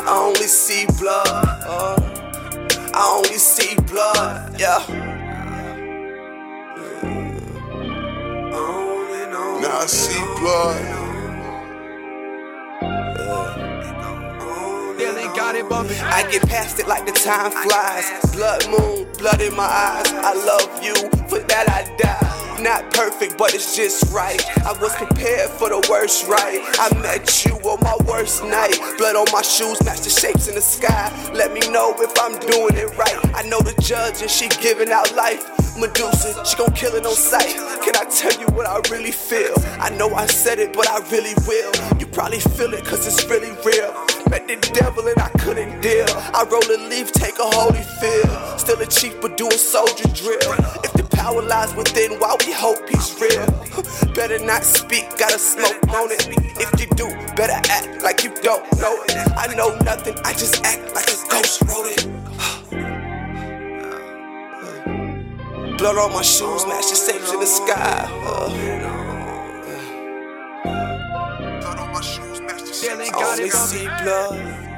I 0.06 0.16
only 0.18 0.46
see 0.46 0.86
blood. 0.98 1.24
I 2.94 3.14
only 3.16 3.38
see 3.38 3.74
blood, 3.82 4.58
yeah. 4.58 4.82
Now 9.60 9.78
I 9.80 9.86
see 9.86 10.20
blood. 10.40 10.97
I 15.60 16.28
get 16.30 16.48
past 16.48 16.78
it 16.78 16.86
like 16.86 17.04
the 17.04 17.12
time 17.12 17.50
flies. 17.50 18.32
Blood 18.32 18.68
moon, 18.70 19.08
blood 19.18 19.40
in 19.40 19.56
my 19.56 19.64
eyes. 19.64 20.06
I 20.12 20.32
love 20.34 20.84
you, 20.84 20.94
for 21.28 21.40
that 21.40 21.68
I 21.68 21.96
die. 21.96 22.47
Not 22.60 22.90
perfect, 22.90 23.38
but 23.38 23.54
it's 23.54 23.76
just 23.76 24.12
right. 24.12 24.42
I 24.66 24.72
was 24.80 24.94
prepared 24.96 25.48
for 25.48 25.68
the 25.68 25.86
worst, 25.88 26.26
right? 26.26 26.58
I 26.78 26.92
met 27.00 27.44
you 27.44 27.54
on 27.54 27.78
my 27.82 27.96
worst 28.04 28.42
night. 28.42 28.76
Blood 28.98 29.14
on 29.14 29.26
my 29.32 29.42
shoes, 29.42 29.82
match 29.84 30.00
the 30.00 30.10
shapes 30.10 30.48
in 30.48 30.56
the 30.56 30.60
sky. 30.60 31.06
Let 31.32 31.52
me 31.52 31.60
know 31.70 31.94
if 31.98 32.10
I'm 32.18 32.34
doing 32.50 32.74
it 32.74 32.96
right. 32.98 33.14
I 33.36 33.42
know 33.42 33.60
the 33.60 33.80
judge 33.80 34.22
and 34.22 34.30
she 34.30 34.48
giving 34.60 34.90
out 34.90 35.14
life. 35.14 35.46
Medusa, 35.78 36.44
she 36.44 36.56
gon' 36.56 36.72
kill 36.72 36.94
it 36.96 37.06
on 37.06 37.14
sight. 37.14 37.54
Can 37.84 37.94
I 37.94 38.04
tell 38.10 38.34
you 38.40 38.46
what 38.48 38.66
I 38.66 38.82
really 38.90 39.12
feel? 39.12 39.54
I 39.78 39.90
know 39.90 40.12
I 40.12 40.26
said 40.26 40.58
it, 40.58 40.72
but 40.72 40.88
I 40.90 40.98
really 41.10 41.34
will. 41.46 41.70
You 42.00 42.06
probably 42.06 42.40
feel 42.40 42.74
it, 42.74 42.84
cause 42.84 43.06
it's 43.06 43.24
really 43.30 43.54
real. 43.64 43.94
Met 44.28 44.48
the 44.48 44.58
devil 44.74 45.06
and 45.06 45.18
I 45.20 45.28
couldn't 45.38 45.80
deal. 45.80 46.06
I 46.10 46.44
roll 46.50 46.66
a 46.66 46.78
leaf, 46.90 47.12
take 47.12 47.38
a 47.38 47.46
holy 47.46 47.86
feel. 48.02 48.58
Still 48.58 48.80
a 48.80 48.86
chief, 48.86 49.20
but 49.20 49.36
doing 49.36 49.52
soldier 49.52 50.08
drill. 50.12 50.52
If 50.82 50.92
the 50.94 51.07
power 51.18 51.42
lies 51.42 51.74
within, 51.74 52.12
why 52.20 52.36
we 52.46 52.52
hope 52.52 52.88
he's 52.88 53.14
real? 53.20 53.46
Better 54.14 54.38
not 54.44 54.62
speak, 54.64 55.04
gotta 55.18 55.38
smoke 55.38 55.82
on 55.88 56.10
it. 56.12 56.26
If 56.60 56.80
you 56.80 56.86
do, 56.96 57.08
better 57.36 57.58
act 57.70 58.02
like 58.02 58.24
you 58.24 58.30
don't 58.42 58.64
know 58.78 58.94
it. 59.08 59.16
I 59.36 59.52
know 59.54 59.76
nothing, 59.80 60.16
I 60.24 60.32
just 60.32 60.64
act 60.64 60.94
like 60.94 61.06
a 61.08 61.16
ghost 61.28 61.62
wrote 61.62 61.86
it. 61.94 62.06
Blood 65.78 65.96
on 65.98 66.12
my 66.12 66.22
shoes, 66.22 66.66
match 66.66 66.88
the 66.90 66.96
shapes 66.96 67.32
in 67.32 67.40
the 67.40 67.46
sky. 67.46 68.08
Uh, 68.24 68.48
Blood 71.60 71.78
on 71.78 71.92
my 71.92 72.00
shoes, 72.00 72.40
match 72.40 72.62
the 72.62 72.72
I 73.14 73.32
only 73.32 73.50
see 73.50 73.86
blood. 74.02 74.68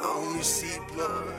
I 0.00 0.14
only 0.16 0.42
see 0.42 0.78
blood. 0.94 1.37